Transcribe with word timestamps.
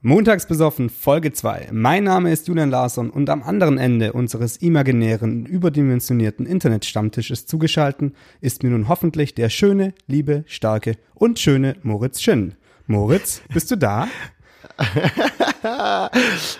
Montags 0.00 0.46
besoffen, 0.46 0.90
Folge 0.90 1.32
2. 1.32 1.70
Mein 1.72 2.04
Name 2.04 2.30
ist 2.30 2.46
Julian 2.46 2.70
Larsson 2.70 3.10
und 3.10 3.28
am 3.28 3.42
anderen 3.42 3.78
Ende 3.78 4.12
unseres 4.12 4.56
imaginären, 4.58 5.44
überdimensionierten 5.44 6.46
Internetstammtisches 6.46 7.46
zugeschalten 7.46 8.14
ist 8.40 8.62
mir 8.62 8.70
nun 8.70 8.86
hoffentlich 8.86 9.34
der 9.34 9.48
schöne, 9.48 9.94
liebe, 10.06 10.44
starke 10.46 10.94
und 11.14 11.40
schöne 11.40 11.74
Moritz 11.82 12.20
Schinn. 12.20 12.54
Moritz, 12.86 13.42
bist 13.52 13.72
du 13.72 13.76
da? 13.76 14.06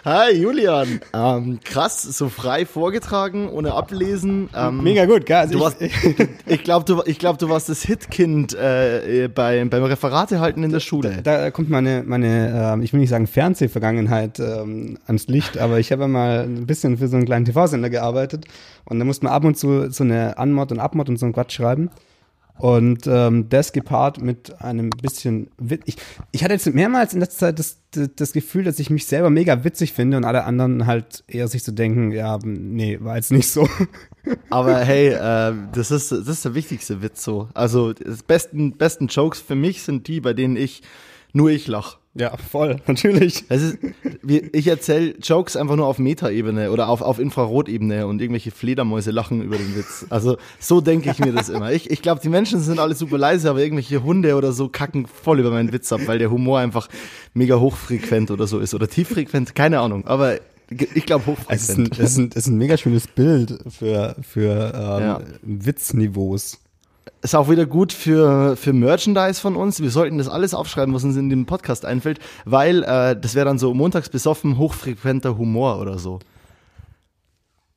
Hi 0.04 0.32
Julian, 0.32 1.00
ähm, 1.12 1.58
krass, 1.64 2.02
so 2.02 2.28
frei 2.28 2.64
vorgetragen, 2.64 3.48
ohne 3.48 3.74
ablesen. 3.74 4.48
Ähm, 4.54 4.82
Mega 4.82 5.06
gut, 5.06 5.26
gell? 5.26 5.36
Also 5.38 5.54
du 5.54 5.60
warst, 5.60 5.78
ich 6.46 6.62
glaube, 6.64 6.84
du, 6.84 7.02
ich 7.06 7.18
glaub, 7.18 7.38
du 7.38 7.48
warst 7.48 7.68
das 7.68 7.82
Hitkind 7.82 8.54
äh, 8.54 9.28
beim, 9.32 9.70
beim 9.70 9.84
Referate 9.84 10.40
halten 10.40 10.62
in 10.62 10.70
der 10.70 10.80
Schule. 10.80 11.22
Da, 11.22 11.38
da 11.38 11.50
kommt 11.50 11.70
meine, 11.70 12.04
meine 12.06 12.76
äh, 12.78 12.84
ich 12.84 12.92
will 12.92 13.00
nicht 13.00 13.10
sagen 13.10 13.26
Fernsehvergangenheit 13.26 14.38
ähm, 14.38 14.98
ans 15.06 15.26
Licht, 15.26 15.58
aber 15.58 15.78
ich 15.78 15.90
habe 15.90 16.02
ja 16.02 16.08
mal 16.08 16.40
ein 16.40 16.66
bisschen 16.66 16.98
für 16.98 17.08
so 17.08 17.16
einen 17.16 17.26
kleinen 17.26 17.44
TV-Sender 17.46 17.90
gearbeitet 17.90 18.46
und 18.84 18.98
da 18.98 19.04
musste 19.04 19.24
man 19.24 19.34
ab 19.34 19.44
und 19.44 19.56
zu 19.56 19.90
so 19.90 20.04
eine 20.04 20.38
Anmod 20.38 20.70
und 20.70 20.78
Abmod 20.78 21.08
und 21.08 21.16
so 21.18 21.26
einen 21.26 21.32
Quatsch 21.32 21.52
schreiben. 21.52 21.90
Und 22.58 23.06
ähm, 23.06 23.48
das 23.48 23.72
gepaart 23.72 24.20
mit 24.20 24.60
einem 24.60 24.90
bisschen 24.90 25.50
Witz. 25.58 25.82
Ich, 25.86 25.96
ich 26.32 26.42
hatte 26.42 26.54
jetzt 26.54 26.72
mehrmals 26.74 27.14
in 27.14 27.20
letzter 27.20 27.46
Zeit 27.46 27.58
das, 27.58 27.78
das, 28.16 28.32
Gefühl, 28.32 28.64
dass 28.64 28.78
ich 28.78 28.90
mich 28.90 29.06
selber 29.06 29.30
mega 29.30 29.64
witzig 29.64 29.92
finde 29.92 30.16
und 30.16 30.24
alle 30.24 30.44
anderen 30.44 30.86
halt 30.86 31.24
eher 31.28 31.48
sich 31.48 31.62
so 31.62 31.72
denken, 31.72 32.10
ja, 32.10 32.38
nee, 32.42 32.98
war 33.00 33.16
jetzt 33.16 33.30
nicht 33.30 33.48
so. 33.48 33.68
Aber 34.50 34.78
hey, 34.78 35.08
äh, 35.08 35.54
das, 35.72 35.90
ist, 35.90 36.10
das 36.10 36.28
ist 36.28 36.44
der 36.44 36.54
wichtigste 36.54 37.00
Witz 37.00 37.22
so. 37.22 37.48
Also, 37.54 37.92
das 37.92 38.22
besten, 38.22 38.72
besten 38.72 39.06
Jokes 39.06 39.40
für 39.40 39.54
mich 39.54 39.82
sind 39.82 40.08
die, 40.08 40.20
bei 40.20 40.34
denen 40.34 40.56
ich 40.56 40.82
nur 41.32 41.50
ich 41.50 41.66
lach. 41.66 41.98
Ja, 42.18 42.36
voll, 42.36 42.78
natürlich. 42.86 43.48
Ist, 43.48 43.78
ich 44.26 44.66
erzähle 44.66 45.14
Jokes 45.22 45.56
einfach 45.56 45.76
nur 45.76 45.86
auf 45.86 45.98
Metaebene 45.98 46.72
oder 46.72 46.88
auf, 46.88 47.00
auf 47.00 47.20
Infrarotebene 47.20 48.06
und 48.06 48.20
irgendwelche 48.20 48.50
Fledermäuse 48.50 49.12
lachen 49.12 49.40
über 49.40 49.56
den 49.56 49.76
Witz. 49.76 50.06
Also 50.10 50.36
so 50.58 50.80
denke 50.80 51.10
ich 51.10 51.20
mir 51.20 51.32
das 51.32 51.48
immer. 51.48 51.72
Ich, 51.72 51.90
ich 51.90 52.02
glaube, 52.02 52.20
die 52.20 52.28
Menschen 52.28 52.60
sind 52.60 52.80
alle 52.80 52.94
super 52.94 53.18
leise, 53.18 53.48
aber 53.48 53.60
irgendwelche 53.60 54.02
Hunde 54.02 54.34
oder 54.34 54.52
so 54.52 54.68
kacken 54.68 55.06
voll 55.06 55.38
über 55.38 55.50
meinen 55.50 55.72
Witz 55.72 55.92
ab, 55.92 56.00
weil 56.06 56.18
der 56.18 56.30
Humor 56.30 56.58
einfach 56.58 56.88
mega 57.34 57.60
hochfrequent 57.60 58.32
oder 58.32 58.48
so 58.48 58.58
ist 58.58 58.74
oder 58.74 58.88
tieffrequent, 58.88 59.54
keine 59.54 59.78
Ahnung. 59.78 60.04
Aber 60.06 60.38
ich 60.70 61.06
glaube 61.06 61.26
hochfrequent. 61.26 61.60
Es 61.60 61.68
ist, 61.68 61.78
ein, 61.78 61.90
es, 61.92 61.98
ist 61.98 62.18
ein, 62.18 62.30
es 62.30 62.36
ist 62.36 62.46
ein 62.48 62.58
mega 62.58 62.76
schönes 62.76 63.06
Bild 63.06 63.60
für, 63.68 64.16
für 64.22 64.72
ähm, 64.74 65.02
ja. 65.02 65.20
Witzniveaus 65.42 66.58
ist 67.22 67.34
auch 67.34 67.50
wieder 67.50 67.66
gut 67.66 67.92
für, 67.92 68.56
für 68.56 68.72
Merchandise 68.72 69.40
von 69.40 69.56
uns. 69.56 69.80
Wir 69.80 69.90
sollten 69.90 70.18
das 70.18 70.28
alles 70.28 70.54
aufschreiben, 70.54 70.94
was 70.94 71.04
uns 71.04 71.16
in 71.16 71.28
den 71.28 71.46
Podcast 71.46 71.84
einfällt, 71.84 72.18
weil 72.44 72.82
äh, 72.82 73.16
das 73.18 73.34
wäre 73.34 73.46
dann 73.46 73.58
so 73.58 73.74
montags 73.74 74.08
besoffen, 74.08 74.58
hochfrequenter 74.58 75.36
Humor 75.36 75.80
oder 75.80 75.98
so. 75.98 76.18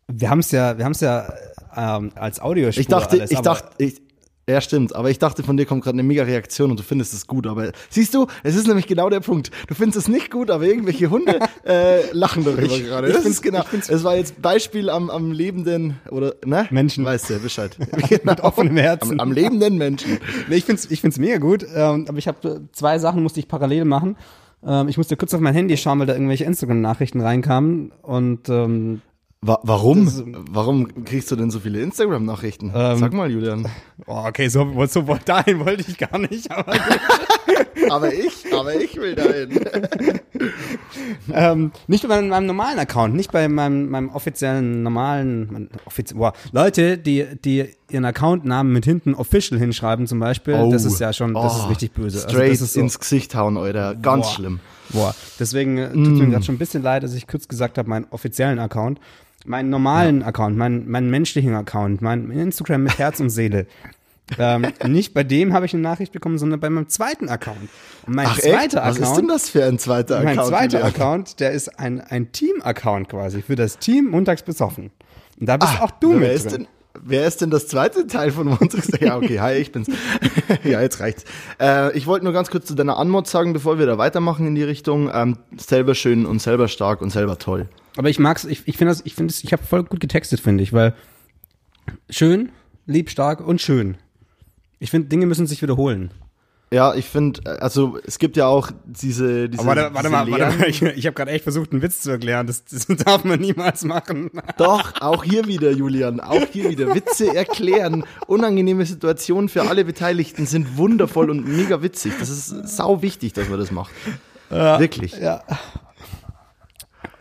Wir 0.08 0.30
haben 0.30 0.40
es 0.40 0.52
ja, 0.52 0.78
wir 0.78 0.86
haben 0.86 0.92
es 0.92 1.02
ja 1.02 1.32
ähm, 1.76 2.12
als 2.16 2.40
Audiospur 2.42 2.82
Ich 2.82 2.88
dachte, 2.88 3.18
alles, 3.18 3.32
ich 3.32 3.40
dachte, 3.40 3.84
ich, 3.84 4.01
ja, 4.50 4.60
stimmt. 4.60 4.96
Aber 4.96 5.10
ich 5.10 5.20
dachte, 5.20 5.44
von 5.44 5.56
dir 5.56 5.66
kommt 5.66 5.84
gerade 5.84 5.96
eine 5.96 6.04
mega 6.04 6.24
Reaktion 6.24 6.72
und 6.72 6.80
du 6.80 6.84
findest 6.84 7.14
es 7.14 7.28
gut. 7.28 7.46
Aber 7.46 7.72
siehst 7.90 8.14
du, 8.14 8.28
es 8.44 8.56
ist 8.56 8.68
nämlich 8.68 8.88
genau 8.88 9.10
der 9.10 9.20
Punkt. 9.20 9.52
Du 9.68 9.76
findest 9.76 9.98
es 9.98 10.08
nicht 10.08 10.32
gut, 10.32 10.50
aber 10.50 10.66
irgendwelche 10.66 11.10
Hunde 11.10 11.40
äh, 11.66 12.12
lachen 12.12 12.44
darüber 12.44 12.64
ich, 12.64 12.84
gerade. 12.86 13.10
Ich 13.10 13.18
finde 13.18 13.42
genau. 13.42 13.64
Es 13.88 14.04
war 14.04 14.16
jetzt 14.16 14.42
Beispiel 14.42 14.90
am, 14.90 15.10
am 15.10 15.32
lebenden 15.32 16.00
oder 16.10 16.36
ne? 16.44 16.68
Menschen. 16.72 17.06
Weißt 17.06 17.30
du 17.30 17.40
Bescheid. 17.40 17.78
Mit 18.24 18.42
offenem 18.42 18.78
Herzen. 18.78 19.20
Am, 19.20 19.30
am 19.30 19.32
lebenden 19.32 19.78
Menschen. 19.78 20.20
Nee, 20.50 20.56
ich 20.56 20.66
finde 20.66 20.82
es 20.82 20.90
ich 20.90 21.02
find's 21.02 21.20
mega 21.20 21.38
gut. 21.38 21.66
Ähm, 21.74 22.06
aber 22.08 22.18
ich 22.18 22.28
habe 22.28 22.62
zwei 22.72 23.00
Sachen 23.00 23.22
musste 23.22 23.40
ich 23.40 23.48
parallel 23.48 23.86
machen. 23.86 24.18
Ähm, 24.66 24.88
ich 24.88 24.98
musste 24.98 25.16
kurz 25.18 25.34
auf 25.34 25.40
mein 25.40 25.54
Handy 25.54 25.78
schauen, 25.78 26.00
weil 26.00 26.08
da 26.08 26.14
irgendwelche 26.14 26.46
Instagram-Nachrichten 26.46 27.22
reinkamen. 27.22 27.92
Und 28.02 28.50
ähm, 28.50 29.02
Wa 29.44 29.60
warum? 29.64 30.06
Das, 30.06 30.24
warum 30.52 31.04
kriegst 31.04 31.32
du 31.32 31.36
denn 31.36 31.50
so 31.50 31.60
viele 31.60 31.82
Instagram-Nachrichten? 31.82 32.72
Ähm, 32.76 32.98
Sag 33.00 33.12
mal, 33.12 33.32
Julian. 33.32 33.68
Oh, 34.06 34.24
okay, 34.28 34.48
so, 34.50 34.86
so 34.86 35.02
dahin 35.26 35.66
wollte 35.66 35.84
ich 35.88 35.98
gar 35.98 36.20
nicht. 36.20 36.52
Aber, 36.52 36.72
aber 37.90 38.14
ich, 38.14 38.46
aber 38.54 38.76
ich 38.76 38.96
will 38.98 39.16
dahin. 39.16 39.60
ähm, 41.34 41.72
nicht 41.88 42.08
bei 42.08 42.22
meinem, 42.22 42.46
normalen 42.46 42.78
Account, 42.78 43.16
nicht 43.16 43.32
bei 43.32 43.48
meinem, 43.48 43.90
meinem 43.90 44.10
offiziellen 44.10 44.84
normalen, 44.84 45.72
offizie 45.86 46.14
boah, 46.16 46.34
Leute, 46.52 47.00
die, 47.00 47.26
die 47.44 47.66
ihren 47.90 48.06
Accountnamen 48.06 48.72
mit 48.72 48.86
hinten 48.86 49.16
official 49.16 49.60
hinschreiben 49.60 50.06
zum 50.06 50.20
Beispiel, 50.20 50.54
oh, 50.54 50.72
das 50.72 50.86
ist 50.86 51.00
ja 51.00 51.14
schon, 51.14 51.34
das 51.34 51.56
oh, 51.56 51.64
ist 51.64 51.70
richtig 51.72 51.94
böse. 51.94 52.18
Also 52.18 52.30
straight 52.30 52.52
also 52.52 52.66
so, 52.66 52.80
ins 52.80 53.00
Gesicht 53.00 53.34
hauen, 53.34 53.58
Alter. 53.58 53.96
Ganz 53.96 54.28
boah, 54.28 54.34
schlimm. 54.36 54.60
Boah, 54.90 55.16
deswegen 55.40 55.80
äh, 55.80 55.90
tut 55.90 55.98
mm. 55.98 56.18
mir 56.20 56.28
gerade 56.28 56.46
schon 56.46 56.56
ein 56.56 56.60
bisschen 56.60 56.84
leid, 56.84 57.02
dass 57.02 57.16
ich 57.16 57.26
kurz 57.26 57.48
gesagt 57.48 57.80
habe, 57.80 57.90
meinen 57.90 58.06
offiziellen 58.12 58.60
Account 58.60 59.00
meinen 59.46 59.70
normalen 59.70 60.22
ja. 60.22 60.28
Account, 60.28 60.58
meinen, 60.58 60.90
meinen 60.90 61.10
menschlichen 61.10 61.56
Account, 61.56 62.02
mein 62.02 62.32
Instagram 62.32 62.84
mit 62.84 62.98
Herz 62.98 63.20
und 63.20 63.30
Seele. 63.30 63.68
ähm, 64.40 64.68
nicht 64.88 65.14
bei 65.14 65.24
dem 65.24 65.54
habe 65.54 65.66
ich 65.66 65.74
eine 65.74 65.84
Nachricht 65.84 66.12
bekommen, 66.12 66.38
sondern 66.38 66.60
bei 66.60 66.70
meinem 66.70 66.88
zweiten 66.90 67.30
Account. 67.30 67.70
Und 68.06 68.16
mein 68.16 68.28
Ach, 68.28 68.40
zweiter 68.40 68.84
Account. 68.84 69.02
Was 69.02 69.10
ist 69.10 69.18
denn 69.18 69.28
das 69.28 69.50
für 69.50 69.66
ein 69.66 69.80
zweiter 69.80 70.20
Account? 70.20 70.36
Mein 70.36 70.46
zweiter 70.48 70.86
Account, 70.86 71.40
der 71.40 71.52
ist 71.52 71.80
ein, 71.80 72.02
ein 72.02 72.32
Team-Account 72.32 73.10
quasi 73.10 73.42
für 73.42 73.56
das 73.56 73.78
Team 73.80 74.10
montags 74.10 74.44
besoffen. 74.44 74.92
Und 75.40 75.50
da 75.50 75.58
bist 75.58 75.74
Ach, 75.76 75.82
auch 75.82 75.92
du 75.92 76.14
mit 76.14 76.44
drin. 76.44 76.52
Denn, 76.52 76.68
wer 77.04 77.26
ist 77.26 77.42
denn 77.42 77.50
das 77.50 77.68
zweite 77.68 78.08
Teil 78.08 78.32
von 78.32 78.48
montags? 78.48 78.90
ja, 79.00 79.18
okay, 79.18 79.40
hi, 79.40 79.54
ich 79.56 79.72
bin's. 79.72 79.88
ja, 80.64 80.82
jetzt 80.82 81.00
reicht's. 81.00 81.26
Äh, 81.60 81.98
ich 81.98 82.08
wollte 82.08 82.26
nur 82.26 82.34
ganz 82.34 82.50
kurz 82.50 82.68
zu 82.68 82.76
deiner 82.76 82.98
Anmod 82.98 83.28
sagen, 83.28 83.54
bevor 83.54 83.80
wir 83.80 83.86
da 83.86 83.98
weitermachen 83.98 84.48
in 84.48 84.56
die 84.56 84.64
Richtung. 84.64 85.10
Ähm, 85.14 85.38
selber 85.58 85.96
schön 85.96 86.26
und 86.26 86.42
selber 86.42 86.68
stark 86.68 87.02
und 87.02 87.10
selber 87.10 87.38
toll. 87.38 87.68
Aber 87.98 88.10
ich 88.10 88.20
mag's, 88.20 88.46
ich, 88.46 88.68
ich 88.68 88.78
finde 88.78 88.94
das, 88.94 89.02
ich 89.06 89.16
finde 89.16 89.32
es, 89.32 89.44
ich 89.44 89.54
habe 89.54 89.64
voll 89.64 89.84
gut 89.84 90.00
getextet, 90.00 90.40
finde 90.40 90.64
ich, 90.64 90.74
weil 90.74 90.94
schön, 92.10 92.50
lieb, 92.86 93.10
stark 93.10 93.46
und 93.46 93.62
schön. 93.62 93.98
Ich 94.80 94.90
finde, 94.90 95.10
Dinge 95.10 95.26
müssen 95.26 95.48
sich 95.48 95.62
wiederholen. 95.62 96.12
Ja, 96.74 96.96
ich 96.96 97.06
finde, 97.06 97.62
also 97.62 98.00
es 98.06 98.18
gibt 98.18 98.38
ja 98.38 98.48
auch 98.48 98.72
diese. 98.86 99.50
diese 99.50 99.62
Aber 99.62 99.76
warte, 99.76 99.94
warte 99.94 100.08
diese 100.08 100.10
mal, 100.10 100.32
warte 100.32 100.58
mal, 100.58 100.68
ich, 100.70 100.82
ich 100.82 101.06
habe 101.06 101.14
gerade 101.14 101.32
echt 101.32 101.44
versucht, 101.44 101.74
einen 101.74 101.82
Witz 101.82 102.00
zu 102.00 102.12
erklären. 102.12 102.48
Das, 102.48 102.64
das 102.64 102.88
darf 103.06 103.26
man 103.26 103.42
niemals 103.42 103.84
machen. 103.84 104.32
Doch, 104.58 105.02
auch 105.02 105.26
hier 105.26 105.48
wieder, 105.48 105.72
Julian, 105.72 106.22
auch 106.22 106.48
hier 106.50 106.70
wieder. 106.70 106.96
Witze 106.96 107.36
erklären. 107.36 108.06
Unangenehme 108.26 108.86
Situationen 108.86 109.50
für 109.50 109.64
alle 109.64 109.84
Beteiligten 109.84 110.46
sind 110.46 110.78
wundervoll 110.78 111.30
und 111.30 111.46
mega 111.46 111.84
witzig. 111.84 112.14
Das 112.18 112.30
ist 112.30 112.48
sau 112.48 113.02
wichtig, 113.02 113.34
dass 113.34 113.50
man 113.50 113.60
das 113.60 113.72
macht. 113.72 113.92
Ja, 114.50 114.80
Wirklich. 114.80 115.18
Ja. 115.18 115.44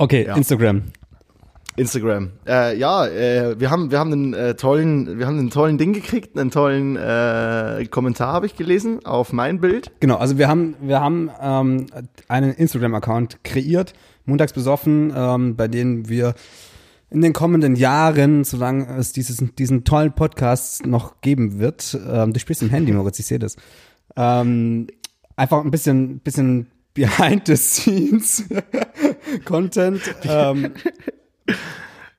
Okay, 0.01 0.25
ja. 0.27 0.35
Instagram. 0.35 0.85
Instagram. 1.77 2.31
Äh, 2.49 2.79
ja, 2.79 3.07
äh, 3.07 3.61
wir 3.61 3.71
haben 3.71 3.91
wir 3.91 3.99
haben 3.99 4.11
einen 4.11 4.33
äh, 4.33 4.55
tollen 4.55 5.19
wir 5.19 5.27
haben 5.27 5.39
einen 5.39 5.51
tollen 5.51 5.77
Ding 5.77 5.93
gekriegt, 5.93 6.39
einen 6.39 6.51
tollen 6.51 6.97
äh, 6.97 7.85
Kommentar 7.91 8.33
habe 8.33 8.47
ich 8.47 8.57
gelesen 8.57 9.05
auf 9.05 9.35
mein 9.35 9.61
Bild. 9.61 9.93
Genau, 10.01 10.17
also 10.17 10.39
wir 10.39 10.49
haben 10.49 10.75
wir 10.81 11.03
haben 11.03 11.31
ähm, 11.39 11.87
einen 12.29 12.55
Instagram 12.55 12.95
Account 12.95 13.45
kreiert, 13.45 13.93
montags 14.25 14.55
besoffen, 14.55 15.13
ähm, 15.15 15.57
bei 15.57 15.69
denen 15.69 16.09
wir 16.09 16.33
in 17.11 17.21
den 17.21 17.35
kommenden 17.35 17.77
Jahren, 17.77 18.45
solange 18.45 18.97
es 18.97 19.13
dieses, 19.13 19.45
diesen 19.59 19.85
tollen 19.85 20.15
Podcast 20.15 20.87
noch 20.87 21.21
geben 21.21 21.59
wird, 21.59 21.99
ähm, 22.11 22.33
du 22.33 22.41
spielst 22.41 22.63
im 22.63 22.71
Handy, 22.71 22.93
Moritz, 22.93 23.19
ich 23.19 23.27
sehe 23.27 23.39
das, 23.39 23.57
ähm, 24.17 24.87
einfach 25.37 25.63
ein 25.63 25.71
bisschen, 25.71 26.21
bisschen 26.21 26.69
behind 26.95 27.47
the 27.47 27.57
scenes 27.57 28.45
Content. 29.45 30.03
Ähm, 30.25 30.73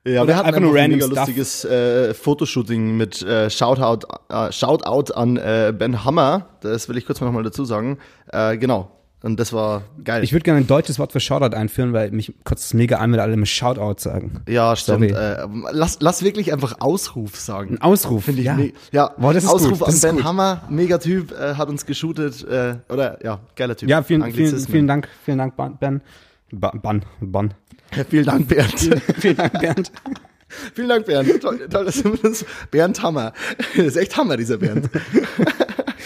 ja, 0.04 0.26
wir 0.26 0.36
hatten 0.36 0.48
einfach 0.48 0.62
nur 0.62 0.76
ein 0.76 0.92
mega 0.92 1.06
lustiges 1.06 1.64
äh, 1.64 2.16
Fotoshooting 2.16 2.98
mit 2.98 3.22
äh, 3.22 3.52
Shoutout, 3.52 4.08
äh, 4.30 4.52
Shoutout 4.52 5.14
an 5.14 5.38
äh, 5.38 5.74
Ben 5.78 6.04
Hammer. 6.04 6.48
Das 6.62 6.90
will 6.90 6.98
ich 6.98 7.06
kurz 7.06 7.22
mal 7.22 7.28
nochmal 7.28 7.44
dazu 7.44 7.66
sagen. 7.66 8.00
Äh, 8.32 8.58
genau. 8.58 8.98
Und 9.22 9.40
das 9.40 9.54
war 9.54 9.84
geil. 10.04 10.24
Ich 10.24 10.34
würde 10.34 10.42
gerne 10.44 10.62
ein 10.62 10.66
deutsches 10.66 10.98
Wort 10.98 11.12
für 11.12 11.20
Shoutout 11.20 11.56
einführen, 11.56 11.94
weil 11.94 12.10
mich 12.10 12.34
kurz 12.44 12.64
das 12.64 12.74
mega 12.74 12.98
an, 12.98 13.12
wenn 13.12 13.20
alle 13.20 13.38
mit 13.38 13.48
Shoutout 13.48 14.02
sagen. 14.02 14.42
Ja, 14.50 14.76
stimmt. 14.76 15.12
Äh, 15.12 15.46
lass, 15.72 15.98
lass 16.00 16.24
wirklich 16.24 16.52
einfach 16.52 16.78
Ausruf 16.80 17.36
sagen. 17.38 17.76
Ein 17.76 17.82
Ausruf, 17.84 18.24
finde 18.24 18.42
ich. 18.42 18.48
Ja, 18.48 18.58
ja 18.92 19.14
Boah, 19.20 19.36
das 19.36 19.44
ist 19.44 19.50
Ausruf 19.52 19.78
gut. 19.78 19.88
An 19.88 20.00
Ben 20.02 20.24
Hammer, 20.24 20.64
mega 20.70 20.98
Typ, 20.98 21.38
hat 21.38 21.70
uns 21.70 21.86
geshootet. 21.86 22.44
Oder 22.44 23.24
ja, 23.24 23.40
geiler 23.56 23.78
Typ. 23.78 23.88
Ja, 23.88 24.02
vielen, 24.02 24.24
vielen, 24.34 24.60
vielen 24.60 24.88
Dank, 24.88 25.08
vielen 25.24 25.38
Dank, 25.38 25.54
Ben. 25.80 26.02
Ban, 26.52 27.04
Ban. 27.20 27.54
Ja, 27.96 28.04
vielen 28.04 28.26
Dank, 28.26 28.48
Bernd. 28.48 29.02
vielen 29.20 29.38
Dank, 29.38 29.60
Bernd. 29.60 29.92
vielen 30.76 30.90
Dank, 30.90 31.06
Bernd. 31.06 31.42
Toll, 31.42 31.68
toll 31.70 31.86
dass 31.86 32.02
du 32.04 32.12
uns, 32.12 32.46
Bernd 32.72 33.02
Hammer. 33.02 33.34
Das 33.76 33.86
ist 33.86 33.98
echt 33.98 34.16
Hammer, 34.18 34.38
dieser 34.38 34.58
Bernd. 34.58 34.90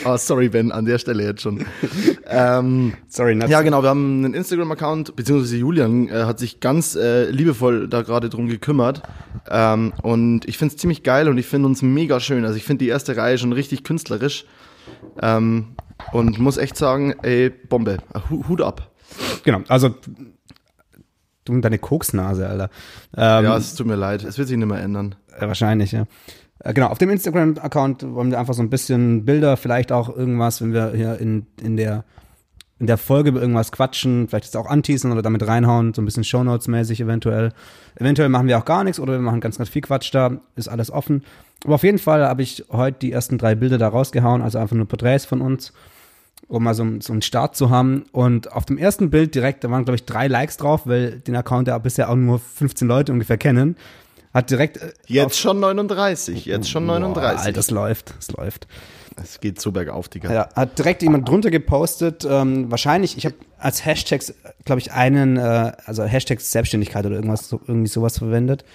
Oh, 0.08 0.18
sorry, 0.18 0.50
Ben, 0.50 0.72
an 0.72 0.86
der 0.86 1.00
Stelle 1.00 1.24
jetzt 1.24 1.42
schon. 1.42 1.66
ähm, 2.28 2.94
sorry, 3.08 3.34
Nuts. 3.34 3.50
Ja, 3.50 3.62
genau, 3.64 3.82
wir 3.82 3.90
haben 3.90 4.24
einen 4.24 4.34
Instagram-Account, 4.36 5.16
beziehungsweise 5.16 5.58
Julian 5.58 6.10
äh, 6.10 6.26
hat 6.26 6.38
sich 6.38 6.60
ganz 6.60 6.96
äh, 6.96 7.32
liebevoll 7.32 7.88
da 7.88 8.04
gerade 8.04 8.30
drum 8.30 8.48
gekümmert. 8.48 9.02
Ähm, 9.50 9.94
und 10.04 10.48
ich 10.48 10.60
finde 10.60 10.76
es 10.76 10.80
ziemlich 10.80 11.02
geil 11.02 11.28
und 11.28 11.40
ich 11.40 11.48
finde 11.48 11.68
uns 11.70 11.82
mega 11.82 12.20
schön. 12.20 12.46
Also 12.46 12.56
ich 12.56 12.66
finde 12.66 12.86
die 12.86 12.90
erste 12.90 13.18
Reihe 13.18 13.40
schon 13.40 13.52
richtig 13.52 13.84
künstlerisch. 13.84 14.46
Ähm, 15.22 15.76
Und 16.12 16.38
muss 16.38 16.58
echt 16.58 16.78
sagen, 16.78 17.16
ey, 17.24 17.50
Bombe. 17.50 17.98
Hut 18.30 18.62
ab. 18.62 18.92
Genau, 19.44 19.62
also 19.68 19.96
du 21.46 21.54
und 21.54 21.62
deine 21.62 21.78
Koksnase, 21.78 22.48
Alter. 22.48 22.70
Ähm, 23.16 23.46
ja, 23.46 23.58
es 23.58 23.76
tut 23.76 23.88
mir 23.88 23.96
leid. 23.96 24.24
Es 24.24 24.38
wird 24.38 24.48
sich 24.48 24.58
nicht 24.58 24.68
mehr 24.68 24.82
ändern. 24.82 25.16
Wahrscheinlich, 25.40 25.92
ja. 25.92 26.06
Äh, 26.60 26.74
genau, 26.74 26.88
auf 26.88 26.98
dem 26.98 27.10
Instagram-Account 27.10 28.14
wollen 28.14 28.32
wir 28.32 28.40
einfach 28.40 28.54
so 28.54 28.64
ein 28.64 28.70
bisschen 28.70 29.26
Bilder, 29.26 29.58
vielleicht 29.58 29.92
auch 29.92 30.16
irgendwas, 30.16 30.62
wenn 30.62 30.74
wir 30.74 30.92
hier 30.94 31.20
in, 31.20 31.48
in 31.62 31.78
der 31.78 32.04
in 32.78 32.88
der 32.88 32.98
Folge 32.98 33.30
über 33.30 33.40
irgendwas 33.40 33.72
quatschen, 33.72 34.28
vielleicht 34.28 34.46
ist 34.46 34.58
auch 34.58 34.66
anteasen 34.66 35.12
oder 35.12 35.22
damit 35.22 35.48
reinhauen, 35.48 35.94
so 35.94 36.02
ein 36.02 36.06
bisschen 36.06 36.24
Shownotes-mäßig 36.26 37.02
eventuell. 37.02 37.54
Eventuell 37.96 38.28
machen 38.28 38.48
wir 38.48 38.58
auch 38.58 38.66
gar 38.66 38.84
nichts 38.84 39.00
oder 39.00 39.14
wir 39.14 39.22
machen 39.22 39.40
ganz, 39.40 39.58
ganz 39.58 39.70
viel 39.70 39.82
Quatsch 39.82 40.14
da, 40.14 40.42
ist 40.58 40.68
alles 40.68 40.92
offen. 40.92 41.24
Aber 41.64 41.76
auf 41.76 41.84
jeden 41.84 42.00
Fall 42.00 42.26
habe 42.28 42.42
ich 42.42 42.66
heute 42.70 43.00
die 43.00 43.14
ersten 43.14 43.38
drei 43.38 43.56
Bilder 43.56 43.78
da 43.78 43.88
rausgehauen, 43.88 44.42
also 44.42 44.58
einfach 44.60 44.76
nur 44.76 44.88
Porträts 44.88 45.24
von 45.24 45.40
uns, 45.40 45.72
um 46.48 46.64
mal 46.64 46.74
so, 46.74 46.86
so 47.00 47.14
einen 47.14 47.22
Start 47.22 47.56
zu 47.56 47.70
haben. 47.70 48.06
Und 48.12 48.52
auf 48.52 48.66
dem 48.66 48.78
ersten 48.78 49.10
Bild 49.10 49.36
direkt, 49.36 49.64
da 49.64 49.72
waren 49.72 49.86
glaube 49.86 49.96
ich 49.96 50.06
drei 50.06 50.28
Likes 50.28 50.58
drauf, 50.58 50.82
weil 50.86 51.20
den 51.20 51.36
Account 51.36 51.68
ja 51.68 51.78
bisher 51.78 52.10
auch 52.10 52.16
nur 52.16 52.40
15 52.40 52.88
Leute 52.88 53.12
ungefähr 53.12 53.38
kennen. 53.38 53.76
Hat 54.34 54.50
direkt. 54.50 54.78
Äh, 54.78 54.92
jetzt 55.08 55.40
schon 55.40 55.60
39, 55.60 56.46
jetzt 56.46 56.70
schon 56.70 56.86
39. 56.86 57.22
Boah, 57.22 57.40
Alter, 57.40 57.52
das 57.54 57.72
läuft, 57.72 58.14
das 58.18 58.32
läuft. 58.32 58.68
Es 59.22 59.40
geht 59.40 59.62
so 59.62 59.72
bergauf, 59.72 60.10
Digga. 60.10 60.34
Ja, 60.34 60.50
hat 60.56 60.78
direkt 60.78 61.02
jemand 61.02 61.28
drunter 61.28 61.50
gepostet. 61.50 62.28
Ähm, 62.30 62.70
wahrscheinlich, 62.70 63.18
ich 63.18 63.26
habe 63.26 63.36
als 63.58 63.86
Hashtags, 63.86 64.34
glaube 64.66 64.82
ich, 64.82 64.92
einen, 64.92 65.38
äh, 65.38 65.72
also 65.86 66.04
Hashtags 66.04 66.52
Selbstständigkeit 66.52 67.06
oder 67.06 67.16
irgendwas, 67.16 67.48
so, 67.48 67.62
irgendwie 67.66 67.88
sowas 67.88 68.18
verwendet. 68.18 68.66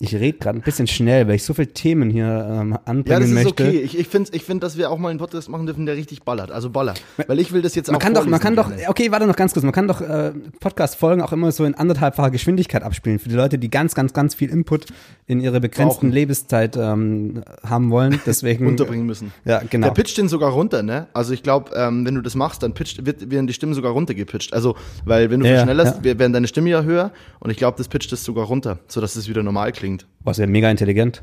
Ich 0.00 0.14
rede 0.14 0.38
gerade 0.38 0.58
ein 0.58 0.62
bisschen 0.62 0.86
schnell, 0.86 1.26
weil 1.26 1.34
ich 1.34 1.42
so 1.42 1.54
viele 1.54 1.72
Themen 1.72 2.08
hier 2.08 2.26
ähm, 2.26 2.78
anbringen 2.84 3.04
möchte. 3.04 3.12
Ja, 3.12 3.18
das 3.18 3.28
ist 3.28 3.34
möchte. 3.34 3.64
okay. 3.64 3.80
Ich, 3.80 3.98
ich 3.98 4.06
finde, 4.06 4.30
ich 4.32 4.44
find, 4.44 4.62
dass 4.62 4.78
wir 4.78 4.90
auch 4.90 4.98
mal 4.98 5.08
einen 5.08 5.18
Podcast 5.18 5.48
machen 5.48 5.66
dürfen, 5.66 5.86
der 5.86 5.96
richtig 5.96 6.22
ballert. 6.22 6.52
Also 6.52 6.70
baller. 6.70 6.94
Weil 7.26 7.40
ich 7.40 7.50
will 7.50 7.62
das 7.62 7.74
jetzt 7.74 7.88
man 7.88 7.96
auch 7.96 8.00
kann 8.00 8.14
doch, 8.14 8.24
Man 8.24 8.38
kann 8.38 8.54
gerne. 8.54 8.76
doch, 8.76 8.88
okay, 8.88 9.10
warte 9.10 9.26
noch 9.26 9.34
ganz 9.34 9.54
kurz. 9.54 9.64
Man 9.64 9.72
kann 9.72 9.88
doch 9.88 10.00
äh, 10.00 10.32
Podcast-Folgen 10.60 11.20
auch 11.20 11.32
immer 11.32 11.50
so 11.50 11.64
in 11.64 11.74
anderthalbfacher 11.74 12.30
Geschwindigkeit 12.30 12.84
abspielen. 12.84 13.18
Für 13.18 13.28
die 13.28 13.34
Leute, 13.34 13.58
die 13.58 13.70
ganz, 13.70 13.96
ganz, 13.96 14.12
ganz 14.12 14.36
viel 14.36 14.50
Input 14.50 14.86
in 15.26 15.40
ihre 15.40 15.60
begrenzten 15.60 16.06
Brauchen. 16.06 16.12
Lebenszeit 16.12 16.76
ähm, 16.76 17.42
haben 17.64 17.90
wollen. 17.90 18.20
Deswegen. 18.24 18.66
Unterbringen 18.68 19.04
müssen. 19.04 19.32
Ja, 19.44 19.62
genau. 19.68 19.88
Der 19.88 19.94
pitcht 19.94 20.16
den 20.16 20.28
sogar 20.28 20.52
runter, 20.52 20.84
ne? 20.84 21.08
Also 21.12 21.32
ich 21.34 21.42
glaube, 21.42 21.72
ähm, 21.74 22.06
wenn 22.06 22.14
du 22.14 22.20
das 22.20 22.36
machst, 22.36 22.62
dann 22.62 22.72
pitcht, 22.72 23.04
wird, 23.04 23.32
werden 23.32 23.48
die 23.48 23.52
Stimmen 23.52 23.74
sogar 23.74 23.90
runtergepitcht. 23.92 24.52
Also, 24.52 24.76
weil 25.04 25.30
wenn 25.30 25.40
du 25.40 25.50
ja, 25.50 25.64
schneller 25.64 25.84
ja. 25.84 26.18
werden 26.18 26.32
deine 26.32 26.46
Stimmen 26.46 26.68
ja 26.68 26.82
höher 26.82 27.10
und 27.40 27.50
ich 27.50 27.56
glaube, 27.56 27.76
das 27.76 27.88
pitcht 27.88 28.12
es 28.12 28.22
sogar 28.22 28.46
runter, 28.46 28.78
sodass 28.86 29.16
es 29.16 29.28
wieder 29.28 29.42
normal 29.42 29.72
klingt. 29.72 29.87
Was 30.20 30.38
ja 30.38 30.46
mega 30.46 30.70
intelligent. 30.70 31.22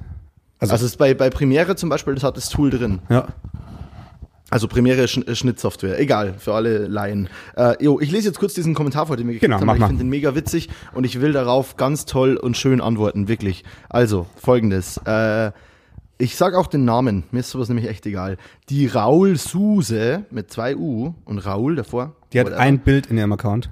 Also, 0.60 0.74
also 0.74 0.86
ist 0.86 0.98
bei, 0.98 1.14
bei 1.14 1.30
Premiere 1.30 1.76
zum 1.76 1.90
Beispiel, 1.90 2.16
das 2.16 2.24
hat 2.24 2.38
das 2.38 2.50
Tool 2.50 2.70
drin. 2.70 3.00
Ja. 3.10 3.28
Also 4.50 4.68
Premiere 4.68 5.08
Sch 5.08 5.20
Schnittsoftware, 5.34 6.00
egal, 6.00 6.36
für 6.38 6.54
alle 6.54 6.88
Laien. 6.88 7.30
Äh, 7.58 7.84
jo, 7.84 8.00
ich 8.00 8.12
lese 8.12 8.28
jetzt 8.28 8.40
kurz 8.40 8.54
diesen 8.54 8.74
Kommentar 8.74 9.08
vor, 9.08 9.18
den 9.18 9.28
wir 9.28 9.34
gekriegt 9.34 9.52
genau, 9.52 9.68
haben. 9.68 9.78
Ich 9.78 9.86
finde 9.86 10.04
den 10.04 10.10
mega 10.10 10.36
witzig 10.36 10.70
und 10.94 11.04
ich 11.04 11.20
will 11.20 11.34
darauf 11.34 11.78
ganz 11.78 12.06
toll 12.06 12.38
und 12.38 12.56
schön 12.56 12.80
antworten, 12.80 13.28
wirklich. 13.28 13.64
Also, 13.90 14.28
folgendes. 14.36 14.98
Äh, 15.06 15.52
ich 16.18 16.38
sag 16.38 16.54
auch 16.54 16.68
den 16.68 16.86
Namen, 16.86 17.24
mir 17.32 17.40
ist 17.40 17.50
sowas 17.50 17.68
nämlich 17.68 17.90
echt 17.90 18.06
egal. 18.06 18.38
Die 18.70 18.88
Raul 18.88 19.36
Suse 19.36 20.26
mit 20.32 20.52
zwei 20.52 20.78
U 20.78 21.14
und 21.26 21.40
Raul 21.40 21.76
davor. 21.76 22.16
Die 22.32 22.40
hat 22.40 22.54
ein 22.54 22.80
Bild 22.80 23.08
in 23.08 23.18
ihrem 23.18 23.34
Account. 23.34 23.70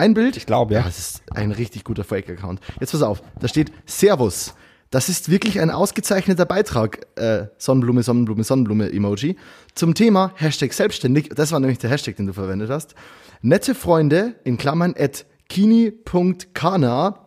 Ein 0.00 0.14
Bild? 0.14 0.38
Ich 0.38 0.46
glaube, 0.46 0.72
ja. 0.72 0.82
Das 0.82 0.98
ist 0.98 1.22
ein 1.30 1.52
richtig 1.52 1.84
guter 1.84 2.04
Fake-Account. 2.04 2.58
Jetzt 2.80 2.92
pass 2.92 3.02
auf, 3.02 3.22
da 3.38 3.48
steht 3.48 3.70
Servus. 3.84 4.54
Das 4.88 5.10
ist 5.10 5.30
wirklich 5.30 5.60
ein 5.60 5.70
ausgezeichneter 5.70 6.46
Beitrag, 6.46 7.06
äh, 7.16 7.48
Sonnenblume, 7.58 8.02
Sonnenblume, 8.02 8.42
Sonnenblume-Emoji, 8.42 9.36
zum 9.74 9.94
Thema 9.94 10.32
Hashtag 10.36 10.72
selbstständig. 10.72 11.28
Das 11.36 11.52
war 11.52 11.60
nämlich 11.60 11.80
der 11.80 11.90
Hashtag, 11.90 12.16
den 12.16 12.26
du 12.26 12.32
verwendet 12.32 12.70
hast. 12.70 12.94
Nette 13.42 13.74
Freunde, 13.74 14.36
in 14.42 14.56
Klammern, 14.56 14.94
at 14.98 15.26
kini.kana, 15.50 17.26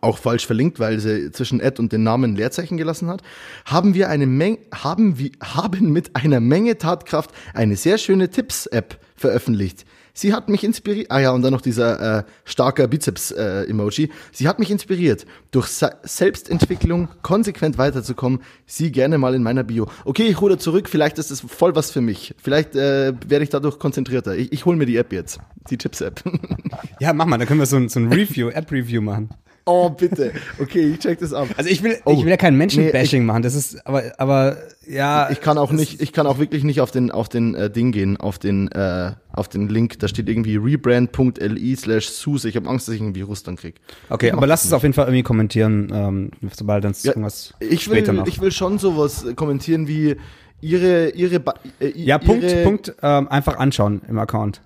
auch 0.00 0.18
falsch 0.18 0.46
verlinkt, 0.46 0.78
weil 0.78 1.00
sie 1.00 1.32
zwischen 1.32 1.60
Ad 1.60 1.82
und 1.82 1.92
den 1.92 2.04
Namen 2.04 2.36
Leerzeichen 2.36 2.76
gelassen 2.76 3.08
hat, 3.08 3.22
haben 3.64 3.94
wir 3.94 4.10
eine 4.10 4.28
Menge, 4.28 4.58
haben 4.72 5.18
wir, 5.18 5.32
haben 5.42 5.90
mit 5.90 6.14
einer 6.14 6.38
Menge 6.38 6.78
Tatkraft 6.78 7.32
eine 7.52 7.74
sehr 7.74 7.98
schöne 7.98 8.30
Tipps-App 8.30 9.00
veröffentlicht. 9.16 9.84
Sie 10.16 10.32
hat 10.32 10.48
mich 10.48 10.64
inspiriert. 10.64 11.10
Ah 11.10 11.20
ja, 11.20 11.30
und 11.32 11.42
dann 11.42 11.52
noch 11.52 11.60
dieser 11.60 12.20
äh, 12.20 12.24
starker 12.46 12.88
Bizeps-Emoji. 12.88 14.04
Äh, 14.04 14.08
Sie 14.32 14.48
hat 14.48 14.58
mich 14.58 14.70
inspiriert, 14.70 15.26
durch 15.50 15.66
Sa 15.66 15.92
Selbstentwicklung 16.04 17.08
konsequent 17.20 17.76
weiterzukommen. 17.76 18.40
Sie 18.64 18.90
gerne 18.90 19.18
mal 19.18 19.34
in 19.34 19.42
meiner 19.42 19.62
Bio. 19.62 19.88
Okay, 20.06 20.24
ich 20.24 20.40
ruder 20.40 20.58
zurück. 20.58 20.88
Vielleicht 20.88 21.18
ist 21.18 21.30
das 21.30 21.40
voll 21.42 21.76
was 21.76 21.90
für 21.90 22.00
mich. 22.00 22.34
Vielleicht 22.42 22.74
äh, 22.74 23.12
werde 23.26 23.42
ich 23.42 23.50
dadurch 23.50 23.78
konzentrierter. 23.78 24.34
Ich, 24.34 24.52
ich 24.52 24.64
hole 24.64 24.78
mir 24.78 24.86
die 24.86 24.96
App 24.96 25.12
jetzt. 25.12 25.38
Die 25.68 25.76
Tipps-App. 25.76 26.22
ja, 26.98 27.12
mach 27.12 27.26
mal. 27.26 27.36
Da 27.36 27.44
können 27.44 27.60
wir 27.60 27.66
so 27.66 27.76
ein, 27.76 27.90
so 27.90 28.00
ein 28.00 28.10
Review, 28.10 28.48
App-Review 28.48 29.02
machen. 29.02 29.28
Oh, 29.68 29.90
bitte. 29.90 30.32
Okay, 30.60 30.92
ich 30.92 31.00
check 31.00 31.18
das 31.18 31.32
ab. 31.32 31.48
Also 31.56 31.68
ich 31.68 31.82
will, 31.82 31.98
oh. 32.04 32.12
ich 32.12 32.22
will 32.22 32.30
ja 32.30 32.36
kein 32.36 32.56
Menschenbashing 32.56 33.22
nee, 33.22 33.26
machen. 33.26 33.42
Das 33.42 33.56
ist, 33.56 33.84
aber, 33.84 34.12
aber 34.16 34.58
ja. 34.86 35.28
Ich 35.30 35.40
kann 35.40 35.58
auch 35.58 35.72
nicht, 35.72 36.00
ich 36.00 36.12
kann 36.12 36.28
auch 36.28 36.38
wirklich 36.38 36.62
nicht 36.62 36.80
auf 36.80 36.92
den, 36.92 37.10
auf 37.10 37.28
den 37.28 37.56
äh, 37.56 37.68
Ding 37.68 37.90
gehen, 37.90 38.16
auf 38.16 38.38
den, 38.38 38.70
äh, 38.70 39.14
auf 39.32 39.48
den 39.48 39.68
Link. 39.68 39.98
Da 39.98 40.06
steht 40.06 40.28
irgendwie 40.28 40.56
rebrand.li 40.56 41.74
slash 41.74 42.08
Suse. 42.10 42.48
Ich 42.48 42.54
habe 42.54 42.68
Angst, 42.68 42.86
dass 42.86 42.94
ich 42.94 43.02
Virus 43.02 43.42
dann 43.42 43.56
krieg. 43.56 43.80
Okay, 44.08 44.30
aber 44.30 44.46
lass 44.46 44.64
es 44.64 44.72
auf 44.72 44.82
jeden 44.82 44.94
Fall 44.94 45.06
irgendwie 45.06 45.24
kommentieren, 45.24 45.90
ähm, 45.92 46.30
sobald 46.54 46.84
dann 46.84 46.94
ja, 47.02 47.10
irgendwas 47.10 47.52
ich 47.58 47.90
will, 47.90 48.02
noch. 48.12 48.28
Ich 48.28 48.40
will 48.40 48.52
schon 48.52 48.78
sowas 48.78 49.26
kommentieren 49.34 49.88
wie 49.88 50.14
ihre, 50.60 51.10
ihre, 51.10 51.42
äh, 51.80 51.88
Ja, 51.96 52.18
Punkt, 52.18 52.44
ihre 52.44 52.62
Punkt, 52.62 52.94
ähm, 53.02 53.26
einfach 53.26 53.58
anschauen 53.58 54.02
im 54.08 54.18
Account. 54.20 54.62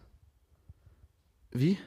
Wie? 1.52 1.78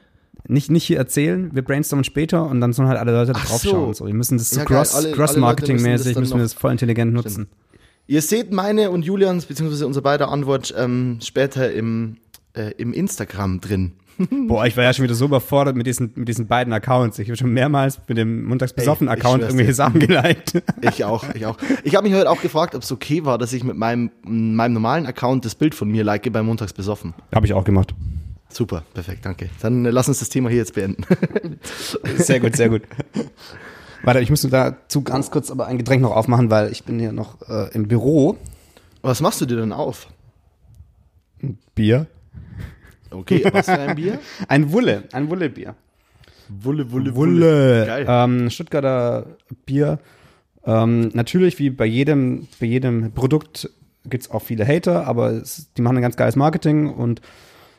Nicht, 0.46 0.70
nicht 0.70 0.84
hier 0.84 0.98
erzählen, 0.98 1.54
wir 1.54 1.62
brainstormen 1.62 2.04
später 2.04 2.46
und 2.46 2.60
dann 2.60 2.72
sollen 2.72 2.88
halt 2.88 2.98
alle 2.98 3.12
Leute 3.12 3.32
Ach 3.34 3.46
draufschauen. 3.46 3.94
So. 3.94 4.06
Wir 4.06 4.14
müssen 4.14 4.38
das 4.38 4.50
so 4.50 4.60
ja, 4.60 4.66
cross, 4.66 4.92
Cross-Marketing-mäßig, 5.12 6.08
müssen, 6.08 6.20
müssen 6.20 6.36
wir 6.36 6.42
das 6.42 6.52
voll 6.52 6.72
intelligent 6.72 7.12
nutzen. 7.12 7.48
Ihr 8.06 8.20
seht 8.20 8.52
meine 8.52 8.90
und 8.90 9.04
Julians, 9.04 9.46
beziehungsweise 9.46 9.86
unser 9.86 10.02
beider 10.02 10.28
Antwort 10.28 10.74
ähm, 10.76 11.18
später 11.22 11.72
im, 11.72 12.18
äh, 12.52 12.72
im 12.76 12.92
Instagram 12.92 13.60
drin. 13.60 13.92
Boah, 14.46 14.66
ich 14.66 14.76
war 14.76 14.84
ja 14.84 14.92
schon 14.92 15.04
wieder 15.04 15.14
so 15.14 15.24
überfordert 15.24 15.74
mit 15.74 15.86
diesen, 15.86 16.12
mit 16.14 16.28
diesen 16.28 16.46
beiden 16.46 16.72
Accounts. 16.72 17.18
Ich 17.18 17.28
habe 17.28 17.36
schon 17.36 17.50
mehrmals 17.50 17.98
mit 18.06 18.18
dem 18.18 18.44
Montagsbesoffen-Account 18.44 19.42
irgendwelche 19.42 19.74
Sachen 19.74 19.98
geliked. 19.98 20.62
Ich 20.82 21.04
auch, 21.04 21.24
ich 21.34 21.46
auch. 21.46 21.56
Ich 21.82 21.96
habe 21.96 22.06
mich 22.06 22.16
heute 22.16 22.30
auch 22.30 22.40
gefragt, 22.42 22.74
ob 22.74 22.82
es 22.82 22.92
okay 22.92 23.24
war, 23.24 23.38
dass 23.38 23.52
ich 23.54 23.64
mit 23.64 23.76
meinem, 23.76 24.10
meinem 24.22 24.74
normalen 24.74 25.06
Account 25.06 25.44
das 25.46 25.54
Bild 25.54 25.74
von 25.74 25.90
mir 25.90 26.04
like 26.04 26.30
bei 26.30 26.42
Montagsbesoffen. 26.42 27.14
Habe 27.34 27.46
ich 27.46 27.54
auch 27.54 27.64
gemacht. 27.64 27.94
Super, 28.54 28.84
perfekt, 28.94 29.26
danke. 29.26 29.50
Dann 29.60 29.84
äh, 29.84 29.90
lass 29.90 30.06
uns 30.06 30.20
das 30.20 30.28
Thema 30.28 30.48
hier 30.48 30.58
jetzt 30.58 30.74
beenden. 30.74 31.04
sehr 32.18 32.38
gut, 32.38 32.54
sehr 32.54 32.68
gut. 32.68 32.82
Warte, 34.04 34.20
ich 34.20 34.30
muss 34.30 34.42
dazu 34.42 35.02
ganz 35.02 35.32
kurz 35.32 35.50
aber 35.50 35.66
ein 35.66 35.76
Getränk 35.76 36.02
noch 36.02 36.14
aufmachen, 36.14 36.50
weil 36.50 36.70
ich 36.70 36.84
bin 36.84 37.00
hier 37.00 37.10
noch 37.10 37.42
äh, 37.48 37.74
im 37.74 37.88
Büro. 37.88 38.38
Was 39.02 39.20
machst 39.20 39.40
du 39.40 39.46
dir 39.46 39.56
denn 39.56 39.72
auf? 39.72 40.06
Ein 41.42 41.58
Bier. 41.74 42.06
Okay, 43.10 43.44
was 43.52 43.66
für 43.66 43.72
ein 43.72 43.96
Bier? 43.96 44.20
ein 44.46 44.70
Wulle, 44.70 45.02
ein 45.10 45.28
Wulle-Bier. 45.30 45.74
Wulle, 46.48 46.92
Wulle, 46.92 47.14
Wulle. 47.16 47.40
Wulle. 47.40 47.86
Geil. 47.86 48.06
Ähm, 48.08 48.50
Stuttgarter 48.50 49.26
Bier. 49.66 49.98
Ähm, 50.64 51.10
natürlich, 51.12 51.58
wie 51.58 51.70
bei 51.70 51.86
jedem, 51.86 52.46
bei 52.60 52.66
jedem 52.66 53.10
Produkt 53.10 53.68
gibt 54.04 54.24
es 54.24 54.30
auch 54.30 54.42
viele 54.42 54.64
Hater, 54.64 55.08
aber 55.08 55.32
es, 55.32 55.72
die 55.76 55.82
machen 55.82 55.96
ein 55.96 56.02
ganz 56.02 56.16
geiles 56.16 56.36
Marketing 56.36 56.88
und 56.88 57.20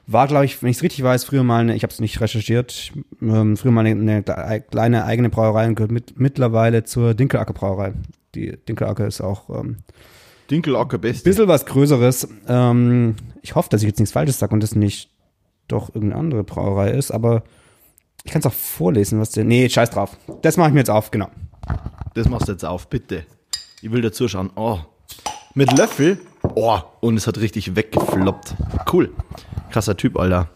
war, 0.08 0.28
glaube 0.28 0.46
ich, 0.46 0.62
wenn 0.62 0.70
ich 0.70 0.78
es 0.78 0.84
richtig 0.84 1.04
weiß, 1.04 1.24
früher 1.24 1.44
mal 1.44 1.62
eine, 1.62 1.76
ich 1.76 1.84
habe 1.84 1.92
es 1.92 2.00
nicht 2.00 2.22
recherchiert, 2.22 2.92
ähm, 3.22 3.58
früher 3.58 3.72
mal 3.72 3.86
eine, 3.86 4.24
eine, 4.24 4.62
kleine 4.62 5.06
eigene 5.06 5.30
Brauerei 5.30 5.68
und 5.68 5.76
gehört 5.76 5.92
mit, 5.92 6.20
mittlerweile 6.20 6.84
zur 6.84 7.14
Dinkelacker 7.14 7.54
Brauerei. 7.54 7.94
Die 8.36 8.58
Dinkelacker 8.68 9.08
ist 9.08 9.22
auch 9.22 9.50
ähm, 9.50 9.78
Dinkelacker 10.52 10.98
best. 10.98 11.24
Bisschen 11.24 11.48
was 11.48 11.66
Größeres. 11.66 12.28
Ähm, 12.48 13.16
ich 13.42 13.56
hoffe, 13.56 13.70
dass 13.70 13.82
ich 13.82 13.88
jetzt 13.88 14.00
nichts 14.00 14.14
Falsches 14.14 14.40
sage 14.40 14.54
und 14.54 14.62
das 14.62 14.76
nicht 14.76 15.10
doch 15.68 15.90
irgendeine 15.90 16.20
andere 16.20 16.44
Brauerei 16.44 16.92
ist, 16.92 17.12
aber 17.12 17.44
ich 18.24 18.32
kann 18.32 18.40
es 18.40 18.46
auch 18.46 18.54
vorlesen, 18.54 19.20
was 19.20 19.32
der. 19.32 19.44
Nee, 19.44 19.70
scheiß 19.70 19.92
drauf. 19.92 20.18
Das 20.42 20.58
mache 20.58 20.70
ich 20.70 20.74
mir 20.74 20.82
jetzt 20.82 20.90
auf, 20.90 21.12
genau. 21.12 21.30
Das 22.14 22.30
machst 22.30 22.48
du 22.48 22.52
jetzt 22.52 22.66
auf, 22.66 22.88
bitte. 22.90 23.26
Ich 23.82 23.92
will 23.92 24.02
dazu 24.02 24.28
schauen. 24.28 24.52
Oh. 24.56 24.80
Mit 25.54 25.76
Löffel? 25.78 26.20
Oh, 26.56 26.80
und 27.02 27.18
es 27.18 27.28
hat 27.28 27.38
richtig 27.40 27.76
weggefloppt. 27.76 28.56
Cool. 28.92 29.12
Krasser 29.76 29.98
Typ, 29.98 30.18
Alter. 30.18 30.48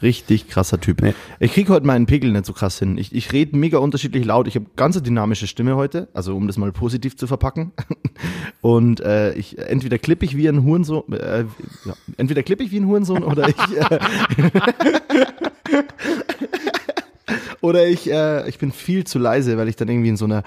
Richtig 0.00 0.48
krasser 0.48 0.80
Typ. 0.80 1.02
Nee. 1.02 1.12
Ich 1.40 1.52
kriege 1.52 1.70
heute 1.74 1.84
meinen 1.84 2.06
Pegel 2.06 2.32
nicht 2.32 2.46
so 2.46 2.54
krass 2.54 2.78
hin. 2.78 2.96
Ich, 2.96 3.14
ich 3.14 3.30
rede 3.30 3.54
mega 3.54 3.76
unterschiedlich 3.76 4.24
laut. 4.24 4.48
Ich 4.48 4.54
habe 4.54 4.64
ganz 4.76 5.00
dynamische 5.02 5.46
Stimme 5.46 5.76
heute, 5.76 6.08
also 6.14 6.34
um 6.34 6.46
das 6.46 6.56
mal 6.56 6.72
positiv 6.72 7.14
zu 7.14 7.26
verpacken. 7.26 7.72
Und 8.62 9.00
äh, 9.00 9.34
ich 9.34 9.58
entweder 9.58 9.98
klippe 9.98 10.24
ich 10.24 10.38
wie 10.38 10.48
ein 10.48 10.64
Hurensohn, 10.64 11.12
äh, 11.12 11.44
ja, 11.84 11.92
entweder 12.16 12.42
klippe 12.42 12.62
ich 12.62 12.70
wie 12.70 12.78
ein 12.78 12.86
Hurensohn 12.86 13.24
oder 13.24 13.50
ich 13.50 13.56
äh, 13.76 13.98
oder 17.60 17.86
ich 17.86 18.10
äh, 18.10 18.48
ich 18.48 18.58
bin 18.58 18.72
viel 18.72 19.04
zu 19.04 19.18
leise, 19.18 19.58
weil 19.58 19.68
ich 19.68 19.76
dann 19.76 19.88
irgendwie 19.90 20.08
in 20.08 20.16
so 20.16 20.24
einer 20.24 20.44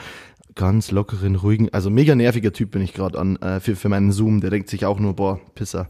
ganz 0.55 0.91
lockeren, 0.91 1.35
ruhigen, 1.35 1.69
also 1.73 1.89
mega 1.89 2.15
nerviger 2.15 2.53
Typ 2.53 2.71
bin 2.71 2.81
ich 2.81 2.93
gerade 2.93 3.19
an 3.19 3.35
äh, 3.37 3.59
für, 3.59 3.75
für 3.75 3.89
meinen 3.89 4.13
Zoom. 4.13 4.39
Der 4.39 4.49
denkt 4.49 4.69
sich 4.69 4.85
auch 4.85 4.99
nur, 4.99 5.13
boah, 5.13 5.39
Pisser. 5.53 5.87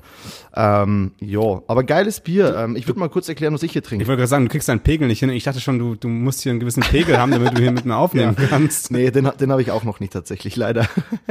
Ähm, 0.55 1.11
ja, 1.19 1.61
aber 1.67 1.83
geiles 1.83 2.19
Bier. 2.19 2.55
Ähm, 2.57 2.75
ich 2.75 2.87
würde 2.87 2.99
mal 2.99 3.09
kurz 3.09 3.29
erklären, 3.29 3.53
was 3.53 3.61
ich 3.61 3.73
hier 3.73 3.83
trinke. 3.83 4.03
Ich 4.03 4.07
wollte 4.07 4.21
gerade 4.21 4.29
sagen, 4.29 4.45
du 4.45 4.51
kriegst 4.51 4.67
deinen 4.67 4.79
Pegel 4.79 5.07
nicht 5.07 5.19
hin. 5.19 5.29
Ich 5.29 5.43
dachte 5.43 5.59
schon, 5.59 5.77
du, 5.77 5.95
du 5.95 6.07
musst 6.07 6.41
hier 6.41 6.51
einen 6.51 6.59
gewissen 6.59 6.81
Pegel 6.81 7.17
haben, 7.17 7.31
damit 7.31 7.55
du 7.55 7.61
hier 7.61 7.71
mit 7.71 7.85
mir 7.85 7.95
aufnehmen 7.97 8.35
kannst. 8.49 8.89
Nee, 8.89 9.11
den, 9.11 9.29
den 9.39 9.51
habe 9.51 9.61
ich 9.61 9.69
auch 9.69 9.83
noch 9.83 9.99
nicht 9.99 10.13
tatsächlich, 10.13 10.55
leider. 10.55 10.87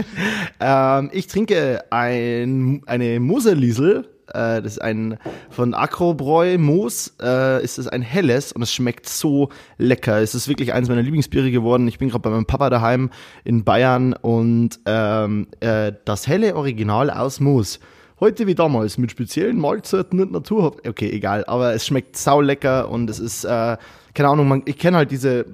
ähm, 0.60 1.10
ich 1.12 1.26
trinke 1.26 1.84
ein, 1.90 2.82
eine 2.86 3.18
Moserliesel. 3.18 4.13
Äh, 4.28 4.62
das 4.62 4.72
ist 4.72 4.82
ein 4.82 5.18
von 5.50 5.74
Akrobräu 5.74 6.58
Moos. 6.58 7.14
Äh, 7.20 7.62
ist 7.62 7.78
es 7.78 7.88
ein 7.88 8.02
helles 8.02 8.52
und 8.52 8.62
es 8.62 8.72
schmeckt 8.72 9.08
so 9.08 9.48
lecker. 9.78 10.20
Es 10.20 10.34
ist 10.34 10.48
wirklich 10.48 10.72
eines 10.72 10.88
meiner 10.88 11.02
Lieblingsbiere 11.02 11.50
geworden. 11.50 11.88
Ich 11.88 11.98
bin 11.98 12.08
gerade 12.08 12.22
bei 12.22 12.30
meinem 12.30 12.46
Papa 12.46 12.70
daheim 12.70 13.10
in 13.44 13.64
Bayern 13.64 14.12
und 14.12 14.80
ähm, 14.86 15.48
äh, 15.60 15.92
das 16.04 16.26
helle 16.26 16.56
Original 16.56 17.10
aus 17.10 17.40
Moos. 17.40 17.80
Heute 18.20 18.46
wie 18.46 18.54
damals 18.54 18.96
mit 18.96 19.10
speziellen 19.10 19.58
Mahlzeiten 19.58 20.20
und 20.20 20.32
Natur. 20.32 20.76
Okay, 20.86 21.10
egal, 21.10 21.44
aber 21.46 21.74
es 21.74 21.84
schmeckt 21.84 22.16
sau 22.16 22.40
lecker 22.40 22.88
und 22.88 23.10
es 23.10 23.18
ist, 23.18 23.44
äh, 23.44 23.76
keine 24.14 24.28
Ahnung, 24.28 24.48
man, 24.48 24.62
ich 24.66 24.78
kenne 24.78 24.98
halt 24.98 25.10
diese 25.10 25.46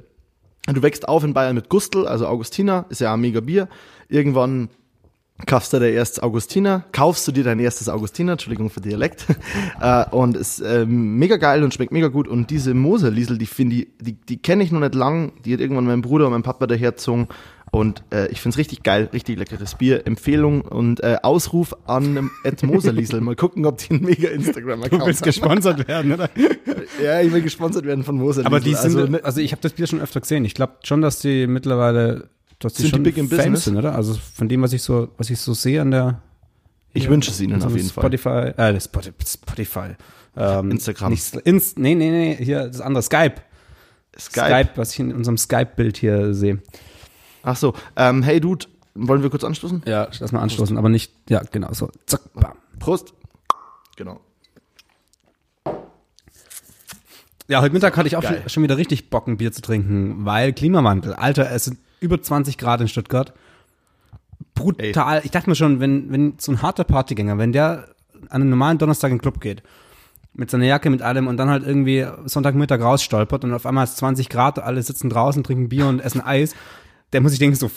Du 0.67 0.83
wächst 0.83 1.09
auf 1.09 1.25
in 1.25 1.33
Bayern 1.33 1.55
mit 1.55 1.69
Gustl, 1.69 2.07
also 2.07 2.27
Augustiner, 2.27 2.85
ist 2.91 3.00
ja 3.00 3.15
ein 3.15 3.21
mega 3.21 3.41
Bier. 3.41 3.69
Irgendwann 4.09 4.69
kaufst 5.47 5.73
du 5.73 5.78
dir 5.78 5.90
erst 5.90 6.23
Augustiner, 6.23 6.85
kaufst 6.92 7.26
du 7.28 7.32
dir 7.32 7.44
dein 7.44 7.59
erstes 7.59 7.88
Augustiner, 7.88 8.32
Entschuldigung 8.32 8.70
für 8.70 8.80
Dialekt, 8.80 9.26
äh, 9.80 10.04
und 10.11 10.37
ist 10.37 10.61
ähm, 10.61 11.16
mega 11.18 11.37
geil 11.37 11.62
und 11.62 11.75
schmeckt 11.75 11.92
mega 11.92 12.09
gut. 12.09 12.28
Und 12.28 12.50
diese 12.50 12.75
Moserliesel, 12.75 13.38
die 13.38 13.47
finde 13.47 13.76
ich, 13.76 13.88
die, 14.00 14.14
die 14.14 14.37
kenne 14.38 14.64
ich 14.64 14.73
noch 14.73 14.80
nicht 14.80 14.94
lang, 14.94 15.32
die 15.44 15.52
hat 15.52 15.61
irgendwann 15.61 15.87
mein 15.87 16.02
Bruder 16.02 16.26
und 16.26 16.32
mein 16.32 16.42
Papa 16.42 16.66
daherzogen 16.66 17.28
und 17.70 18.02
äh, 18.12 18.26
ich 18.28 18.40
finde 18.40 18.54
es 18.54 18.59
richtig 18.59 18.82
geil, 18.82 19.09
richtig 19.12 19.38
leckeres 19.38 19.76
Bier. 19.76 20.06
Empfehlung 20.06 20.62
und 20.62 21.02
äh, 21.02 21.18
Ausruf 21.23 21.75
an 21.87 22.16
ähm, 22.16 22.30
Ed 22.42 22.62
Moserliesel. 22.64 23.20
Mal 23.20 23.37
gucken, 23.37 23.64
ob 23.64 23.78
die 23.78 23.90
einen 23.90 24.04
mega 24.04 24.28
Instagram-Account 24.28 25.02
Du 25.02 25.06
willst 25.06 25.23
gesponsert 25.23 25.87
werden, 25.88 26.12
oder? 26.12 26.28
Ja, 27.02 27.20
ich 27.20 27.32
will 27.32 27.42
gesponsert 27.42 27.85
werden 27.85 28.02
von 28.02 28.16
Moserliesel. 28.16 28.47
Aber 28.47 28.61
die 28.61 28.75
sind, 28.75 28.97
also, 28.97 29.00
also, 29.23 29.38
ne, 29.38 29.44
ich 29.44 29.52
habe 29.52 29.62
das 29.62 29.73
Bier 29.73 29.87
schon 29.87 30.00
öfter 30.00 30.20
gesehen. 30.20 30.44
Ich 30.44 30.54
glaube 30.54 30.75
schon, 30.82 31.00
dass 31.00 31.20
die 31.20 31.47
mittlerweile, 31.47 32.28
dass 32.61 32.75
die 32.75 32.83
Sind 32.83 32.90
die 32.93 32.97
schon 32.97 33.02
big 33.02 33.17
in 33.17 33.29
Fans 33.29 33.38
business? 33.43 33.64
sind, 33.64 33.76
oder? 33.76 33.95
Also 33.95 34.14
von 34.14 34.49
dem, 34.49 34.62
was 34.62 34.73
ich 34.73 34.83
so, 34.83 35.09
was 35.17 35.29
ich 35.31 35.38
so 35.40 35.52
sehe 35.55 35.83
an 35.83 35.90
der 35.90 36.23
ich 36.93 37.09
wünsche 37.09 37.31
es 37.31 37.40
ihnen 37.40 37.55
Also 37.55 37.69
auf 37.69 37.76
jeden 37.76 37.88
Fall. 37.88 38.02
Spotify, 38.02 38.52
äh, 38.61 38.81
Spotify, 38.81 39.14
Spotify. 39.25 39.88
Ähm, 40.37 40.71
Instagram. 40.73 41.11
Nicht, 41.11 41.35
Inst, 41.37 41.79
nee, 41.79 41.95
nee, 41.95 42.11
nee, 42.11 42.37
hier 42.37 42.67
das 42.67 42.81
andere, 42.81 43.02
Skype. 43.02 43.37
Skype. 44.19 44.71
was 44.76 44.93
ich 44.93 45.00
in 45.00 45.14
unserem 45.14 45.38
Skype-Bild 45.38 45.97
hier 45.97 46.35
sehe. 46.35 46.61
Ach 47.43 47.57
so, 47.57 47.75
ähm, 47.97 48.23
hey 48.23 48.40
Dude, 48.40 48.67
wollen 48.95 49.23
wir 49.23 49.31
kurz 49.31 49.45
anstoßen? 49.45 49.83
Ja, 49.87 50.09
lass 50.19 50.33
mal 50.33 50.40
anstoßen, 50.40 50.76
aber 50.76 50.88
nicht, 50.88 51.12
ja, 51.29 51.43
genau, 51.50 51.73
so, 51.73 51.90
zack, 52.07 52.21
bam. 52.35 52.57
Prost. 52.79 53.14
Genau. 53.97 54.21
Ja, 57.49 57.61
heute 57.62 57.73
Mittag 57.73 57.97
hatte 57.97 58.07
ich 58.07 58.17
auch 58.17 58.23
schon, 58.23 58.37
schon 58.49 58.62
wieder 58.62 58.76
richtig 58.76 59.11
Bock, 59.11 59.26
ein 59.26 59.37
Bier 59.37 59.52
zu 59.52 59.61
trinken, 59.62 60.25
weil 60.25 60.52
Klimawandel. 60.52 61.14
Alter, 61.14 61.50
es 61.50 61.64
sind 61.64 61.79
über 62.00 62.21
20 62.21 62.59
Grad 62.59 62.80
in 62.80 62.88
Stuttgart. 62.88 63.33
Brutal. 64.54 65.23
Ich 65.25 65.30
dachte 65.30 65.49
mir 65.49 65.57
schon, 65.57 65.80
wenn, 65.80 66.11
wenn 66.11 66.35
so 66.38 66.52
ein 66.52 66.62
harter 66.62 66.85
Partygänger, 66.85 67.38
wenn 67.38 67.52
der 67.52 67.88
an 68.28 68.42
einem 68.42 68.50
normalen 68.50 68.78
Donnerstag 68.78 69.11
in 69.11 69.16
den 69.16 69.23
Club 69.23 69.40
geht, 69.40 69.62
mit 70.33 70.50
seiner 70.50 70.66
Jacke, 70.66 70.90
mit 70.90 71.02
allem 71.02 71.26
und 71.26 71.37
dann 71.37 71.50
halt 71.50 71.66
irgendwie 71.66 72.07
Sonntagmittag 72.25 72.80
rausstolpert 72.80 73.45
und 73.45 73.52
auf 73.52 73.66
einmal 73.66 73.85
ist 73.85 73.97
20 73.97 74.28
Grad, 74.28 74.59
alle 74.59 74.83
sitzen 74.83 75.11
draußen, 75.11 75.42
trinken 75.42 75.69
Bier 75.69 75.87
und 75.87 76.00
essen 76.00 76.21
Eis, 76.21 76.54
der 77.12 77.21
muss 77.21 77.33
sich 77.33 77.40
denken 77.40 77.57
so, 77.57 77.71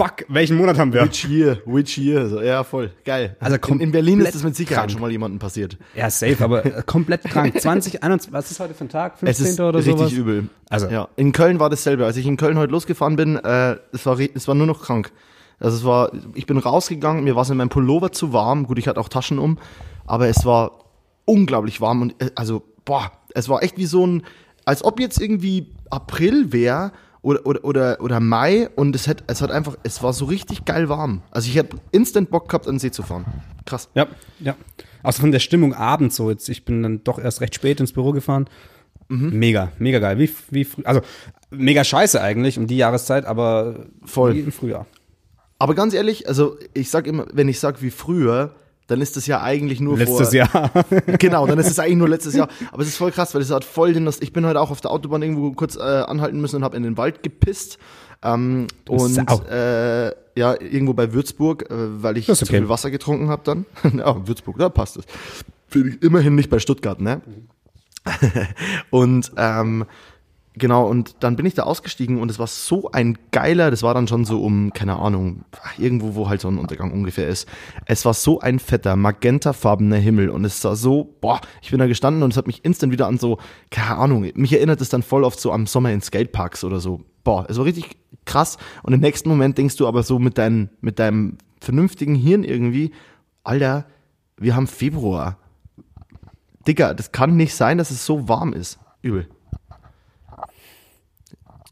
fuck, 0.00 0.24
welchen 0.28 0.56
Monat 0.56 0.78
haben 0.78 0.92
wir? 0.92 1.02
Which 1.04 1.24
year? 1.28 1.58
Which 1.66 1.98
year? 1.98 2.28
So, 2.28 2.40
ja, 2.40 2.64
voll. 2.64 2.90
Geil. 3.04 3.36
Also 3.40 3.56
in, 3.68 3.80
in 3.80 3.92
Berlin 3.92 4.20
ist 4.20 4.34
das 4.34 4.42
mit 4.42 4.56
Sicherheit 4.56 4.78
krank. 4.78 4.92
schon 4.92 5.00
mal 5.00 5.10
jemandem 5.10 5.38
passiert. 5.38 5.76
Ja, 5.94 6.08
safe, 6.10 6.42
aber 6.42 6.64
äh, 6.64 6.82
komplett 6.86 7.24
krank. 7.24 7.60
20, 7.60 8.02
21, 8.02 8.32
was 8.32 8.50
ist 8.50 8.60
heute 8.60 8.74
für 8.74 8.84
ein 8.84 8.88
Tag? 8.88 9.18
15. 9.18 9.28
Es 9.28 9.52
ist 9.52 9.60
oder 9.60 9.78
richtig 9.78 9.96
sowas? 9.96 10.12
übel. 10.12 10.48
Also- 10.68 10.88
ja. 10.88 11.08
In 11.16 11.32
Köln 11.32 11.60
war 11.60 11.70
dasselbe. 11.70 12.06
Als 12.06 12.16
ich 12.16 12.26
in 12.26 12.36
Köln 12.36 12.56
heute 12.58 12.72
losgefahren 12.72 13.16
bin, 13.16 13.36
äh, 13.36 13.76
es, 13.92 14.06
war, 14.06 14.18
es 14.18 14.48
war 14.48 14.54
nur 14.54 14.66
noch 14.66 14.82
krank. 14.82 15.12
Also 15.58 15.76
es 15.76 15.84
war, 15.84 16.10
ich 16.34 16.46
bin 16.46 16.56
rausgegangen, 16.56 17.22
mir 17.24 17.36
war 17.36 17.42
es 17.42 17.50
in 17.50 17.58
meinem 17.58 17.68
Pullover 17.68 18.12
zu 18.12 18.32
warm. 18.32 18.66
Gut, 18.66 18.78
ich 18.78 18.88
hatte 18.88 18.98
auch 18.98 19.10
Taschen 19.10 19.38
um, 19.38 19.58
aber 20.06 20.28
es 20.28 20.44
war 20.46 20.84
unglaublich 21.26 21.80
warm 21.80 22.02
und 22.02 22.22
äh, 22.22 22.30
also, 22.34 22.62
boah, 22.84 23.12
es 23.34 23.48
war 23.48 23.62
echt 23.62 23.76
wie 23.76 23.86
so 23.86 24.06
ein, 24.06 24.22
als 24.64 24.82
ob 24.82 24.98
jetzt 25.00 25.20
irgendwie 25.20 25.72
April 25.90 26.52
wäre 26.52 26.92
oder, 27.22 27.44
oder, 27.46 27.64
oder, 27.64 28.00
oder 28.00 28.20
Mai 28.20 28.68
und 28.76 28.94
es 28.96 29.06
hat, 29.06 29.24
es 29.26 29.42
hat 29.42 29.50
einfach, 29.50 29.76
es 29.82 30.02
war 30.02 30.12
so 30.12 30.24
richtig 30.24 30.64
geil 30.64 30.88
warm. 30.88 31.22
Also 31.30 31.48
ich 31.48 31.58
habe 31.58 31.68
instant 31.92 32.30
Bock 32.30 32.48
gehabt, 32.48 32.66
an 32.66 32.74
den 32.74 32.78
See 32.78 32.90
zu 32.90 33.02
fahren. 33.02 33.26
Krass. 33.66 33.88
Ja, 33.94 34.06
ja. 34.38 34.56
Außer 35.02 35.20
von 35.20 35.32
der 35.32 35.38
Stimmung 35.38 35.74
abends 35.74 36.16
so. 36.16 36.30
Jetzt, 36.30 36.48
ich 36.48 36.64
bin 36.64 36.82
dann 36.82 37.04
doch 37.04 37.18
erst 37.18 37.40
recht 37.40 37.54
spät 37.54 37.80
ins 37.80 37.92
Büro 37.92 38.12
gefahren. 38.12 38.48
Mhm. 39.08 39.38
Mega, 39.38 39.72
mega 39.78 39.98
geil. 39.98 40.18
Wie, 40.18 40.30
wie 40.50 40.64
früh, 40.64 40.82
also 40.84 41.00
mega 41.50 41.84
scheiße 41.84 42.20
eigentlich 42.20 42.58
um 42.58 42.66
die 42.66 42.76
Jahreszeit, 42.76 43.26
aber 43.26 43.86
Voll. 44.04 44.34
wie 44.34 44.40
im 44.40 44.52
Frühjahr. 44.52 44.86
Aber 45.58 45.74
ganz 45.74 45.92
ehrlich, 45.92 46.26
also 46.26 46.56
ich 46.72 46.90
sag 46.90 47.06
immer, 47.06 47.26
wenn 47.32 47.48
ich 47.48 47.60
sag 47.60 47.82
wie 47.82 47.90
früher, 47.90 48.54
dann 48.90 49.00
ist 49.00 49.16
das 49.16 49.26
ja 49.26 49.40
eigentlich 49.40 49.80
nur 49.80 49.96
Letztes 49.96 50.28
vor, 50.28 50.34
Jahr. 50.34 50.70
Genau, 51.18 51.46
dann 51.46 51.58
ist 51.60 51.70
es 51.70 51.78
eigentlich 51.78 51.96
nur 51.96 52.08
letztes 52.08 52.34
Jahr. 52.34 52.48
Aber 52.72 52.82
es 52.82 52.88
ist 52.88 52.96
voll 52.96 53.12
krass, 53.12 53.32
weil 53.34 53.40
es 53.40 53.50
hat 53.50 53.64
voll 53.64 53.92
den, 53.92 54.10
ich 54.20 54.32
bin 54.32 54.44
heute 54.44 54.60
auch 54.60 54.72
auf 54.72 54.80
der 54.80 54.90
Autobahn 54.90 55.22
irgendwo 55.22 55.52
kurz 55.52 55.76
äh, 55.76 55.80
anhalten 55.80 56.40
müssen 56.40 56.56
und 56.56 56.64
habe 56.64 56.76
in 56.76 56.82
den 56.82 56.96
Wald 56.96 57.22
gepisst. 57.22 57.78
Ähm, 58.22 58.66
und 58.88 59.16
äh, 59.48 60.08
ja, 60.36 60.60
irgendwo 60.60 60.92
bei 60.92 61.12
Würzburg, 61.12 61.70
äh, 61.70 62.02
weil 62.02 62.16
ich 62.16 62.28
ist 62.28 62.38
zu 62.38 62.46
okay. 62.46 62.58
viel 62.58 62.68
Wasser 62.68 62.90
getrunken 62.90 63.28
habe 63.28 63.42
dann. 63.44 63.64
ja, 63.96 64.26
Würzburg, 64.26 64.58
da 64.58 64.68
passt 64.68 64.96
es. 64.96 65.04
Immerhin 66.00 66.34
nicht 66.34 66.50
bei 66.50 66.58
Stuttgart, 66.58 67.00
ne? 67.00 67.20
und 68.90 69.30
ähm, 69.36 69.84
genau, 70.54 70.86
und 70.86 71.16
dann 71.20 71.36
bin 71.36 71.46
ich 71.46 71.54
da 71.54 71.62
ausgestiegen 71.62 72.20
und 72.20 72.30
es 72.30 72.38
war 72.38 72.46
so 72.46 72.90
ein 72.90 73.18
geiler, 73.30 73.70
das 73.70 73.82
war 73.82 73.94
dann 73.94 74.08
schon 74.08 74.24
so 74.24 74.42
um, 74.42 74.72
keine 74.72 74.98
Ahnung, 74.98 75.44
irgendwo, 75.78 76.14
wo 76.14 76.28
halt 76.28 76.40
so 76.40 76.48
ein 76.48 76.58
Untergang 76.58 76.92
ungefähr 76.92 77.28
ist. 77.28 77.48
Es 77.86 78.04
war 78.04 78.14
so 78.14 78.40
ein 78.40 78.58
fetter, 78.58 78.96
magentafarbener 78.96 79.96
Himmel 79.96 80.30
und 80.30 80.44
es 80.44 80.62
war 80.64 80.76
so, 80.76 81.14
boah, 81.20 81.40
ich 81.62 81.70
bin 81.70 81.78
da 81.78 81.86
gestanden 81.86 82.22
und 82.22 82.32
es 82.32 82.36
hat 82.36 82.46
mich 82.46 82.64
instant 82.64 82.92
wieder 82.92 83.06
an 83.06 83.18
so, 83.18 83.38
keine 83.70 83.96
Ahnung, 83.96 84.30
mich 84.34 84.52
erinnert 84.52 84.80
es 84.80 84.88
dann 84.88 85.02
voll 85.02 85.24
oft 85.24 85.40
so 85.40 85.52
am 85.52 85.66
Sommer 85.66 85.92
in 85.92 86.00
Skateparks 86.00 86.64
oder 86.64 86.80
so. 86.80 87.02
Boah, 87.24 87.46
es 87.48 87.58
war 87.58 87.64
richtig 87.64 87.96
krass 88.24 88.58
und 88.82 88.92
im 88.92 89.00
nächsten 89.00 89.28
Moment 89.28 89.58
denkst 89.58 89.76
du 89.76 89.86
aber 89.86 90.02
so 90.02 90.18
mit, 90.18 90.38
dein, 90.38 90.70
mit 90.80 90.98
deinem 90.98 91.38
vernünftigen 91.60 92.14
Hirn 92.14 92.44
irgendwie, 92.44 92.92
Alter, 93.44 93.86
wir 94.36 94.56
haben 94.56 94.66
Februar. 94.66 95.38
Digga, 96.66 96.94
das 96.94 97.12
kann 97.12 97.36
nicht 97.36 97.54
sein, 97.54 97.78
dass 97.78 97.90
es 97.90 98.04
so 98.04 98.28
warm 98.28 98.52
ist. 98.52 98.78
Übel. 99.02 99.28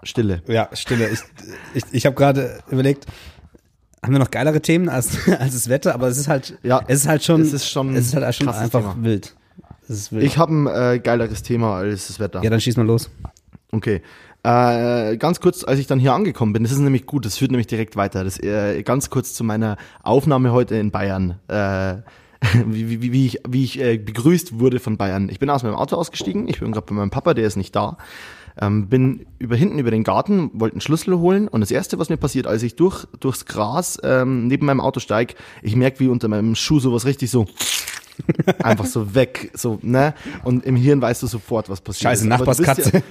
Stille. 0.03 0.43
Ja, 0.47 0.69
Stille. 0.73 1.09
Ich, 1.09 1.21
ich, 1.75 1.83
ich 1.93 2.07
habe 2.07 2.15
gerade 2.17 2.61
überlegt, 2.71 3.07
haben 4.03 4.13
wir 4.13 4.19
noch 4.21 4.31
geilere 4.31 4.61
Themen 4.61 4.89
als, 4.89 5.29
als 5.39 5.53
das 5.55 5.69
Wetter, 5.69 5.95
aber 5.95 6.09
es 6.09 6.19
ist 6.19 6.29
halt, 6.29 6.59
Ja, 6.63 6.81
es 6.87 7.01
ist 7.01 7.09
halt 7.09 7.25
schon, 7.25 7.41
es 7.43 7.53
ist 7.53 7.69
schon 7.69 7.95
es 7.97 8.07
ist 8.09 8.15
halt 8.17 8.35
schon 8.35 8.49
einfach 8.49 8.93
Thema. 8.95 8.97
wild. 9.01 9.35
Wild. 9.89 10.23
Ich 10.23 10.37
habe 10.37 10.53
ein 10.53 10.67
äh, 10.67 10.99
geileres 10.99 11.43
Thema 11.43 11.77
als 11.77 12.09
das 12.09 12.21
Wetter. 12.21 12.43
ja, 12.43 12.51
dann 12.51 12.61
schieß 12.61 12.77
mal 12.77 12.87
los. 12.87 13.11
Okay. 13.73 14.03
Äh, 14.45 15.17
ganz 15.17 15.41
kurz, 15.41 15.65
als 15.65 15.79
ich 15.81 15.87
dann 15.87 15.99
hier 15.99 16.13
angekommen 16.13 16.53
bin, 16.53 16.63
das 16.63 16.73
ist 16.73 16.79
nämlich 16.79 17.07
gut, 17.07 17.25
das 17.27 17.39
führt 17.39 17.51
nämlich 17.51 17.67
direkt 17.67 17.97
weiter. 17.97 18.23
Das, 18.23 18.39
äh, 18.39 18.83
ganz 18.83 19.11
kurz 19.11 19.35
zu 19.35 19.45
meiner 19.45 19.77
Aufnahme 20.03 20.53
heute 20.53 20.77
in 20.77 20.91
Bayern. 20.91 21.39
Äh, 21.49 21.97
wie, 22.67 23.03
wie, 23.03 23.13
wie 23.13 23.27
ich, 23.27 23.41
wie 23.49 23.65
ich 23.65 23.81
äh, 23.81 23.99
begrüßt 23.99 24.61
wurde 24.61 24.79
von 24.79 24.97
Bayern. 24.97 25.29
Ich 25.29 25.39
bin 25.41 25.51
aus 25.51 25.65
meinem 25.65 25.75
Auto 25.75 25.97
ausgestiegen, 25.97 26.47
ich 26.49 26.61
bin 26.61 26.71
gerade 26.71 26.87
bei 26.87 26.95
meinem 26.95 27.11
Papa, 27.11 27.35
der 27.35 27.47
ist 27.47 27.57
nicht 27.57 27.75
da. 27.75 27.97
Ähm, 28.61 28.89
bin 28.89 29.27
über 29.39 29.57
hinten 29.57 29.79
über 29.79 29.91
den 29.91 30.05
Garten, 30.05 30.51
wollte 30.53 30.75
einen 30.75 30.81
Schlüssel 30.81 31.17
holen 31.19 31.47
und 31.47 31.61
das 31.61 31.71
erste, 31.71 31.99
was 31.99 32.09
mir 32.09 32.17
passiert, 32.17 32.47
als 32.47 32.63
ich 32.63 32.75
durch, 32.77 33.07
durchs 33.21 33.47
Gras 33.47 33.99
ähm, 34.03 34.49
neben 34.49 34.67
meinem 34.67 34.81
Auto 34.81 34.99
steig, 35.01 35.37
ich 35.63 35.77
merke, 35.77 36.01
wie 36.01 36.09
unter 36.09 36.29
meinem 36.29 36.55
Schuh 36.55 36.81
sowas 36.81 37.07
richtig 37.07 37.31
so 37.31 37.47
einfach 38.63 38.87
so 38.87 39.15
weg, 39.15 39.51
so, 39.55 39.79
ne? 39.83 40.15
Und 40.45 40.65
im 40.65 40.77
Hirn 40.77 41.01
weißt 41.01 41.23
du 41.23 41.27
sofort, 41.27 41.69
was 41.69 41.81
passiert. 41.81 42.11
Scheiße, 42.11 42.25
ist. 42.25 42.29
Nachbarskatze. 42.29 43.03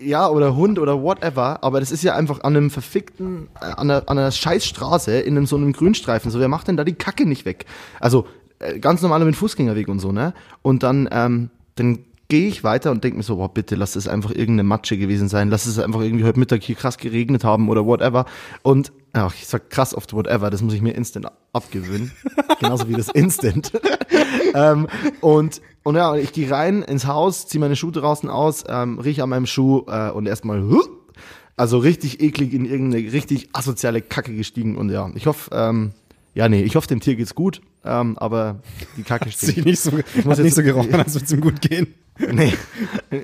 ja, 0.00 0.28
oder 0.28 0.54
Hund 0.54 0.78
oder 0.78 1.02
whatever, 1.02 1.62
aber 1.62 1.80
das 1.80 1.90
ist 1.90 2.02
ja 2.02 2.14
einfach 2.14 2.42
an 2.42 2.56
einem 2.56 2.70
verfickten, 2.70 3.48
äh, 3.60 3.64
an 3.64 3.90
einer, 3.90 4.08
an 4.08 4.18
einer 4.18 4.30
Scheißstraße 4.30 5.18
in 5.20 5.36
einem, 5.36 5.46
so 5.46 5.56
einem 5.56 5.72
Grünstreifen. 5.72 6.30
So, 6.30 6.38
wer 6.38 6.48
macht 6.48 6.68
denn 6.68 6.76
da 6.76 6.84
die 6.84 6.94
Kacke 6.94 7.26
nicht 7.26 7.44
weg? 7.44 7.66
Also 7.98 8.26
äh, 8.58 8.78
ganz 8.78 9.02
normal 9.02 9.24
mit 9.24 9.36
Fußgängerweg 9.36 9.88
und 9.88 9.98
so, 9.98 10.12
ne? 10.12 10.34
Und 10.62 10.82
dann, 10.82 11.08
ähm, 11.10 11.50
dann 11.74 12.00
gehe 12.30 12.48
ich 12.48 12.64
weiter 12.64 12.90
und 12.90 13.04
denke 13.04 13.18
mir 13.18 13.22
so, 13.22 13.36
boah, 13.36 13.52
bitte, 13.52 13.74
lass 13.74 13.94
es 13.96 14.08
einfach 14.08 14.30
irgendeine 14.30 14.62
Matsche 14.64 14.96
gewesen 14.96 15.28
sein, 15.28 15.50
lass 15.50 15.66
es 15.66 15.78
einfach 15.78 16.00
irgendwie 16.00 16.24
heute 16.24 16.38
Mittag 16.38 16.62
hier 16.62 16.76
krass 16.76 16.96
geregnet 16.96 17.44
haben 17.44 17.68
oder 17.68 17.84
whatever. 17.84 18.24
Und 18.62 18.92
ach, 19.12 19.34
ich 19.34 19.46
sag 19.46 19.68
krass 19.68 19.94
oft 19.94 20.14
whatever, 20.14 20.48
das 20.48 20.62
muss 20.62 20.72
ich 20.72 20.80
mir 20.80 20.92
instant 20.94 21.26
abgewöhnen. 21.52 22.12
Genauso 22.60 22.88
wie 22.88 22.94
das 22.94 23.08
Instant. 23.08 23.72
ähm, 24.54 24.86
und, 25.20 25.60
und 25.82 25.96
ja, 25.96 26.14
ich 26.16 26.32
gehe 26.32 26.50
rein 26.50 26.82
ins 26.82 27.06
Haus, 27.06 27.46
ziehe 27.48 27.60
meine 27.60 27.76
Schuhe 27.76 27.92
draußen 27.92 28.30
aus, 28.30 28.64
ähm, 28.68 28.98
rieche 28.98 29.22
an 29.22 29.28
meinem 29.28 29.46
Schuh 29.46 29.84
äh, 29.88 30.10
und 30.10 30.26
erstmal 30.26 30.62
huh, 30.62 30.82
Also 31.56 31.78
richtig 31.78 32.22
eklig 32.22 32.54
in 32.54 32.64
irgendeine 32.64 33.12
richtig 33.12 33.50
asoziale 33.52 34.00
Kacke 34.00 34.34
gestiegen 34.34 34.76
und 34.76 34.88
ja, 34.90 35.10
ich 35.14 35.26
hoffe, 35.26 35.50
ähm, 35.52 35.90
ja, 36.32 36.48
nee, 36.48 36.62
ich 36.62 36.76
hoffe, 36.76 36.86
dem 36.86 37.00
Tier 37.00 37.16
geht's 37.16 37.34
gut, 37.34 37.60
ähm, 37.84 38.16
aber 38.18 38.60
die 38.96 39.02
Kacke 39.02 39.30
stinkt. 39.32 39.64
nicht 39.66 39.80
so, 39.80 39.90
muss 39.90 40.04
hat 40.04 40.26
nicht 40.26 40.38
jetzt- 40.38 40.54
so 40.56 40.62
gerochen, 40.62 40.94
als 40.94 41.14
würde 41.14 41.24
es 41.26 41.32
ihm 41.32 41.40
gut 41.40 41.60
gehen. 41.60 41.92
nee, 42.32 42.52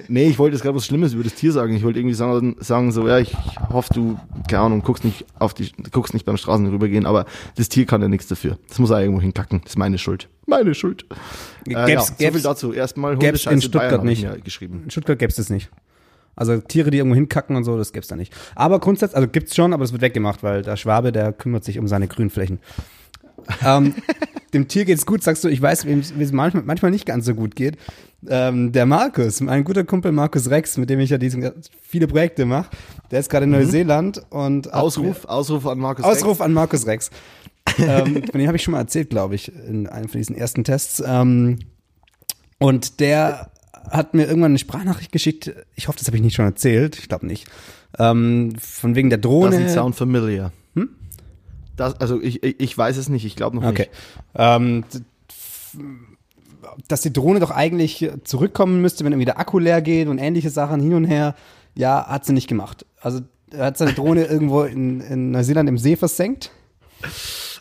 nee, 0.09 0.25
ich 0.29 0.39
wollte 0.39 0.55
jetzt 0.57 0.63
gerade 0.63 0.77
was 0.77 0.87
Schlimmes 0.87 1.13
über 1.13 1.23
das 1.25 1.35
Tier 1.35 1.53
sagen. 1.53 1.75
Ich 1.75 1.83
wollte 1.85 1.99
irgendwie 1.99 2.15
sagen, 2.15 2.57
sagen 2.61 2.93
so, 2.93 3.07
ja, 3.09 3.19
ich 3.19 3.37
hoffe, 3.71 3.93
du, 3.95 4.19
keine 4.49 4.63
Ahnung, 4.63 4.83
guckst 4.83 5.05
nicht 5.05 5.25
auf 5.39 5.55
die, 5.55 5.71
guckst 5.93 6.15
nicht 6.15 6.25
beim 6.27 6.37
Straßen 6.37 6.67
rübergehen, 6.69 7.07
aber 7.07 7.27
das 7.57 7.69
Tier 7.69 7.87
kann 7.87 8.01
ja 8.03 8.09
nichts 8.09 8.27
dafür. 8.29 8.59
Das 8.69 8.79
muss 8.79 8.91
er 8.91 9.01
irgendwo 9.01 9.21
hinkacken. 9.21 9.61
Das 9.63 9.73
ist 9.73 9.79
meine 9.79 9.99
Schuld. 9.99 10.29
Meine 10.47 10.75
Schuld. 10.75 11.07
Äh, 11.67 11.73
ja, 11.73 11.85
Gäb's- 11.87 12.07
so 12.09 12.15
gäb's- 12.19 12.33
viel 12.35 12.43
dazu. 12.43 12.73
Erstmal 12.73 13.17
gäb's 13.17 13.47
in 13.47 13.61
Stuttgart 13.61 14.03
Bayern 14.03 14.07
nicht. 14.07 14.45
geschrieben. 14.45 14.83
In 14.85 14.91
Stuttgart 14.91 15.19
gäbe 15.19 15.31
es 15.31 15.37
das 15.37 15.51
nicht. 15.51 15.71
Also 16.35 16.59
Tiere, 16.59 16.91
die 16.91 16.99
irgendwo 16.99 17.15
hinkacken 17.15 17.57
und 17.57 17.65
so, 17.65 17.79
das 17.79 17.93
gäbe 17.93 18.03
es 18.03 18.09
da 18.09 18.17
nicht. 18.17 18.33
Aber 18.55 18.79
grundsätzlich, 18.79 19.17
also 19.17 19.27
gibt's 19.29 19.57
schon, 19.57 19.73
aber 19.73 19.85
es 19.85 19.93
wird 19.93 20.03
weggemacht, 20.03 20.43
weil 20.43 20.63
der 20.63 20.77
Schwabe, 20.77 21.11
der 21.11 21.33
kümmert 21.33 21.65
sich 21.65 21.79
um 21.79 21.89
seine 21.89 22.09
Grünflächen. 22.09 22.59
ähm, 23.65 23.95
dem 24.55 24.69
Tier 24.69 24.85
geht's 24.85 25.07
gut, 25.07 25.23
sagst 25.23 25.45
du, 25.45 25.49
ich 25.49 25.61
weiß, 25.61 25.87
wem 25.87 26.01
es 26.01 26.33
manchmal, 26.33 26.63
manchmal 26.65 26.91
nicht 26.91 27.07
ganz 27.07 27.25
so 27.27 27.35
gut 27.35 27.57
geht. 27.57 27.77
Ähm, 28.29 28.73
der 28.73 28.87
Markus, 28.87 29.41
mein 29.41 29.63
guter 29.65 29.85
Kumpel 29.85 30.11
Markus 30.13 30.51
Rex, 30.51 30.77
mit 30.79 30.91
dem 30.91 31.01
ich 31.01 31.11
ja 31.11 31.19
diese 31.19 31.55
viele 31.83 32.07
Projekte 32.09 32.45
mache, 32.47 32.71
der 33.11 33.21
ist 33.21 33.31
gerade 33.31 33.45
in 33.45 33.51
Neuseeland 33.51 34.23
und 34.31 34.73
Ausruf, 34.73 35.25
Ausruf 35.27 35.67
an 35.67 35.79
Markus. 35.79 36.05
Ausruf 36.05 36.41
an 36.41 36.53
Markus 36.53 36.87
Rex. 36.87 37.11
ähm, 37.79 38.23
von 38.31 38.39
dem 38.41 38.47
habe 38.47 38.57
ich 38.57 38.63
schon 38.63 38.73
mal 38.73 38.81
erzählt, 38.81 39.11
glaube 39.11 39.35
ich, 39.35 39.53
in 39.55 39.87
einem 39.87 40.09
von 40.09 40.19
diesen 40.19 40.35
ersten 40.37 40.65
Tests. 40.65 41.03
Ähm, 41.07 41.59
und 42.59 43.01
der 43.01 43.51
hat 43.91 44.15
mir 44.15 44.25
irgendwann 44.27 44.53
eine 44.53 44.59
Sprachnachricht 44.59 45.13
geschickt. 45.13 45.53
Ich 45.77 45.87
hoffe, 45.89 45.99
das 45.99 46.09
habe 46.09 46.17
ich 46.17 46.23
nicht 46.23 46.35
schon 46.35 46.47
erzählt. 46.47 46.99
Ich 46.99 47.09
glaube 47.09 47.27
nicht. 47.27 47.47
Ähm, 47.99 48.55
von 48.59 48.95
wegen 48.97 49.11
der 49.11 49.19
Drohne. 49.19 49.57
Doesn't 49.57 49.69
sound 49.69 49.95
familiar. 49.95 50.53
Hm? 50.75 50.89
Das, 51.77 52.01
also 52.01 52.21
ich, 52.21 52.43
ich, 52.43 52.59
ich 52.59 52.77
weiß 52.77 52.97
es 52.97 53.09
nicht, 53.09 53.25
ich 53.25 53.37
glaube 53.37 53.57
noch 53.57 53.63
Okay. 53.65 53.83
nicht. 53.83 53.91
Ähm, 54.35 54.85
dass 56.89 57.01
die 57.01 57.13
Drohne 57.13 57.41
doch 57.41 57.51
eigentlich 57.51 58.11
zurückkommen 58.25 58.81
müsste, 58.81 59.05
wenn 59.05 59.13
irgendwie 59.13 59.27
der 59.27 59.39
Akku 59.39 59.59
leer 59.59 59.83
geht 59.83 60.09
und 60.09 60.19
ähnliche 60.19 60.51
Sachen 60.51 60.81
hin 60.81 60.95
und 60.95 61.05
her. 61.05 61.35
Ja, 61.75 62.07
hat 62.07 62.25
sie 62.25 62.33
nicht 62.33 62.49
gemacht. 62.49 62.87
Also 63.01 63.21
er 63.51 63.67
hat 63.67 63.79
seine 63.79 63.93
Drohne 63.93 64.25
irgendwo 64.27 64.63
in, 64.63 65.01
in 65.01 65.31
Neuseeland 65.31 65.69
im 65.69 65.79
See 65.79 65.97
versenkt. 65.97 66.51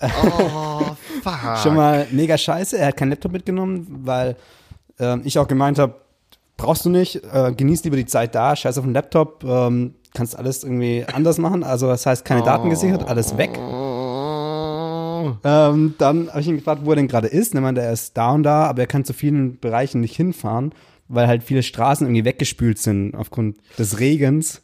Oh, 0.01 0.81
fuck. 1.23 1.57
Schon 1.61 1.75
mal 1.75 2.07
mega 2.11 2.37
scheiße. 2.37 2.77
Er 2.77 2.87
hat 2.87 2.97
keinen 2.97 3.09
Laptop 3.09 3.31
mitgenommen, 3.31 3.87
weil 4.03 4.35
ähm, 4.99 5.21
ich 5.23 5.37
auch 5.39 5.47
gemeint 5.47 5.79
habe, 5.79 5.95
brauchst 6.57 6.85
du 6.85 6.89
nicht, 6.89 7.21
äh, 7.23 7.53
genieß 7.55 7.83
lieber 7.83 7.97
die 7.97 8.05
Zeit 8.05 8.35
da, 8.35 8.55
scheiß 8.55 8.77
auf 8.77 8.85
den 8.85 8.93
Laptop, 8.93 9.43
ähm, 9.43 9.95
kannst 10.13 10.37
alles 10.37 10.63
irgendwie 10.63 11.05
anders 11.13 11.37
machen. 11.37 11.63
Also 11.63 11.87
das 11.87 12.05
heißt, 12.05 12.23
keine 12.23 12.43
Daten 12.43 12.69
gesichert, 12.69 13.07
alles 13.07 13.37
weg. 13.37 13.59
Oh. 15.25 15.35
Ähm, 15.43 15.95
dann 15.97 16.29
habe 16.29 16.41
ich 16.41 16.47
ihn 16.47 16.57
gefragt, 16.57 16.81
wo 16.83 16.91
er 16.91 16.95
denn 16.97 17.07
gerade 17.07 17.27
ist. 17.27 17.55
Er 17.55 17.61
meinte, 17.61 17.81
er 17.81 17.93
ist 17.93 18.15
da 18.15 18.31
und 18.31 18.43
da, 18.43 18.65
aber 18.65 18.81
er 18.81 18.87
kann 18.87 19.05
zu 19.05 19.13
vielen 19.13 19.59
Bereichen 19.59 20.01
nicht 20.01 20.15
hinfahren, 20.15 20.73
weil 21.07 21.27
halt 21.27 21.43
viele 21.43 21.63
Straßen 21.63 22.05
irgendwie 22.05 22.25
weggespült 22.25 22.77
sind 22.77 23.15
aufgrund 23.15 23.57
des 23.79 23.99
Regens. 23.99 24.61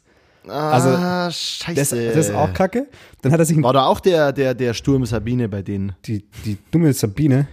Also, 0.48 0.88
ah, 0.88 1.30
scheiße. 1.30 1.74
Das, 1.74 1.90
das 1.90 2.28
ist 2.28 2.34
auch 2.34 2.52
kacke. 2.52 2.88
Dann 3.22 3.32
hat 3.32 3.38
er 3.38 3.44
sich 3.44 3.62
War 3.62 3.72
da 3.72 3.86
auch 3.86 4.00
der, 4.00 4.32
der, 4.32 4.54
der 4.54 4.74
Sturm 4.74 5.06
Sabine 5.06 5.48
bei 5.48 5.62
denen? 5.62 5.94
die, 6.04 6.24
die 6.44 6.58
dumme 6.70 6.92
Sabine, 6.92 7.46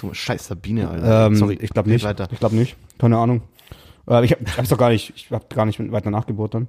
So, 0.00 0.12
Scheiß 0.12 0.48
Sabine, 0.48 0.88
Alter. 0.88 1.26
Ähm, 1.26 1.36
Sorry, 1.36 1.58
ich 1.60 1.70
glaube 1.70 1.90
nicht. 1.90 2.04
Weiter. 2.04 2.28
Ich 2.32 2.40
glaube 2.40 2.56
nicht. 2.56 2.76
Keine 2.98 3.18
Ahnung. 3.18 3.42
Äh, 4.08 4.24
ich 4.24 4.32
habe 4.32 4.44
hab's 4.56 4.68
doch 4.68 4.78
gar 4.78 4.90
nicht, 4.90 5.12
ich 5.16 5.30
habe 5.30 5.46
gar 5.54 5.64
nicht 5.64 5.78
weiter 5.92 6.10
nachgebohrt 6.10 6.54
dann. 6.54 6.68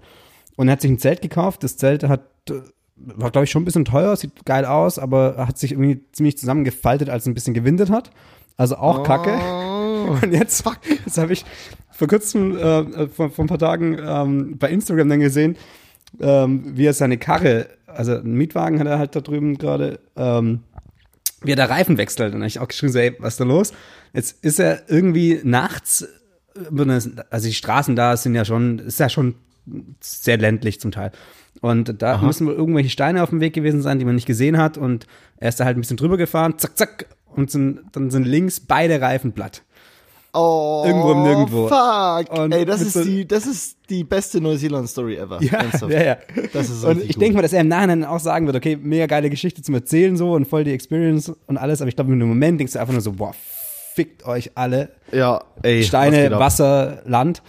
Und 0.56 0.68
er 0.68 0.74
hat 0.74 0.82
sich 0.82 0.92
ein 0.92 1.00
Zelt 1.00 1.22
gekauft. 1.22 1.64
Das 1.64 1.78
Zelt 1.78 2.04
hat, 2.04 2.22
äh, 2.50 2.62
war 2.96 3.32
glaube 3.32 3.46
ich 3.46 3.52
schon 3.52 3.62
ein 3.62 3.66
bisschen 3.66 3.86
teuer, 3.86 4.16
sieht 4.16 4.46
geil 4.46 4.66
aus, 4.66 5.00
aber 5.00 5.36
hat 5.38 5.58
sich 5.58 5.72
irgendwie 5.72 6.02
ziemlich 6.12 6.38
zusammengefaltet, 6.38 7.10
als 7.10 7.24
es 7.24 7.28
ein 7.28 7.34
bisschen 7.34 7.54
gewindet 7.54 7.90
hat. 7.90 8.12
Also 8.58 8.78
auch 8.78 9.04
kacke. 9.04 9.38
Oh. 9.38 10.18
Und 10.22 10.32
jetzt, 10.32 10.64
jetzt 11.06 11.18
habe 11.18 11.34
ich 11.34 11.46
vor 11.92 12.08
kurzem, 12.08 12.58
äh, 12.58 13.08
vor, 13.08 13.30
vor 13.30 13.46
ein 13.46 13.48
paar 13.48 13.60
Tagen 13.60 13.98
ähm, 14.00 14.58
bei 14.58 14.70
Instagram 14.70 15.10
dann 15.10 15.20
gesehen, 15.20 15.58
ähm, 16.20 16.78
wie 16.78 16.86
er 16.86 16.94
seine 16.94 17.18
Karre, 17.18 17.68
also 17.88 18.16
einen 18.16 18.36
Mietwagen 18.36 18.80
hat 18.80 18.88
er 18.88 19.00
halt 19.00 19.16
da 19.16 19.22
drüben 19.22 19.58
gerade, 19.58 20.00
ähm, 20.16 20.64
wie 21.42 21.52
er 21.52 21.58
da 21.58 21.66
Reifen 21.66 21.98
wechselt. 21.98 22.28
Und 22.28 22.34
dann 22.34 22.42
hab 22.42 22.48
ich 22.48 22.60
auch 22.60 22.68
geschrieben, 22.68 22.94
so, 22.94 23.00
ey, 23.00 23.16
was 23.20 23.34
ist 23.34 23.40
da 23.40 23.44
los? 23.46 23.74
Jetzt 24.14 24.44
ist 24.44 24.60
er 24.60 24.90
irgendwie 24.90 25.42
nachts, 25.44 26.08
äh, 26.56 27.00
also 27.30 27.48
die 27.48 27.54
Straßen 27.54 27.96
da 27.96 28.16
sind 28.18 28.36
ja 28.36 28.46
schon, 28.46 28.80
ist 28.80 29.00
ja 29.00 29.10
schon 29.10 29.36
sehr 30.00 30.38
ländlich 30.38 30.80
zum 30.80 30.92
Teil. 30.92 31.12
Und 31.66 32.02
da 32.02 32.20
müssen 32.20 32.46
wohl 32.46 32.54
irgendwelche 32.54 32.90
Steine 32.92 33.24
auf 33.24 33.32
dem 33.32 33.40
Weg 33.40 33.54
gewesen 33.54 33.82
sein, 33.82 33.98
die 33.98 34.06
man 34.06 34.14
nicht 34.16 34.28
gesehen 34.28 34.58
hat. 34.58 34.78
Und 34.78 35.08
er 35.38 35.50
ist 35.50 35.60
da 35.60 35.66
halt 35.66 35.78
ein 35.78 35.82
bisschen 35.82 35.98
drüber 35.98 36.16
gefahren, 36.18 36.56
zack, 36.58 36.78
zack. 36.78 37.08
Und 37.36 37.50
sind, 37.50 37.80
dann 37.94 38.12
sind 38.12 38.26
links 38.28 38.60
beide 38.60 39.02
Reifen 39.02 39.34
platt. 39.34 39.64
Oh, 40.32 40.84
Irgendwo 40.86 41.12
im 41.14 41.24
Nirgendwo. 41.24 41.68
Fuck. 41.68 42.38
Und 42.38 42.52
Ey, 42.52 42.66
das 42.66 42.82
ist 42.82 42.94
so- 42.94 43.04
die, 43.04 43.26
das 43.28 43.48
ist 43.48 43.78
die 43.90 44.04
beste 44.04 44.42
Neuseeland-Story 44.42 45.16
ever. 45.16 45.42
Ja, 45.42 45.54
Ernsthaft. 45.60 45.92
ja, 45.94 46.04
ja. 46.04 46.18
Das 46.54 46.70
ist 46.70 46.84
und 46.84 47.02
ich 47.02 47.18
denke 47.18 47.36
mal, 47.36 47.42
dass 47.42 47.54
er 47.54 47.62
im 47.62 47.68
Nachhinein 47.70 48.04
auch 48.06 48.20
sagen 48.20 48.46
wird, 48.46 48.56
okay, 48.58 48.78
mega 48.80 49.06
geile 49.08 49.30
Geschichte 49.30 49.62
zum 49.64 49.74
Erzählen 49.76 50.16
so 50.18 50.34
und 50.34 50.46
voll 50.48 50.66
die 50.66 50.72
Experience 50.74 51.30
und 51.48 51.58
alles, 51.58 51.82
aber 51.82 51.88
ich 51.90 51.96
glaube, 51.96 52.12
in 52.14 52.20
dem 52.20 52.28
Moment 52.30 52.60
denkst 52.60 52.74
du 52.74 52.80
einfach 52.80 52.92
nur 52.94 53.02
so, 53.02 53.14
boah, 53.14 53.34
fickt 53.96 54.26
euch 54.26 54.52
alle. 54.56 54.90
Ja, 55.12 55.42
ey. 55.64 55.84
Steine? 55.84 56.30
Wasser, 56.38 57.02
Land. 57.06 57.42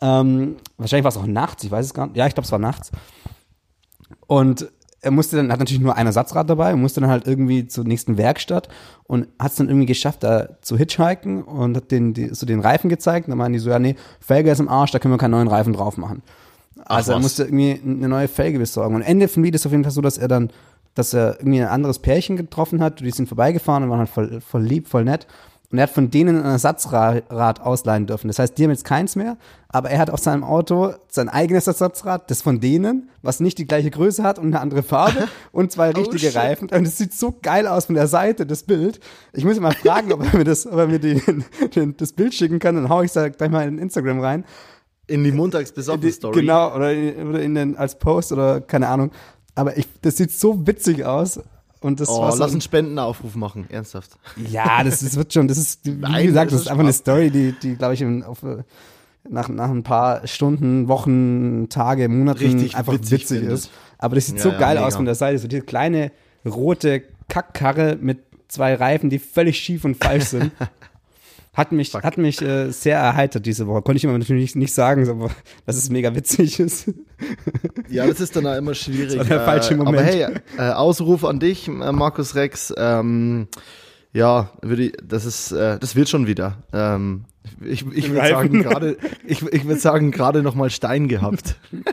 Ähm, 0.00 0.56
wahrscheinlich 0.78 1.04
war 1.04 1.10
es 1.10 1.16
auch 1.18 1.26
nachts, 1.26 1.62
ich 1.64 1.70
weiß 1.70 1.86
es 1.86 1.94
gar 1.94 2.06
nicht. 2.06 2.16
Ja, 2.16 2.26
ich 2.26 2.34
glaube, 2.34 2.46
es 2.46 2.52
war 2.52 2.58
nachts. 2.58 2.90
Und 4.26 4.70
er 5.04 5.10
musste 5.10 5.36
dann, 5.36 5.52
hat 5.52 5.58
natürlich 5.58 5.82
nur 5.82 5.96
ein 5.96 6.06
Ersatzrad 6.06 6.48
dabei 6.48 6.72
und 6.72 6.80
musste 6.80 7.00
dann 7.00 7.10
halt 7.10 7.26
irgendwie 7.26 7.68
zur 7.68 7.84
nächsten 7.84 8.16
Werkstatt 8.16 8.68
und 9.04 9.28
hat 9.38 9.52
es 9.52 9.58
dann 9.58 9.68
irgendwie 9.68 9.86
geschafft, 9.86 10.22
da 10.22 10.48
zu 10.62 10.78
hitchhiken 10.78 11.42
und 11.42 11.76
hat 11.76 11.90
den, 11.90 12.14
die, 12.14 12.34
so 12.34 12.46
den 12.46 12.60
Reifen 12.60 12.88
gezeigt. 12.88 13.26
Und 13.26 13.32
dann 13.32 13.38
meinen 13.38 13.52
die 13.52 13.58
so, 13.58 13.70
ja, 13.70 13.78
nee, 13.78 13.96
Felge 14.20 14.50
ist 14.50 14.60
im 14.60 14.68
Arsch, 14.68 14.92
da 14.92 14.98
können 14.98 15.12
wir 15.12 15.18
keinen 15.18 15.32
neuen 15.32 15.48
Reifen 15.48 15.74
drauf 15.74 15.98
machen. 15.98 16.22
Also 16.86 17.12
er 17.12 17.16
was. 17.16 17.22
musste 17.22 17.44
irgendwie 17.44 17.80
eine 17.84 18.08
neue 18.08 18.28
Felge 18.28 18.58
besorgen. 18.58 18.94
Und 18.94 19.02
Ende 19.02 19.28
vom 19.28 19.44
Lied 19.44 19.54
ist 19.54 19.66
auf 19.66 19.72
jeden 19.72 19.84
Fall 19.84 19.92
so, 19.92 20.00
dass 20.00 20.16
er 20.16 20.28
dann, 20.28 20.50
dass 20.94 21.12
er 21.12 21.38
irgendwie 21.38 21.60
ein 21.60 21.68
anderes 21.68 21.98
Pärchen 21.98 22.36
getroffen 22.36 22.82
hat, 22.82 23.00
die 23.00 23.10
sind 23.10 23.26
vorbeigefahren 23.28 23.84
und 23.84 23.90
waren 23.90 24.00
halt 24.00 24.08
voll, 24.10 24.40
voll 24.40 24.62
lieb, 24.62 24.88
voll 24.88 25.04
nett. 25.04 25.26
Und 25.74 25.78
er 25.78 25.88
hat 25.88 25.90
von 25.90 26.08
denen 26.08 26.40
ein 26.40 26.52
Ersatzrad 26.52 27.60
ausleihen 27.60 28.06
dürfen. 28.06 28.28
Das 28.28 28.38
heißt, 28.38 28.56
die 28.56 28.62
haben 28.62 28.70
jetzt 28.70 28.84
keins 28.84 29.16
mehr, 29.16 29.36
aber 29.66 29.90
er 29.90 29.98
hat 29.98 30.08
auf 30.08 30.20
seinem 30.20 30.44
Auto 30.44 30.94
sein 31.08 31.28
eigenes 31.28 31.66
Ersatzrad, 31.66 32.30
das 32.30 32.42
von 32.42 32.60
denen, 32.60 33.10
was 33.22 33.40
nicht 33.40 33.58
die 33.58 33.66
gleiche 33.66 33.90
Größe 33.90 34.22
hat 34.22 34.38
und 34.38 34.46
eine 34.46 34.60
andere 34.60 34.84
Farbe 34.84 35.26
und 35.50 35.72
zwei 35.72 35.90
richtige 35.90 36.26
shit. 36.26 36.36
Reifen. 36.36 36.68
Und 36.70 36.86
es 36.86 36.96
sieht 36.96 37.12
so 37.12 37.34
geil 37.42 37.66
aus 37.66 37.86
von 37.86 37.96
der 37.96 38.06
Seite, 38.06 38.46
das 38.46 38.62
Bild. 38.62 39.00
Ich 39.32 39.44
muss 39.44 39.56
ihn 39.56 39.64
mal 39.64 39.74
fragen, 39.74 40.12
ob 40.12 40.22
er 40.22 40.38
mir 40.38 40.44
das, 40.44 40.64
ob 40.64 40.78
er 40.78 40.86
mir 40.86 41.00
den, 41.00 41.44
den, 41.74 41.96
das 41.96 42.12
Bild 42.12 42.34
schicken 42.34 42.60
kann, 42.60 42.76
dann 42.76 42.88
hau 42.88 43.02
ich 43.02 43.12
es 43.12 43.36
gleich 43.36 43.50
mal 43.50 43.66
in 43.66 43.78
Instagram 43.78 44.20
rein. 44.20 44.44
In 45.08 45.24
die 45.24 45.32
Montagsbesoffen-Story. 45.32 46.42
Genau, 46.42 46.72
oder, 46.72 46.92
in, 46.92 47.30
oder 47.30 47.42
in 47.42 47.56
den, 47.56 47.76
als 47.76 47.98
Post 47.98 48.30
oder 48.30 48.60
keine 48.60 48.86
Ahnung. 48.86 49.10
Aber 49.56 49.76
ich, 49.76 49.88
das 50.02 50.18
sieht 50.18 50.30
so 50.30 50.68
witzig 50.68 51.04
aus. 51.04 51.40
Und 51.84 52.00
das 52.00 52.08
Oh, 52.08 52.22
war 52.22 52.32
so, 52.32 52.38
lass 52.38 52.52
einen 52.52 52.62
Spendenaufruf 52.62 53.34
machen, 53.36 53.66
ernsthaft. 53.68 54.12
Ja, 54.36 54.82
das, 54.82 55.00
das 55.00 55.16
wird 55.16 55.34
schon, 55.34 55.48
das 55.48 55.58
ist, 55.58 55.84
wie 55.84 55.90
Nein, 55.90 56.26
gesagt, 56.26 56.50
das 56.50 56.62
ist 56.62 56.68
einfach 56.68 56.82
eine. 56.82 56.94
Story, 56.94 57.30
die, 57.30 57.52
die 57.62 57.76
glaube 57.76 57.92
ich, 57.92 58.00
in, 58.00 58.22
auf, 58.22 58.38
nach, 59.28 59.50
nach 59.50 59.68
ein 59.68 59.82
paar 59.82 60.26
Stunden, 60.26 60.88
Wochen, 60.88 61.68
Tage, 61.68 62.08
Monaten 62.08 62.38
Richtig 62.38 62.74
einfach 62.74 62.94
witzig 62.94 63.20
witzig, 63.20 63.42
ist. 63.42 63.70
Aber 63.98 64.14
das 64.14 64.24
sieht 64.26 64.36
Ja, 64.38 64.42
so 64.44 64.48
ja, 64.48 64.58
geil 64.58 64.76
mega. 64.76 64.86
aus 64.86 64.96
von 64.96 65.04
der 65.04 65.14
Seite. 65.14 65.38
So 65.38 65.46
diese 65.46 65.60
kleine 65.60 66.10
rote 66.46 67.02
Kackkarre 67.28 67.98
mit 68.00 68.20
zwei 68.48 68.74
Reifen, 68.74 69.10
die 69.10 69.18
völlig 69.18 69.58
schief 69.58 69.84
und 69.84 70.02
falsch 70.02 70.24
sind. 70.24 70.52
Hat 71.54 71.70
mich, 71.70 71.94
hat 71.94 72.18
mich 72.18 72.42
äh, 72.42 72.70
sehr 72.70 72.98
erheitert 72.98 73.46
diese 73.46 73.68
Woche. 73.68 73.82
Konnte 73.82 73.98
ich 73.98 74.04
immer 74.04 74.18
natürlich 74.18 74.42
nicht, 74.42 74.56
nicht 74.56 74.74
sagen, 74.74 75.08
aber 75.08 75.30
dass 75.66 75.76
es 75.76 75.88
mega 75.88 76.14
witzig 76.14 76.58
ist. 76.58 76.90
Ja, 77.88 78.06
das 78.06 78.20
ist 78.20 78.34
dann 78.34 78.46
auch 78.46 78.56
immer 78.56 78.74
schwierig. 78.74 79.14
Das 79.18 79.30
war 79.30 79.36
der 79.38 79.44
falsche 79.44 79.76
Moment. 79.76 79.96
Aber 79.96 80.04
hey, 80.04 80.26
äh, 80.58 80.72
Ausruf 80.72 81.24
an 81.24 81.38
dich, 81.38 81.68
äh, 81.68 81.70
Markus 81.70 82.34
Rex. 82.34 82.74
Ähm, 82.76 83.46
ja, 84.12 84.50
würde 84.62 84.84
ich, 84.86 84.92
das 85.02 85.24
ist, 85.24 85.52
äh, 85.52 85.78
das 85.78 85.94
wird 85.94 86.08
schon 86.08 86.26
wieder. 86.26 86.58
Ähm, 86.72 87.24
ich 87.60 87.86
ich 87.92 88.10
würde 88.10 88.28
sagen, 88.28 88.62
gerade, 88.62 88.96
ich, 89.26 89.42
ich 89.42 89.64
würde 89.64 89.80
sagen, 89.80 90.10
gerade 90.10 90.42
noch 90.42 90.54
mal 90.54 90.70
Stein 90.70 91.08
gehabt. 91.08 91.56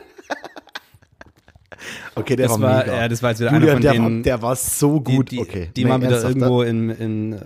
okay, 2.14 2.36
der 2.36 2.48
Das 2.48 2.60
war, 2.60 2.86
war, 2.86 2.86
ja, 2.86 3.08
das 3.08 3.22
war 3.22 3.30
jetzt 3.30 3.40
wieder 3.40 3.52
Julian, 3.52 3.68
einer 3.68 3.72
von 3.74 3.82
der, 3.82 3.92
denen. 3.92 4.16
war, 4.16 4.22
der 4.22 4.42
war 4.42 4.56
so 4.56 5.00
gut. 5.00 5.30
Die, 5.30 5.36
die, 5.36 5.42
okay. 5.42 5.70
die 5.76 5.88
waren 5.88 6.02
wieder 6.02 6.22
irgendwo 6.22 6.62
in, 6.62 6.90
in, 6.90 7.40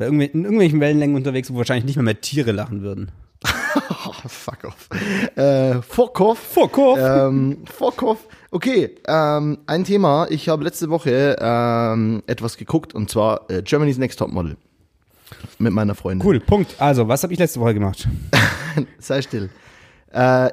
in 0.00 0.20
irgendwelchen 0.20 0.80
Wellenlängen 0.80 1.16
unterwegs, 1.16 1.52
wo 1.52 1.56
wahrscheinlich 1.56 1.84
nicht 1.84 1.96
mehr 1.96 2.04
mehr 2.04 2.20
Tiere 2.20 2.52
lachen 2.52 2.82
würden. 2.82 3.10
Oh, 3.44 4.12
fuck 4.26 4.64
off. 4.64 4.88
Äh, 5.36 5.80
fuck 5.82 6.20
off. 6.20 6.38
Fuck 6.38 6.78
off. 6.78 6.98
Ähm, 6.98 7.58
off. 8.02 8.26
Okay, 8.50 8.96
ähm, 9.06 9.58
ein 9.66 9.84
Thema. 9.84 10.26
Ich 10.30 10.48
habe 10.48 10.64
letzte 10.64 10.90
Woche 10.90 11.36
ähm, 11.40 12.22
etwas 12.26 12.56
geguckt 12.56 12.94
und 12.94 13.10
zwar 13.10 13.50
äh, 13.50 13.62
Germany's 13.62 13.98
Next 13.98 14.18
Top 14.18 14.30
Model. 14.30 14.56
Mit 15.58 15.72
meiner 15.72 15.94
Freundin. 15.94 16.26
Cool, 16.26 16.40
Punkt. 16.40 16.74
Also, 16.78 17.06
was 17.06 17.22
habe 17.22 17.32
ich 17.32 17.38
letzte 17.38 17.60
Woche 17.60 17.74
gemacht? 17.74 18.08
Sei 18.98 19.22
still. 19.22 19.50
Äh, 20.12 20.50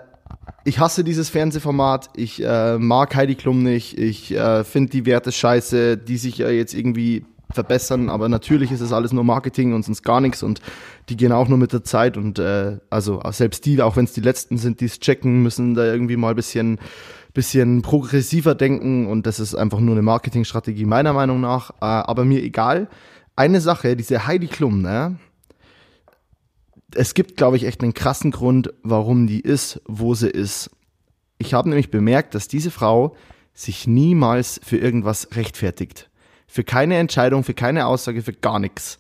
ich 0.64 0.80
hasse 0.80 1.04
dieses 1.04 1.30
Fernsehformat. 1.30 2.10
Ich 2.16 2.44
äh, 2.44 2.78
mag 2.78 3.16
Heidi 3.16 3.36
Klum 3.36 3.64
nicht. 3.64 3.98
Ich 3.98 4.32
äh, 4.32 4.64
finde 4.64 4.92
die 4.92 5.06
Werte 5.06 5.32
scheiße, 5.32 5.98
die 5.98 6.18
sich 6.18 6.38
ja 6.38 6.50
jetzt 6.50 6.74
irgendwie 6.74 7.26
verbessern. 7.52 8.10
Aber 8.10 8.30
natürlich 8.30 8.72
ist 8.72 8.82
es 8.82 8.94
alles 8.94 9.14
nur 9.14 9.24
Marketing 9.24 9.74
und 9.74 9.84
sonst 9.84 10.04
gar 10.04 10.22
nichts. 10.22 10.44
Und 10.44 10.62
die 11.10 11.18
gehen 11.18 11.32
auch 11.32 11.48
nur 11.48 11.58
mit 11.58 11.74
der 11.74 11.84
Zeit. 11.84 12.18
Und 12.18 12.40
äh, 12.40 12.78
also 12.90 13.22
selbst 13.32 13.66
die, 13.66 13.82
auch 13.82 13.96
wenn 13.96 14.06
es 14.06 14.14
die 14.14 14.22
Letzten 14.22 14.58
sind, 14.58 14.82
die 14.82 14.86
es 14.86 15.00
checken, 15.00 15.44
müssen 15.44 15.74
da 15.74 15.86
irgendwie 15.86 16.18
mal 16.18 16.36
bisschen, 16.36 16.80
bisschen 17.34 17.82
progressiver 17.82 18.56
denken. 18.56 19.08
Und 19.08 19.26
das 19.26 19.40
ist 19.40 19.56
einfach 19.56 19.80
nur 19.80 19.96
eine 19.96 20.02
Marketingstrategie 20.02 20.86
meiner 20.86 21.14
Meinung 21.14 21.42
nach. 21.42 21.72
Äh, 21.82 21.86
aber 21.86 22.26
mir 22.26 22.44
egal. 22.44 22.90
Eine 23.36 23.62
Sache, 23.62 23.96
diese 23.96 24.26
Heidi 24.26 24.48
Klum, 24.48 24.82
ne? 24.82 25.18
es 26.96 27.14
gibt, 27.14 27.38
glaube 27.38 27.58
ich, 27.58 27.66
echt 27.66 27.84
einen 27.84 27.94
krassen 27.94 28.32
Grund, 28.32 28.74
warum 28.84 29.28
die 29.28 29.42
ist, 29.42 29.82
wo 29.86 30.14
sie 30.14 30.30
ist. 30.30 30.70
Ich 31.38 31.54
habe 31.54 31.70
nämlich 31.70 31.92
bemerkt, 31.92 32.36
dass 32.36 32.48
diese 32.48 32.72
Frau 32.72 33.16
sich 33.54 33.88
niemals 33.88 34.60
für 34.64 34.78
irgendwas 34.78 35.30
rechtfertigt. 35.36 36.07
Für 36.58 36.63
keine 36.63 36.98
Entscheidung, 36.98 37.43
für 37.43 37.54
keine 37.54 37.86
Aussage, 37.86 38.24
für 38.24 38.34
gar 38.34 38.58
nichts. 38.58 38.98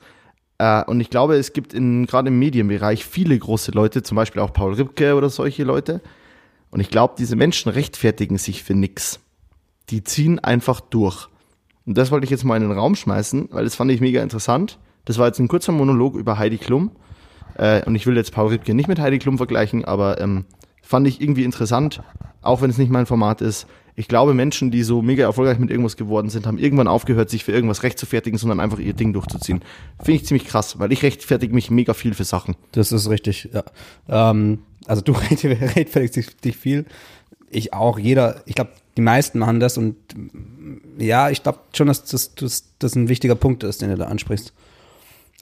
Äh, 0.59 0.83
und 0.83 0.99
ich 0.99 1.09
glaube, 1.09 1.37
es 1.37 1.53
gibt 1.53 1.71
gerade 1.71 2.27
im 2.27 2.37
Medienbereich 2.37 3.03
viele 3.03 3.35
große 3.35 3.71
Leute, 3.71 4.03
zum 4.03 4.15
Beispiel 4.15 4.43
auch 4.43 4.53
Paul 4.53 4.75
Ripke 4.75 5.15
oder 5.15 5.31
solche 5.31 5.63
Leute. 5.63 6.01
Und 6.69 6.81
ich 6.81 6.91
glaube, 6.91 7.15
diese 7.17 7.35
Menschen 7.35 7.71
rechtfertigen 7.71 8.37
sich 8.37 8.61
für 8.61 8.75
nichts. 8.75 9.21
Die 9.89 10.03
ziehen 10.03 10.37
einfach 10.37 10.81
durch. 10.81 11.29
Und 11.87 11.97
das 11.97 12.11
wollte 12.11 12.25
ich 12.25 12.29
jetzt 12.29 12.43
mal 12.43 12.57
in 12.57 12.61
den 12.61 12.77
Raum 12.77 12.93
schmeißen, 12.93 13.49
weil 13.49 13.63
das 13.63 13.73
fand 13.73 13.89
ich 13.89 14.01
mega 14.01 14.21
interessant. 14.21 14.77
Das 15.05 15.17
war 15.17 15.25
jetzt 15.25 15.39
ein 15.39 15.47
kurzer 15.47 15.71
Monolog 15.71 16.13
über 16.13 16.37
Heidi 16.37 16.59
Klum. 16.59 16.91
Äh, 17.55 17.83
und 17.85 17.95
ich 17.95 18.05
will 18.05 18.15
jetzt 18.17 18.33
Paul 18.33 18.49
Ripke 18.49 18.75
nicht 18.75 18.87
mit 18.87 18.99
Heidi 18.99 19.17
Klum 19.17 19.37
vergleichen, 19.37 19.83
aber 19.83 20.21
ähm, 20.21 20.45
fand 20.87 21.07
ich 21.07 21.21
irgendwie 21.21 21.43
interessant, 21.43 22.01
auch 22.41 22.61
wenn 22.61 22.69
es 22.69 22.77
nicht 22.77 22.89
mein 22.89 23.05
Format 23.05 23.41
ist. 23.41 23.67
Ich 23.95 24.07
glaube, 24.07 24.33
Menschen, 24.33 24.69
die 24.69 24.83
so 24.83 25.01
mega 25.01 25.23
erfolgreich 25.23 25.57
mit 25.57 25.71
irgendwas 25.71 25.97
geworden 25.97 26.29
sind, 26.29 26.45
haben 26.45 26.59
irgendwann 26.59 26.87
aufgehört, 26.87 27.29
sich 27.29 27.43
für 27.43 27.51
irgendwas 27.51 27.83
rechtfertigen, 27.83 28.37
sondern 28.37 28.59
einfach 28.59 28.77
ihr 28.77 28.93
Ding 28.93 29.11
durchzuziehen. 29.11 29.61
Finde 29.97 30.21
ich 30.21 30.25
ziemlich 30.25 30.45
krass, 30.45 30.79
weil 30.79 30.91
ich 30.91 31.01
rechtfertige 31.01 31.53
mich 31.53 31.71
mega 31.71 31.93
viel 31.93 32.13
für 32.13 32.23
Sachen. 32.23 32.55
Das 32.73 32.91
ist 32.91 33.09
richtig, 33.09 33.49
ja. 33.51 33.63
Ähm, 34.07 34.59
also 34.85 35.01
du 35.01 35.11
rechtfertigst 35.31 36.43
dich 36.45 36.55
viel. 36.55 36.85
Ich 37.49 37.73
auch, 37.73 37.97
jeder, 37.97 38.43
ich 38.45 38.55
glaube, 38.55 38.71
die 38.97 39.01
meisten 39.01 39.39
machen 39.39 39.59
das 39.59 39.77
und 39.77 39.95
ja, 40.97 41.29
ich 41.29 41.43
glaube 41.43 41.59
schon, 41.73 41.87
dass 41.87 42.05
das, 42.05 42.35
das, 42.35 42.65
das 42.79 42.95
ein 42.95 43.09
wichtiger 43.09 43.35
Punkt 43.35 43.63
ist, 43.63 43.81
den 43.81 43.89
du 43.89 43.95
da 43.97 44.05
ansprichst. 44.05 44.53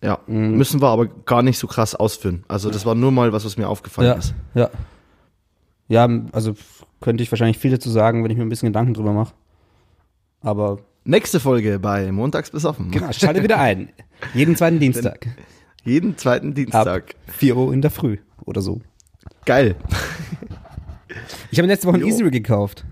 Ja, 0.02 0.20
mhm. 0.28 0.58
müssen 0.58 0.82
wir 0.82 0.90
aber 0.90 1.08
gar 1.08 1.42
nicht 1.42 1.58
so 1.58 1.68
krass 1.68 1.94
ausführen. 1.94 2.44
Also 2.48 2.70
das 2.70 2.86
war 2.86 2.96
nur 2.96 3.12
mal 3.12 3.34
was, 3.34 3.46
was 3.46 3.58
mir 3.58 3.68
aufgefallen 3.68 4.08
ja, 4.08 4.14
ist. 4.14 4.34
Ja. 4.54 4.62
Ja, 4.64 4.70
also 5.90 6.56
könnte 7.02 7.24
ich 7.24 7.32
wahrscheinlich 7.32 7.58
viel 7.58 7.72
dazu 7.72 7.90
sagen, 7.90 8.24
wenn 8.24 8.32
ich 8.32 8.38
mir 8.38 8.44
ein 8.44 8.50
bisschen 8.50 8.70
Gedanken 8.70 8.94
drüber 8.94 9.14
mache. 9.14 9.34
Aber. 10.42 10.80
Nächste 11.04 11.40
Folge 11.40 11.78
bei 11.78 12.12
Montags 12.12 12.50
besoffen. 12.50 12.90
Genau, 12.90 13.12
schalte 13.12 13.44
wieder 13.44 13.60
ein. 13.60 13.90
Jeden 14.34 14.56
zweiten 14.56 14.80
Dienstag. 14.80 15.28
jeden 15.84 16.18
zweiten 16.18 16.56
Dienstag. 16.56 17.16
Ab 17.28 17.34
4 17.34 17.56
Uhr 17.56 17.74
in 17.74 17.82
der 17.84 17.92
Früh 17.92 18.18
oder 18.44 18.62
so. 18.62 18.82
Geil. 19.46 19.76
Ich 21.50 21.60
habe 21.60 21.68
letzte 21.68 21.88
Woche 21.88 21.98
ein 21.98 22.06
Easy 22.06 22.30
gekauft. 22.30 22.84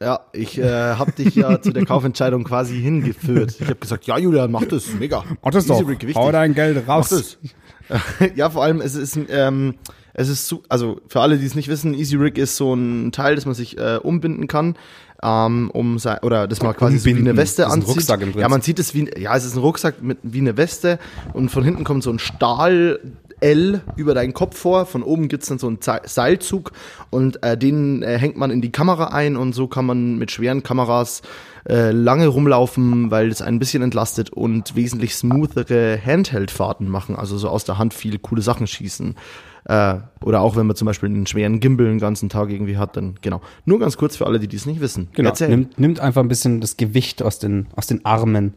Ja, 0.00 0.20
ich 0.34 0.58
äh, 0.58 0.94
habe 0.94 1.12
dich 1.12 1.34
ja 1.34 1.60
zu 1.62 1.72
der 1.72 1.86
Kaufentscheidung 1.86 2.44
quasi 2.44 2.78
hingeführt. 2.80 3.56
Ich 3.58 3.66
habe 3.66 3.76
gesagt, 3.76 4.06
ja 4.06 4.18
Julian, 4.18 4.50
mach 4.50 4.66
das, 4.66 4.92
mega. 4.92 5.24
Mach 5.42 5.52
das 5.52 5.66
doch, 5.66 5.82
hau 6.14 6.32
dein 6.32 6.54
Geld 6.54 6.86
raus. 6.86 7.38
ja, 8.34 8.50
vor 8.50 8.62
allem, 8.62 8.82
es 8.82 8.94
ist, 8.94 9.18
ähm, 9.30 9.76
es 10.18 10.30
ist, 10.30 10.48
zu, 10.48 10.62
also 10.68 11.00
für 11.08 11.20
alle, 11.20 11.38
die 11.38 11.44
es 11.44 11.54
nicht 11.54 11.68
wissen, 11.68 11.92
Easy 11.92 12.16
Rig 12.16 12.38
ist 12.38 12.56
so 12.56 12.72
ein 12.74 13.12
Teil, 13.12 13.34
das 13.34 13.44
man 13.44 13.54
sich 13.54 13.76
äh, 13.76 13.98
umbinden 14.02 14.48
kann, 14.48 14.74
ähm, 15.22 15.70
um 15.72 15.98
sein, 15.98 16.18
oder 16.22 16.48
das 16.48 16.62
man 16.62 16.74
quasi 16.74 16.98
so 16.98 17.04
wie 17.04 17.14
eine 17.14 17.36
Weste 17.36 17.66
anzieht. 17.66 17.82
Ein 17.82 17.92
Rucksack 17.92 18.20
im 18.20 18.26
Prinzip. 18.28 18.40
Ja, 18.40 18.48
man 18.48 18.62
zieht 18.62 18.78
es 18.78 18.94
wie, 18.94 19.10
ja, 19.18 19.36
es 19.36 19.44
ist 19.44 19.56
ein 19.56 19.60
Rucksack 19.60 20.02
mit 20.02 20.18
wie 20.22 20.38
eine 20.38 20.56
Weste 20.56 20.98
und 21.34 21.50
von 21.50 21.62
hinten 21.64 21.84
kommt 21.84 22.02
so 22.02 22.10
ein 22.10 22.18
Stahl 22.18 22.98
L 23.40 23.82
über 23.96 24.14
deinen 24.14 24.32
Kopf 24.32 24.56
vor. 24.56 24.86
Von 24.86 25.02
oben 25.02 25.28
gibt's 25.28 25.48
dann 25.48 25.58
so 25.58 25.66
einen 25.66 25.80
Seilzug 25.80 26.72
und 27.10 27.42
äh, 27.42 27.58
den 27.58 28.02
äh, 28.02 28.18
hängt 28.18 28.38
man 28.38 28.50
in 28.50 28.62
die 28.62 28.72
Kamera 28.72 29.08
ein 29.08 29.36
und 29.36 29.52
so 29.52 29.66
kann 29.66 29.84
man 29.84 30.16
mit 30.16 30.30
schweren 30.30 30.62
Kameras 30.62 31.20
äh, 31.68 31.90
lange 31.90 32.28
rumlaufen, 32.28 33.10
weil 33.10 33.28
es 33.28 33.42
ein 33.42 33.58
bisschen 33.58 33.82
entlastet 33.82 34.30
und 34.30 34.76
wesentlich 34.76 35.14
smoothere 35.14 36.00
Handheld-Fahrten 36.02 36.88
machen, 36.88 37.16
also 37.16 37.36
so 37.36 37.50
aus 37.50 37.64
der 37.64 37.76
Hand 37.76 37.92
viele 37.92 38.18
coole 38.18 38.40
Sachen 38.40 38.66
schießen. 38.66 39.16
Äh, 39.68 39.96
oder 40.22 40.42
auch 40.42 40.54
wenn 40.54 40.66
man 40.66 40.76
zum 40.76 40.86
Beispiel 40.86 41.08
einen 41.08 41.26
schweren 41.26 41.58
Gimbal 41.58 41.86
den 41.86 41.98
ganzen 41.98 42.28
Tag 42.28 42.50
irgendwie 42.50 42.76
hat, 42.76 42.96
dann 42.96 43.16
genau. 43.20 43.40
Nur 43.64 43.80
ganz 43.80 43.96
kurz 43.96 44.16
für 44.16 44.26
alle, 44.26 44.38
die 44.38 44.46
dies 44.46 44.64
nicht 44.64 44.80
wissen. 44.80 45.08
Genau. 45.12 45.32
Nimmt, 45.40 45.78
nimmt 45.78 46.00
einfach 46.00 46.22
ein 46.22 46.28
bisschen 46.28 46.60
das 46.60 46.76
Gewicht 46.76 47.22
aus 47.22 47.40
den, 47.40 47.66
aus 47.74 47.86
den 47.88 48.04
Armen. 48.04 48.54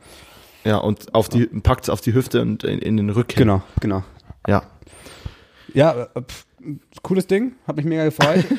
Ja, 0.63 0.77
und 0.77 1.15
auf 1.15 1.29
die, 1.29 1.47
packt's 1.47 1.89
auf 1.89 2.01
die 2.01 2.13
Hüfte 2.13 2.41
und 2.41 2.63
in, 2.63 2.79
in 2.79 2.97
den 2.97 3.09
Rücken. 3.09 3.37
Genau, 3.37 3.63
genau. 3.79 4.03
Ja. 4.47 4.63
Ja, 5.73 6.07
äh, 6.13 6.21
pf, 6.21 6.45
cooles 7.01 7.25
Ding, 7.25 7.53
hat 7.65 7.77
mich 7.77 7.85
mega 7.85 8.05
gefreut. 8.05 8.45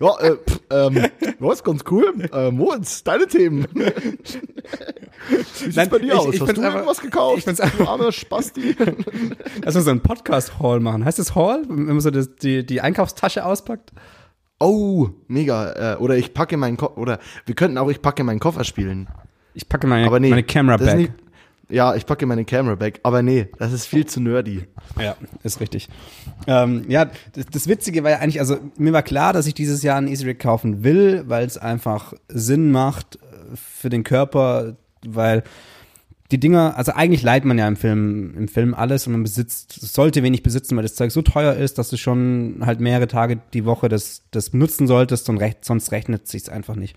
ja, 0.00 0.18
äh, 0.20 0.36
pf, 0.36 0.60
ähm, 0.70 1.06
was, 1.38 1.64
ganz 1.64 1.84
cool. 1.90 2.28
Äh, 2.32 2.50
Moritz, 2.50 3.02
deine 3.04 3.26
Themen. 3.26 3.66
Wie 3.74 5.42
sieht's 5.42 5.76
Nein, 5.76 5.88
bei 5.88 5.98
dir 5.98 6.06
ich, 6.06 6.12
aus? 6.12 6.34
Ich 6.34 6.40
Hast 6.40 6.56
du 6.56 6.60
einfach, 6.60 6.74
irgendwas 6.74 7.00
gekauft? 7.00 7.38
Ich 7.38 7.44
find's 7.44 7.60
einfach, 7.60 7.78
du 7.78 7.88
armer 7.88 8.12
Spasti. 8.12 8.76
Lass 9.64 9.76
uns 9.76 9.84
so 9.84 9.90
einen 9.90 10.00
Podcast-Haul 10.00 10.80
machen. 10.80 11.04
Heißt 11.04 11.18
das 11.18 11.34
Haul, 11.34 11.62
wenn 11.68 11.86
man 11.86 12.00
so 12.00 12.10
das, 12.10 12.36
die, 12.36 12.64
die 12.64 12.80
Einkaufstasche 12.80 13.44
auspackt? 13.44 13.92
Oh, 14.58 15.08
mega. 15.28 15.94
Äh, 15.94 15.96
oder 15.96 16.16
ich 16.16 16.32
packe 16.34 16.56
meinen 16.56 16.76
Koffer, 16.76 16.98
oder 16.98 17.18
wir 17.44 17.54
könnten 17.54 17.78
auch 17.78 17.88
ich 17.88 18.02
packe 18.02 18.24
meinen 18.24 18.40
Koffer 18.40 18.64
spielen. 18.64 19.08
Ich 19.54 19.68
packe 19.68 19.86
meine, 19.86 20.08
nee, 20.20 20.30
meine 20.30 20.42
Camera-Bag. 20.42 21.12
Ja, 21.68 21.96
ich 21.96 22.06
packe 22.06 22.26
meine 22.26 22.44
Camera 22.44 22.76
back, 22.76 23.00
aber 23.02 23.22
nee, 23.22 23.48
das 23.58 23.72
ist 23.72 23.86
viel 23.86 24.06
zu 24.06 24.20
nerdy. 24.20 24.66
Ja, 25.00 25.16
ist 25.42 25.60
richtig. 25.60 25.88
Ähm, 26.46 26.84
ja, 26.88 27.10
das, 27.32 27.46
das, 27.46 27.68
Witzige 27.68 28.04
war 28.04 28.12
ja 28.12 28.18
eigentlich, 28.18 28.38
also 28.38 28.58
mir 28.78 28.92
war 28.92 29.02
klar, 29.02 29.32
dass 29.32 29.48
ich 29.48 29.54
dieses 29.54 29.82
Jahr 29.82 29.96
ein 29.96 30.06
Easy 30.06 30.24
Rig 30.24 30.38
kaufen 30.38 30.84
will, 30.84 31.24
weil 31.26 31.44
es 31.44 31.58
einfach 31.58 32.14
Sinn 32.28 32.70
macht 32.70 33.16
äh, 33.16 33.56
für 33.56 33.88
den 33.88 34.04
Körper, 34.04 34.76
weil 35.04 35.42
die 36.30 36.38
Dinger, 36.38 36.76
also 36.76 36.92
eigentlich 36.92 37.22
leiht 37.22 37.44
man 37.44 37.58
ja 37.58 37.68
im 37.68 37.76
Film, 37.76 38.34
im 38.36 38.48
Film 38.48 38.74
alles 38.74 39.06
und 39.06 39.12
man 39.12 39.22
besitzt, 39.22 39.72
sollte 39.72 40.22
wenig 40.22 40.42
besitzen, 40.42 40.76
weil 40.76 40.82
das 40.82 40.94
Zeug 40.94 41.12
so 41.12 41.22
teuer 41.22 41.54
ist, 41.54 41.78
dass 41.78 41.90
du 41.90 41.96
schon 41.96 42.62
halt 42.64 42.80
mehrere 42.80 43.06
Tage 43.06 43.40
die 43.52 43.64
Woche 43.64 43.88
das, 43.88 44.22
das 44.30 44.50
benutzen 44.50 44.86
solltest 44.86 45.28
und 45.28 45.38
recht, 45.38 45.64
sonst 45.64 45.92
rechnet 45.92 46.26
sich's 46.26 46.48
einfach 46.48 46.74
nicht. 46.74 46.96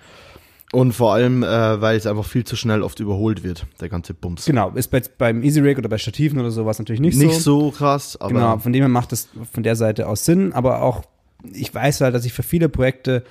Und 0.71 0.93
vor 0.93 1.13
allem, 1.13 1.41
äh, 1.41 1.81
weil 1.81 1.97
es 1.97 2.05
einfach 2.05 2.25
viel 2.25 2.43
zu 2.43 2.55
schnell 2.55 2.83
oft 2.83 2.99
überholt 2.99 3.43
wird, 3.43 3.65
der 3.81 3.89
ganze 3.89 4.13
Bums. 4.13 4.45
Genau, 4.45 4.69
ist 4.71 4.91
bei, 4.91 5.01
beim 5.17 5.41
Easy 5.41 5.61
Rig 5.61 5.79
oder 5.79 5.89
bei 5.89 5.97
Stativen 5.97 6.39
oder 6.39 6.51
sowas 6.51 6.77
natürlich 6.77 7.01
nicht, 7.01 7.17
nicht 7.17 7.39
so. 7.39 7.63
Nicht 7.65 7.71
so 7.71 7.71
krass, 7.71 8.17
aber. 8.21 8.33
Genau, 8.33 8.59
von 8.59 8.71
dem 8.71 8.83
her 8.83 8.89
macht 8.89 9.11
es 9.11 9.29
von 9.51 9.63
der 9.63 9.75
Seite 9.75 10.07
aus 10.07 10.25
Sinn, 10.25 10.53
aber 10.53 10.83
auch, 10.83 11.03
ich 11.51 11.73
weiß 11.73 12.01
halt, 12.01 12.13
dass 12.13 12.25
ich 12.25 12.33
für 12.33 12.43
viele 12.43 12.69
Projekte 12.69 13.23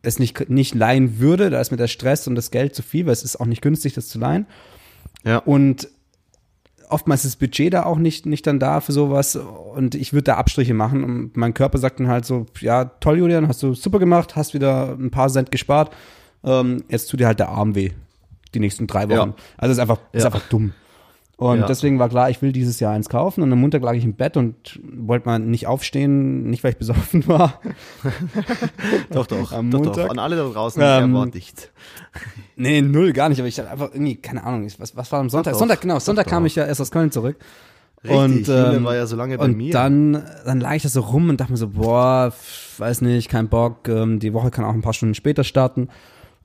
es 0.00 0.18
nicht, 0.18 0.48
nicht 0.48 0.74
leihen 0.74 1.18
würde, 1.18 1.50
da 1.50 1.60
ist 1.60 1.70
mir 1.70 1.76
der 1.76 1.88
Stress 1.88 2.26
und 2.28 2.34
das 2.34 2.50
Geld 2.50 2.74
zu 2.74 2.82
viel, 2.82 3.06
weil 3.06 3.12
es 3.12 3.24
ist 3.24 3.40
auch 3.40 3.46
nicht 3.46 3.62
günstig, 3.62 3.94
das 3.94 4.08
zu 4.08 4.18
leihen. 4.18 4.46
Ja. 5.24 5.38
Und 5.38 5.88
oftmals 6.88 7.24
ist 7.24 7.34
das 7.34 7.38
Budget 7.38 7.74
da 7.74 7.84
auch 7.84 7.98
nicht, 7.98 8.26
nicht 8.26 8.46
dann 8.46 8.58
da 8.58 8.80
für 8.80 8.92
sowas 8.92 9.36
und 9.36 9.94
ich 9.94 10.12
würde 10.12 10.24
da 10.24 10.36
Abstriche 10.36 10.74
machen 10.74 11.04
und 11.04 11.36
mein 11.36 11.54
Körper 11.54 11.78
sagt 11.78 12.00
dann 12.00 12.08
halt 12.08 12.24
so, 12.24 12.46
ja, 12.60 12.84
toll 12.84 13.18
Julian, 13.18 13.48
hast 13.48 13.62
du 13.62 13.74
super 13.74 13.98
gemacht, 13.98 14.36
hast 14.36 14.54
wieder 14.54 14.96
ein 14.98 15.10
paar 15.10 15.28
Cent 15.28 15.50
gespart, 15.50 15.94
ähm, 16.44 16.84
jetzt 16.88 17.10
tut 17.10 17.20
dir 17.20 17.26
halt 17.26 17.38
der 17.38 17.48
Arm 17.48 17.74
weh. 17.74 17.90
Die 18.54 18.60
nächsten 18.60 18.86
drei 18.86 19.08
Wochen. 19.08 19.30
Ja. 19.30 19.34
Also 19.56 19.72
ist 19.72 19.78
einfach, 19.78 19.98
ist 20.12 20.24
einfach 20.24 20.42
dumm. 20.48 20.72
Und 21.36 21.60
ja. 21.60 21.66
deswegen 21.66 21.98
war 21.98 22.08
klar, 22.08 22.30
ich 22.30 22.40
will 22.42 22.52
dieses 22.52 22.78
Jahr 22.78 22.92
eins 22.92 23.08
kaufen. 23.08 23.42
Und 23.42 23.52
am 23.52 23.60
Montag 23.60 23.82
lag 23.82 23.94
ich 23.94 24.04
im 24.04 24.14
Bett 24.14 24.36
und 24.36 24.78
wollte 24.84 25.26
mal 25.26 25.40
nicht 25.40 25.66
aufstehen, 25.66 26.48
nicht 26.48 26.62
weil 26.62 26.72
ich 26.72 26.78
besoffen 26.78 27.26
war. 27.26 27.60
doch, 29.10 29.26
doch. 29.26 29.52
Am 29.52 29.70
doch, 29.70 29.80
Montag. 29.80 30.04
Doch. 30.04 30.10
An 30.10 30.20
alle 30.20 30.36
da 30.36 30.48
draußen, 30.48 30.80
ähm, 30.84 31.14
war 31.14 31.26
dicht. 31.26 31.72
Nee, 32.54 32.82
null, 32.82 33.12
gar 33.12 33.28
nicht. 33.28 33.40
Aber 33.40 33.48
ich 33.48 33.58
hatte 33.58 33.70
einfach 33.70 33.90
irgendwie, 33.92 34.14
keine 34.16 34.44
Ahnung, 34.44 34.70
was, 34.78 34.96
was 34.96 35.10
war 35.10 35.18
am 35.18 35.28
Sonntag? 35.28 35.54
Doch, 35.54 35.58
Sonntag, 35.58 35.80
genau. 35.80 35.98
Sonntag 35.98 36.28
kam 36.28 36.46
ich 36.46 36.54
ja 36.54 36.66
erst 36.66 36.80
aus 36.80 36.92
Köln 36.92 37.10
zurück. 37.10 37.36
Richtig, 38.04 38.18
und, 38.18 38.48
ähm, 38.50 38.84
war 38.84 38.94
ja 38.94 39.06
so 39.06 39.16
lange 39.16 39.38
bei 39.38 39.46
und 39.46 39.56
mir. 39.56 39.72
dann, 39.72 40.22
dann 40.44 40.60
lag 40.60 40.74
ich 40.74 40.82
da 40.82 40.90
so 40.90 41.00
rum 41.00 41.30
und 41.30 41.40
dachte 41.40 41.52
mir 41.52 41.56
so, 41.56 41.68
boah, 41.68 42.32
weiß 42.76 43.00
nicht, 43.00 43.30
kein 43.30 43.48
Bock, 43.48 43.88
ähm, 43.88 44.20
die 44.20 44.34
Woche 44.34 44.50
kann 44.50 44.64
auch 44.64 44.74
ein 44.74 44.82
paar 44.82 44.92
Stunden 44.92 45.14
später 45.14 45.42
starten. 45.42 45.88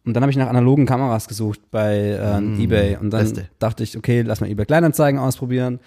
Und 0.05 0.13
dann 0.13 0.23
habe 0.23 0.31
ich 0.31 0.37
nach 0.37 0.47
analogen 0.47 0.85
Kameras 0.85 1.27
gesucht 1.27 1.59
bei 1.71 1.95
äh, 1.95 2.39
mm, 2.39 2.59
Ebay 2.59 2.97
und 2.97 3.11
dann 3.11 3.21
Beste. 3.21 3.49
dachte 3.59 3.83
ich, 3.83 3.97
okay, 3.97 4.21
lass 4.21 4.41
mal 4.41 4.49
Ebay 4.49 4.65
Kleinanzeigen 4.65 5.19
ausprobieren. 5.19 5.79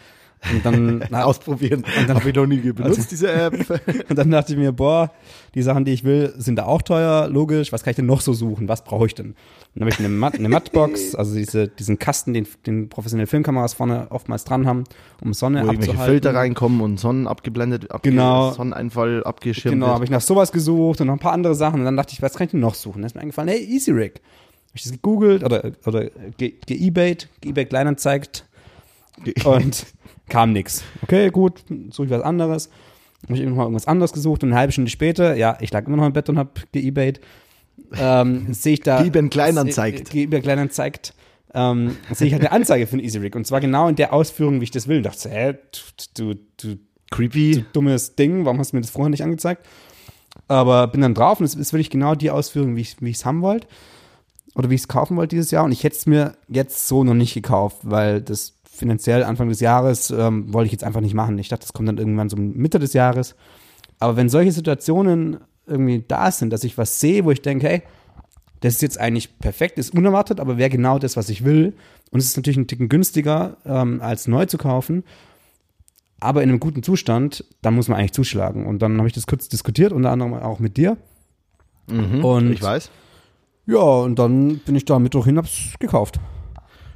Und 0.50 0.64
dann 0.64 1.02
ausprobieren. 1.14 1.84
Und 1.98 2.08
dann 2.08 2.16
habe 2.16 2.28
ich 2.28 2.34
noch 2.34 2.46
nie 2.46 2.58
benutzt, 2.58 2.98
also, 2.98 3.08
diese 3.08 3.32
App. 3.32 3.54
und 4.08 4.18
dann 4.18 4.30
dachte 4.30 4.52
ich 4.52 4.58
mir, 4.58 4.72
boah, 4.72 5.12
die 5.54 5.62
Sachen, 5.62 5.84
die 5.84 5.92
ich 5.92 6.02
will, 6.02 6.32
sind 6.36 6.56
da 6.56 6.64
auch 6.64 6.82
teuer, 6.82 7.28
logisch. 7.28 7.72
Was 7.72 7.84
kann 7.84 7.92
ich 7.92 7.96
denn 7.96 8.06
noch 8.06 8.20
so 8.20 8.32
suchen? 8.32 8.68
Was 8.68 8.82
brauche 8.82 9.06
ich 9.06 9.14
denn? 9.14 9.34
Dann 9.74 9.82
habe 9.82 9.90
ich 9.90 9.98
eine, 9.98 10.08
Mat 10.08 10.34
eine 10.34 10.48
Mattbox, 10.48 11.14
also 11.14 11.34
diese, 11.34 11.68
diesen 11.68 11.98
Kasten, 11.98 12.34
den, 12.34 12.46
den 12.66 12.88
professionelle 12.88 13.26
Filmkameras 13.26 13.74
vorne 13.74 14.08
oftmals 14.10 14.44
dran 14.44 14.66
haben, 14.66 14.84
um 15.20 15.32
Sonne 15.32 15.64
Wo 15.64 15.70
abzuhalten. 15.70 16.04
Filter 16.04 16.34
reinkommen 16.34 16.80
und 16.80 16.98
Sonnen 16.98 17.26
abgeblendet, 17.26 17.90
abge 17.90 18.10
genau. 18.10 18.52
Sonneneinfall 18.52 19.24
abgeschirmt 19.24 19.74
Genau, 19.74 19.88
habe 19.88 20.04
ich 20.04 20.10
nach 20.10 20.20
sowas 20.20 20.52
gesucht 20.52 21.00
und 21.00 21.06
noch 21.06 21.14
ein 21.14 21.20
paar 21.20 21.32
andere 21.32 21.54
Sachen. 21.54 21.80
Und 21.80 21.84
dann 21.84 21.96
dachte 21.96 22.12
ich, 22.14 22.22
was 22.22 22.34
kann 22.34 22.46
ich 22.46 22.50
denn 22.50 22.60
noch 22.60 22.74
suchen? 22.74 23.02
Dann 23.02 23.06
ist 23.06 23.14
mir 23.14 23.20
eingefallen, 23.22 23.48
hey, 23.48 23.64
Easy 23.64 23.92
Rig. 23.92 24.20
Habe 24.72 24.78
ich 24.78 24.82
das 24.84 24.92
gegoogelt 24.92 25.44
oder, 25.44 25.72
oder 25.84 26.08
ge-ebayt, 26.38 27.28
ge-eBay 27.42 27.66
Kleinanzeigt 27.66 28.46
und 29.44 29.86
kam 30.32 30.52
nix. 30.52 30.82
Okay, 31.02 31.30
gut, 31.30 31.62
suche 31.90 32.06
ich 32.06 32.10
was 32.10 32.22
anderes. 32.22 32.70
Habe 33.24 33.34
ich 33.34 33.40
irgendwann 33.40 33.66
irgendwas 33.66 33.86
anderes 33.86 34.12
gesucht 34.12 34.42
und 34.42 34.50
eine 34.50 34.58
halbe 34.58 34.72
Stunde 34.72 34.90
später, 34.90 35.36
ja, 35.36 35.56
ich 35.60 35.70
lag 35.72 35.86
immer 35.86 35.96
noch 35.96 36.06
im 36.06 36.12
Bett 36.12 36.28
und 36.28 36.38
habe 36.38 36.50
ge-ebayt 36.72 37.20
ähm, 37.94 38.46
sehe 38.52 38.74
ich 38.74 38.80
da. 38.80 39.02
Geben 39.02 39.30
Kleinanzeigt. 39.30 40.10
Geben 40.10 40.42
Kleinanzeigt. 40.42 41.14
Ähm, 41.54 41.96
sehe 42.12 42.28
ich 42.28 42.32
halt 42.32 42.42
eine 42.42 42.52
Anzeige 42.52 42.86
für 42.86 42.96
ein 42.96 43.00
Easy 43.00 43.18
Rig. 43.18 43.36
Und 43.36 43.46
zwar 43.46 43.60
genau 43.60 43.88
in 43.88 43.96
der 43.96 44.12
Ausführung, 44.12 44.60
wie 44.60 44.64
ich 44.64 44.70
das 44.70 44.88
will. 44.88 44.98
Und 44.98 45.02
dachte, 45.04 45.28
hä, 45.28 45.54
du, 46.16 46.34
du, 46.56 46.76
creepy, 47.10 47.56
du 47.56 47.62
dummes 47.72 48.14
Ding, 48.16 48.44
warum 48.44 48.58
hast 48.58 48.72
du 48.72 48.76
mir 48.76 48.82
das 48.82 48.90
vorher 48.90 49.10
nicht 49.10 49.22
angezeigt? 49.22 49.66
Aber 50.48 50.86
bin 50.86 51.02
dann 51.02 51.14
drauf 51.14 51.40
und 51.40 51.46
es 51.46 51.54
ist 51.54 51.72
wirklich 51.74 51.90
genau 51.90 52.14
die 52.14 52.30
Ausführung, 52.30 52.74
wie 52.76 52.80
ich 52.80 52.96
es 53.00 53.24
haben 53.26 53.42
wollte. 53.42 53.66
Oder 54.54 54.70
wie 54.70 54.74
ich 54.74 54.82
es 54.82 54.88
kaufen 54.88 55.16
wollte 55.16 55.36
dieses 55.36 55.50
Jahr. 55.50 55.64
Und 55.64 55.72
ich 55.72 55.84
hätte 55.84 55.96
es 55.96 56.06
mir 56.06 56.34
jetzt 56.48 56.88
so 56.88 57.04
noch 57.04 57.14
nicht 57.14 57.34
gekauft, 57.34 57.78
weil 57.82 58.20
das 58.20 58.54
finanziell 58.72 59.22
Anfang 59.22 59.48
des 59.50 59.60
Jahres 59.60 60.10
ähm, 60.10 60.52
wollte 60.52 60.66
ich 60.66 60.72
jetzt 60.72 60.84
einfach 60.84 61.02
nicht 61.02 61.14
machen. 61.14 61.38
Ich 61.38 61.48
dachte, 61.48 61.62
das 61.62 61.74
kommt 61.74 61.88
dann 61.88 61.98
irgendwann 61.98 62.30
so 62.30 62.36
Mitte 62.36 62.78
des 62.78 62.94
Jahres. 62.94 63.36
Aber 63.98 64.16
wenn 64.16 64.30
solche 64.30 64.50
Situationen 64.50 65.38
irgendwie 65.66 66.02
da 66.08 66.30
sind, 66.30 66.52
dass 66.52 66.64
ich 66.64 66.78
was 66.78 66.98
sehe, 66.98 67.24
wo 67.24 67.30
ich 67.30 67.42
denke, 67.42 67.68
hey, 67.68 67.82
das 68.60 68.74
ist 68.74 68.82
jetzt 68.82 68.98
eigentlich 68.98 69.38
perfekt, 69.38 69.78
ist 69.78 69.94
unerwartet, 69.94 70.40
aber 70.40 70.56
wäre 70.56 70.70
genau 70.70 70.98
das, 70.98 71.16
was 71.16 71.28
ich 71.28 71.44
will. 71.44 71.74
Und 72.10 72.20
es 72.20 72.26
ist 72.26 72.36
natürlich 72.36 72.56
ein 72.56 72.66
Ticken 72.66 72.88
günstiger, 72.88 73.58
ähm, 73.66 74.00
als 74.00 74.26
neu 74.26 74.46
zu 74.46 74.56
kaufen. 74.56 75.04
Aber 76.20 76.42
in 76.42 76.48
einem 76.48 76.60
guten 76.60 76.82
Zustand, 76.82 77.44
dann 77.60 77.74
muss 77.74 77.88
man 77.88 77.98
eigentlich 77.98 78.12
zuschlagen. 78.12 78.66
Und 78.66 78.80
dann 78.80 78.96
habe 78.98 79.08
ich 79.08 79.14
das 79.14 79.26
kurz 79.26 79.48
diskutiert, 79.48 79.92
unter 79.92 80.10
anderem 80.10 80.34
auch 80.34 80.60
mit 80.60 80.76
dir. 80.76 80.96
Mhm, 81.88 82.24
und 82.24 82.52
ich 82.52 82.62
weiß. 82.62 82.90
Ja, 83.66 83.80
und 83.80 84.18
dann 84.18 84.58
bin 84.58 84.76
ich 84.76 84.84
da 84.84 84.98
Mittwoch 84.98 85.26
hin, 85.26 85.36
hab's 85.36 85.74
gekauft. 85.78 86.20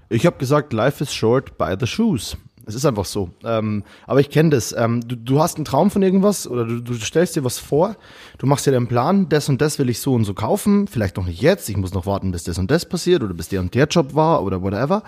Ich 0.08 0.26
habe 0.26 0.38
gesagt, 0.38 0.72
life 0.72 1.02
is 1.02 1.12
short, 1.12 1.58
buy 1.58 1.76
the 1.78 1.86
shoes. 1.86 2.36
Es 2.68 2.74
ist 2.74 2.84
einfach 2.84 3.04
so. 3.04 3.30
Ähm, 3.44 3.84
aber 4.06 4.18
ich 4.18 4.28
kenne 4.28 4.50
das. 4.50 4.74
Ähm, 4.76 5.00
du, 5.06 5.16
du, 5.16 5.40
hast 5.40 5.56
einen 5.56 5.64
Traum 5.64 5.90
von 5.90 6.02
irgendwas 6.02 6.48
oder 6.48 6.64
du, 6.64 6.80
du, 6.80 6.94
stellst 6.94 7.36
dir 7.36 7.44
was 7.44 7.58
vor, 7.58 7.96
du 8.38 8.46
machst 8.46 8.66
dir 8.66 8.72
den 8.72 8.88
Plan, 8.88 9.28
das 9.28 9.48
und 9.48 9.60
das 9.60 9.78
will 9.78 9.88
ich 9.88 10.00
so 10.00 10.14
und 10.14 10.24
so 10.24 10.34
kaufen, 10.34 10.88
vielleicht 10.88 11.16
noch 11.16 11.26
nicht 11.26 11.40
jetzt, 11.40 11.68
ich 11.68 11.76
muss 11.76 11.94
noch 11.94 12.06
warten, 12.06 12.32
bis 12.32 12.42
das 12.42 12.58
und 12.58 12.68
das 12.72 12.84
passiert 12.88 13.22
oder 13.22 13.34
bis 13.34 13.48
der 13.48 13.60
und 13.60 13.72
der 13.74 13.86
Job 13.86 14.16
war 14.16 14.42
oder 14.42 14.62
whatever. 14.62 15.04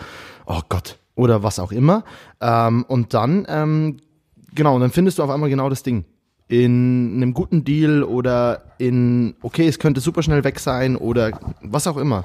Oh 0.47 0.61
Gott. 0.69 0.99
Oder 1.17 1.43
was 1.43 1.59
auch 1.59 1.73
immer. 1.73 2.05
Ähm, 2.41 2.85
und 2.87 3.13
dann, 3.13 3.45
ähm, 3.49 3.97
genau, 4.55 4.77
und 4.77 4.81
dann 4.81 4.93
findest 4.93 5.19
du 5.19 5.25
auf 5.25 5.31
einmal 5.31 5.51
genau 5.51 5.69
das 5.69 5.83
Ding. 5.83 6.05
In 6.47 7.15
einem 7.17 7.35
guten 7.35 7.65
Deal 7.65 8.05
oder 8.05 8.63
in, 8.79 9.35
okay, 9.43 9.67
es 9.67 9.81
könnte 9.81 10.01
super 10.01 10.23
schnell 10.23 10.45
weg 10.45 10.61
sein 10.61 10.95
oder 10.95 11.39
was 11.61 11.89
auch 11.89 11.97
immer. 11.97 12.23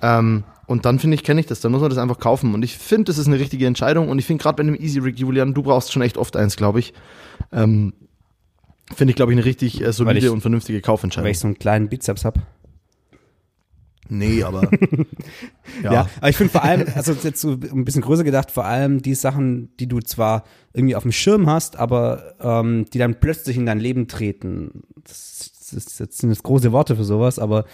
Ähm, 0.00 0.44
und 0.66 0.84
dann 0.86 0.98
finde 0.98 1.16
ich, 1.16 1.24
kenne 1.24 1.40
ich 1.40 1.46
das. 1.46 1.60
Dann 1.60 1.72
muss 1.72 1.80
man 1.80 1.90
das 1.90 1.98
einfach 1.98 2.18
kaufen. 2.18 2.54
Und 2.54 2.64
ich 2.64 2.78
finde, 2.78 3.04
das 3.04 3.18
ist 3.18 3.26
eine 3.26 3.38
richtige 3.38 3.66
Entscheidung. 3.66 4.08
Und 4.08 4.18
ich 4.18 4.26
finde 4.26 4.42
gerade 4.42 4.56
bei 4.56 4.62
einem 4.62 4.74
Easy 4.74 5.00
Rig, 5.00 5.18
Julian, 5.18 5.54
du 5.54 5.62
brauchst 5.62 5.92
schon 5.92 6.02
echt 6.02 6.16
oft 6.16 6.36
eins, 6.36 6.56
glaube 6.56 6.78
ich. 6.78 6.94
Ähm, 7.52 7.92
finde 8.94 9.10
ich, 9.10 9.16
glaube 9.16 9.32
ich, 9.32 9.38
eine 9.38 9.44
richtig 9.44 9.82
äh, 9.82 9.92
solide 9.92 10.26
ich, 10.26 10.32
und 10.32 10.40
vernünftige 10.40 10.80
Kaufentscheidung. 10.80 11.26
Weil 11.26 11.32
ich 11.32 11.38
so 11.38 11.46
einen 11.46 11.58
kleinen 11.58 11.88
Bizeps 11.88 12.24
habe. 12.24 12.40
Nee, 14.08 14.42
aber. 14.42 14.62
ja. 15.82 15.92
ja. 15.92 16.08
aber 16.18 16.28
ich 16.28 16.36
finde 16.36 16.52
vor 16.52 16.62
allem, 16.62 16.86
also 16.94 17.12
jetzt 17.12 17.40
so 17.40 17.52
ein 17.52 17.84
bisschen 17.84 18.02
größer 18.02 18.24
gedacht, 18.24 18.50
vor 18.50 18.64
allem 18.64 19.00
die 19.00 19.14
Sachen, 19.14 19.74
die 19.78 19.86
du 19.86 20.00
zwar 20.00 20.44
irgendwie 20.74 20.96
auf 20.96 21.02
dem 21.02 21.12
Schirm 21.12 21.48
hast, 21.48 21.76
aber 21.76 22.34
ähm, 22.40 22.84
die 22.92 22.98
dann 22.98 23.20
plötzlich 23.20 23.56
in 23.56 23.66
dein 23.66 23.80
Leben 23.80 24.08
treten. 24.08 24.82
Das, 25.04 25.50
das, 25.72 25.96
das 25.96 26.18
sind 26.18 26.30
jetzt 26.30 26.42
große 26.42 26.72
Worte 26.72 26.96
für 26.96 27.04
sowas, 27.04 27.38
aber 27.38 27.64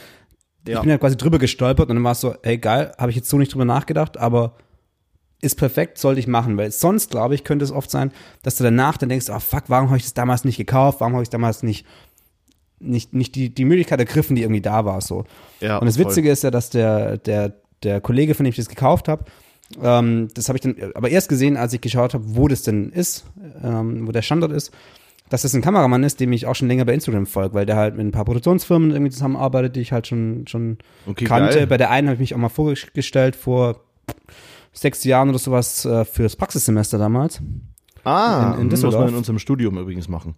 ja. 0.68 0.76
Ich 0.76 0.80
bin 0.82 0.90
ja 0.90 0.98
quasi 0.98 1.16
drüber 1.16 1.38
gestolpert 1.38 1.88
und 1.88 1.96
dann 1.96 2.04
war 2.04 2.12
es 2.12 2.20
so, 2.20 2.34
ey 2.42 2.58
geil, 2.58 2.92
habe 2.98 3.10
ich 3.10 3.16
jetzt 3.16 3.28
so 3.28 3.38
nicht 3.38 3.52
drüber 3.52 3.64
nachgedacht, 3.64 4.16
aber 4.16 4.54
ist 5.40 5.56
perfekt, 5.56 5.98
sollte 5.98 6.20
ich 6.20 6.26
machen, 6.26 6.56
weil 6.56 6.70
sonst, 6.72 7.10
glaube 7.10 7.34
ich, 7.34 7.44
könnte 7.44 7.64
es 7.64 7.70
oft 7.70 7.90
sein, 7.90 8.12
dass 8.42 8.56
du 8.56 8.64
danach 8.64 8.96
dann 8.96 9.08
denkst, 9.08 9.26
oh 9.30 9.38
fuck, 9.38 9.64
warum 9.68 9.88
habe 9.88 9.98
ich 9.98 10.02
das 10.02 10.14
damals 10.14 10.44
nicht 10.44 10.56
gekauft, 10.56 11.00
warum 11.00 11.14
habe 11.14 11.22
ich 11.22 11.30
damals 11.30 11.62
nicht 11.62 11.86
nicht, 12.80 13.12
nicht 13.12 13.34
die, 13.34 13.52
die 13.52 13.64
Möglichkeit 13.64 13.98
ergriffen, 13.98 14.36
die 14.36 14.42
irgendwie 14.42 14.60
da 14.60 14.84
war, 14.84 15.00
so. 15.00 15.24
Ja, 15.60 15.78
und 15.78 15.86
das 15.86 15.98
Witzige 15.98 16.28
voll. 16.28 16.32
ist 16.32 16.42
ja, 16.44 16.52
dass 16.52 16.70
der, 16.70 17.18
der, 17.18 17.54
der 17.82 18.00
Kollege, 18.00 18.34
von 18.34 18.44
dem 18.44 18.50
ich 18.50 18.56
das 18.56 18.68
gekauft 18.68 19.08
habe, 19.08 19.24
ähm, 19.82 20.28
das 20.34 20.48
habe 20.48 20.58
ich 20.58 20.62
dann 20.62 20.76
aber 20.94 21.10
erst 21.10 21.28
gesehen, 21.28 21.56
als 21.56 21.72
ich 21.72 21.80
geschaut 21.80 22.14
habe, 22.14 22.24
wo 22.26 22.48
das 22.48 22.62
denn 22.62 22.90
ist, 22.90 23.24
ähm, 23.62 24.06
wo 24.06 24.12
der 24.12 24.22
Standort 24.22 24.52
ist 24.52 24.72
dass 25.30 25.42
das 25.42 25.54
ein 25.54 25.62
Kameramann 25.62 26.02
ist, 26.04 26.20
dem 26.20 26.32
ich 26.32 26.46
auch 26.46 26.54
schon 26.54 26.68
länger 26.68 26.84
bei 26.84 26.94
Instagram 26.94 27.26
folge, 27.26 27.54
weil 27.54 27.66
der 27.66 27.76
halt 27.76 27.96
mit 27.96 28.06
ein 28.06 28.12
paar 28.12 28.24
Produktionsfirmen 28.24 28.90
irgendwie 28.90 29.10
zusammenarbeitet, 29.10 29.76
die 29.76 29.80
ich 29.80 29.92
halt 29.92 30.06
schon, 30.06 30.46
schon 30.46 30.78
okay, 31.06 31.24
kannte. 31.24 31.58
Geil. 31.58 31.66
Bei 31.66 31.76
der 31.76 31.90
einen 31.90 32.08
habe 32.08 32.14
ich 32.14 32.20
mich 32.20 32.34
auch 32.34 32.38
mal 32.38 32.48
vorgestellt 32.48 33.36
vor 33.36 33.80
sechs 34.72 35.04
Jahren 35.04 35.28
oder 35.28 35.38
sowas 35.38 35.84
äh, 35.84 36.04
fürs 36.04 36.36
Praxissemester 36.36 36.98
damals. 36.98 37.40
Ah, 38.04 38.54
in, 38.54 38.62
in 38.62 38.70
das 38.70 38.82
muss 38.82 38.94
man 38.94 39.08
in 39.08 39.14
unserem 39.14 39.38
Studium 39.38 39.76
übrigens 39.78 40.08
machen. 40.08 40.34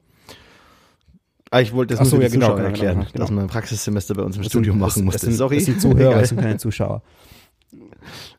Ah, 1.50 1.60
ich 1.60 1.72
wollte 1.72 1.94
das 1.94 2.00
Ach 2.00 2.06
so, 2.06 2.16
nur 2.16 2.22
ja, 2.24 2.28
genau, 2.28 2.54
genau, 2.54 2.68
erklären, 2.68 3.00
genau, 3.00 3.10
genau. 3.12 3.24
dass 3.24 3.30
man 3.30 3.44
ein 3.44 3.50
Praxissemester 3.50 4.14
bei 4.14 4.22
uns 4.22 4.36
im 4.36 4.42
das 4.42 4.52
Studium 4.52 4.74
sind, 4.74 4.80
machen 4.80 5.04
musste. 5.04 5.18
Das 5.18 5.22
sind, 5.22 5.34
Sorry. 5.34 5.56
Das 5.56 5.64
sind 5.64 5.80
Zuhörer, 5.80 6.20
das 6.20 6.28
sind 6.28 6.40
keine 6.40 6.56
Zuschauer. 6.58 7.02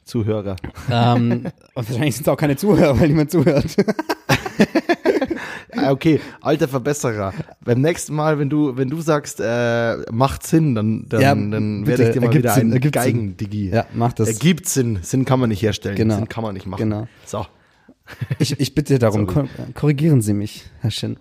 Zuhörer. 0.04 0.56
Ähm, 0.90 1.32
und 1.76 1.90
wahrscheinlich 1.90 2.16
sind 2.16 2.28
es 2.28 2.30
auch 2.30 2.38
keine 2.38 2.56
Zuhörer, 2.56 3.00
weil 3.00 3.10
niemand 3.10 3.32
zuhört. 3.32 3.66
Ah, 5.82 5.92
okay, 5.92 6.20
alter 6.42 6.68
Verbesserer. 6.68 7.34
Beim 7.64 7.82
nächsten 7.82 8.14
Mal, 8.14 8.40
wenn 8.40 8.50
du, 8.50 8.78
wenn 8.78 8.90
du 8.90 9.02
sagst, 9.02 9.40
äh, 9.40 9.98
macht 10.12 10.46
Sinn, 10.46 10.76
dann, 10.76 11.06
dann, 11.08 11.22
ja, 11.22 11.36
dann 11.36 11.88
werde 11.88 12.08
ich 12.08 12.14
dir 12.14 12.22
mal 12.22 12.34
wieder 12.34 12.54
Sinn, 12.54 12.72
einen 12.74 12.92
Geigen-Digi. 12.92 13.70
Ja, 13.70 13.86
mach 13.94 14.14
das. 14.14 14.28
Ergibt 14.28 14.68
Sinn. 14.68 15.00
Sinn 15.02 15.26
kann 15.26 15.40
man 15.40 15.50
nicht 15.50 15.62
herstellen. 15.62 15.96
Genau. 15.96 16.16
Sinn 16.16 16.30
kann 16.30 16.44
man 16.44 16.54
nicht 16.54 16.68
machen. 16.68 16.90
Genau. 16.90 17.08
So. 17.26 17.46
Ich, 18.40 18.60
ich 18.60 18.76
bitte 18.76 19.00
darum, 19.00 19.28
Sorry. 19.30 19.48
korrigieren 19.74 20.22
Sie 20.22 20.34
mich, 20.34 20.66
Herr 20.82 20.92
Shin. 20.92 21.18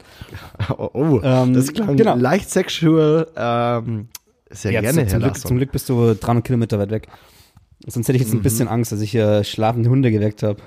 Oh, 0.77 0.91
oh 0.93 1.21
ähm, 1.23 1.55
das 1.55 1.73
klang 1.73 1.97
genau. 1.97 2.17
leicht 2.17 2.51
sexual. 2.51 3.29
Ähm, 3.37 4.09
sehr 4.51 4.73
ja, 4.73 4.81
gerne, 4.81 5.07
zum, 5.07 5.09
Herr 5.09 5.19
Glück, 5.21 5.39
zum 5.39 5.57
Glück 5.57 5.73
bist 5.73 5.89
du 5.89 6.15
300 6.15 6.45
Kilometer 6.45 6.79
weit 6.79 6.91
weg. 6.91 7.09
Sonst 7.87 8.09
hätte 8.09 8.17
ich 8.17 8.23
jetzt 8.23 8.33
ein 8.33 8.39
mhm. 8.39 8.43
bisschen 8.43 8.69
Angst, 8.69 8.93
dass 8.93 9.01
ich 9.01 9.11
hier 9.11 9.45
schlafende 9.45 9.89
Hunde 9.89 10.11
geweckt 10.11 10.43
habe. 10.43 10.61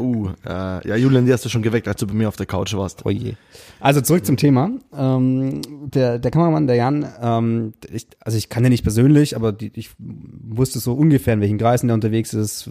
Uh, 0.00 0.30
äh, 0.46 0.88
ja, 0.88 0.96
Julian, 0.96 1.26
die 1.26 1.32
hast 1.32 1.44
du 1.44 1.50
schon 1.50 1.60
geweckt, 1.60 1.86
als 1.86 2.00
du 2.00 2.06
bei 2.06 2.14
mir 2.14 2.28
auf 2.28 2.36
der 2.36 2.46
Couch 2.46 2.72
warst. 2.74 3.04
Oh 3.04 3.10
je. 3.10 3.34
Also 3.80 4.00
zurück 4.00 4.24
zum 4.24 4.38
Thema. 4.38 4.70
Ähm, 4.96 5.60
der, 5.84 6.18
der 6.18 6.30
Kameramann, 6.30 6.66
der 6.66 6.76
Jan, 6.76 7.06
ähm, 7.20 7.74
ich, 7.92 8.06
also 8.20 8.38
ich 8.38 8.48
kann 8.48 8.62
den 8.62 8.70
nicht 8.70 8.82
persönlich, 8.82 9.36
aber 9.36 9.52
die, 9.52 9.70
ich 9.74 9.90
wusste 9.98 10.78
so 10.78 10.94
ungefähr, 10.94 11.34
in 11.34 11.40
welchen 11.42 11.58
Kreisen 11.58 11.88
der 11.88 11.94
unterwegs 11.94 12.32
ist. 12.32 12.70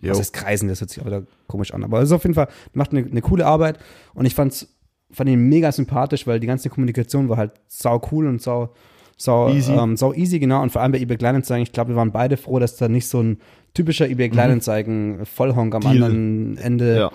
Jo. 0.00 0.10
Was 0.10 0.20
heißt 0.20 0.32
Kreisen, 0.32 0.68
das 0.68 0.80
hört 0.80 0.90
sich 0.90 1.02
auch 1.02 1.06
wieder 1.06 1.24
komisch 1.46 1.74
an. 1.74 1.84
Aber 1.84 1.98
also 1.98 2.16
auf 2.16 2.22
jeden 2.22 2.34
Fall 2.34 2.48
macht 2.72 2.92
eine, 2.92 3.04
eine 3.04 3.20
coole 3.20 3.44
Arbeit 3.44 3.78
und 4.14 4.24
ich 4.24 4.34
fand's, 4.34 4.68
fand 5.10 5.28
ihn 5.28 5.48
mega 5.48 5.70
sympathisch, 5.72 6.26
weil 6.26 6.40
die 6.40 6.46
ganze 6.46 6.70
Kommunikation 6.70 7.28
war 7.28 7.36
halt 7.36 7.52
sau 7.68 8.00
cool 8.10 8.26
und 8.26 8.40
sau, 8.40 8.70
sau 9.18 9.50
easy, 9.52 9.72
ähm, 9.72 9.98
sau 9.98 10.14
easy 10.14 10.38
genau. 10.38 10.62
Und 10.62 10.72
vor 10.72 10.80
allem 10.80 10.92
bei 10.92 10.98
eBay 10.98 11.18
Kleinanzeigen, 11.18 11.62
ich 11.62 11.72
glaube, 11.72 11.90
wir 11.90 11.96
waren 11.96 12.12
beide 12.12 12.38
froh, 12.38 12.58
dass 12.58 12.76
da 12.76 12.88
nicht 12.88 13.06
so 13.06 13.22
ein 13.22 13.38
typischer 13.74 14.08
eBay 14.08 14.28
mhm. 14.28 14.32
Kleinanzeigen 14.32 15.18
mhm. 15.18 15.26
Vollhonk 15.26 15.74
am 15.74 15.82
Deal. 15.82 15.92
anderen 15.94 16.58
Ende 16.58 17.10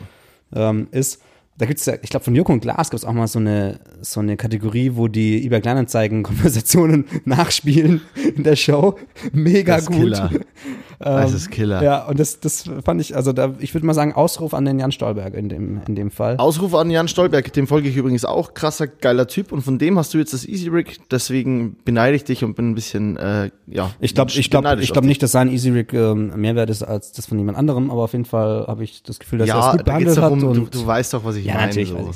ja. 0.53 0.69
ähm, 0.69 0.87
ist. 0.91 1.21
Da 1.57 1.65
gibt 1.65 1.79
es 1.79 1.85
ja, 1.85 1.93
ich 2.01 2.09
glaube, 2.09 2.25
von 2.25 2.35
Joko 2.35 2.51
und 2.51 2.59
Glas 2.59 2.89
gibt 2.89 3.01
es 3.01 3.05
auch 3.05 3.13
mal 3.13 3.27
so 3.27 3.39
eine, 3.39 3.79
so 4.01 4.19
eine 4.19 4.35
Kategorie, 4.35 4.91
wo 4.95 5.07
die 5.07 5.45
eBay 5.45 5.61
Kleinanzeigen 5.61 6.23
Konversationen 6.23 7.05
nachspielen 7.25 8.01
in 8.35 8.43
der 8.43 8.57
Show. 8.57 8.97
Mega 9.31 9.77
das 9.77 9.85
gut. 9.85 9.95
Killer. 9.95 10.29
Das 10.99 11.33
ist 11.33 11.51
Killer. 11.51 11.83
Ja, 11.83 12.05
und 12.05 12.19
das, 12.19 12.39
das 12.39 12.69
fand 12.83 13.01
ich, 13.01 13.15
also 13.15 13.33
da, 13.33 13.53
ich 13.59 13.73
würde 13.73 13.85
mal 13.85 13.93
sagen, 13.93 14.13
Ausruf 14.13 14.53
an 14.53 14.65
den 14.65 14.79
Jan 14.79 14.91
Stolberg 14.91 15.33
in 15.33 15.49
dem, 15.49 15.81
in 15.87 15.95
dem 15.95 16.11
Fall. 16.11 16.37
Ausruf 16.37 16.73
an 16.73 16.89
Jan 16.89 17.07
Stolberg, 17.07 17.51
dem 17.53 17.67
folge 17.67 17.89
ich 17.89 17.97
übrigens 17.97 18.25
auch. 18.25 18.53
Krasser, 18.53 18.87
geiler 18.87 19.27
Typ. 19.27 19.51
Und 19.51 19.61
von 19.61 19.77
dem 19.77 19.97
hast 19.97 20.13
du 20.13 20.17
jetzt 20.17 20.33
das 20.33 20.47
Easy 20.47 20.69
Rig. 20.69 20.99
Deswegen 21.11 21.77
beneide 21.83 22.15
ich 22.15 22.23
dich 22.23 22.43
und 22.43 22.55
bin 22.55 22.71
ein 22.71 22.75
bisschen, 22.75 23.17
äh, 23.17 23.51
ja. 23.67 23.91
Ich 23.99 24.13
glaube, 24.13 24.31
ich 24.31 24.49
glaube, 24.49 24.77
ich 24.81 24.93
glaube 24.93 25.07
nicht, 25.07 25.21
dass 25.21 25.31
sein 25.31 25.51
Easy 25.51 25.71
Rig 25.71 25.93
ähm, 25.93 26.33
mehr 26.39 26.55
wert 26.55 26.69
ist 26.69 26.83
als 26.83 27.11
das 27.11 27.25
von 27.25 27.37
jemand 27.37 27.57
anderem, 27.57 27.91
aber 27.91 28.03
auf 28.03 28.13
jeden 28.13 28.25
Fall 28.25 28.65
habe 28.67 28.83
ich 28.83 29.03
das 29.03 29.19
Gefühl, 29.19 29.39
dass 29.39 29.47
ja, 29.47 29.59
er 29.59 29.67
es 29.67 29.71
gut 29.77 29.85
behandelt 29.85 30.17
darum, 30.17 30.49
hat. 30.49 30.55
Du, 30.55 30.65
du 30.65 30.87
weißt 30.87 31.13
doch, 31.13 31.25
was 31.25 31.35
ich 31.35 31.45
ja, 31.45 31.55
meine. 31.55 31.67
Natürlich 31.67 31.89
so. 31.89 32.11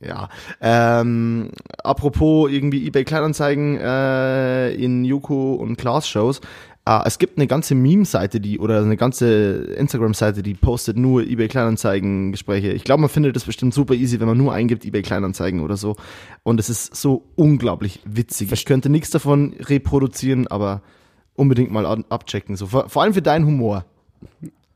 Ja. 0.00 0.28
Ähm, 0.60 1.50
apropos 1.82 2.50
irgendwie 2.50 2.86
eBay 2.86 3.04
Kleinanzeigen 3.04 3.78
äh, 3.78 4.72
in 4.74 5.04
Yuko 5.04 5.54
und 5.54 5.76
Klaas 5.76 6.08
Shows. 6.08 6.40
Äh, 6.86 7.00
es 7.04 7.18
gibt 7.18 7.36
eine 7.36 7.46
ganze 7.46 7.74
Meme-Seite, 7.74 8.40
die 8.40 8.58
oder 8.58 8.80
eine 8.80 8.96
ganze 8.96 9.64
Instagram-Seite, 9.76 10.42
die 10.42 10.54
postet 10.54 10.96
nur 10.96 11.22
eBay 11.22 11.48
Kleinanzeigen-Gespräche. 11.48 12.72
Ich 12.72 12.84
glaube, 12.84 13.02
man 13.02 13.10
findet 13.10 13.36
das 13.36 13.44
bestimmt 13.44 13.74
super 13.74 13.94
easy, 13.94 14.20
wenn 14.20 14.28
man 14.28 14.38
nur 14.38 14.52
eingibt 14.52 14.84
eBay 14.84 15.02
Kleinanzeigen 15.02 15.60
oder 15.60 15.76
so. 15.76 15.96
Und 16.44 16.60
es 16.60 16.70
ist 16.70 16.94
so 16.94 17.24
unglaublich 17.34 18.00
witzig. 18.04 18.52
Ich 18.52 18.64
könnte 18.64 18.88
nichts 18.88 19.10
davon 19.10 19.54
reproduzieren, 19.58 20.46
aber 20.46 20.82
unbedingt 21.34 21.72
mal 21.72 21.86
abchecken. 22.08 22.56
So, 22.56 22.66
vor, 22.66 22.88
vor 22.88 23.02
allem 23.02 23.14
für 23.14 23.22
deinen 23.22 23.46
Humor. 23.46 23.84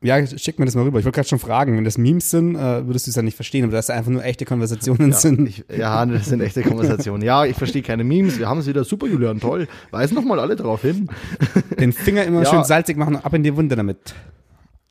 Ja, 0.03 0.25
schick 0.25 0.57
mir 0.57 0.65
das 0.65 0.73
mal 0.73 0.81
rüber. 0.83 0.97
Ich 0.97 1.05
wollte 1.05 1.15
gerade 1.17 1.27
schon 1.29 1.37
fragen, 1.37 1.77
wenn 1.77 1.83
das 1.83 1.99
Memes 1.99 2.31
sind, 2.31 2.55
äh, 2.55 2.87
würdest 2.87 3.05
du 3.05 3.11
es 3.11 3.15
ja 3.15 3.21
nicht 3.21 3.35
verstehen, 3.35 3.65
aber 3.65 3.73
das 3.73 3.91
einfach 3.91 4.09
nur 4.09 4.23
echte 4.25 4.45
Konversationen 4.45 5.13
sind. 5.13 5.47
Ich, 5.47 5.63
ja, 5.77 6.03
das 6.07 6.25
sind 6.25 6.41
echte 6.41 6.63
Konversationen. 6.63 7.23
Ja, 7.23 7.45
ich 7.45 7.55
verstehe 7.55 7.83
keine 7.83 8.03
Memes. 8.03 8.39
Wir 8.39 8.49
haben 8.49 8.59
es 8.59 8.67
wieder 8.67 8.83
super, 8.83 9.05
Julian, 9.05 9.39
toll. 9.39 9.67
Weisen 9.91 10.15
noch 10.15 10.23
mal 10.25 10.39
alle 10.39 10.55
drauf 10.55 10.81
hin. 10.81 11.07
Den 11.79 11.93
Finger 11.93 12.23
immer 12.23 12.41
Ja. 12.43 12.49
schön 12.49 12.63
salzig 12.63 12.97
machen 12.97 13.15
und 13.15 13.23
ab 13.25 13.33
in 13.35 13.43
die 13.43 13.55
Wunde 13.55 13.75
damit. 13.75 14.15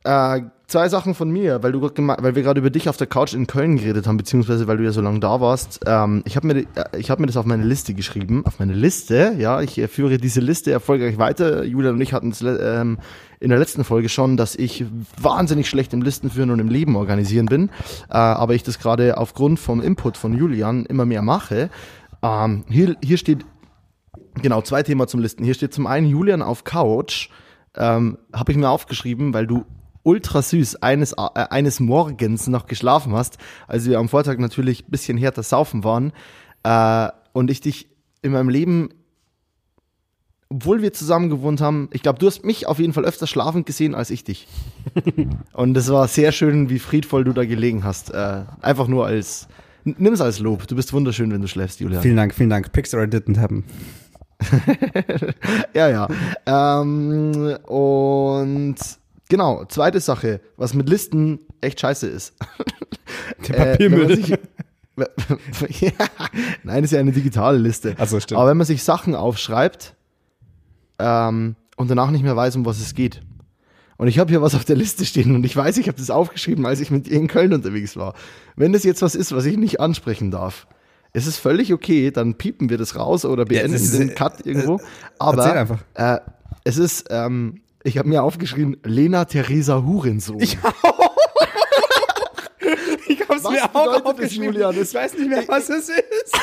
Äh, 0.03 0.41
zwei 0.67 0.89
Sachen 0.89 1.13
von 1.13 1.29
mir, 1.29 1.61
weil 1.61 1.73
du 1.73 1.81
weil 1.81 2.35
wir 2.35 2.41
gerade 2.41 2.59
über 2.59 2.69
dich 2.69 2.89
auf 2.89 2.97
der 2.97 3.05
Couch 3.05 3.33
in 3.33 3.45
Köln 3.45 3.77
geredet 3.77 4.07
haben, 4.07 4.17
beziehungsweise 4.17 4.67
weil 4.67 4.77
du 4.77 4.83
ja 4.83 4.91
so 4.91 5.01
lange 5.01 5.19
da 5.19 5.41
warst. 5.41 5.81
Ähm, 5.85 6.23
ich 6.25 6.35
habe 6.35 6.47
mir, 6.47 6.59
äh, 6.61 6.97
ich 6.97 7.11
hab 7.11 7.19
mir 7.19 7.27
das 7.27 7.37
auf 7.37 7.45
meine 7.45 7.63
Liste 7.63 7.93
geschrieben. 7.93 8.43
Auf 8.45 8.57
meine 8.59 8.73
Liste, 8.73 9.35
ja, 9.37 9.61
ich 9.61 9.81
führe 9.89 10.17
diese 10.17 10.39
Liste 10.39 10.71
erfolgreich 10.71 11.17
weiter. 11.17 11.63
Julian 11.63 11.95
und 11.95 12.01
ich 12.01 12.13
hatten 12.13 12.29
es 12.29 12.41
ähm, 12.41 12.97
in 13.39 13.49
der 13.49 13.59
letzten 13.59 13.83
Folge 13.83 14.09
schon, 14.09 14.37
dass 14.37 14.55
ich 14.55 14.85
wahnsinnig 15.19 15.69
schlecht 15.69 15.93
im 15.93 16.01
Listenführen 16.01 16.49
und 16.51 16.59
im 16.59 16.69
Leben 16.69 16.95
organisieren 16.95 17.45
bin. 17.45 17.69
Äh, 18.09 18.17
aber 18.17 18.55
ich 18.55 18.63
das 18.63 18.79
gerade 18.79 19.17
aufgrund 19.17 19.59
vom 19.59 19.81
Input 19.81 20.17
von 20.17 20.33
Julian 20.33 20.85
immer 20.85 21.05
mehr 21.05 21.21
mache. 21.21 21.69
Ähm, 22.23 22.63
hier, 22.69 22.95
hier 23.03 23.17
steht 23.17 23.45
Genau, 24.41 24.61
zwei 24.61 24.81
Themen 24.81 25.05
zum 25.07 25.19
Listen. 25.19 25.43
Hier 25.43 25.53
steht 25.53 25.73
zum 25.73 25.87
einen 25.87 26.07
Julian 26.07 26.41
auf 26.41 26.63
Couch. 26.63 27.29
Ähm, 27.75 28.17
Habe 28.33 28.51
ich 28.51 28.57
mir 28.57 28.69
aufgeschrieben, 28.69 29.33
weil 29.33 29.45
du 29.45 29.65
ultra 30.03 30.41
süß 30.41 30.77
eines, 30.77 31.13
äh, 31.13 31.17
eines 31.33 31.79
Morgens 31.79 32.47
noch 32.47 32.67
geschlafen 32.67 33.13
hast, 33.13 33.37
als 33.67 33.85
wir 33.85 33.99
am 33.99 34.09
Vortag 34.09 34.37
natürlich 34.37 34.85
ein 34.87 34.91
bisschen 34.91 35.17
härter 35.17 35.43
saufen 35.43 35.83
waren. 35.83 36.11
Äh, 36.63 37.09
und 37.33 37.49
ich 37.49 37.61
dich 37.61 37.87
in 38.21 38.31
meinem 38.33 38.49
Leben, 38.49 38.89
obwohl 40.49 40.81
wir 40.81 40.91
zusammen 40.91 41.29
gewohnt 41.29 41.61
haben, 41.61 41.89
ich 41.93 42.01
glaube, 42.01 42.19
du 42.19 42.27
hast 42.27 42.43
mich 42.43 42.67
auf 42.67 42.79
jeden 42.79 42.93
Fall 42.93 43.05
öfter 43.05 43.25
schlafend 43.25 43.65
gesehen 43.65 43.95
als 43.95 44.09
ich 44.09 44.23
dich. 44.23 44.47
und 45.53 45.77
es 45.77 45.89
war 45.89 46.07
sehr 46.07 46.31
schön, 46.31 46.69
wie 46.69 46.79
friedvoll 46.79 47.23
du 47.23 47.33
da 47.33 47.45
gelegen 47.45 47.83
hast. 47.83 48.13
Äh, 48.13 48.43
einfach 48.61 48.87
nur 48.87 49.05
als, 49.05 49.47
nimm 49.85 50.13
es 50.13 50.21
als 50.21 50.39
Lob. 50.39 50.67
Du 50.67 50.75
bist 50.75 50.91
wunderschön, 50.91 51.31
wenn 51.31 51.41
du 51.41 51.47
schläfst, 51.47 51.79
Julian. 51.79 52.01
Vielen 52.01 52.17
Dank, 52.17 52.33
vielen 52.33 52.49
Dank. 52.49 52.71
Pixar 52.71 53.03
didn't 53.03 53.39
happen. 53.39 53.63
Ja, 55.73 55.87
ja. 55.87 56.07
Ähm, 56.45 57.57
und 57.67 58.75
genau, 59.31 59.65
zweite 59.65 59.99
Sache, 59.99 60.39
was 60.57 60.75
mit 60.75 60.87
Listen 60.89 61.39
echt 61.61 61.79
scheiße 61.79 62.05
ist. 62.07 62.33
Der 63.47 63.57
Äh, 63.57 63.71
Papiermüll. 63.71 64.15
sich- 64.15 64.29
ja, 65.81 65.91
nein, 66.63 66.83
ist 66.83 66.91
ja 66.91 66.99
eine 66.99 67.11
digitale 67.11 67.57
Liste. 67.57 67.95
Ach 67.97 68.07
so, 68.07 68.19
stimmt. 68.19 68.39
Aber 68.39 68.49
wenn 68.49 68.57
man 68.57 68.67
sich 68.67 68.83
Sachen 68.83 69.15
aufschreibt 69.15 69.95
ähm, 70.99 71.55
und 71.77 71.89
danach 71.89 72.11
nicht 72.11 72.23
mehr 72.23 72.35
weiß, 72.35 72.55
um 72.57 72.65
was 72.65 72.79
es 72.79 72.93
geht. 72.93 73.21
Und 73.97 74.07
ich 74.07 74.19
habe 74.19 74.29
hier 74.31 74.41
was 74.41 74.55
auf 74.55 74.65
der 74.65 74.75
Liste 74.75 75.05
stehen 75.05 75.35
und 75.35 75.45
ich 75.45 75.55
weiß, 75.55 75.77
ich 75.77 75.87
habe 75.87 75.97
das 75.97 76.09
aufgeschrieben, 76.09 76.65
als 76.65 76.79
ich 76.81 76.89
mit 76.91 77.07
ihr 77.07 77.17
in 77.17 77.27
Köln 77.27 77.53
unterwegs 77.53 77.95
war. 77.95 78.15
Wenn 78.55 78.73
das 78.73 78.83
jetzt 78.83 79.01
was 79.01 79.15
ist, 79.15 79.31
was 79.31 79.45
ich 79.45 79.57
nicht 79.57 79.79
ansprechen 79.79 80.31
darf, 80.31 80.67
ist 81.13 81.27
es 81.27 81.37
völlig 81.37 81.71
okay, 81.73 82.09
dann 82.11 82.35
piepen 82.35 82.69
wir 82.69 82.77
das 82.77 82.95
raus 82.95 83.25
oder 83.25 83.45
beenden 83.45 83.73
das 83.73 83.81
ist- 83.83 83.97
den 83.99 84.13
Cut 84.15 84.45
irgendwo. 84.45 84.73
erzähl 84.75 84.85
Aber 85.19 85.53
einfach. 85.53 85.79
Äh, 85.93 86.19
es 86.63 86.77
ist, 86.77 87.05
ähm, 87.09 87.61
ich 87.83 87.97
habe 87.97 88.07
mir 88.09 88.23
aufgeschrieben, 88.23 88.77
Lena 88.83 89.25
Theresa 89.25 89.83
Hurensohn. 89.83 90.39
Ich 90.39 90.57
hab's 93.27 93.43
Was 93.43 93.51
mir 93.51 93.63
auch 93.75 94.05
aufgeschrieben. 94.05 94.45
Julian? 94.53 94.75
Das- 94.75 94.89
ich 94.89 94.93
weiß 94.95 95.13
nicht 95.13 95.29
mehr, 95.29 95.43
was 95.47 95.69
es 95.69 95.89
ist. 95.89 95.99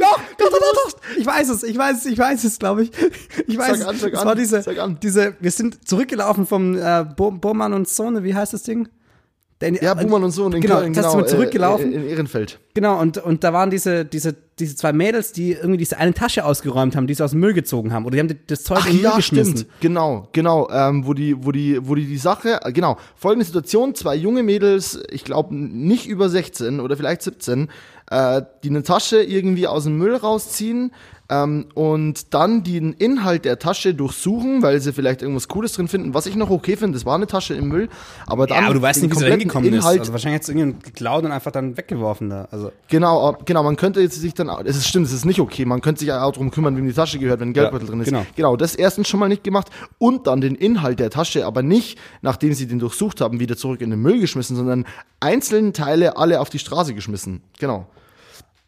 doch, 0.00 0.20
doch, 0.38 0.50
doch, 0.50 0.58
doch, 0.58 0.72
doch. 0.74 0.92
Ich 1.18 1.26
weiß 1.26 1.48
es, 1.50 1.62
ich 1.62 1.76
weiß 1.76 1.98
es, 1.98 2.06
ich 2.06 2.18
weiß 2.18 2.44
es, 2.44 2.58
glaube 2.58 2.84
ich. 2.84 2.90
Ich 3.46 3.58
weiß 3.58 3.78
Sag 3.80 3.88
an, 3.88 3.94
es. 3.96 4.00
sag 4.00 4.12
es 4.12 4.18
an, 4.18 4.26
war 4.26 4.34
diese, 4.34 4.64
diese, 5.02 5.36
wir 5.40 5.50
sind 5.50 5.86
zurückgelaufen 5.86 6.46
vom 6.46 6.76
äh, 6.76 7.04
Bo 7.16 7.30
Bohrmann 7.30 7.72
und 7.72 7.88
Sohne, 7.88 8.24
wie 8.24 8.34
heißt 8.34 8.52
das 8.54 8.62
Ding? 8.62 8.88
In- 9.66 9.78
ja, 9.80 9.94
Buhmann 9.94 10.22
und 10.24 10.30
Sohn 10.30 10.52
in 10.52 10.60
genau, 10.60 10.78
Köln, 10.80 10.92
genau. 10.92 11.10
sind 11.10 11.20
wir 11.20 11.26
zurückgelaufen. 11.26 11.92
Äh, 11.92 11.96
in 11.96 12.08
Ehrenfeld. 12.08 12.58
Genau, 12.74 13.00
und, 13.00 13.18
und 13.18 13.44
da 13.44 13.52
waren 13.52 13.70
diese, 13.70 14.04
diese, 14.04 14.34
diese 14.58 14.76
zwei 14.76 14.92
Mädels, 14.92 15.32
die 15.32 15.52
irgendwie 15.52 15.76
diese 15.78 15.98
eine 15.98 16.12
Tasche 16.14 16.44
ausgeräumt 16.44 16.96
haben, 16.96 17.06
die 17.06 17.14
sie 17.14 17.24
aus 17.24 17.30
dem 17.30 17.40
Müll 17.40 17.54
gezogen 17.54 17.92
haben. 17.92 18.04
Oder 18.04 18.14
die 18.16 18.20
haben 18.20 18.38
das 18.46 18.64
Zeug 18.64 18.78
Ach 18.80 18.86
in 18.86 18.92
den 18.92 18.96
Müll 19.02 19.10
ja, 19.10 19.16
geschmissen. 19.16 19.56
stimmt. 19.58 19.80
Genau, 19.80 20.28
genau. 20.32 20.68
Ähm, 20.70 21.06
wo 21.06 21.14
die, 21.14 21.44
wo 21.44 21.52
die, 21.52 21.78
wo 21.86 21.94
die 21.94 22.06
die 22.06 22.18
Sache, 22.18 22.60
äh, 22.62 22.72
genau. 22.72 22.96
Folgende 23.16 23.44
Situation: 23.46 23.94
Zwei 23.94 24.14
junge 24.16 24.42
Mädels, 24.42 25.00
ich 25.10 25.24
glaube 25.24 25.54
nicht 25.54 26.06
über 26.06 26.28
16 26.28 26.80
oder 26.80 26.96
vielleicht 26.96 27.22
17, 27.22 27.68
äh, 28.10 28.42
die 28.62 28.70
eine 28.70 28.82
Tasche 28.82 29.22
irgendwie 29.22 29.66
aus 29.66 29.84
dem 29.84 29.96
Müll 29.98 30.16
rausziehen. 30.16 30.92
Ähm, 31.30 31.66
und 31.72 32.34
dann 32.34 32.64
den 32.64 32.92
Inhalt 32.92 33.46
der 33.46 33.58
Tasche 33.58 33.94
durchsuchen, 33.94 34.60
weil 34.62 34.78
sie 34.82 34.92
vielleicht 34.92 35.22
irgendwas 35.22 35.48
Cooles 35.48 35.72
drin 35.72 35.88
finden. 35.88 36.12
Was 36.12 36.26
ich 36.26 36.36
noch 36.36 36.50
okay 36.50 36.76
finde, 36.76 36.98
das 36.98 37.06
war 37.06 37.14
eine 37.14 37.26
Tasche 37.26 37.54
im 37.54 37.68
Müll, 37.68 37.88
aber 38.26 38.46
dann 38.46 38.58
Ja, 38.58 38.64
aber 38.66 38.74
du 38.74 38.82
weißt 38.82 39.02
nicht, 39.02 39.14
wie 39.14 39.18
sie 39.18 39.24
hingekommen 39.30 39.72
Inhalt, 39.72 39.94
ist. 39.96 40.00
Also 40.00 40.12
wahrscheinlich 40.12 40.36
hat 40.36 40.42
es 40.42 40.48
irgendjemand 40.50 40.84
geklaut 40.84 41.24
und 41.24 41.32
einfach 41.32 41.50
dann 41.50 41.78
weggeworfen 41.78 42.28
da. 42.28 42.46
Also, 42.50 42.72
Genau, 42.88 43.26
ab- 43.30 43.46
genau, 43.46 43.62
man 43.62 43.76
könnte 43.76 44.02
jetzt 44.02 44.20
sich 44.20 44.34
dann, 44.34 44.50
es 44.66 44.76
ist 44.76 44.86
stimmt, 44.86 45.06
es 45.06 45.14
ist 45.14 45.24
nicht 45.24 45.40
okay, 45.40 45.64
man 45.64 45.80
könnte 45.80 46.00
sich 46.00 46.12
auch 46.12 46.30
darum 46.32 46.50
kümmern, 46.50 46.76
wem 46.76 46.86
die 46.86 46.92
Tasche 46.92 47.18
gehört, 47.18 47.40
wenn 47.40 47.48
ein 47.48 47.54
Geldbeutel 47.54 47.86
Ja, 47.86 47.90
drin 47.92 48.00
ist. 48.02 48.08
genau. 48.08 48.26
genau, 48.36 48.56
das 48.56 48.74
erstens 48.74 49.08
schon 49.08 49.18
mal 49.18 49.30
nicht 49.30 49.44
gemacht 49.44 49.70
und 49.96 50.26
dann 50.26 50.42
den 50.42 50.54
Inhalt 50.54 51.00
der 51.00 51.08
Tasche, 51.08 51.46
aber 51.46 51.62
nicht, 51.62 51.98
nachdem 52.20 52.52
sie 52.52 52.66
den 52.66 52.80
durchsucht 52.80 53.22
haben, 53.22 53.40
wieder 53.40 53.56
zurück 53.56 53.80
in 53.80 53.88
den 53.88 54.02
Müll 54.02 54.20
geschmissen, 54.20 54.56
sondern 54.56 54.84
einzelne 55.20 55.72
Teile 55.72 56.18
alle 56.18 56.40
auf 56.40 56.50
die 56.50 56.58
Straße 56.58 56.92
geschmissen. 56.92 57.40
Genau. 57.58 57.86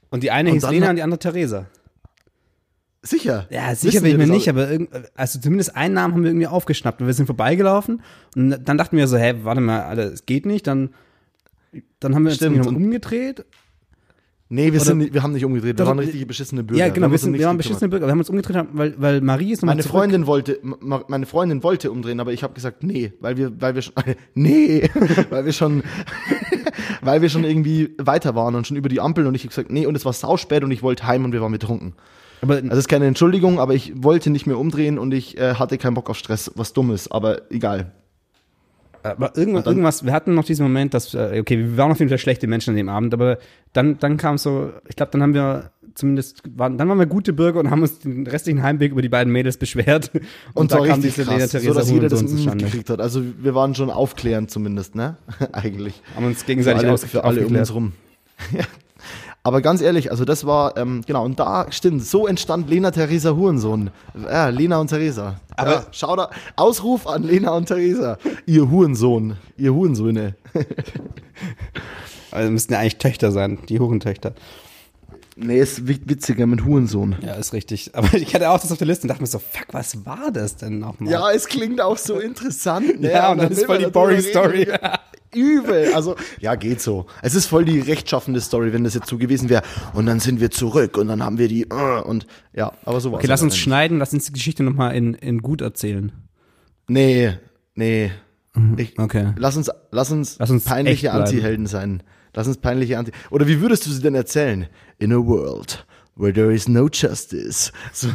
und 0.09 0.23
die 0.23 0.31
eine 0.31 0.49
Und 0.51 0.55
hieß 0.55 0.71
Lena 0.71 0.89
und 0.89 0.97
die 0.97 1.03
andere 1.03 1.19
Theresa. 1.19 1.67
Sicher. 3.07 3.47
Ja, 3.51 3.75
sicher 3.75 4.01
bin 4.01 4.13
ich 4.13 4.17
mir 4.19 4.27
nicht, 4.27 4.49
aber 4.49 4.71
irgend, 4.71 4.91
also 5.15 5.39
zumindest 5.39 5.77
einen 5.77 5.95
Namen 5.95 6.15
haben 6.15 6.23
wir 6.23 6.31
irgendwie 6.31 6.47
aufgeschnappt. 6.47 7.01
Und 7.01 7.07
wir 7.07 7.15
sind 7.15 7.27
vorbeigelaufen 7.27 8.03
und 8.35 8.59
dann 8.65 8.77
dachten 8.79 8.97
wir 8.97 9.07
so, 9.07 9.17
hä, 9.17 9.35
warte 9.43 9.61
mal, 9.61 9.83
Alter, 9.83 10.13
es 10.13 10.27
geht 10.27 10.47
nicht. 10.47 10.67
Dann, 10.67 10.91
dann 12.01 12.15
haben 12.15 12.25
wir 12.25 12.33
uns 12.33 12.41
irgendwie 12.43 12.67
umgedreht. 12.69 13.45
Nee, 14.49 14.67
wir, 14.67 14.75
Oder- 14.75 14.85
sind, 14.85 14.99
nicht- 14.99 15.13
wir 15.13 15.25
haben 15.25 15.33
nicht 15.33 15.45
umgedreht, 15.45 15.77
wir 15.77 15.87
waren 15.87 15.99
richtige 15.99 16.25
beschissene 16.25 16.63
Bürger. 16.63 16.79
ja, 16.87 16.93
genau, 16.93 17.11
wir, 17.11 17.19
sind, 17.19 17.37
wir 17.37 17.47
waren 17.47 17.57
beschissene 17.57 17.89
Bürger. 17.89 18.07
Wir 18.07 18.13
haben 18.13 18.21
uns 18.21 18.31
umgedreht, 18.31 18.65
weil, 18.75 18.95
weil 18.97 19.21
Marie 19.21 19.51
ist 19.51 19.65
Meine. 19.65 19.83
Freundin 19.83 20.29
wollte, 20.29 20.61
meine 20.63 21.27
Freundin 21.27 21.65
wollte 21.65 21.91
umdrehen, 21.91 22.21
aber 22.21 22.33
ich 22.33 22.45
habe 22.45 22.55
gesagt, 22.55 22.85
nee, 22.85 23.13
weil 23.19 23.37
wir, 23.37 23.61
weil 23.61 23.75
wir 23.75 23.83
schon, 23.83 23.95
nee, 24.35 24.89
weil 25.31 25.47
wir 25.47 25.53
schon, 25.53 25.83
weil 27.03 27.23
wir 27.23 27.29
schon 27.29 27.43
irgendwie 27.43 27.95
weiter 27.99 28.37
waren 28.37 28.55
und 28.55 28.69
schon 28.69 28.77
über 28.77 28.89
die 28.89 29.01
Ampel 29.01 29.27
und 29.27 29.35
ich 29.35 29.43
habe 29.43 29.49
gesagt, 29.49 29.73
nee, 29.73 29.85
und 29.85 29.97
es 29.97 30.05
war 30.05 30.13
sauspät 30.13 30.63
und 30.63 30.71
ich 30.71 30.83
wollte 30.83 31.09
heim 31.09 31.25
und 31.25 31.33
wir 31.33 31.41
waren 31.41 31.51
betrunken. 31.53 31.95
Aber 32.43 32.55
Also 32.57 32.69
das 32.69 32.79
ist 32.79 32.89
keine 32.89 33.07
Entschuldigung, 33.07 33.59
aber 33.61 33.75
ich 33.75 33.93
wollte 33.97 34.31
nicht 34.31 34.47
mehr 34.47 34.59
umdrehen 34.59 34.99
und 34.99 35.13
ich 35.13 35.39
äh, 35.39 35.55
hatte 35.55 35.79
keinen 35.79 35.95
Bock 35.95 36.11
auf 36.11 36.17
Stress, 36.19 36.51
was 36.55 36.73
Dummes, 36.73 37.11
aber 37.11 37.51
egal. 37.51 37.93
Aber 39.03 39.37
irgendwas, 39.37 39.65
dann- 39.65 39.73
irgendwas, 39.75 40.05
wir 40.05 40.13
hatten 40.13 40.35
noch 40.35 40.45
diesen 40.45 40.65
Moment, 40.65 40.93
dass, 40.95 41.15
äh, 41.15 41.39
okay, 41.41 41.59
wir 41.59 41.77
waren 41.77 41.93
auf 41.93 41.99
jeden 42.01 42.09
Fall 42.09 42.19
schlechte 42.19 42.47
Menschen 42.47 42.71
an 42.71 42.77
dem 42.77 42.89
Abend, 42.89 43.15
aber 43.15 43.39
dann, 43.73 43.99
dann 43.99 44.17
kam 44.17 44.37
so, 44.37 44.71
ich 44.89 44.97
glaube, 44.97 45.13
dann 45.13 45.23
haben 45.23 45.35
wir 45.35 45.71
zumindest, 45.95 46.43
waren, 46.57 46.77
dann 46.77 46.89
waren 46.89 46.99
wir 46.99 47.07
gute 47.07 47.33
Bürger 47.33 47.61
und 47.61 47.71
haben 47.71 47.83
uns 47.83 48.01
den 48.01 48.27
restlichen 48.27 48.63
Heimweg 48.63 48.93
über 48.93 49.03
die 49.03 49.09
beiden 49.09 49.33
Mädels 49.33 49.57
beschwert. 49.57 50.11
Und, 50.15 50.23
Und, 50.55 50.73
da 50.73 50.77
kam 50.79 51.01
richtig 51.01 51.15
diese 51.15 51.23
krass, 51.25 51.35
Lena 51.37 51.47
so 51.47 51.59
Theresa 51.59 51.81
dass 51.81 51.91
jeder 51.91 52.09
das 52.09 52.23
mitgekriegt 52.25 52.91
hat. 52.91 53.01
Also 53.01 53.23
wir 53.41 53.55
waren 53.55 53.75
schon 53.75 53.91
aufklärend 53.91 54.51
zumindest, 54.51 54.95
ne? 54.95 55.17
Eigentlich. 55.53 56.03
Haben 56.15 56.27
uns 56.27 56.41
für 56.41 56.47
gegenseitig 56.47 56.83
alle, 56.85 56.93
aus, 56.93 57.05
für 57.05 57.25
alle 57.25 57.47
um 57.47 57.55
uns 57.55 57.73
rum. 57.75 57.93
Ja. 58.53 58.65
Aber 59.47 59.61
ganz 59.61 59.81
ehrlich, 59.81 60.11
also 60.11 60.25
das 60.25 60.45
war, 60.45 60.77
ähm, 60.77 61.03
genau, 61.07 61.25
und 61.25 61.39
da 61.39 61.67
stimmt, 61.71 62.05
so 62.05 62.27
entstand 62.27 62.69
Lena 62.69 62.91
Theresa 62.91 63.31
Hurensohn. 63.37 63.91
Ja, 64.25 64.49
Lena 64.49 64.79
und 64.81 64.89
Theresa. 64.89 65.37
Aber- 65.57 65.71
ja, 65.71 65.87
schau 65.93 66.17
da, 66.17 66.31
Ausruf 66.57 67.07
an 67.07 67.23
Lena 67.23 67.53
und 67.53 67.67
Theresa. 67.67 68.19
Ihr 68.47 68.69
Hurensohn, 68.69 69.37
ihr 69.57 69.73
Hurensöhne. 69.73 70.35
Also 72.33 72.51
müssten 72.51 72.73
ja 72.75 72.81
eigentlich 72.81 72.99
Töchter 72.99 73.31
sein, 73.33 73.59
die 73.69 73.79
Hurentöchter. 73.79 74.35
Nee, 75.39 75.61
ist 75.61 75.87
wi- 75.87 76.01
witziger 76.07 76.47
mit 76.47 76.65
Hurensohn. 76.65 77.17
Ja, 77.21 77.35
ist 77.35 77.53
richtig. 77.53 77.91
Aber 77.95 78.13
ich 78.15 78.35
hatte 78.35 78.49
auch 78.51 78.59
das 78.59 78.73
auf 78.73 78.79
der 78.79 78.87
Liste 78.87 79.05
und 79.05 79.09
dachte 79.09 79.21
mir 79.23 79.27
so, 79.27 79.39
fuck, 79.39 79.67
was 79.73 80.07
war 80.07 80.31
das 80.33 80.57
denn 80.57 80.79
nochmal? 80.79 81.13
Ja, 81.13 81.31
es 81.31 81.47
klingt 81.47 81.81
auch 81.81 81.99
so 81.99 82.19
interessant. 82.19 83.01
Ne? 83.01 83.13
Ja, 83.13 83.33
und 83.33 83.39
das 83.39 83.51
ist 83.51 83.67
voll 83.67 83.79
die 83.79 83.87
boring. 83.87 84.21
Story. 84.23 84.67
Übel. 85.35 85.93
Also, 85.95 86.17
ja, 86.41 86.55
geht 86.55 86.81
so. 86.81 87.05
Es 87.21 87.35
ist 87.35 87.47
voll 87.47 87.67
die 87.67 87.81
rechtschaffende 87.81 88.41
Story, 88.41 88.73
wenn 88.73 88.85
das 88.85 88.95
jetzt 88.95 89.09
so 89.09 89.19
gewesen 89.19 89.51
wäre. 89.51 89.63
Und 89.93 90.07
dann 90.07 90.21
sind 90.21 90.41
wir 90.41 90.51
zurück 90.51 90.97
und 90.97 91.09
dann 91.09 91.23
haben 91.23 91.37
wir 91.37 91.49
die, 91.49 91.65
äh, 91.65 92.01
und 92.01 92.27
ja, 92.55 92.73
aber 92.87 93.01
so 93.01 93.13
war 93.13 93.19
Okay, 93.19 93.27
lass 93.27 93.43
uns 93.43 93.59
schneiden, 93.59 93.99
lass 93.99 94.15
uns 94.15 94.25
die 94.25 94.33
Geschichte 94.33 94.63
nochmal 94.63 94.97
in, 94.97 95.13
in 95.13 95.43
gut 95.43 95.61
erzählen. 95.61 96.13
Nee, 96.89 97.35
nee. 97.75 98.11
Ich, 98.79 98.99
Okay. 98.99 99.35
Lass 99.37 99.59
uns, 99.59 99.71
lass 99.91 100.11
uns, 100.11 100.37
Lass 100.39 100.49
uns 100.51 100.65
peinliche. 100.65 101.13
Anti-Helden 101.13 101.67
sein. 101.67 102.03
Lass 102.37 102.47
uns 102.47 102.59
peinliche 102.59 102.99
Anti. 102.99 103.13
Oder 103.31 103.49
wie 103.49 103.61
würdest 103.61 103.87
du 103.87 103.91
sie 103.91 104.03
denn 104.03 104.15
erzählen? 104.15 104.69
In 104.99 105.13
a 105.13 105.17
world, 105.17 105.85
Where 106.17 106.33
there 106.33 106.53
is 106.53 106.69
no 106.69 106.89
justice. 106.89 107.73
So, 107.93 108.09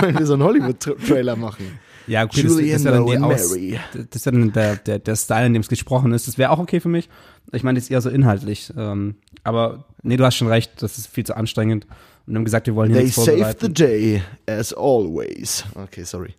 wollen 0.00 0.18
wir 0.18 0.26
so 0.26 0.34
einen 0.34 0.42
Hollywood-Trailer 0.42 1.36
machen. 1.36 1.78
Ja, 2.06 2.24
okay, 2.24 2.42
das, 2.42 2.56
das, 2.56 2.84
ja 2.84 2.90
dann 2.90 3.22
Aus, 3.22 3.50
das 3.50 4.16
ist 4.16 4.26
ja 4.26 4.32
dann 4.32 4.52
der, 4.52 4.76
der, 4.76 4.98
der 4.98 5.16
Style, 5.16 5.46
in 5.46 5.52
dem 5.52 5.60
es 5.60 5.68
gesprochen 5.68 6.12
ist. 6.12 6.26
Das 6.26 6.38
wäre 6.38 6.50
auch 6.50 6.58
okay 6.58 6.80
für 6.80 6.88
mich. 6.88 7.08
Ich 7.52 7.62
meine, 7.62 7.78
das 7.78 7.84
ist 7.84 7.90
eher 7.90 8.00
so 8.00 8.10
inhaltlich. 8.10 8.72
Ähm, 8.76 9.16
aber 9.44 9.84
nee, 10.02 10.16
du 10.16 10.24
hast 10.24 10.36
schon 10.36 10.48
recht, 10.48 10.82
das 10.82 10.98
ist 10.98 11.06
viel 11.06 11.24
zu 11.24 11.36
anstrengend. 11.36 11.86
Und 12.26 12.34
wir 12.34 12.36
haben 12.36 12.44
gesagt, 12.44 12.66
wir 12.66 12.74
wollen 12.74 12.90
hier 12.90 12.98
They 12.98 13.06
nichts 13.06 13.24
saved 13.24 13.60
the 13.60 13.72
day, 13.72 14.22
as 14.46 14.72
always. 14.72 15.64
Okay, 15.74 16.04
sorry. 16.04 16.34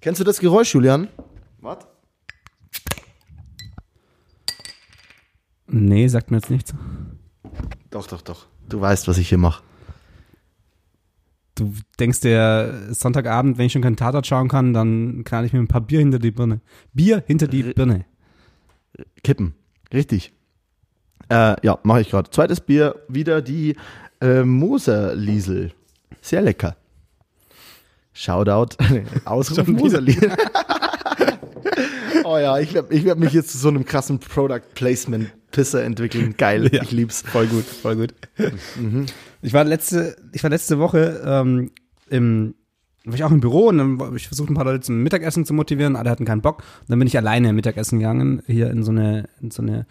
Kennst 0.00 0.20
du 0.20 0.24
das 0.24 0.40
Geräusch, 0.40 0.74
Julian? 0.74 1.08
Was? 1.60 1.78
Nee, 5.68 6.08
sagt 6.08 6.30
mir 6.30 6.38
jetzt 6.38 6.50
nichts. 6.50 6.74
Doch, 7.90 8.06
doch, 8.06 8.22
doch. 8.22 8.46
Du 8.68 8.80
weißt, 8.80 9.08
was 9.08 9.18
ich 9.18 9.28
hier 9.28 9.38
mache. 9.38 9.62
Du 11.54 11.72
denkst 11.98 12.20
dir, 12.20 12.88
Sonntagabend, 12.90 13.56
wenn 13.56 13.66
ich 13.66 13.72
schon 13.72 13.82
keinen 13.82 13.96
Tatort 13.96 14.26
schauen 14.26 14.48
kann, 14.48 14.74
dann 14.74 15.24
knall 15.24 15.44
ich 15.46 15.52
mir 15.52 15.60
ein 15.60 15.68
paar 15.68 15.80
Bier 15.80 16.00
hinter 16.00 16.18
die 16.18 16.30
Birne. 16.30 16.60
Bier 16.92 17.22
hinter 17.26 17.48
die 17.48 17.62
Birne. 17.62 18.04
Kippen. 19.24 19.54
Richtig. 19.92 20.32
Äh, 21.28 21.56
ja, 21.64 21.78
mache 21.82 22.02
ich 22.02 22.10
gerade. 22.10 22.30
Zweites 22.30 22.60
Bier, 22.60 22.96
wieder 23.08 23.40
die 23.40 23.76
äh, 24.20 24.42
Moser-Liesel. 24.42 25.72
Sehr 26.20 26.42
lecker. 26.42 26.76
Shoutout. 28.12 28.76
Ausruf. 29.24 29.66
Moser-Liesel. 29.66 30.32
oh 32.24 32.38
ja, 32.38 32.58
ich 32.58 32.74
werde 32.74 32.94
ich 32.94 33.04
werd 33.04 33.18
mich 33.18 33.32
jetzt 33.32 33.50
zu 33.50 33.58
so 33.58 33.68
einem 33.68 33.84
krassen 33.84 34.18
Product 34.18 34.62
Placement 34.74 35.30
Pisser 35.50 35.84
entwickeln. 35.84 36.34
Geil, 36.36 36.68
Ja. 36.72 36.82
ich 36.82 36.92
lieb's. 36.92 37.22
Voll 37.22 37.46
gut, 37.46 37.64
voll 37.64 37.96
gut. 37.96 38.14
Ich 39.42 39.52
war 39.52 39.64
letzte, 39.64 40.16
ich 40.32 40.42
war 40.42 40.50
letzte 40.50 40.78
Woche 40.78 41.22
ähm, 41.24 41.70
im, 42.10 42.54
war 43.04 43.14
ich 43.14 43.24
auch 43.24 43.30
im 43.30 43.40
Büro 43.40 43.68
und 43.68 43.78
dann 43.78 43.98
habe 44.00 44.16
ich 44.16 44.28
versucht, 44.28 44.50
ein 44.50 44.54
paar 44.54 44.64
Leute 44.64 44.80
zum 44.80 45.02
Mittagessen 45.02 45.46
zu 45.46 45.54
motivieren, 45.54 45.96
alle 45.96 46.10
hatten 46.10 46.24
keinen 46.24 46.42
Bock. 46.42 46.58
Und 46.80 46.90
dann 46.90 46.98
bin 46.98 47.08
ich 47.08 47.16
alleine 47.16 47.52
Mittagessen 47.52 48.00
gegangen, 48.00 48.42
hier 48.46 48.70
in 48.70 48.82
so 48.82 48.90
eine, 48.90 49.28
in 49.40 49.50
so 49.50 49.62
eine, 49.62 49.86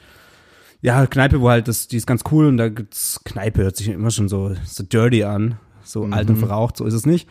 ja, 0.81 1.05
Kneipe, 1.07 1.41
wo 1.41 1.49
halt 1.49 1.67
das, 1.67 1.87
die 1.87 1.97
ist 1.97 2.05
ganz 2.05 2.23
cool 2.31 2.45
und 2.47 2.57
da 2.57 2.69
gibt's 2.69 3.21
Kneipe, 3.23 3.63
hört 3.63 3.77
sich 3.77 3.87
immer 3.87 4.11
schon 4.11 4.27
so, 4.27 4.53
so 4.65 4.83
dirty 4.83 5.23
an, 5.23 5.57
so 5.83 6.05
alt 6.05 6.29
und 6.29 6.35
verraucht, 6.35 6.77
so 6.77 6.85
ist 6.85 6.93
es 6.93 7.05
nicht. 7.05 7.27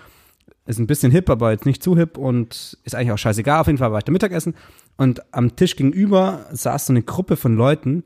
Ist 0.67 0.79
ein 0.79 0.87
bisschen 0.87 1.13
hip, 1.13 1.29
aber 1.29 1.53
jetzt 1.53 1.67
nicht 1.67 1.83
zu 1.83 1.97
hip 1.97 2.17
und 2.17 2.79
ist 2.85 2.95
eigentlich 2.95 3.13
auch 3.13 3.19
scheißegal. 3.19 3.61
Auf 3.61 3.67
jeden 3.67 3.79
Fall 3.79 3.93
war 3.93 3.99
ich 3.99 4.05
da 4.05 4.13
Mittagessen 4.13 4.55
und 4.97 5.23
am 5.35 5.57
Tisch 5.57 5.77
gegenüber 5.77 6.47
saß 6.53 6.87
so 6.87 6.93
eine 6.93 7.03
Gruppe 7.03 7.37
von 7.37 7.55
Leuten 7.57 8.05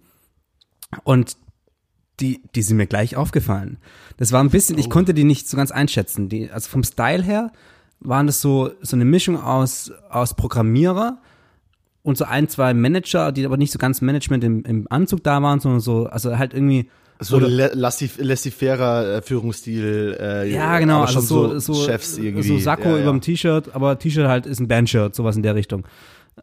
und 1.05 1.37
die, 2.21 2.43
die 2.55 2.63
sind 2.63 2.77
mir 2.77 2.87
gleich 2.87 3.17
aufgefallen. 3.17 3.79
Das 4.17 4.33
war 4.33 4.43
ein 4.43 4.51
bisschen, 4.51 4.79
ich 4.79 4.91
konnte 4.91 5.15
die 5.15 5.25
nicht 5.25 5.49
so 5.49 5.57
ganz 5.57 5.71
einschätzen. 5.71 6.29
Die, 6.29 6.51
also 6.51 6.69
vom 6.69 6.83
Style 6.83 7.23
her 7.23 7.53
waren 8.01 8.27
das 8.27 8.41
so, 8.41 8.71
so 8.81 8.97
eine 8.97 9.05
Mischung 9.05 9.41
aus, 9.41 9.93
aus 10.11 10.35
Programmierer 10.35 11.21
und 12.03 12.17
so 12.17 12.25
ein, 12.25 12.49
zwei 12.49 12.75
Manager, 12.75 13.33
die 13.33 13.45
aber 13.45 13.57
nicht 13.57 13.73
so 13.73 13.79
ganz 13.79 14.01
Management 14.01 14.43
im, 14.43 14.65
im 14.65 14.87
Anzug 14.91 15.23
da 15.23 15.43
waren, 15.43 15.61
sondern 15.61 15.81
so, 15.81 16.07
also 16.07 16.39
halt 16.39 16.55
irgendwie, 16.55 16.91
So 17.21 17.37
Oder- 17.39 17.49
le- 17.49 17.73
laissez- 17.75 18.17
laissez-fairer 18.23 19.17
äh, 19.17 19.23
Führungsstil. 19.23 20.17
Äh, 20.21 20.53
ja, 20.53 20.79
genau, 20.79 21.01
also 21.03 21.21
so, 21.21 21.59
so, 21.59 21.75
Chefs 21.75 22.17
irgendwie. 22.19 22.47
so 22.47 22.59
Sakko 22.59 22.91
ja, 22.91 22.97
ja. 22.97 23.03
überm 23.03 23.21
T-Shirt, 23.21 23.75
aber 23.75 23.99
T-Shirt 23.99 24.29
halt 24.29 24.47
ist 24.47 24.61
ein 24.61 24.69
Bandshirt, 24.69 25.15
sowas 25.17 25.37
in 25.37 25.43
der 25.43 25.55
Richtung. 25.57 25.85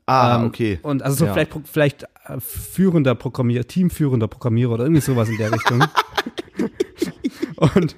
Ah, 0.05 0.37
Ähm, 0.39 0.47
okay. 0.47 0.79
Und 0.81 1.01
also 1.03 1.15
so 1.17 1.25
Ja. 1.27 1.33
vielleicht, 1.33 1.53
vielleicht 1.71 2.03
äh, 2.03 2.39
führender 2.39 3.15
Programmierer, 3.15 3.63
teamführender 3.65 4.27
Programmierer 4.27 4.73
oder 4.73 4.83
irgendwie 4.83 5.01
sowas 5.01 5.29
in 5.29 5.37
der 5.37 5.53
Richtung. 5.53 5.81
und, 7.55 7.95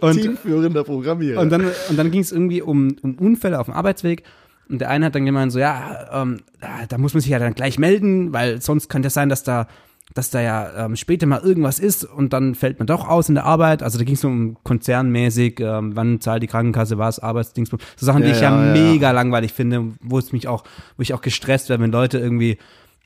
und, 0.00 0.12
Teamführender 0.20 0.84
Programmierer. 0.84 1.40
und 1.40 1.50
dann, 1.50 1.64
und 1.88 1.96
dann 1.98 2.10
ging 2.10 2.20
es 2.20 2.32
irgendwie 2.32 2.62
um, 2.62 2.96
um 3.02 3.14
Unfälle 3.16 3.58
auf 3.58 3.66
dem 3.66 3.74
Arbeitsweg. 3.74 4.22
Und 4.68 4.80
der 4.82 4.90
eine 4.90 5.06
hat 5.06 5.14
dann 5.14 5.24
gemeint, 5.24 5.50
so, 5.50 5.58
ja, 5.58 6.08
ähm, 6.22 6.40
da, 6.60 6.84
da 6.86 6.98
muss 6.98 7.14
man 7.14 7.22
sich 7.22 7.30
ja 7.30 7.38
dann 7.38 7.54
gleich 7.54 7.78
melden, 7.78 8.34
weil 8.34 8.60
sonst 8.60 8.88
kann 8.90 9.02
das 9.02 9.14
sein, 9.14 9.30
dass 9.30 9.42
da, 9.42 9.66
dass 10.14 10.30
da 10.30 10.40
ja 10.40 10.86
ähm, 10.86 10.96
später 10.96 11.26
mal 11.26 11.40
irgendwas 11.40 11.78
ist 11.78 12.04
und 12.04 12.32
dann 12.32 12.54
fällt 12.54 12.78
man 12.78 12.86
doch 12.86 13.08
aus 13.08 13.28
in 13.28 13.34
der 13.34 13.44
Arbeit. 13.44 13.82
Also 13.82 13.98
da 13.98 14.04
ging 14.04 14.14
es 14.14 14.24
um 14.24 14.56
konzernmäßig, 14.64 15.60
ähm, 15.60 15.94
wann 15.94 16.20
zahlt 16.20 16.42
die 16.42 16.46
Krankenkasse 16.46 16.98
was, 16.98 17.18
Arbeitsdienst, 17.18 17.72
so 17.72 18.06
Sachen, 18.06 18.22
die 18.22 18.28
Ja, 18.28 18.34
ich 18.34 18.40
ja, 18.40 18.50
ja, 18.50 18.74
ja. 18.74 18.92
mega 18.92 19.10
langweilig 19.10 19.52
finde, 19.52 19.92
wo 20.00 20.18
es 20.18 20.32
mich 20.32 20.48
auch, 20.48 20.64
wo 20.96 21.02
ich 21.02 21.14
auch 21.14 21.20
gestresst 21.20 21.68
werde, 21.68 21.82
wenn 21.82 21.92
Leute 21.92 22.18
irgendwie 22.18 22.58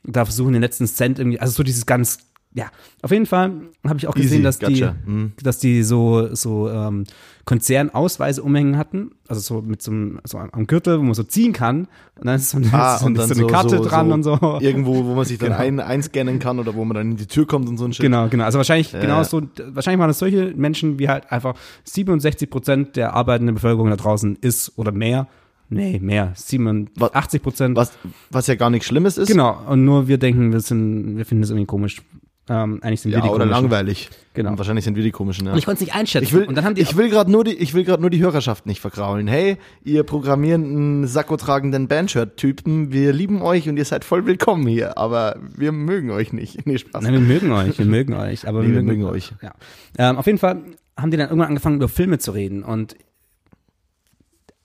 da 0.03 0.25
versuchen, 0.25 0.53
den 0.53 0.61
letzten 0.61 0.87
Cent 0.87 1.19
irgendwie, 1.19 1.39
also 1.39 1.53
so 1.53 1.63
dieses 1.63 1.85
ganz, 1.85 2.19
ja, 2.55 2.65
auf 3.01 3.11
jeden 3.11 3.25
Fall 3.25 3.51
habe 3.87 3.97
ich 3.97 4.07
auch 4.07 4.13
gesehen, 4.13 4.33
Easy, 4.35 4.43
dass 4.43 4.59
gotcha. 4.59 4.95
die, 5.05 5.09
Mhm. 5.11 5.31
dass 5.41 5.57
die 5.59 5.81
so, 5.83 6.33
so 6.35 6.69
ähm, 6.69 7.03
Konzernausweise 7.45 8.41
umhängen 8.43 8.77
hatten, 8.77 9.11
also 9.27 9.41
so 9.41 9.61
mit 9.61 9.81
so 9.81 9.91
einem, 9.91 10.19
so 10.23 10.37
am 10.37 10.65
Gürtel, 10.67 10.99
wo 10.99 11.03
man 11.03 11.13
so 11.13 11.23
ziehen 11.23 11.53
kann. 11.53 11.87
Und 12.19 12.25
dann 12.27 12.35
ist 12.35 12.49
so, 12.51 12.57
eine- 12.57 12.73
Ah, 12.73 12.97
so, 12.97 13.09
dann 13.09 13.27
so 13.27 13.33
eine 13.35 13.47
Karte 13.51 13.77
dran 13.81 14.11
und 14.11 14.23
so. 14.23 14.37
Irgendwo, 14.61 15.03
wo 15.05 15.13
man 15.15 15.25
sich 15.25 15.37
dann 15.39 15.49
Genau. 15.49 15.59
ein, 15.61 15.79
einscannen 15.79 16.39
kann 16.39 16.59
oder 16.59 16.73
wo 16.75 16.85
man 16.85 16.95
dann 16.95 17.11
in 17.11 17.17
die 17.17 17.25
Tür 17.27 17.45
kommt 17.45 17.67
und 17.69 17.77
so 17.77 17.85
ein 17.85 17.93
Shit. 17.93 18.03
Genau, 18.03 18.27
genau. 18.29 18.43
Also 18.45 18.57
wahrscheinlich 18.59 18.91
Ja, 18.91 19.01
genau 19.01 19.23
so, 19.23 19.41
wahrscheinlich 19.71 19.99
waren 19.99 20.09
es 20.09 20.19
solche 20.19 20.53
Menschen, 20.55 20.99
wie 20.99 21.09
halt 21.09 21.31
einfach 21.31 21.55
67 21.85 22.49
Prozent 22.49 22.95
der 22.95 23.13
arbeitenden 23.13 23.55
Bevölkerung 23.55 23.89
da 23.89 23.95
draußen 23.97 24.37
ist 24.41 24.71
oder 24.77 24.91
mehr. 24.91 25.27
Nee, 25.69 25.99
mehr. 25.99 26.33
87 26.35 27.41
Prozent. 27.41 27.75
Was, 27.75 27.93
was 28.29 28.47
ja 28.47 28.55
gar 28.55 28.69
nichts 28.69 28.87
Schlimmes 28.87 29.17
ist. 29.17 29.27
Genau. 29.27 29.57
Und 29.67 29.83
nur 29.85 30.07
wir 30.07 30.17
denken, 30.19 30.51
wir 30.51 30.59
sind, 30.59 31.17
wir 31.17 31.25
finden 31.25 31.41
das 31.41 31.49
irgendwie 31.49 31.65
komisch. 31.65 32.01
Ähm, 32.49 32.79
eigentlich 32.83 32.99
sind 32.99 33.11
wir 33.11 33.19
Ja, 33.19 33.23
die 33.23 33.29
oder 33.29 33.45
komischen. 33.45 33.63
langweilig. 33.63 34.09
Genau. 34.33 34.51
Und 34.51 34.57
wahrscheinlich 34.57 34.83
sind 34.83 34.95
wir 34.97 35.03
die 35.03 35.11
komischen, 35.11 35.45
ja. 35.45 35.53
Und 35.53 35.57
ich 35.59 35.65
konnte 35.65 35.81
es 35.81 35.87
nicht 35.87 35.95
einschätzen. 35.95 36.25
Ich 36.25 36.33
will, 36.33 36.43
und 36.43 36.55
dann 36.55 36.65
haben 36.65 36.75
die 36.75 36.81
ich 36.81 36.97
will 36.97 37.09
gerade 37.09 37.31
nur 37.31 37.45
die, 37.45 37.53
ich 37.53 37.73
will 37.73 37.85
gerade 37.85 38.01
nur 38.01 38.09
die 38.09 38.19
Hörerschaft 38.21 38.65
nicht 38.65 38.81
vergraulen. 38.81 39.27
Hey, 39.27 39.57
ihr 39.85 40.03
programmierenden, 40.03 41.07
Sakko-tragenden 41.07 41.87
Bandshirt-Typen, 41.87 42.91
wir 42.91 43.13
lieben 43.13 43.41
euch 43.41 43.69
und 43.69 43.77
ihr 43.77 43.85
seid 43.85 44.03
voll 44.03 44.25
willkommen 44.25 44.67
hier, 44.67 44.97
aber 44.97 45.37
wir 45.55 45.71
mögen 45.71 46.11
euch 46.11 46.33
nicht. 46.33 46.65
Nee, 46.65 46.79
Spaß. 46.79 47.01
Nein, 47.03 47.13
wir 47.13 47.19
mögen 47.21 47.51
euch, 47.53 47.77
wir 47.79 47.85
mögen 47.85 48.13
euch, 48.13 48.45
aber 48.45 48.61
Nee, 48.61 48.67
wir, 48.67 48.75
wir 48.75 48.83
mögen, 48.83 48.99
mögen 49.03 49.13
euch. 49.13 49.31
Ja. 49.41 49.53
Ähm, 49.97 50.17
auf 50.17 50.25
jeden 50.25 50.37
Fall 50.39 50.61
haben 50.97 51.11
die 51.11 51.17
dann 51.17 51.27
irgendwann 51.29 51.47
angefangen, 51.49 51.77
über 51.77 51.87
Filme 51.87 52.17
zu 52.19 52.31
reden 52.31 52.63
und 52.63 52.95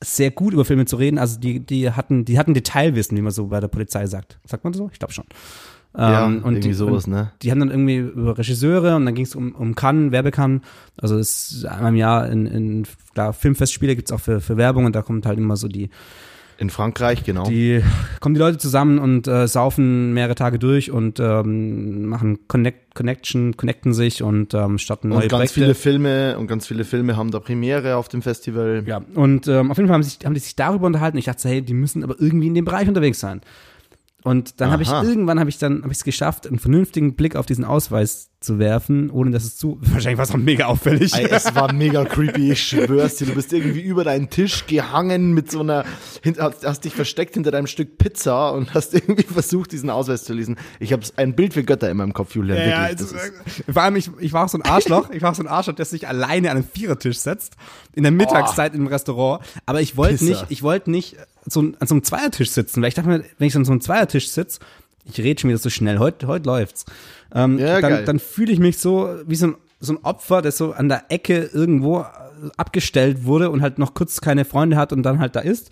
sehr 0.03 0.31
gut 0.31 0.53
über 0.53 0.65
Filme 0.65 0.85
zu 0.87 0.97
reden. 0.97 1.19
Also 1.19 1.41
die, 1.41 1.61
die 1.61 1.91
hatten, 1.91 2.25
die 2.25 2.39
hatten 2.39 2.55
Detailwissen, 2.55 3.17
wie 3.17 3.23
man 3.23 3.33
so 3.33 3.47
bei 3.49 3.61
der 3.61 3.69
Polizei 3.69 4.07
sagt. 4.07 4.39
Sagt 4.45 4.63
man 4.65 4.73
so? 4.73 4.89
Ich 4.93 4.99
glaube 4.99 5.13
schon. 5.13 5.25
Ja, 5.97 6.27
Ähm, 6.27 6.37
und 6.45 6.53
irgendwie 6.55 6.69
die, 6.69 6.75
sowas, 6.75 7.07
ne? 7.07 7.33
Die 7.43 7.51
haben 7.51 7.61
dann 7.61 7.71
irgendwie 7.71 7.97
über 7.97 8.37
Regisseure 8.39 8.97
und 8.97 9.07
dann 9.07 9.15
ging 9.15 9.25
es 9.25 9.35
um, 9.35 9.53
um 9.53 9.75
Cannes, 9.75 10.13
Werbecannes. 10.13 10.61
Also 11.01 11.19
es 11.19 11.53
ist 11.53 11.65
einmal 11.65 11.91
im 11.93 11.97
Jahr 11.97 12.29
in, 12.29 12.47
in 12.47 12.87
klar, 13.15 13.33
Filmfestspiele 13.33 13.97
gibt's 13.97 14.13
auch 14.13 14.21
für, 14.21 14.41
für 14.41 14.57
Werbung 14.57 14.85
und 14.85 14.95
da 14.95 15.03
kommt 15.03 15.27
halt 15.27 15.39
immer 15.39 15.57
so 15.57 15.67
die, 15.67 15.91
In 16.59 16.71
Frankreich, 16.71 17.25
genau. 17.25 17.45
die 17.45 17.83
kommen 18.21 18.35
die 18.35 18.41
Leute 18.41 18.59
zusammen 18.59 18.99
und 18.99 19.29
äh, 19.29 19.47
saufen 19.47 20.13
mehrere 20.13 20.35
Tage 20.35 20.59
durch 20.59 20.91
und 20.91 21.21
ähm, 21.21 22.07
machen 22.07 22.41
Connect, 22.49 22.95
Connection, 22.95 23.57
connecten 23.57 23.95
sich 23.95 24.23
und 24.25 24.55
ähm, 24.55 24.79
starten 24.79 25.09
neue 25.09 25.19
und 25.19 25.23
ganz 25.29 25.31
Projekte. 25.53 25.55
viele 25.55 25.75
Filme 25.75 26.37
und 26.39 26.49
ganz 26.49 26.67
viele 26.67 26.85
Filme 26.85 27.17
haben 27.17 27.31
da 27.31 27.39
Premiere 27.41 27.95
auf 27.97 28.09
dem 28.09 28.23
Festival. 28.23 28.83
ja, 28.87 29.01
und 29.15 29.47
ähm, 29.47 29.71
auf 29.71 29.77
jeden 29.79 29.89
Fall 29.89 29.95
haben, 29.95 30.03
sich, 30.03 30.19
haben 30.25 30.35
die 30.35 30.41
sich 30.41 30.57
darüber 30.57 30.87
unterhalten. 30.87 31.17
Ich 31.17 31.27
dachte, 31.27 31.49
hey, 31.49 31.63
die 31.63 31.75
müssen 31.75 32.03
aber 32.03 32.17
irgendwie 32.19 32.49
in 32.49 32.55
dem 32.55 32.65
Bereich 32.65 32.89
unterwegs 32.89 33.21
sein. 33.21 33.41
Und 34.25 34.61
dann 34.61 34.73
habe 34.73 34.83
ich 34.83 34.91
irgendwann 34.91 35.39
habe 35.39 35.49
ich 35.49 35.59
dann 35.59 35.83
habe 35.83 35.93
ich 35.93 35.99
es 35.99 36.05
geschafft, 36.05 36.47
einen 36.47 36.59
vernünftigen 36.59 37.15
Blick 37.15 37.37
auf 37.37 37.47
diesen 37.47 37.65
Ausweis 37.65 38.31
zu 38.41 38.59
werfen, 38.59 39.11
ohne 39.11 39.31
dass 39.31 39.45
es 39.45 39.57
zu 39.57 39.79
wahrscheinlich 39.81 40.19
war 40.19 40.25
es 40.25 40.33
auch 40.33 40.37
mega 40.37 40.67
auffällig. 40.67 41.15
Ey, 41.15 41.29
es 41.31 41.55
war 41.55 41.73
mega 41.73 42.05
creepy, 42.05 42.53
ich 42.53 42.63
schwör's 42.63 43.17
dir. 43.17 43.27
Du 43.27 43.35
bist 43.35 43.53
irgendwie 43.53 43.81
über 43.81 44.03
deinen 44.03 44.29
Tisch 44.29 44.67
gehangen 44.67 45.35
mit 45.35 45.51
so 45.51 45.61
einer, 45.61 45.85
hast, 46.39 46.85
dich 46.85 46.95
versteckt 46.95 47.35
hinter 47.35 47.53
deinem 47.53 47.69
Stück 47.69 47.97
Pizza 47.99 48.51
und 48.51 48.75
hast 48.75 48.93
irgendwie 48.95 49.23
versucht, 49.23 49.71
diesen 49.71 49.89
Ausweis 49.89 50.25
zu 50.25 50.35
lesen. 50.35 50.57
Ich 50.81 50.93
habe 50.93 51.03
ein 51.17 51.37
Bild 51.37 51.55
für 51.55 51.63
Götter 51.63 51.89
in 51.89 51.97
meinem 51.97 52.13
Kopf, 52.13 52.35
Julian. 52.35 52.59
Ja, 52.59 52.65
wirklich. 52.65 53.01
also, 53.01 53.15
Das 53.15 53.25
ist, 53.57 53.65
vor 53.73 53.83
allem, 53.83 53.97
ich, 53.97 54.11
ich 54.19 54.33
war 54.33 54.45
auch 54.45 54.49
so 54.49 54.59
ein 54.59 54.63
Arschloch. 54.63 55.11
Ich 55.19 55.23
war 55.23 55.31
auch 55.33 55.35
so 55.35 55.43
ein 55.43 55.49
Arschloch, 55.49 55.75
der 55.75 55.85
sich 55.85 56.07
alleine 56.07 56.51
an 56.51 56.59
einen 56.59 56.67
Vierertisch 56.67 57.19
setzt. 57.19 57.57
In 57.95 58.03
der 58.03 58.13
Mittagszeit 58.13 58.75
im 58.75 58.87
Restaurant. 58.87 59.43
Aber 59.67 59.81
ich 59.81 59.97
wollte 59.97 60.25
nicht, 60.25 60.47
ich 60.49 60.63
wollte 60.63 60.91
nicht 60.91 61.17
so, 61.51 61.61
an 61.61 61.87
so 61.87 61.95
einem 61.95 62.03
Zweiertisch 62.05 62.51
sitzen, 62.51 62.83
weil 62.83 62.89
ich 62.89 62.95
dachte 62.95 63.09
mir, 63.09 63.25
wenn 63.39 63.47
ich 63.49 63.57
an 63.57 63.65
so 63.65 63.73
einem 63.73 63.81
Zweiertisch 63.81 64.29
sitze, 64.29 64.61
ich 65.05 65.19
rede 65.19 65.41
schon 65.41 65.49
wieder 65.51 65.59
so 65.59 65.71
schnell, 65.71 65.99
heute, 65.99 66.27
heute 66.27 66.47
läuft's. 66.47 66.85
Ähm, 67.35 67.59
Ja, 67.59 67.81
geil. 67.81 67.91
dann, 67.99 68.05
dann 68.05 68.19
fühle 68.19 68.53
ich 68.53 68.59
mich 68.59 68.79
so 68.79 69.09
wie 69.27 69.35
so 69.37 69.49
ein, 69.49 69.55
so 69.81 69.93
ein 69.95 69.99
Opfer, 70.05 70.43
das 70.43 70.57
so 70.59 70.73
an 70.73 70.89
der 70.89 71.05
Ecke 71.09 71.51
irgendwo 71.53 72.01
äh, 72.01 72.05
abgestellt 72.57 73.25
wurde 73.25 73.51
und 73.51 73.63
halt 73.63 73.79
noch 73.79 73.95
kurz 73.95 74.21
keine 74.21 74.45
Freunde 74.45 74.77
hat 74.77 74.93
und 74.93 75.03
dann 75.03 75.19
halt 75.19 75.37
da 75.37 75.41
ist. 75.41 75.71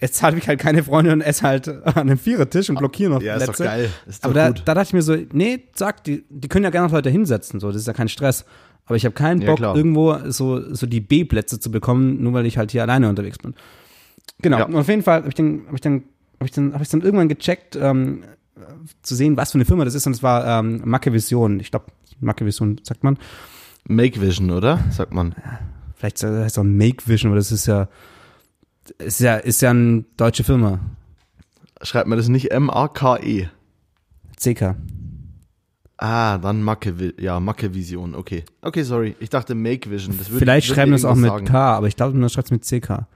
Jetzt 0.00 0.22
habe 0.22 0.38
ich 0.38 0.48
halt 0.48 0.58
keine 0.58 0.82
Freunde 0.82 1.12
und 1.12 1.20
esse 1.20 1.42
halt 1.42 1.68
an 1.84 1.94
einem 1.94 2.18
Vierertisch 2.18 2.70
und 2.70 2.76
blockiere 2.78 3.10
noch 3.10 3.20
ja, 3.22 3.34
ist 3.34 3.40
doch 3.42 3.54
Plätze. 3.54 3.64
geil. 3.64 3.90
Ist 4.06 4.24
doch 4.24 4.30
Aber 4.30 4.34
da, 4.34 4.50
da 4.52 4.74
dachte 4.74 4.88
ich 4.88 4.92
mir 4.94 5.02
so, 5.02 5.14
nee, 5.32 5.64
sag, 5.74 6.04
die, 6.04 6.24
die 6.30 6.48
können 6.48 6.64
ja 6.64 6.70
gerne 6.70 6.86
noch 6.86 6.94
Leute 6.94 7.10
hinsetzen, 7.10 7.60
so, 7.60 7.68
das 7.68 7.82
ist 7.82 7.86
ja 7.86 7.92
kein 7.92 8.08
Stress. 8.08 8.44
Aber 8.86 8.96
ich 8.96 9.04
habe 9.04 9.14
keinen 9.14 9.42
Ja, 9.42 9.48
Bock, 9.48 9.58
klar. 9.58 9.76
irgendwo 9.76 10.16
so, 10.30 10.74
so 10.74 10.86
die 10.86 11.00
B-Plätze 11.00 11.60
zu 11.60 11.70
bekommen, 11.70 12.22
nur 12.22 12.32
weil 12.32 12.46
ich 12.46 12.56
halt 12.58 12.72
hier 12.72 12.82
alleine 12.82 13.08
unterwegs 13.08 13.38
bin. 13.38 13.54
Genau. 14.42 14.58
Ja. 14.58 14.64
Und 14.64 14.76
auf 14.76 14.88
jeden 14.88 15.02
Fall 15.02 15.18
habe 15.18 15.28
ich 15.28 15.34
dann, 15.34 15.62
habe 15.66 15.74
ich 15.74 15.80
dann, 15.80 16.04
habe 16.38 16.44
ich 16.44 16.50
dann, 16.52 16.72
habe 16.72 16.82
ich 16.82 16.88
dann 16.88 17.00
irgendwann 17.02 17.28
gecheckt, 17.28 17.76
ähm, 17.76 18.24
zu 19.02 19.14
sehen, 19.14 19.36
was 19.36 19.52
für 19.52 19.58
eine 19.58 19.64
Firma 19.64 19.84
das 19.84 19.94
ist. 19.94 20.06
Und 20.06 20.12
es 20.12 20.22
war 20.22 20.46
ähm, 20.46 20.82
Macke 20.84 21.12
Vision. 21.12 21.60
Ich 21.60 21.70
glaube, 21.70 21.86
Macke 22.20 22.44
Vision 22.44 22.80
sagt 22.82 23.04
man. 23.04 23.18
Make 23.84 24.20
Vision, 24.20 24.50
oder? 24.50 24.80
Sagt 24.90 25.12
man. 25.12 25.34
Vielleicht 25.94 26.22
heißt 26.22 26.52
es 26.52 26.58
auch 26.58 26.64
Make 26.64 27.06
Vision, 27.06 27.30
aber 27.30 27.36
das 27.36 27.52
ist 27.52 27.66
ja, 27.66 27.88
ist 28.98 29.20
ja, 29.20 29.36
ist 29.36 29.62
ja 29.62 29.70
eine 29.70 30.04
deutsche 30.16 30.44
Firma. 30.44 30.80
Schreibt 31.82 32.08
man 32.08 32.18
das 32.18 32.28
nicht 32.28 32.50
M-A-K-E? 32.50 33.48
CK. 34.36 34.76
Ah, 35.96 36.38
dann 36.38 36.62
Macke, 36.62 37.12
ja, 37.18 37.40
Macke 37.40 37.74
Vision, 37.74 38.14
okay. 38.14 38.44
Okay, 38.62 38.82
sorry. 38.82 39.16
Ich 39.20 39.28
dachte 39.28 39.54
Make 39.54 39.90
Vision. 39.90 40.16
Das 40.16 40.30
würde, 40.30 40.38
Vielleicht 40.38 40.68
würde 40.68 40.76
schreiben 40.76 40.92
wir 40.92 40.96
es 40.96 41.04
auch 41.04 41.14
mit 41.14 41.30
sagen. 41.30 41.44
K, 41.44 41.76
aber 41.76 41.88
ich 41.88 41.96
glaube, 41.96 42.16
man 42.16 42.28
schreibt 42.30 42.50
es 42.50 42.50
mit 42.50 42.64
CK. 42.64 43.06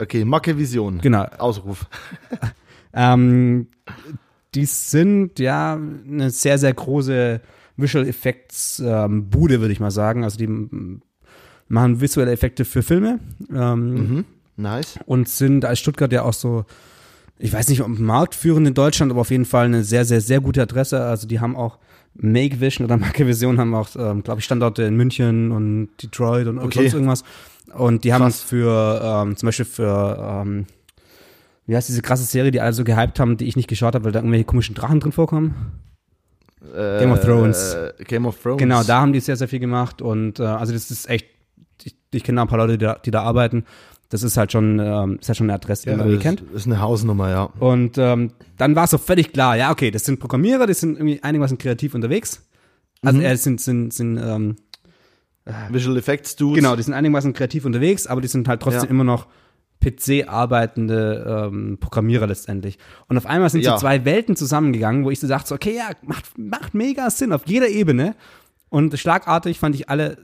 Okay, 0.00 0.24
Macke 0.24 0.56
Vision. 0.58 0.98
Genau. 1.00 1.24
Ausruf. 1.38 1.86
Ähm, 2.94 3.66
die 4.54 4.64
sind 4.64 5.38
ja 5.38 5.74
eine 5.74 6.30
sehr, 6.30 6.56
sehr 6.56 6.72
große 6.72 7.40
Visual 7.76 8.08
Effects 8.08 8.82
ähm, 8.84 9.28
Bude, 9.28 9.60
würde 9.60 9.72
ich 9.72 9.78
mal 9.78 9.90
sagen. 9.90 10.24
Also 10.24 10.38
die 10.38 10.48
machen 11.68 12.00
visuelle 12.00 12.32
Effekte 12.32 12.64
für 12.64 12.82
Filme 12.82 13.20
ähm, 13.54 13.94
Mhm. 13.94 14.24
Nice. 14.56 14.98
und 15.04 15.28
sind 15.28 15.66
als 15.66 15.78
Stuttgart 15.80 16.10
ja 16.12 16.22
auch 16.22 16.32
so, 16.32 16.64
ich 17.38 17.52
weiß 17.52 17.68
nicht, 17.68 17.82
ob 17.82 17.88
marktführend 17.88 18.66
in 18.66 18.74
Deutschland, 18.74 19.12
aber 19.12 19.20
auf 19.20 19.30
jeden 19.30 19.44
Fall 19.44 19.66
eine 19.66 19.84
sehr, 19.84 20.06
sehr, 20.06 20.22
sehr 20.22 20.40
gute 20.40 20.62
Adresse. 20.62 21.00
Also 21.04 21.28
die 21.28 21.40
haben 21.40 21.54
auch 21.56 21.78
Make 22.14 22.58
Vision 22.60 22.86
oder 22.86 22.96
Marke 22.96 23.26
Vision 23.26 23.58
haben 23.60 23.74
auch, 23.74 23.90
ähm, 23.96 24.22
glaube 24.24 24.40
ich, 24.40 24.46
Standorte 24.46 24.82
in 24.84 24.96
München 24.96 25.52
und 25.52 25.90
Detroit 26.02 26.48
und 26.48 26.58
Okay. 26.58 26.80
sonst 26.84 26.94
irgendwas. 26.94 27.22
Und 27.76 28.04
die 28.04 28.12
haben 28.12 28.22
Krass. 28.22 28.42
für, 28.42 29.00
ähm, 29.02 29.36
zum 29.36 29.46
Beispiel 29.46 29.64
für, 29.64 30.42
ähm, 30.44 30.66
wie 31.66 31.76
heißt 31.76 31.88
diese 31.88 32.02
krasse 32.02 32.24
Serie, 32.24 32.50
die 32.50 32.60
alle 32.60 32.72
so 32.72 32.84
gehypt 32.84 33.20
haben, 33.20 33.36
die 33.36 33.46
ich 33.46 33.56
nicht 33.56 33.68
geschaut 33.68 33.94
habe, 33.94 34.04
weil 34.06 34.12
da 34.12 34.20
irgendwelche 34.20 34.44
komischen 34.44 34.74
Drachen 34.74 35.00
drin 35.00 35.12
vorkommen? 35.12 35.72
Game 36.74 37.12
of 37.12 37.20
Thrones. 37.20 37.74
Äh, 37.74 38.04
Game 38.04 38.26
of 38.26 38.40
Thrones. 38.42 38.58
Genau, 38.58 38.82
da 38.82 39.00
haben 39.00 39.12
die 39.12 39.20
sehr, 39.20 39.36
sehr 39.36 39.48
viel 39.48 39.60
gemacht 39.60 40.02
und 40.02 40.40
äh, 40.40 40.44
also 40.44 40.72
das 40.72 40.90
ist 40.90 41.08
echt, 41.08 41.26
ich, 41.84 41.94
ich 42.12 42.24
kenne 42.24 42.36
da 42.36 42.42
ein 42.42 42.48
paar 42.48 42.58
Leute, 42.58 42.78
die 42.78 42.84
da, 42.84 42.94
die 42.94 43.10
da 43.10 43.22
arbeiten. 43.22 43.64
Das 44.10 44.22
ist 44.22 44.36
halt 44.38 44.50
schon, 44.52 44.78
ähm, 44.78 45.18
ist 45.20 45.28
halt 45.28 45.36
schon 45.36 45.46
eine 45.46 45.54
Adresse, 45.54 45.82
die 45.84 45.90
Ja, 45.90 45.96
man 45.98 46.18
kennt. 46.18 46.42
ist 46.54 46.66
eine 46.66 46.80
Hausnummer, 46.80 47.28
ja. 47.30 47.42
Und 47.60 47.98
ähm, 47.98 48.32
dann 48.56 48.74
war 48.74 48.84
es 48.84 48.90
so 48.90 48.98
völlig 48.98 49.32
klar, 49.32 49.56
ja, 49.56 49.70
okay, 49.70 49.90
das 49.90 50.04
sind 50.04 50.18
Programmierer, 50.18 50.66
die 50.66 50.72
sind 50.74 50.96
irgendwie 50.96 51.22
einigermaßen 51.22 51.58
kreativ 51.58 51.94
unterwegs. 51.94 52.42
Also 53.02 53.18
Mhm. 53.18 53.24
äh, 53.24 53.36
sind, 53.36 53.60
sind, 53.60 53.92
sind 53.92 54.16
ähm, 54.18 54.56
Visual 55.70 55.96
Effects 55.96 56.36
Dudes. 56.36 56.56
genau, 56.56 56.76
die 56.76 56.82
sind 56.82 56.94
einigermaßen 56.94 57.32
kreativ 57.32 57.64
unterwegs, 57.64 58.06
aber 58.06 58.20
die 58.20 58.28
sind 58.28 58.48
halt 58.48 58.60
trotzdem 58.62 58.84
Ja. 58.84 58.90
immer 58.90 59.04
noch 59.04 59.26
PC-arbeitende 59.80 61.48
ähm, 61.52 61.78
Programmierer 61.80 62.26
letztendlich. 62.26 62.78
Und 63.08 63.16
auf 63.16 63.26
einmal 63.26 63.50
sind 63.50 63.62
Ja. 63.62 63.72
so 63.72 63.78
zwei 63.80 64.04
Welten 64.04 64.36
zusammengegangen, 64.36 65.04
wo 65.04 65.10
ich 65.10 65.20
so 65.20 65.28
dachte, 65.28 65.48
so, 65.48 65.54
okay, 65.54 65.76
ja, 65.76 65.90
macht, 66.02 66.36
macht 66.38 66.74
mega 66.74 67.10
Sinn 67.10 67.32
auf 67.32 67.42
jeder 67.46 67.68
Ebene. 67.68 68.14
Und 68.68 68.98
schlagartig 68.98 69.58
fand 69.58 69.74
ich 69.74 69.88
alle 69.88 70.18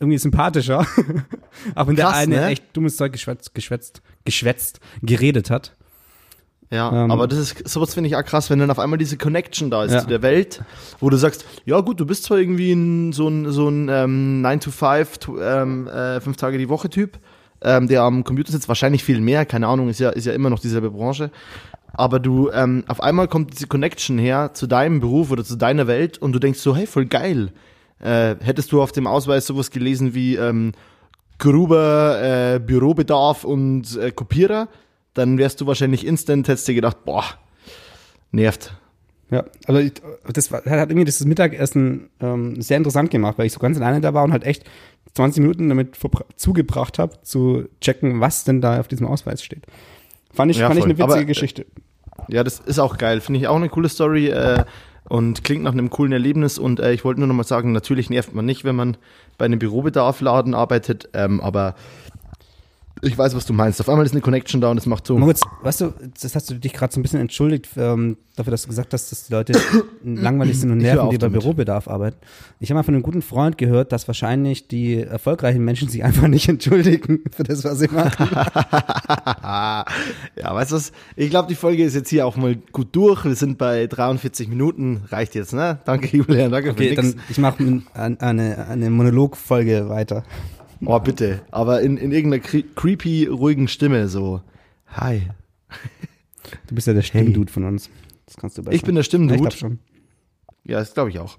irgendwie 0.00 0.18
sympathischer. 0.18 0.86
Auch 1.74 1.86
wenn 1.86 1.96
der 1.96 2.10
eine 2.10 2.36
ne? 2.36 2.46
echt 2.46 2.76
dummes 2.76 2.96
Zeug 2.96 3.12
geschwätzt, 3.12 3.54
geschwätzt, 3.54 4.02
geschwätzt, 4.24 4.80
geredet 5.02 5.50
hat. 5.50 5.76
Ja, 6.74 7.04
Ähm, 7.04 7.10
aber 7.10 7.28
das 7.28 7.38
ist, 7.38 7.68
sowas 7.68 7.94
finde 7.94 8.08
ich 8.08 8.16
auch 8.16 8.24
krass, 8.24 8.50
wenn 8.50 8.58
dann 8.58 8.70
auf 8.70 8.78
einmal 8.78 8.98
diese 8.98 9.16
Connection 9.16 9.70
da 9.70 9.84
ist 9.84 9.92
Ja. 9.92 10.00
zu 10.00 10.06
der 10.08 10.22
Welt, 10.22 10.62
wo 11.00 11.08
du 11.10 11.16
sagst, 11.16 11.44
ja 11.64 11.78
gut, 11.80 12.00
du 12.00 12.06
bist 12.06 12.24
zwar 12.24 12.38
irgendwie 12.38 12.72
ein, 12.72 13.12
so 13.12 13.28
ein, 13.28 13.50
so 13.52 13.68
ein 13.68 13.88
ähm, 13.90 14.40
9 14.42 14.60
to 14.60 14.70
5, 14.70 15.18
tu- 15.18 15.38
ähm, 15.40 15.86
äh, 15.88 16.20
fünf 16.20 16.36
Tage 16.36 16.58
die 16.58 16.68
Woche 16.68 16.88
Typ, 16.90 17.18
ähm, 17.62 17.86
der 17.88 18.02
am 18.02 18.24
Computer 18.24 18.50
sitzt, 18.52 18.66
wahrscheinlich 18.68 19.04
viel 19.04 19.20
mehr, 19.20 19.46
keine 19.46 19.68
Ahnung, 19.68 19.88
ist 19.88 20.00
ja, 20.00 20.10
ist 20.10 20.26
ja 20.26 20.32
immer 20.32 20.50
noch 20.50 20.58
dieselbe 20.58 20.90
Branche. 20.90 21.30
Aber 21.96 22.18
du, 22.18 22.50
ähm, 22.50 22.82
auf 22.88 23.00
einmal 23.00 23.28
kommt 23.28 23.52
diese 23.52 23.68
Connection 23.68 24.18
her 24.18 24.50
zu 24.52 24.66
deinem 24.66 24.98
Beruf 25.00 25.30
oder 25.30 25.44
zu 25.44 25.54
deiner 25.56 25.86
Welt 25.86 26.18
und 26.18 26.32
du 26.32 26.40
denkst 26.40 26.58
so, 26.58 26.74
hey, 26.74 26.86
voll 26.88 27.06
geil. 27.06 27.52
Äh, 28.00 28.34
hättest 28.40 28.72
du 28.72 28.82
auf 28.82 28.90
dem 28.90 29.06
Ausweis 29.06 29.46
sowas 29.46 29.70
gelesen 29.70 30.12
wie 30.12 30.34
ähm, 30.34 30.72
Gruber, 31.38 32.20
äh, 32.54 32.58
Bürobedarf 32.58 33.44
und 33.44 33.96
äh, 33.96 34.10
Kopierer, 34.10 34.68
dann 35.14 35.38
wärst 35.38 35.60
du 35.60 35.66
wahrscheinlich 35.66 36.06
instant, 36.06 36.48
hättest 36.48 36.68
dir 36.68 36.74
gedacht, 36.74 37.04
boah, 37.04 37.24
nervt. 38.32 38.74
Ja, 39.30 39.44
also 39.66 39.80
ich, 39.80 39.94
das 40.32 40.52
war, 40.52 40.64
hat 40.64 40.90
irgendwie 40.90 41.04
das 41.04 41.24
Mittagessen 41.24 42.10
ähm, 42.20 42.60
sehr 42.60 42.76
interessant 42.76 43.10
gemacht, 43.10 43.38
weil 43.38 43.46
ich 43.46 43.52
so 43.52 43.58
ganz 43.58 43.76
alleine 43.78 44.00
da 44.00 44.12
war 44.12 44.22
und 44.24 44.32
halt 44.32 44.44
echt 44.44 44.64
20 45.14 45.42
Minuten 45.42 45.68
damit 45.68 45.96
zugebracht 46.36 46.98
habe, 46.98 47.22
zu 47.22 47.68
checken, 47.80 48.20
was 48.20 48.44
denn 48.44 48.60
da 48.60 48.80
auf 48.80 48.88
diesem 48.88 49.06
Ausweis 49.06 49.42
steht. 49.42 49.64
Fand 50.32 50.50
ich, 50.50 50.58
Ja, 50.58 50.66
fand 50.66 50.78
ich 50.78 50.84
eine 50.84 50.98
witzige 50.98 51.12
Aber, 51.12 51.20
äh, 51.20 51.24
Geschichte. 51.24 51.66
Ja, 52.28 52.44
das 52.44 52.60
ist 52.60 52.78
auch 52.78 52.98
geil. 52.98 53.20
Finde 53.20 53.40
ich 53.40 53.48
auch 53.48 53.56
eine 53.56 53.68
coole 53.68 53.88
Story 53.88 54.28
äh, 54.28 54.64
und 55.08 55.44
klingt 55.44 55.62
nach 55.62 55.72
einem 55.72 55.90
coolen 55.90 56.12
Erlebnis. 56.12 56.58
Und 56.58 56.80
äh, 56.80 56.92
ich 56.92 57.04
wollte 57.04 57.20
nur 57.20 57.28
noch 57.28 57.34
mal 57.34 57.44
sagen, 57.44 57.72
natürlich 57.72 58.10
nervt 58.10 58.34
man 58.34 58.44
nicht, 58.44 58.64
wenn 58.64 58.76
man 58.76 58.96
bei 59.38 59.44
einem 59.44 59.58
Bürobedarfladen 59.58 60.54
arbeitet, 60.54 61.08
ähm, 61.12 61.40
aber 61.40 61.74
ich 63.02 63.18
weiß, 63.18 63.34
was 63.34 63.44
du 63.46 63.52
meinst. 63.52 63.80
Auf 63.80 63.88
einmal 63.88 64.06
ist 64.06 64.12
eine 64.12 64.20
Connection 64.20 64.60
da 64.60 64.70
und 64.70 64.78
es 64.78 64.86
macht 64.86 65.06
so. 65.06 65.18
Moritz, 65.18 65.40
weißt 65.62 65.80
du, 65.82 65.94
das 66.20 66.34
hast 66.34 66.50
du 66.50 66.54
dich 66.54 66.72
gerade 66.72 66.92
so 66.92 67.00
ein 67.00 67.02
bisschen 67.02 67.20
entschuldigt 67.20 67.68
ähm, 67.76 68.16
dafür, 68.36 68.52
dass 68.52 68.62
du 68.62 68.68
gesagt 68.68 68.92
hast, 68.92 69.10
dass 69.10 69.26
die 69.26 69.32
Leute 69.32 69.52
langweilig 70.04 70.58
sind 70.58 70.70
und 70.70 70.78
nerven, 70.78 71.10
die 71.10 71.18
bei. 71.18 71.28
Bürobedarf 71.28 71.88
arbeiten. 71.88 72.16
Ich 72.60 72.70
habe 72.70 72.78
mal 72.78 72.82
von 72.82 72.94
einem 72.94 73.02
guten 73.02 73.22
Freund 73.22 73.58
gehört, 73.58 73.92
dass 73.92 74.06
wahrscheinlich 74.06 74.68
die 74.68 75.00
erfolgreichen 75.00 75.64
Menschen 75.64 75.88
sich 75.88 76.04
einfach 76.04 76.28
nicht 76.28 76.48
entschuldigen 76.54 77.24
für 77.30 77.42
das, 77.42 77.64
was 77.64 77.78
sie 77.80 77.88
machen. 77.88 78.28
ja, 78.32 79.84
weißt 80.36 80.72
du 80.72 80.76
was? 80.76 80.92
Ich 81.16 81.30
glaube, 81.30 81.48
die 81.48 81.54
Folge 81.56 81.84
ist 81.84 81.94
jetzt 81.94 82.10
hier 82.10 82.26
auch 82.26 82.36
mal 82.36 82.56
gut 82.72 82.88
durch. 82.92 83.24
Wir 83.24 83.34
sind 83.34 83.58
bei 83.58 83.86
43 83.86 84.48
Minuten. 84.48 85.02
Reicht 85.10 85.34
jetzt, 85.34 85.52
ne? 85.52 85.78
Danke, 85.84 86.06
Julian. 86.16 86.50
Danke 86.50 86.70
Okay, 86.70 86.94
für 86.94 87.02
nix. 87.02 87.14
dann 87.14 87.22
ich 87.28 87.38
mache 87.38 87.82
eine, 87.94 88.66
eine 88.68 88.90
Monologfolge 88.90 89.88
weiter. 89.88 90.24
Oh, 90.86 90.98
bitte. 91.00 91.42
Aber 91.50 91.80
in, 91.82 91.96
in 91.96 92.12
irgendeiner 92.12 92.42
cre 92.42 92.62
creepy, 92.62 93.26
ruhigen 93.26 93.68
Stimme 93.68 94.08
so. 94.08 94.40
Hi. 94.88 95.22
Du 96.66 96.74
bist 96.74 96.86
ja 96.86 96.92
der 96.92 97.02
Stimmdude 97.02 97.50
von 97.50 97.64
uns. 97.64 97.90
Das 98.26 98.36
kannst 98.36 98.58
du 98.58 98.62
besser. 98.62 98.74
Ich 98.74 98.82
bin 98.82 98.94
der 98.94 99.00
Ich 99.00 99.06
Stimmdude. 99.06 99.40
glaub 99.40 99.52
schon. 99.52 99.78
Ja, 100.66 100.78
das 100.78 100.94
glaube 100.94 101.10
ich 101.10 101.18
auch. 101.18 101.36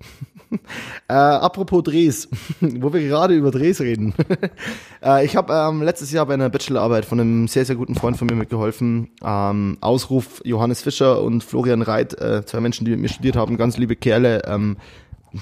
äh, 1.08 1.14
apropos 1.14 1.82
Drehs, 1.84 2.30
wo 2.62 2.94
wir 2.94 3.02
gerade 3.02 3.34
über 3.36 3.50
Drehs 3.50 3.82
reden. 3.82 4.14
äh, 5.04 5.26
ich 5.26 5.36
habe 5.36 5.52
ähm, 5.52 5.82
letztes 5.82 6.12
Jahr 6.12 6.28
bei 6.28 6.36
einer 6.36 6.50
Bachelorarbeit 6.50 7.06
von 7.06 7.20
einem 7.20 7.48
sehr, 7.48 7.66
sehr 7.66 7.76
guten 7.76 7.96
Freund 7.96 8.18
von 8.18 8.28
mir 8.28 8.36
mitgeholfen. 8.36 9.10
Ähm, 9.24 9.78
Ausruf 9.82 10.42
Johannes 10.46 10.84
Fischer 10.84 11.24
und 11.24 11.44
Florian 11.44 11.82
Reit, 11.82 12.20
äh, 12.22 12.46
zwei 12.46 12.60
Menschen, 12.60 12.86
die 12.86 12.92
mit 12.92 13.00
mir 13.00 13.10
studiert 13.10 13.36
haben, 13.36 13.58
ganz 13.58 13.78
liebe 13.78 13.96
Kerle, 13.96 14.44
ähm, 14.46 14.78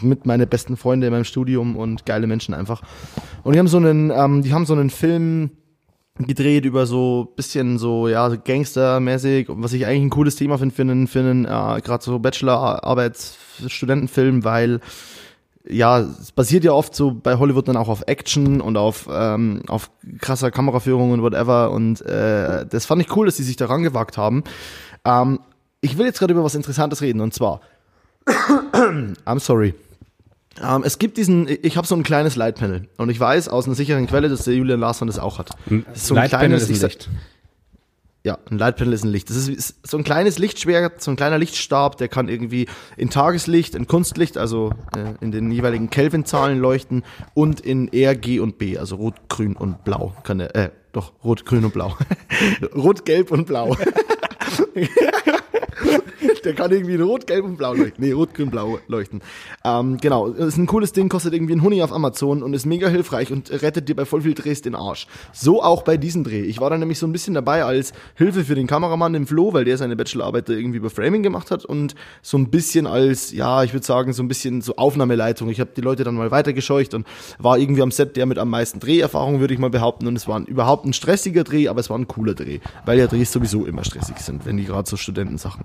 mit 0.02 0.26
meine 0.26 0.48
besten 0.48 0.78
Freunde 0.78 1.08
in 1.08 1.14
meinem 1.14 1.26
Studium 1.26 1.76
und 1.76 2.06
geile 2.06 2.28
Menschen 2.28 2.54
einfach. 2.54 2.82
Und 3.44 3.54
die 3.54 3.60
haben 3.60 3.68
so 3.68 3.78
einen, 3.78 4.12
ähm, 4.12 4.42
die 4.42 4.54
haben 4.54 4.66
so 4.66 4.74
einen 4.74 4.90
Film 4.90 5.52
gedreht 6.20 6.64
über 6.66 6.86
so 6.86 7.34
bisschen 7.36 7.80
so 7.80 8.08
ja 8.08 8.30
so 8.30 8.38
Gangstermäßig, 8.44 9.48
was 9.50 9.74
ich 9.74 9.88
eigentlich 9.88 10.04
ein 10.04 10.12
cooles 10.12 10.36
Thema 10.36 10.60
finde 10.60 11.08
für 11.08 11.20
einen 11.20 11.46
äh, 11.46 11.82
gerade 11.84 12.04
so 12.04 12.20
Bachelor-Arbeits-Studentenfilm, 12.20 14.44
weil 14.44 14.80
ja 15.68 16.02
es 16.02 16.32
basiert 16.32 16.64
ja 16.66 16.74
oft 16.74 16.94
so 16.94 17.12
bei 17.12 17.38
Hollywood 17.38 17.68
dann 17.68 17.78
auch 17.78 17.90
auf 17.90 18.04
Action 18.06 18.62
und 18.62 18.78
auf 18.78 19.10
ähm, 19.12 19.64
auf 19.68 19.90
krasser 20.20 20.52
Kameraführung 20.52 21.10
und 21.12 21.24
whatever 21.24 21.72
und 21.72 22.02
äh, 22.02 22.68
das 22.68 22.86
fand 22.86 23.02
ich 23.02 23.16
cool, 23.16 23.26
dass 23.26 23.38
die 23.38 23.44
sich 23.44 23.56
daran 23.56 23.82
gewagt 23.82 24.16
haben. 24.18 24.44
Ähm, 25.06 25.40
ich 25.82 25.98
will 25.98 26.06
jetzt 26.06 26.20
gerade 26.20 26.34
über 26.34 26.44
was 26.44 26.54
Interessantes 26.54 27.02
reden 27.02 27.22
und 27.22 27.34
zwar 27.34 27.62
I'm 29.26 29.40
sorry. 29.40 29.74
Ähm, 30.62 30.84
es 30.86 31.00
gibt 31.00 31.18
diesen, 31.18 31.48
ich 31.48 31.78
habe 31.78 31.88
so 31.88 31.96
ein 31.96 32.04
kleines 32.04 32.36
Lightpanel 32.36 32.88
und 32.98 33.10
ich 33.10 33.20
weiß 33.20 33.50
aus 33.50 33.66
einer 33.66 33.76
sicheren 33.76 34.08
Quelle, 34.08 34.30
dass 34.30 34.44
der 34.44 34.54
Julian 34.54 34.80
Larsson 34.80 35.08
das 35.08 35.20
auch 35.20 35.40
hat. 35.40 35.52
Das 35.66 36.08
so 36.08 36.14
ein 36.14 36.22
Leitpanel 36.22 36.48
kleines 36.48 36.70
ist 36.70 36.84
ein 36.84 36.90
Licht. 36.90 37.10
Ja, 38.26 38.38
ein 38.50 38.58
Lightpanel 38.58 38.94
ist 38.94 39.04
ein 39.04 39.12
Licht. 39.12 39.30
Das 39.30 39.36
ist, 39.36 39.50
ist 39.50 39.76
so 39.86 39.98
ein 39.98 40.06
kleines 40.06 40.38
Lichtschwert, 40.38 41.02
so 41.02 41.12
ein 41.12 41.18
kleiner 41.18 41.38
Lichtstab, 41.38 41.98
der 41.98 42.08
kann 42.08 42.30
irgendwie 42.30 42.68
in 42.96 43.10
Tageslicht, 43.10 43.76
in 43.76 43.88
Kunstlicht, 43.88 44.38
also 44.38 44.72
äh, 44.96 45.16
in 45.20 45.32
den 45.32 45.52
jeweiligen 45.52 45.90
Kelvin-Zahlen 45.90 46.60
leuchten 46.60 47.04
und 47.34 47.60
in 47.60 47.92
R, 47.92 48.16
G 48.16 48.40
und 48.40 48.58
B, 48.58 48.78
also 48.78 48.96
Rot, 48.96 49.16
Grün 49.28 49.58
und 49.58 49.84
Blau. 49.84 50.14
Kann 50.24 50.38
der, 50.38 50.56
äh, 50.56 50.70
doch, 50.94 51.12
Rot, 51.24 51.46
Grün 51.46 51.66
und 51.66 51.74
Blau. 51.74 51.98
Rot, 52.76 53.04
Gelb 53.06 53.32
und 53.32 53.46
Blau. 53.46 53.76
Der 56.46 56.54
kann 56.54 56.72
irgendwie 56.72 56.96
in 56.96 57.02
Rot, 57.02 57.28
Gelb 57.28 57.46
und 57.46 57.58
Blau 57.58 57.74
leuchten. 57.74 58.04
Nee, 58.04 58.12
Rot, 58.12 58.34
Grün, 58.34 58.50
Blau 58.50 58.80
leuchten. 58.88 59.22
Ähm, 59.64 59.98
genau, 59.98 60.28
ist 60.28 60.58
ein 60.58 60.68
cooles 60.68 60.94
Ding, 60.94 61.10
kostet 61.10 61.34
irgendwie 61.34 61.54
ein 61.54 61.62
Huni 61.64 61.82
auf 61.82 61.94
Amazon 61.94 62.44
und 62.44 62.54
ist 62.54 62.66
mega 62.66 62.88
hilfreich 62.88 63.32
und 63.32 63.52
rettet 63.52 63.88
dir 63.88 63.96
bei 63.96 64.06
voll 64.06 64.22
viel 64.22 64.34
Drehs 64.34 64.62
den 64.62 64.76
Arsch. 64.76 65.08
So 65.32 65.64
auch 65.64 65.84
bei 65.84 65.98
diesem 65.98 66.24
Dreh. 66.24 66.42
Ich 66.42 66.60
war 66.60 66.70
da 66.70 66.78
nämlich 66.78 67.00
so 67.00 67.08
ein 67.08 67.12
bisschen 67.12 67.34
dabei 67.34 67.64
als 67.64 67.94
Hilfe 68.16 68.44
für 68.44 68.56
den 68.56 68.68
Kameramann 68.68 69.16
im 69.16 69.28
Flo, 69.28 69.54
weil 69.54 69.66
der 69.66 69.78
seine 69.78 69.96
Bachelorarbeit 69.96 70.50
irgendwie 70.50 70.78
über 70.78 70.90
Framing 70.90 71.24
gemacht 71.24 71.52
hat 71.52 71.66
und 71.66 71.96
so 72.22 72.38
ein 72.38 72.50
bisschen 72.50 72.88
als, 72.88 73.32
ja, 73.32 73.64
ich 73.64 73.74
würde 73.74 73.86
sagen, 73.86 74.14
so 74.14 74.24
ein 74.24 74.28
bisschen 74.28 74.62
so 74.62 74.76
Aufnahmeleitung. 74.76 75.50
Ich 75.50 75.60
habe 75.60 75.72
die 75.76 75.82
Leute 75.82 76.04
dann 76.04 76.16
mal 76.16 76.32
weitergescheucht 76.32 76.94
und 76.94 77.08
war 77.40 77.58
irgendwie 77.58 77.82
am 77.82 77.92
Set 77.92 78.16
der 78.18 78.26
mit 78.26 78.38
am 78.38 78.50
meisten 78.50 78.80
Dreherfahrung, 78.80 79.40
würde 79.40 79.54
ich 79.54 79.60
mal 79.60 79.70
behaupten. 79.70 80.08
Und 80.08 80.16
es 80.16 80.28
war 80.28 80.40
ein, 80.40 80.46
überhaupt 80.46 80.86
ein 80.86 80.94
stressiger 80.94 81.44
Dreh, 81.44 81.68
aber 81.68 81.80
es 81.80 81.90
war 81.90 81.98
ein 81.98 82.08
cooler 82.08 82.34
Dreh, 82.34 82.60
weil 82.86 83.00
ja 83.00 83.08
Drehs 83.08 83.32
sowieso 83.32 83.66
immer 83.66 83.84
stressig 83.84 84.18
sind, 84.20 84.46
wenn 84.46 84.58
die 84.58 84.66
gerade 84.66 84.90
so 84.90 84.98
Studentensachen. 84.98 85.64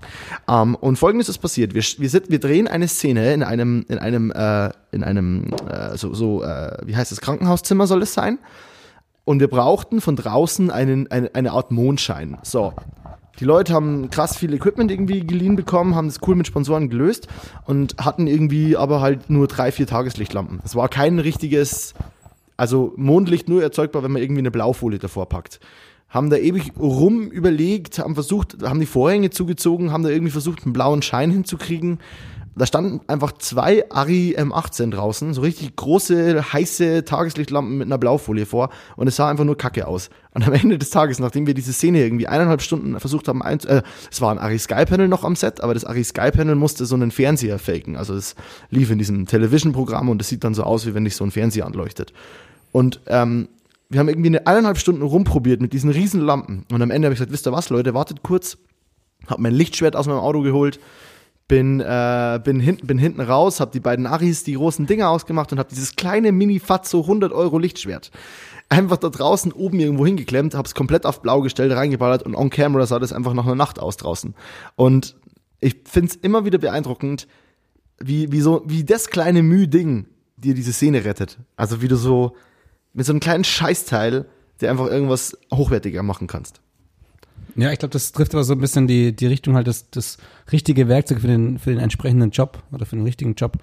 Ähm, 0.48 0.67
Ähm, 0.68 0.74
und 0.74 0.98
folgendes 0.98 1.28
ist 1.28 1.38
passiert. 1.38 1.74
Wir, 1.74 1.82
wir, 1.82 2.10
sind, 2.10 2.30
wir 2.30 2.40
drehen 2.40 2.68
eine 2.68 2.88
Szene 2.88 3.32
in 3.32 3.42
einem, 3.42 3.84
in 3.88 3.98
einem, 3.98 4.30
äh, 4.30 4.70
in 4.92 5.04
einem, 5.04 5.52
äh, 5.68 5.96
so, 5.96 6.14
so 6.14 6.42
äh, 6.42 6.76
wie 6.84 6.96
heißt 6.96 7.12
das, 7.12 7.20
Krankenhauszimmer 7.20 7.86
soll 7.86 8.02
es 8.02 8.14
sein. 8.14 8.38
Und 9.24 9.40
wir 9.40 9.48
brauchten 9.48 10.00
von 10.00 10.16
draußen 10.16 10.70
einen, 10.70 11.10
eine, 11.10 11.34
eine 11.34 11.52
Art 11.52 11.70
Mondschein. 11.70 12.38
So. 12.42 12.72
Die 13.40 13.44
Leute 13.44 13.72
haben 13.72 14.10
krass 14.10 14.36
viel 14.36 14.52
Equipment 14.52 14.90
irgendwie 14.90 15.24
geliehen 15.24 15.54
bekommen, 15.54 15.94
haben 15.94 16.08
das 16.08 16.18
cool 16.26 16.34
mit 16.34 16.48
Sponsoren 16.48 16.88
gelöst 16.88 17.28
und 17.66 17.94
hatten 17.98 18.26
irgendwie 18.26 18.76
aber 18.76 19.00
halt 19.00 19.30
nur 19.30 19.46
drei, 19.46 19.70
vier 19.70 19.86
Tageslichtlampen. 19.86 20.60
Es 20.64 20.74
war 20.74 20.88
kein 20.88 21.20
richtiges, 21.20 21.94
also 22.56 22.94
Mondlicht 22.96 23.48
nur 23.48 23.62
erzeugbar, 23.62 24.02
wenn 24.02 24.10
man 24.10 24.22
irgendwie 24.22 24.40
eine 24.40 24.50
Blaufolie 24.50 24.98
davor 24.98 25.28
packt 25.28 25.60
haben 26.08 26.30
da 26.30 26.36
ewig 26.36 26.72
rum 26.78 27.30
überlegt, 27.30 27.98
haben 27.98 28.14
versucht, 28.14 28.56
haben 28.62 28.80
die 28.80 28.86
Vorhänge 28.86 29.30
zugezogen, 29.30 29.92
haben 29.92 30.02
da 30.02 30.08
irgendwie 30.08 30.32
versucht, 30.32 30.64
einen 30.64 30.72
blauen 30.72 31.02
Schein 31.02 31.30
hinzukriegen. 31.30 31.98
Da 32.58 32.66
standen 32.66 33.00
einfach 33.06 33.32
zwei 33.38 33.88
Ari 33.88 34.34
M18 34.36 34.90
draußen, 34.90 35.32
so 35.32 35.42
richtig 35.42 35.76
große, 35.76 36.52
heiße 36.52 37.04
Tageslichtlampen 37.04 37.78
mit 37.78 37.86
einer 37.86 37.98
Blaufolie 37.98 38.46
vor 38.46 38.70
und 38.96 39.06
es 39.06 39.14
sah 39.14 39.30
einfach 39.30 39.44
nur 39.44 39.56
kacke 39.56 39.86
aus. 39.86 40.10
Und 40.34 40.44
am 40.44 40.52
Ende 40.52 40.76
des 40.76 40.90
Tages, 40.90 41.20
nachdem 41.20 41.46
wir 41.46 41.54
diese 41.54 41.72
Szene 41.72 42.02
irgendwie 42.02 42.26
eineinhalb 42.26 42.60
Stunden 42.60 42.98
versucht 42.98 43.28
haben, 43.28 43.42
ein, 43.42 43.60
äh, 43.60 43.82
es 44.10 44.20
war 44.20 44.32
ein 44.32 44.38
Ari 44.38 44.58
Sky 44.58 44.86
Panel 44.86 45.06
noch 45.06 45.22
am 45.22 45.36
Set, 45.36 45.60
aber 45.60 45.72
das 45.72 45.84
Ari 45.84 46.02
Sky 46.02 46.32
Panel 46.32 46.56
musste 46.56 46.84
so 46.84 46.96
einen 46.96 47.12
Fernseher 47.12 47.60
faken. 47.60 47.96
Also 47.96 48.14
es 48.14 48.34
lief 48.70 48.90
in 48.90 48.98
diesem 48.98 49.26
Television-Programm 49.26 50.08
und 50.08 50.20
es 50.20 50.28
sieht 50.28 50.42
dann 50.42 50.54
so 50.54 50.64
aus, 50.64 50.84
wie 50.84 50.94
wenn 50.94 51.04
dich 51.04 51.14
so 51.14 51.22
ein 51.22 51.30
Fernseher 51.30 51.64
anleuchtet. 51.64 52.12
Und 52.72 53.00
ähm, 53.06 53.48
wir 53.88 54.00
haben 54.00 54.08
irgendwie 54.08 54.28
eine 54.28 54.46
eineinhalb 54.46 54.78
Stunden 54.78 55.02
rumprobiert 55.02 55.60
mit 55.60 55.72
diesen 55.72 55.90
riesen 55.90 56.20
Lampen. 56.20 56.66
Und 56.70 56.82
am 56.82 56.90
Ende 56.90 57.06
habe 57.06 57.14
ich 57.14 57.18
gesagt, 57.18 57.32
wisst 57.32 57.46
ihr 57.46 57.52
was, 57.52 57.70
Leute, 57.70 57.94
wartet 57.94 58.22
kurz. 58.22 58.58
Hab 59.26 59.38
mein 59.38 59.54
Lichtschwert 59.54 59.96
aus 59.96 60.06
meinem 60.06 60.20
Auto 60.20 60.42
geholt, 60.42 60.78
bin, 61.48 61.80
äh, 61.80 62.40
bin, 62.42 62.60
hinten, 62.60 62.86
bin 62.86 62.98
hinten 62.98 63.20
raus, 63.20 63.60
hab 63.60 63.72
die 63.72 63.80
beiden 63.80 64.06
Aris 64.06 64.44
die 64.44 64.54
großen 64.54 64.86
Dinger 64.86 65.10
ausgemacht 65.10 65.52
und 65.52 65.58
hab 65.58 65.68
dieses 65.68 65.96
kleine 65.96 66.32
Mini-Fatzo 66.32 67.00
100 67.00 67.32
Euro 67.32 67.58
Lichtschwert 67.58 68.10
einfach 68.68 68.98
da 68.98 69.08
draußen 69.08 69.52
oben 69.52 69.80
irgendwo 69.80 70.04
hingeklemmt, 70.04 70.54
hab's 70.54 70.74
komplett 70.74 71.06
auf 71.06 71.22
blau 71.22 71.40
gestellt, 71.40 71.72
reingeballert 71.72 72.22
und 72.22 72.34
on 72.34 72.50
camera 72.50 72.86
sah 72.86 72.98
das 72.98 73.12
einfach 73.12 73.34
nach 73.34 73.46
einer 73.46 73.54
Nacht 73.54 73.78
aus 73.78 73.96
draußen. 73.96 74.34
Und 74.76 75.16
ich 75.60 75.76
find's 75.84 76.14
immer 76.14 76.44
wieder 76.44 76.58
beeindruckend, 76.58 77.26
wie, 77.98 78.30
wie 78.30 78.40
so, 78.40 78.62
wie 78.66 78.84
das 78.84 79.08
kleine 79.08 79.42
Müh-Ding 79.42 80.06
dir 80.36 80.54
diese 80.54 80.72
Szene 80.72 81.04
rettet. 81.04 81.38
Also 81.56 81.82
wie 81.82 81.88
du 81.88 81.96
so, 81.96 82.36
mit 82.92 83.06
so 83.06 83.12
einem 83.12 83.20
kleinen 83.20 83.44
Scheißteil, 83.44 84.26
der 84.60 84.70
einfach 84.70 84.86
irgendwas 84.86 85.36
hochwertiger 85.52 86.02
machen 86.02 86.26
kannst. 86.26 86.60
Ja, 87.56 87.72
ich 87.72 87.78
glaube, 87.78 87.92
das 87.92 88.12
trifft 88.12 88.34
aber 88.34 88.44
so 88.44 88.52
ein 88.52 88.60
bisschen 88.60 88.86
die, 88.86 89.14
die 89.14 89.26
Richtung 89.26 89.54
halt, 89.54 89.66
das, 89.66 89.90
das 89.90 90.18
richtige 90.52 90.88
Werkzeug 90.88 91.20
für 91.20 91.26
den, 91.26 91.58
für 91.58 91.70
den 91.70 91.80
entsprechenden 91.80 92.30
Job 92.30 92.62
oder 92.72 92.86
für 92.86 92.96
den 92.96 93.04
richtigen 93.04 93.34
Job, 93.34 93.58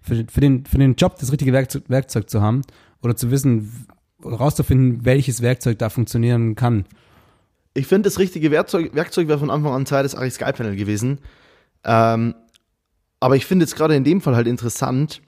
für, 0.00 0.14
den, 0.14 0.28
für, 0.28 0.40
den, 0.40 0.64
für 0.64 0.78
den 0.78 0.94
Job 0.94 1.18
das 1.18 1.30
richtige 1.30 1.52
Werkzeug, 1.52 1.84
Werkzeug 1.88 2.30
zu 2.30 2.40
haben 2.40 2.62
oder 3.02 3.16
zu 3.16 3.30
wissen, 3.30 3.86
rauszufinden, 4.24 5.04
welches 5.04 5.42
Werkzeug 5.42 5.78
da 5.78 5.90
funktionieren 5.90 6.54
kann. 6.54 6.86
Ich 7.74 7.86
finde, 7.86 8.08
das 8.08 8.18
richtige 8.18 8.50
Werkzeug, 8.50 8.94
Werkzeug 8.94 9.28
wäre 9.28 9.38
von 9.38 9.50
Anfang 9.50 9.72
an 9.72 9.84
Teil 9.84 10.04
des 10.04 10.14
Ari 10.14 10.30
Sky 10.30 10.52
Panel 10.52 10.76
gewesen. 10.76 11.18
Ähm, 11.84 12.34
aber 13.20 13.36
ich 13.36 13.46
finde 13.46 13.64
jetzt 13.64 13.76
gerade 13.76 13.96
in 13.96 14.04
dem 14.04 14.20
Fall 14.20 14.36
halt 14.36 14.46
interessant, 14.46 15.20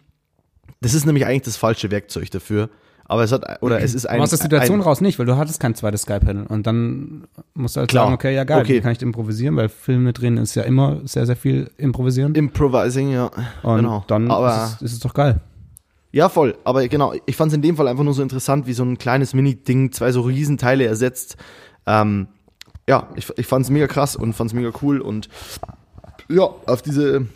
das 0.80 0.94
ist 0.94 1.06
nämlich 1.06 1.26
eigentlich 1.26 1.42
das 1.42 1.56
falsche 1.56 1.90
Werkzeug 1.90 2.30
dafür. 2.30 2.70
Aber 3.08 3.22
es 3.22 3.32
hat, 3.32 3.62
oder 3.62 3.80
es 3.80 3.94
ist 3.94 4.06
ein. 4.06 4.16
Du 4.16 4.20
machst 4.20 4.32
die 4.32 4.36
Situation 4.36 4.80
ein, 4.80 4.82
raus 4.82 5.00
nicht, 5.00 5.18
weil 5.18 5.26
du 5.26 5.36
hattest 5.36 5.60
kein 5.60 5.74
zweites 5.74 6.02
Sky-Panel. 6.02 6.46
Und 6.46 6.66
dann 6.66 7.28
musst 7.54 7.76
du 7.76 7.80
halt 7.80 7.90
klar. 7.90 8.04
sagen, 8.04 8.14
okay, 8.14 8.34
ja 8.34 8.44
geil, 8.44 8.62
okay. 8.62 8.80
kann 8.80 8.92
ich 8.92 9.02
improvisieren, 9.02 9.56
weil 9.56 9.68
Filme 9.68 10.12
drehen 10.12 10.36
ist 10.38 10.54
ja 10.56 10.62
immer 10.62 11.00
sehr, 11.04 11.24
sehr 11.26 11.36
viel 11.36 11.70
improvisieren. 11.76 12.34
Improvising, 12.34 13.12
ja. 13.12 13.30
Und 13.62 13.76
genau. 13.76 14.04
dann 14.08 14.30
Aber 14.30 14.48
ist, 14.48 14.76
es, 14.76 14.82
ist 14.82 14.92
es 14.94 14.98
doch 15.00 15.14
geil. 15.14 15.40
Ja, 16.10 16.28
voll. 16.28 16.56
Aber 16.64 16.86
genau, 16.88 17.12
ich 17.26 17.36
fand 17.36 17.52
es 17.52 17.56
in 17.56 17.62
dem 17.62 17.76
Fall 17.76 17.86
einfach 17.88 18.02
nur 18.02 18.14
so 18.14 18.22
interessant, 18.22 18.66
wie 18.66 18.72
so 18.72 18.82
ein 18.82 18.98
kleines 18.98 19.34
Mini-Ding 19.34 19.92
zwei 19.92 20.10
so 20.12 20.22
Riesenteile 20.22 20.84
ersetzt. 20.84 21.36
Ähm, 21.86 22.28
ja, 22.88 23.08
ich, 23.16 23.30
ich 23.36 23.46
fand 23.46 23.64
es 23.64 23.70
mega 23.70 23.86
krass 23.86 24.16
und 24.16 24.32
fand 24.32 24.50
es 24.50 24.54
mega 24.54 24.70
cool 24.82 25.00
und 25.00 25.28
ja, 26.28 26.42
auf 26.42 26.82
diese 26.82 27.26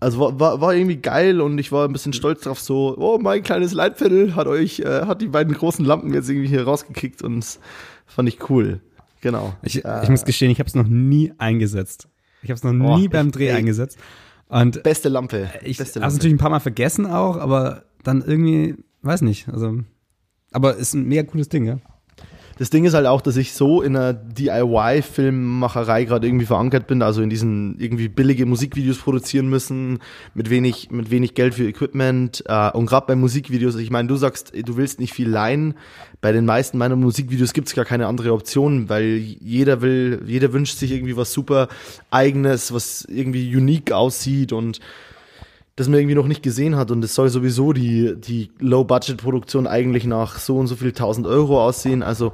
also 0.00 0.18
war, 0.18 0.40
war, 0.40 0.60
war 0.60 0.74
irgendwie 0.74 0.96
geil 0.96 1.40
und 1.40 1.58
ich 1.58 1.70
war 1.70 1.86
ein 1.86 1.92
bisschen 1.92 2.14
stolz 2.14 2.42
drauf, 2.42 2.58
so, 2.58 2.96
oh, 2.98 3.18
mein 3.18 3.42
kleines 3.42 3.72
Leitpedal 3.72 4.34
hat 4.34 4.46
euch, 4.46 4.80
äh, 4.80 5.02
hat 5.02 5.20
die 5.20 5.28
beiden 5.28 5.54
großen 5.54 5.84
Lampen 5.84 6.12
jetzt 6.14 6.28
irgendwie 6.28 6.48
hier 6.48 6.64
rausgekickt 6.64 7.22
und 7.22 7.58
fand 8.06 8.28
ich 8.28 8.48
cool. 8.48 8.80
Genau. 9.20 9.54
Ich, 9.62 9.84
äh, 9.84 10.02
ich 10.02 10.08
muss 10.08 10.24
gestehen, 10.24 10.50
ich 10.50 10.58
habe 10.58 10.68
es 10.68 10.74
noch 10.74 10.88
nie 10.88 11.32
eingesetzt. 11.36 12.08
Ich 12.42 12.48
habe 12.48 12.56
es 12.56 12.64
noch 12.64 12.72
nie 12.72 13.06
oh, 13.06 13.10
beim 13.10 13.30
Dreh 13.30 13.48
ey, 13.48 13.56
eingesetzt. 13.56 13.98
Und 14.48 14.82
beste 14.82 15.10
Lampe. 15.10 15.50
Ich 15.62 15.78
habe 15.78 15.88
es 15.88 15.94
natürlich 15.94 16.34
ein 16.34 16.38
paar 16.38 16.50
Mal 16.50 16.60
vergessen 16.60 17.06
auch, 17.06 17.36
aber 17.36 17.84
dann 18.02 18.22
irgendwie, 18.22 18.76
weiß 19.02 19.20
nicht, 19.20 19.48
also, 19.48 19.80
aber 20.50 20.76
ist 20.76 20.94
ein 20.94 21.06
mega 21.06 21.22
cooles 21.22 21.50
Ding, 21.50 21.66
ja. 21.66 21.78
Das 22.60 22.68
Ding 22.68 22.84
ist 22.84 22.92
halt 22.92 23.06
auch, 23.06 23.22
dass 23.22 23.38
ich 23.38 23.54
so 23.54 23.80
in 23.80 23.96
einer 23.96 24.12
DIY-Filmmacherei 24.12 26.04
gerade 26.04 26.26
irgendwie 26.26 26.44
verankert 26.44 26.86
bin, 26.86 27.00
also 27.00 27.22
in 27.22 27.30
diesen 27.30 27.80
irgendwie 27.80 28.08
billige 28.08 28.44
Musikvideos 28.44 28.98
produzieren 28.98 29.48
müssen, 29.48 30.00
mit 30.34 30.50
wenig, 30.50 30.90
mit 30.90 31.10
wenig 31.10 31.32
Geld 31.32 31.54
für 31.54 31.66
Equipment. 31.66 32.44
Äh, 32.44 32.70
und 32.72 32.84
gerade 32.84 33.06
bei 33.06 33.16
Musikvideos, 33.16 33.76
ich 33.76 33.90
meine, 33.90 34.08
du 34.08 34.16
sagst, 34.16 34.52
du 34.54 34.76
willst 34.76 35.00
nicht 35.00 35.14
viel 35.14 35.30
leihen. 35.30 35.72
Bei 36.20 36.32
den 36.32 36.44
meisten 36.44 36.76
meiner 36.76 36.96
Musikvideos 36.96 37.54
gibt 37.54 37.68
es 37.68 37.74
gar 37.74 37.86
keine 37.86 38.06
andere 38.08 38.34
Option, 38.34 38.90
weil 38.90 39.16
jeder 39.40 39.80
will, 39.80 40.20
jeder 40.26 40.52
wünscht 40.52 40.76
sich 40.76 40.92
irgendwie 40.92 41.16
was 41.16 41.32
super 41.32 41.68
eigenes, 42.10 42.74
was 42.74 43.06
irgendwie 43.08 43.56
unique 43.56 43.90
aussieht 43.90 44.52
und 44.52 44.80
das 45.80 45.88
man 45.88 45.98
irgendwie 45.98 46.14
noch 46.14 46.26
nicht 46.26 46.42
gesehen 46.42 46.76
hat 46.76 46.90
und 46.90 47.02
es 47.02 47.14
soll 47.14 47.30
sowieso 47.30 47.72
die, 47.72 48.14
die 48.14 48.50
Low-Budget-Produktion 48.58 49.66
eigentlich 49.66 50.04
nach 50.04 50.38
so 50.38 50.58
und 50.58 50.66
so 50.66 50.76
viel 50.76 50.92
tausend 50.92 51.26
Euro 51.26 51.64
aussehen. 51.64 52.02
Also 52.02 52.32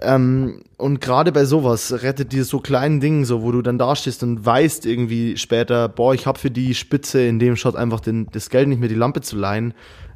ähm, 0.00 0.62
und 0.78 1.02
gerade 1.02 1.30
bei 1.30 1.44
sowas 1.44 2.02
rettet 2.02 2.32
dir 2.32 2.44
so 2.44 2.60
kleinen 2.60 3.00
Dingen, 3.00 3.26
so 3.26 3.42
wo 3.42 3.52
du 3.52 3.60
dann 3.60 3.76
dastehst 3.76 4.22
und 4.22 4.46
weißt 4.46 4.86
irgendwie 4.86 5.36
später, 5.36 5.90
boah, 5.90 6.14
ich 6.14 6.26
habe 6.26 6.38
für 6.38 6.50
die 6.50 6.74
Spitze 6.74 7.20
in 7.20 7.38
dem 7.38 7.54
Shot 7.54 7.76
einfach 7.76 8.00
den, 8.00 8.28
das 8.32 8.48
Geld 8.48 8.66
nicht 8.68 8.80
mehr, 8.80 8.88
die 8.88 8.94
Lampe 8.94 9.20
zu 9.20 9.36
leihen. 9.36 9.74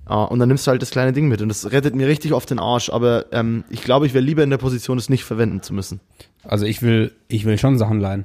Uh, 0.08 0.24
und 0.24 0.38
dann 0.38 0.48
nimmst 0.48 0.66
du 0.66 0.70
halt 0.70 0.80
das 0.82 0.90
kleine 0.90 1.12
Ding 1.12 1.28
mit 1.28 1.42
und 1.42 1.48
das 1.48 1.70
rettet 1.70 1.94
mir 1.94 2.08
richtig 2.08 2.32
oft 2.32 2.48
den 2.48 2.58
Arsch. 2.58 2.88
Aber 2.88 3.26
ähm, 3.30 3.64
ich 3.68 3.82
glaube, 3.82 4.06
ich 4.06 4.14
wäre 4.14 4.24
lieber 4.24 4.42
in 4.42 4.50
der 4.50 4.56
Position, 4.56 4.96
es 4.96 5.10
nicht 5.10 5.24
verwenden 5.24 5.60
zu 5.60 5.74
müssen. 5.74 6.00
Also 6.44 6.64
ich 6.64 6.80
will, 6.80 7.12
ich 7.28 7.44
will 7.44 7.58
schon 7.58 7.76
Sachen 7.76 8.00
leihen. 8.00 8.24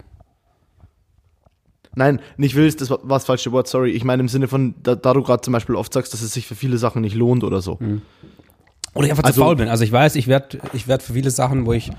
Nein, 1.98 2.20
nicht 2.38 2.56
willst, 2.56 2.80
das 2.80 2.92
war, 2.92 3.00
war 3.02 3.18
das 3.18 3.26
falsche 3.26 3.52
Wort, 3.52 3.68
sorry. 3.68 3.90
Ich 3.92 4.04
meine 4.04 4.22
im 4.22 4.30
Sinne 4.30 4.48
von, 4.48 4.76
da, 4.84 4.96
da 4.96 5.14
du 5.14 5.24
gerade 5.24 5.42
zum 5.42 5.52
Beispiel 5.52 5.76
oft 5.76 5.92
sagst, 5.92 6.14
dass 6.14 6.22
es 6.22 6.32
sich 6.32 6.46
für 6.46 6.54
viele 6.54 6.78
Sachen 6.78 7.02
nicht 7.02 7.16
lohnt 7.16 7.44
oder 7.44 7.60
so. 7.60 7.78
Mhm. 7.80 8.04
Oder 8.94 9.06
ich 9.06 9.12
einfach 9.12 9.24
also, 9.24 9.42
zu 9.42 9.46
faul 9.46 9.56
bin. 9.56 9.68
Also 9.68 9.84
ich 9.84 9.92
weiß, 9.92 10.16
ich 10.16 10.28
werde 10.28 10.60
ich 10.74 10.88
werd 10.88 11.02
für 11.02 11.14
viele 11.14 11.32
Sachen, 11.32 11.66
wo 11.66 11.74
ich 11.74 11.92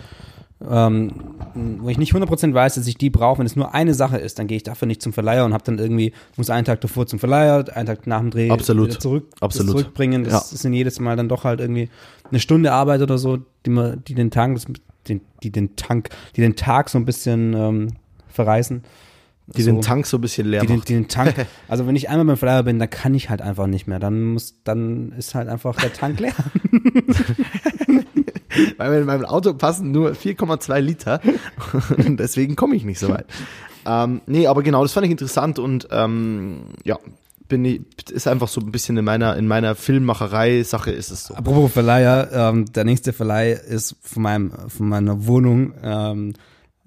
ähm, 0.68 1.10
wo 1.54 1.88
ich 1.88 1.98
nicht 1.98 2.14
100% 2.14 2.54
weiß, 2.54 2.76
dass 2.76 2.86
ich 2.86 2.96
die 2.96 3.10
brauche, 3.10 3.38
wenn 3.38 3.46
es 3.46 3.56
nur 3.56 3.74
eine 3.74 3.94
Sache 3.94 4.18
ist, 4.18 4.38
dann 4.38 4.46
gehe 4.46 4.56
ich 4.56 4.64
dafür 4.64 4.86
nicht 4.86 5.02
zum 5.02 5.12
Verleiher 5.12 5.44
und 5.44 5.52
habe 5.52 5.64
dann 5.64 5.78
irgendwie, 5.78 6.12
muss 6.36 6.50
einen 6.50 6.64
Tag 6.64 6.80
davor 6.80 7.06
zum 7.06 7.18
Verleiher, 7.18 7.64
einen 7.74 7.86
Tag 7.86 8.06
nach 8.06 8.18
dem 8.20 8.30
Dreh 8.30 8.50
Absolut. 8.50 9.00
zurück, 9.00 9.28
Absolut. 9.40 9.70
zurückbringen. 9.72 10.24
Das, 10.24 10.32
ja. 10.32 10.38
das 10.38 10.50
sind 10.50 10.72
jedes 10.72 10.98
Mal 10.98 11.16
dann 11.16 11.28
doch 11.28 11.44
halt 11.44 11.60
irgendwie 11.60 11.88
eine 12.30 12.40
Stunde 12.40 12.72
Arbeit 12.72 13.02
oder 13.02 13.18
so, 13.18 13.38
die, 13.66 13.70
man, 13.70 14.02
die 14.06 14.14
den 14.14 14.30
Tank, 14.30 14.60
die 15.06 15.50
den 15.50 15.76
Tank, 15.76 16.10
die 16.34 16.40
den 16.40 16.56
Tag 16.56 16.88
so 16.88 16.98
ein 16.98 17.04
bisschen 17.04 17.54
ähm, 17.54 17.88
verreißen. 18.28 18.82
Die 19.56 19.62
so, 19.62 19.70
den 19.70 19.80
Tank 19.80 20.06
so 20.06 20.18
ein 20.18 20.20
bisschen 20.20 20.46
leer 20.46 20.60
die. 20.60 20.66
Den, 20.66 20.82
den 20.82 21.08
Tank, 21.08 21.46
also 21.68 21.86
wenn 21.86 21.96
ich 21.96 22.10
einmal 22.10 22.26
beim 22.26 22.36
Flyer 22.36 22.62
bin, 22.62 22.78
dann 22.78 22.90
kann 22.90 23.14
ich 23.14 23.30
halt 23.30 23.40
einfach 23.40 23.66
nicht 23.66 23.86
mehr. 23.86 23.98
Dann 23.98 24.22
muss, 24.22 24.56
dann 24.64 25.12
ist 25.12 25.34
halt 25.34 25.48
einfach 25.48 25.76
der 25.76 25.92
Tank 25.92 26.20
leer. 26.20 26.34
Weil 28.76 29.00
in 29.00 29.06
meinem 29.06 29.24
Auto 29.24 29.54
passen 29.54 29.90
nur 29.92 30.12
4,2 30.12 30.80
Liter 30.80 31.20
deswegen 31.96 32.56
komme 32.56 32.76
ich 32.76 32.84
nicht 32.84 32.98
so 32.98 33.08
weit. 33.08 33.26
Ähm, 33.86 34.20
nee, 34.26 34.46
aber 34.46 34.62
genau, 34.62 34.82
das 34.82 34.92
fand 34.92 35.06
ich 35.06 35.12
interessant 35.12 35.58
und 35.58 35.88
ähm, 35.90 36.64
ja, 36.84 36.98
bin 37.48 37.64
ich, 37.64 37.80
ist 38.10 38.28
einfach 38.28 38.48
so 38.48 38.60
ein 38.60 38.70
bisschen 38.70 38.96
in 38.96 39.04
meiner, 39.04 39.36
in 39.36 39.46
meiner 39.46 39.74
Filmmacherei-Sache 39.74 40.90
ist 40.90 41.10
es 41.10 41.24
so. 41.24 41.34
Apropos 41.34 41.72
Verleiher, 41.72 42.28
ähm, 42.32 42.66
der 42.72 42.84
nächste 42.84 43.12
Verleih 43.12 43.52
ist 43.52 43.96
von 44.02 44.22
meinem, 44.22 44.52
von 44.68 44.88
meiner 44.88 45.26
Wohnung, 45.26 45.72
ähm, 45.82 46.34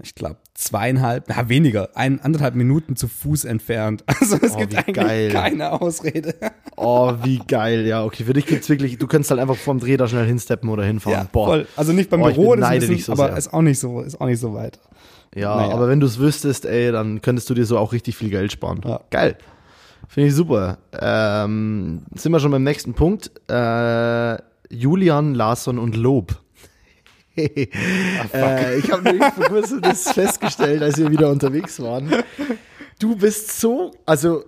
ich 0.03 0.15
glaube, 0.15 0.37
zweieinhalb, 0.61 1.25
na 1.27 1.49
weniger, 1.49 1.89
ein, 1.95 2.21
anderthalb 2.21 2.55
Minuten 2.55 2.95
zu 2.95 3.07
Fuß 3.07 3.45
entfernt. 3.45 4.03
Also 4.21 4.37
es 4.39 4.53
oh, 4.53 4.57
gibt 4.57 4.75
eigentlich 4.75 4.95
geil. 4.95 5.31
keine 5.31 5.71
Ausrede. 5.71 6.35
Oh, 6.83 7.13
wie 7.21 7.39
geil, 7.39 7.85
ja, 7.85 8.03
okay. 8.03 8.23
Für 8.23 8.33
dich 8.33 8.47
gibt's 8.47 8.67
wirklich, 8.67 8.97
du 8.97 9.05
könntest 9.05 9.29
halt 9.29 9.39
einfach 9.39 9.55
vom 9.55 9.79
Dreh 9.79 9.97
da 9.97 10.07
schnell 10.07 10.25
hinsteppen 10.25 10.67
oder 10.69 10.83
hinfahren. 10.83 11.19
Ja, 11.19 11.27
Boah. 11.31 11.45
Voll. 11.45 11.67
Also 11.75 11.93
nicht 11.93 12.09
beim 12.09 12.23
oh, 12.23 12.25
Büro, 12.25 12.55
das 12.55 12.71
ist 12.71 12.87
bisschen, 12.87 12.99
so 12.99 13.11
aber 13.11 13.27
sehr. 13.27 13.37
ist 13.37 13.53
auch 13.53 13.61
nicht 13.61 13.79
so, 13.79 14.01
ist 14.01 14.19
auch 14.19 14.25
nicht 14.25 14.39
so 14.39 14.55
weit. 14.55 14.79
Ja, 15.35 15.57
naja. 15.57 15.73
aber 15.73 15.87
wenn 15.89 15.99
du 15.99 16.07
es 16.07 16.17
wüsstest, 16.17 16.65
ey, 16.65 16.91
dann 16.91 17.21
könntest 17.21 17.49
du 17.49 17.53
dir 17.53 17.65
so 17.65 17.77
auch 17.77 17.93
richtig 17.93 18.15
viel 18.15 18.29
Geld 18.29 18.51
sparen. 18.51 18.81
Ja. 18.83 19.01
Geil. 19.11 19.37
Finde 20.07 20.29
ich 20.29 20.35
super. 20.35 20.79
Ähm, 20.99 22.03
sind 22.15 22.31
wir 22.31 22.39
schon 22.39 22.51
beim 22.51 22.63
nächsten 22.63 22.93
Punkt. 22.93 23.31
Äh, 23.49 24.37
Julian, 24.69 25.35
Larsson 25.35 25.77
und 25.77 25.95
Lob. 25.95 26.41
Äh, 27.37 28.77
ich 28.77 28.91
habe 28.91 29.03
nämlich 29.03 29.33
vor 29.33 29.45
kurzem 29.45 29.81
das 29.81 30.11
festgestellt, 30.11 30.81
als 30.81 30.97
wir 30.97 31.09
wieder 31.09 31.29
unterwegs 31.29 31.79
waren. 31.81 32.11
Du 32.99 33.15
bist 33.15 33.59
so, 33.59 33.91
also, 34.05 34.43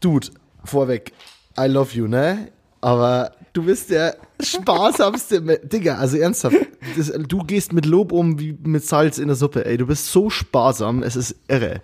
Dude, 0.00 0.28
vorweg, 0.64 1.12
I 1.58 1.66
love 1.66 1.96
you, 1.96 2.06
ne? 2.06 2.48
Aber 2.80 3.32
du 3.52 3.64
bist 3.64 3.90
der 3.90 4.16
sparsamste, 4.40 5.42
Digga, 5.64 5.96
also 5.96 6.16
ernsthaft, 6.16 6.56
das, 6.96 7.12
du 7.28 7.38
gehst 7.44 7.72
mit 7.72 7.86
Lob 7.86 8.12
um 8.12 8.38
wie 8.38 8.56
mit 8.62 8.84
Salz 8.84 9.18
in 9.18 9.26
der 9.26 9.36
Suppe, 9.36 9.66
ey, 9.66 9.76
du 9.76 9.86
bist 9.86 10.10
so 10.10 10.30
sparsam, 10.30 11.02
es 11.02 11.16
ist 11.16 11.36
irre. 11.48 11.82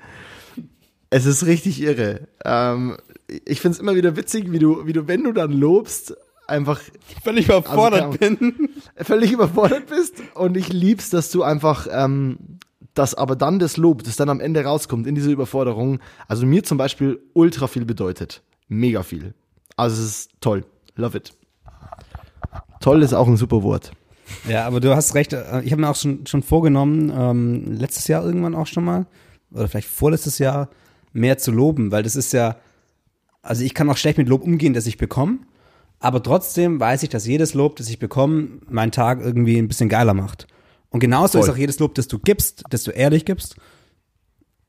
Es 1.11 1.27
ist 1.27 1.47
richtig 1.47 1.81
irre. 1.83 2.29
Ähm, 2.45 2.97
ich 3.45 3.61
find's 3.61 3.79
immer 3.79 3.95
wieder 3.95 4.17
witzig, 4.17 4.51
wie 4.53 4.59
du, 4.59 4.87
wie 4.87 4.93
du, 4.93 5.07
wenn 5.07 5.25
du 5.25 5.33
dann 5.33 5.53
lobst, 5.53 6.17
einfach 6.47 6.81
Völlig 7.23 7.47
überfordert 7.47 8.03
Also, 8.03 8.19
bin. 8.19 8.71
völlig 8.97 9.33
überfordert 9.33 9.87
bist 9.87 10.15
und 10.35 10.57
ich 10.57 10.73
lieb's, 10.73 11.11
dass 11.11 11.31
du 11.31 11.43
einfach, 11.43 11.87
ähm, 11.91 12.39
dass 12.95 13.15
aber 13.15 13.37
dann 13.37 13.59
das 13.59 13.77
Lob, 13.77 14.03
das 14.05 14.17
dann 14.17 14.29
am 14.29 14.41
Ende 14.41 14.65
rauskommt 14.65 15.07
in 15.07 15.15
dieser 15.15 15.31
Überforderung, 15.31 16.01
also 16.29 16.47
mir 16.47 16.63
zum 16.65 16.79
Beispiel 16.79 17.21
ultra 17.35 17.67
viel 17.67 17.85
bedeutet. 17.85 18.43
Mega 18.69 19.03
viel. 19.03 19.35
Also 19.77 20.03
es 20.03 20.09
ist 20.09 20.31
toll. 20.41 20.65
Love 20.97 21.19
it. 21.19 21.33
Toll 22.81 23.03
ist 23.03 23.13
auch 23.15 23.27
ein 23.27 23.37
super 23.37 23.63
Wort. 23.63 23.93
Ja, 24.49 24.67
aber 24.67 24.81
du 24.81 24.95
hast 24.95 25.15
recht. 25.15 25.33
äh, 25.33 25.63
Ich 25.63 25.73
habe 25.73 25.81
mir 25.81 25.89
auch 25.89 25.97
schon, 25.97 26.27
schon 26.27 26.43
vorgenommen, 26.43 27.13
ähm, 27.17 27.73
letztes 27.73 28.09
Jahr 28.09 28.25
irgendwann 28.25 28.55
auch 28.55 28.67
schon 28.67 28.85
mal, 28.85 29.07
oder 29.53 29.69
vielleicht 29.69 29.89
vorletztes 29.89 30.39
Jahr, 30.39 30.69
mehr 31.13 31.39
zu 31.39 31.51
loben, 31.53 31.93
weil 31.93 32.03
das 32.03 32.17
ist 32.17 32.33
ja, 32.33 32.57
also 33.43 33.63
ich 33.65 33.75
kann 33.75 33.89
auch 33.89 33.97
schlecht 33.97 34.19
mit 34.19 34.29
Lob 34.29 34.43
umgehen, 34.43 34.75
das 34.75 34.87
ich 34.87 34.99
bekomme, 34.99 35.39
aber 36.01 36.23
trotzdem 36.23 36.79
weiß 36.79 37.03
ich, 37.03 37.09
dass 37.09 37.27
jedes 37.27 37.55
Lob, 37.55 37.77
das 37.77 37.89
ich 37.89 37.99
bekomme, 37.99 38.49
meinen 38.69 38.93
Tag 38.93 39.21
irgendwie 39.21 39.59
ein 39.59 39.69
bisschen 39.69 39.89
geiler 39.89 40.15
macht. 40.15 40.47
Und 40.91 41.01
genauso 41.01 41.39
Voll. 41.39 41.49
ist 41.49 41.55
auch 41.55 41.57
jedes 41.59 41.79
Lob, 41.79 41.95
das 41.95 42.09
du 42.09 42.19
gibst, 42.19 42.65
das 42.71 42.85
du 42.85 42.91
ehrlich 42.91 43.25
gibst, 43.25 43.57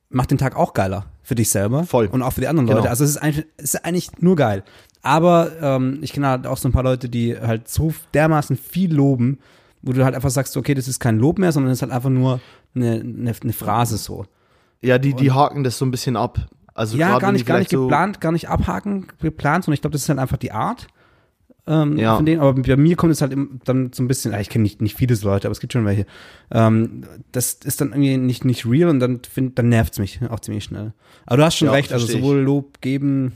macht 0.09 0.31
den 0.31 0.37
Tag 0.37 0.55
auch 0.55 0.73
geiler 0.73 1.05
für 1.21 1.35
dich 1.35 1.49
selber 1.49 1.83
Voll. 1.83 2.07
und 2.07 2.21
auch 2.21 2.33
für 2.33 2.41
die 2.41 2.47
anderen 2.47 2.65
Genau. 2.67 2.79
Leute. 2.79 2.89
Also 2.89 3.03
es 3.03 3.11
ist 3.11 3.17
eigentlich, 3.17 3.45
es 3.57 3.73
ist 3.75 3.85
eigentlich 3.85 4.09
nur 4.19 4.35
geil. 4.35 4.63
Aber 5.01 5.51
ähm, 5.61 5.99
ich 6.01 6.13
kenne 6.13 6.27
halt 6.27 6.47
auch 6.47 6.57
so 6.57 6.67
ein 6.69 6.71
paar 6.71 6.83
Leute, 6.83 7.09
die 7.09 7.37
halt 7.37 7.67
so 7.67 7.93
dermaßen 8.13 8.55
viel 8.57 8.93
loben, 8.93 9.39
wo 9.81 9.91
du 9.93 10.03
halt 10.03 10.15
einfach 10.15 10.29
sagst, 10.29 10.55
okay, 10.57 10.73
das 10.73 10.87
ist 10.87 10.99
kein 10.99 11.17
Lob 11.19 11.39
mehr, 11.39 11.51
sondern 11.51 11.71
es 11.71 11.79
ist 11.79 11.81
halt 11.83 11.91
einfach 11.91 12.09
nur 12.09 12.39
eine, 12.75 12.93
eine, 13.01 13.33
eine 13.41 13.53
Phrase 13.53 13.97
so. 13.97 14.25
Ja, 14.81 14.97
die, 14.97 15.13
die 15.13 15.31
haken 15.31 15.63
das 15.63 15.77
so 15.77 15.85
ein 15.85 15.91
bisschen 15.91 16.15
ab. 16.15 16.39
Also 16.73 16.97
ja, 16.97 17.17
gar 17.19 17.31
nicht, 17.31 17.45
gar 17.45 17.57
nicht 17.59 17.69
vielleicht 17.69 17.71
so- 17.71 17.83
geplant, 17.83 18.21
gar 18.21 18.31
nicht 18.31 18.49
abhaken, 18.49 19.07
geplant, 19.19 19.65
sondern 19.65 19.75
ich 19.75 19.81
glaube, 19.81 19.93
das 19.93 20.03
ist 20.03 20.09
halt 20.09 20.19
einfach 20.19 20.37
die 20.37 20.51
Art 20.51 20.87
ähm, 21.67 21.97
Ja. 21.97 22.15
von 22.15 22.25
denen. 22.25 22.41
Aber 22.41 22.53
bei 22.53 22.75
mir 22.77 22.95
kommt 22.95 23.11
es 23.11 23.21
halt 23.21 23.35
dann 23.65 23.91
so 23.93 24.01
ein 24.03 24.07
bisschen, 24.07 24.33
ah, 24.33 24.39
ich 24.39 24.49
kenne 24.49 24.63
nicht, 24.63 24.81
nicht 24.81 24.95
viele 24.95 25.15
so 25.15 25.27
Leute, 25.27 25.47
aber 25.47 25.51
es 25.51 25.59
gibt 25.59 25.73
schon 25.73 25.85
welche. 25.85 26.05
Ähm, 26.51 27.03
das 27.31 27.53
ist 27.53 27.81
dann 27.81 27.89
irgendwie 27.89 28.17
nicht, 28.17 28.45
nicht 28.45 28.65
real 28.65 28.89
und 28.89 28.99
dann, 28.99 29.21
find, 29.23 29.57
dann 29.59 29.69
nervt's 29.69 29.99
mich 29.99 30.19
auch 30.29 30.39
ziemlich 30.39 30.63
schnell. 30.63 30.93
Aber 31.25 31.37
du 31.37 31.43
hast 31.45 31.57
schon 31.57 31.67
Ja, 31.67 31.73
recht, 31.73 31.91
also 31.93 32.07
sowohl 32.07 32.37
Lob 32.39 32.81
geben, 32.81 33.33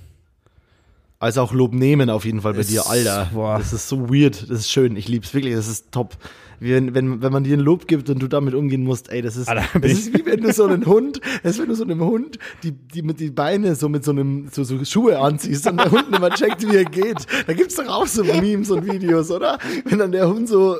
Als 1.19 1.37
auch 1.37 1.53
Lob 1.53 1.73
nehmen 1.75 2.09
auf 2.09 2.25
jeden 2.25 2.41
Fall 2.41 2.53
bei 2.53 2.61
Ist- 2.61 2.71
dir, 2.71 2.87
Alter. 2.89 3.29
boah. 3.31 3.59
Das 3.59 3.73
ist 3.73 3.87
so 3.87 4.09
weird. 4.09 4.41
Das 4.49 4.59
ist 4.61 4.71
schön. 4.71 4.95
Ich 4.95 5.07
lieb's 5.07 5.33
wirklich. 5.35 5.53
Das 5.53 5.67
ist 5.67 5.91
top. 5.91 6.17
Wenn, 6.63 6.93
wenn, 6.93 7.23
wenn 7.23 7.33
man 7.33 7.43
dir 7.43 7.57
ein 7.57 7.59
Lob 7.59 7.87
gibt 7.87 8.07
und 8.11 8.21
du 8.21 8.27
damit 8.27 8.53
umgehen 8.53 8.83
musst, 8.83 9.11
ey, 9.11 9.23
das 9.23 9.35
ist, 9.35 9.49
Alter, 9.49 9.79
das 9.79 9.91
ist 9.93 10.13
wie 10.13 10.23
wenn 10.27 10.41
du 10.41 10.53
so 10.53 10.65
einen 10.65 10.85
Hund, 10.85 11.19
das 11.41 11.53
ist 11.53 11.59
wenn 11.59 11.69
du 11.69 11.73
so 11.73 11.83
einem 11.83 12.01
Hund 12.01 12.37
die, 12.61 12.71
die 12.71 13.01
mit 13.01 13.19
die 13.19 13.31
Beine 13.31 13.73
so 13.73 13.89
mit 13.89 14.05
so 14.05 14.11
einem, 14.11 14.47
so, 14.51 14.63
so 14.63 14.85
Schuhe 14.85 15.17
anziehst 15.17 15.65
und 15.65 15.77
der 15.77 15.89
Hund 15.89 16.11
mal 16.11 16.29
checkt, 16.29 16.61
wie 16.71 16.75
er 16.75 16.85
geht. 16.85 17.25
Da 17.47 17.53
gibt's 17.53 17.75
doch 17.75 17.87
auch 17.87 18.05
so 18.05 18.23
Memes 18.23 18.69
und 18.69 18.85
Videos, 18.85 19.31
oder? 19.31 19.57
Wenn 19.85 19.97
dann 19.97 20.11
der 20.11 20.29
Hund 20.29 20.47
so, 20.47 20.77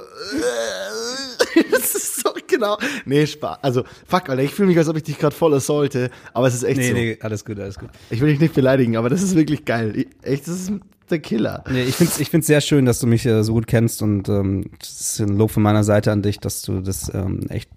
das 1.72 1.96
ist 1.96 2.22
so 2.22 2.30
genau. 2.48 2.78
Nee, 3.06 3.26
Spaß. 3.26 3.58
Also, 3.64 3.84
fuck, 4.06 4.30
Alter, 4.30 4.44
ich 4.44 4.54
fühle 4.54 4.68
mich, 4.68 4.78
als 4.78 4.88
ob 4.88 4.98
ich 4.98 5.04
dich 5.04 5.18
gerade 5.18 5.36
voll 5.36 5.54
assalte, 5.56 6.12
aber 6.34 6.46
es 6.46 6.54
ist 6.54 6.64
echt 6.64 6.78
nee, 6.78 6.90
so. 6.90 6.94
nee, 6.94 7.18
alles 7.22 7.44
gut, 7.44 7.60
alles 7.60 7.80
gut. 7.80 7.90
Ich 8.12 8.22
will 8.22 8.30
dich 8.30 8.40
nicht 8.40 8.54
beleidigen, 8.54 8.98
aber 8.98 9.10
das 9.10 9.24
ist 9.24 9.36
wirklich 9.36 9.66
geil. 9.66 9.94
Ich, 9.96 10.08
echt, 10.22 10.48
das 10.48 10.60
ist 10.60 10.72
der 11.12 11.20
Killer. 11.20 11.64
Nee, 11.70 11.84
ich 11.84 11.96
finde 11.96 12.14
es 12.14 12.20
ich 12.20 12.30
find's 12.30 12.48
sehr 12.48 12.62
schön, 12.62 12.86
dass 12.86 13.00
du 13.00 13.08
mich 13.08 13.26
äh, 13.26 13.44
so 13.44 13.54
gut 13.54 13.68
kennst 13.68 14.02
und 14.02 14.30
ähm, 14.30 14.72
das 14.80 14.90
ist 14.90 15.20
ein 15.20 15.38
Lob 15.38 15.52
von 15.52 15.64
meiner 15.64 15.84
Seite 15.84 16.12
an 16.12 16.22
dich, 16.22 16.40
dass 16.40 16.62
du 16.62 16.82
das 16.82 17.14
ähm, 17.14 17.46
echt 17.50 17.70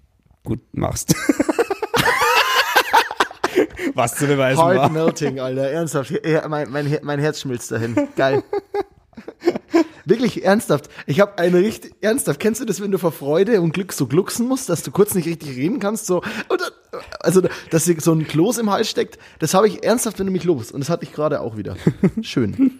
gut 0.43 0.61
machst. 0.71 1.15
Was 3.93 4.15
zu 4.15 4.27
beweisen 4.27 4.61
Heart 4.61 4.77
war. 4.77 4.89
melting, 4.89 5.39
Alter. 5.39 5.69
Ernsthaft. 5.69 6.11
Ja, 6.25 6.45
mein, 6.49 6.69
mein, 6.69 6.99
mein 7.01 7.19
Herz 7.19 7.39
schmilzt 7.41 7.71
dahin. 7.71 7.95
Geil. 8.17 8.43
Wirklich 10.05 10.43
ernsthaft. 10.43 10.89
Ich 11.07 11.19
habe 11.19 11.37
eine 11.39 11.57
richtig 11.59 11.95
ernsthaft. 12.01 12.39
Kennst 12.39 12.61
du 12.61 12.65
das, 12.65 12.79
wenn 12.79 12.91
du 12.91 12.99
vor 12.99 13.11
Freude 13.11 13.59
und 13.61 13.73
Glück 13.73 13.91
so 13.91 14.05
glucksen 14.05 14.47
musst, 14.47 14.69
dass 14.69 14.83
du 14.83 14.91
kurz 14.91 15.15
nicht 15.15 15.27
richtig 15.27 15.55
reden 15.55 15.79
kannst, 15.79 16.05
so 16.05 16.21
und 16.47 16.61
also 17.19 17.41
dass 17.71 17.85
dir 17.85 17.99
so 17.99 18.11
ein 18.11 18.27
Kloß 18.27 18.59
im 18.59 18.69
Hals 18.69 18.89
steckt? 18.89 19.17
Das 19.39 19.55
habe 19.55 19.67
ich 19.67 19.83
ernsthaft, 19.83 20.19
wenn 20.19 20.27
du 20.27 20.31
mich 20.31 20.43
lobst 20.43 20.71
und 20.71 20.79
das 20.81 20.89
hatte 20.89 21.05
ich 21.05 21.11
gerade 21.11 21.41
auch 21.41 21.57
wieder. 21.57 21.75
Schön. 22.21 22.79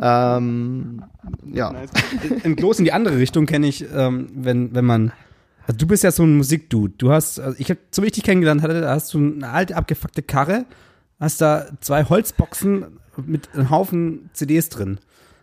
Ähm, 0.00 1.02
ja. 1.52 1.74
Im 2.42 2.56
Kloß 2.56 2.78
in 2.78 2.84
die 2.84 2.92
andere 2.92 3.18
Richtung 3.18 3.46
kenne 3.46 3.66
ich, 3.66 3.84
ähm, 3.94 4.28
wenn, 4.34 4.74
wenn 4.74 4.84
man. 4.84 5.12
Also 5.66 5.78
du 5.78 5.86
bist 5.86 6.04
ja 6.04 6.12
so 6.12 6.22
ein 6.22 6.36
Musikdude. 6.36 6.94
Du 6.96 7.10
hast, 7.10 7.40
also 7.40 7.56
ich 7.58 7.70
habe, 7.70 7.80
so 7.90 8.02
wie 8.02 8.06
ich 8.06 8.12
dich 8.12 8.22
kennengelernt 8.22 8.62
hatte, 8.62 8.80
da 8.80 8.90
hast 8.90 9.12
du 9.14 9.18
eine 9.18 9.48
alte 9.48 9.76
abgefuckte 9.76 10.22
Karre, 10.22 10.64
hast 11.18 11.40
da 11.40 11.66
zwei 11.80 12.04
Holzboxen 12.04 12.98
mit 13.24 13.52
einem 13.54 13.70
Haufen 13.70 14.30
CDs 14.32 14.68
drin. 14.68 14.98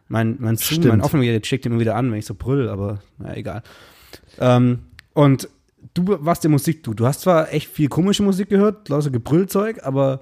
Mein, 0.07 0.37
mein 0.39 0.57
Zoom, 0.57 0.77
Stimmt. 0.77 0.85
mein 0.85 1.01
Aufnahmegerät 1.01 1.47
schickt 1.47 1.65
immer 1.65 1.79
wieder 1.79 1.95
an, 1.95 2.11
wenn 2.11 2.19
ich 2.19 2.25
so 2.25 2.35
brüll, 2.35 2.69
aber 2.69 2.99
na 3.17 3.35
egal. 3.35 3.63
Ähm, 4.39 4.79
und 5.13 5.49
du 5.93 6.05
warst 6.23 6.43
der 6.43 6.51
Musikdude. 6.51 6.95
Du 6.95 7.05
hast 7.05 7.21
zwar 7.21 7.51
echt 7.51 7.69
viel 7.69 7.89
komische 7.89 8.23
Musik 8.23 8.49
gehört, 8.49 8.89
lauter 8.89 9.09
Gebrüllzeug, 9.09 9.83
aber, 9.83 10.19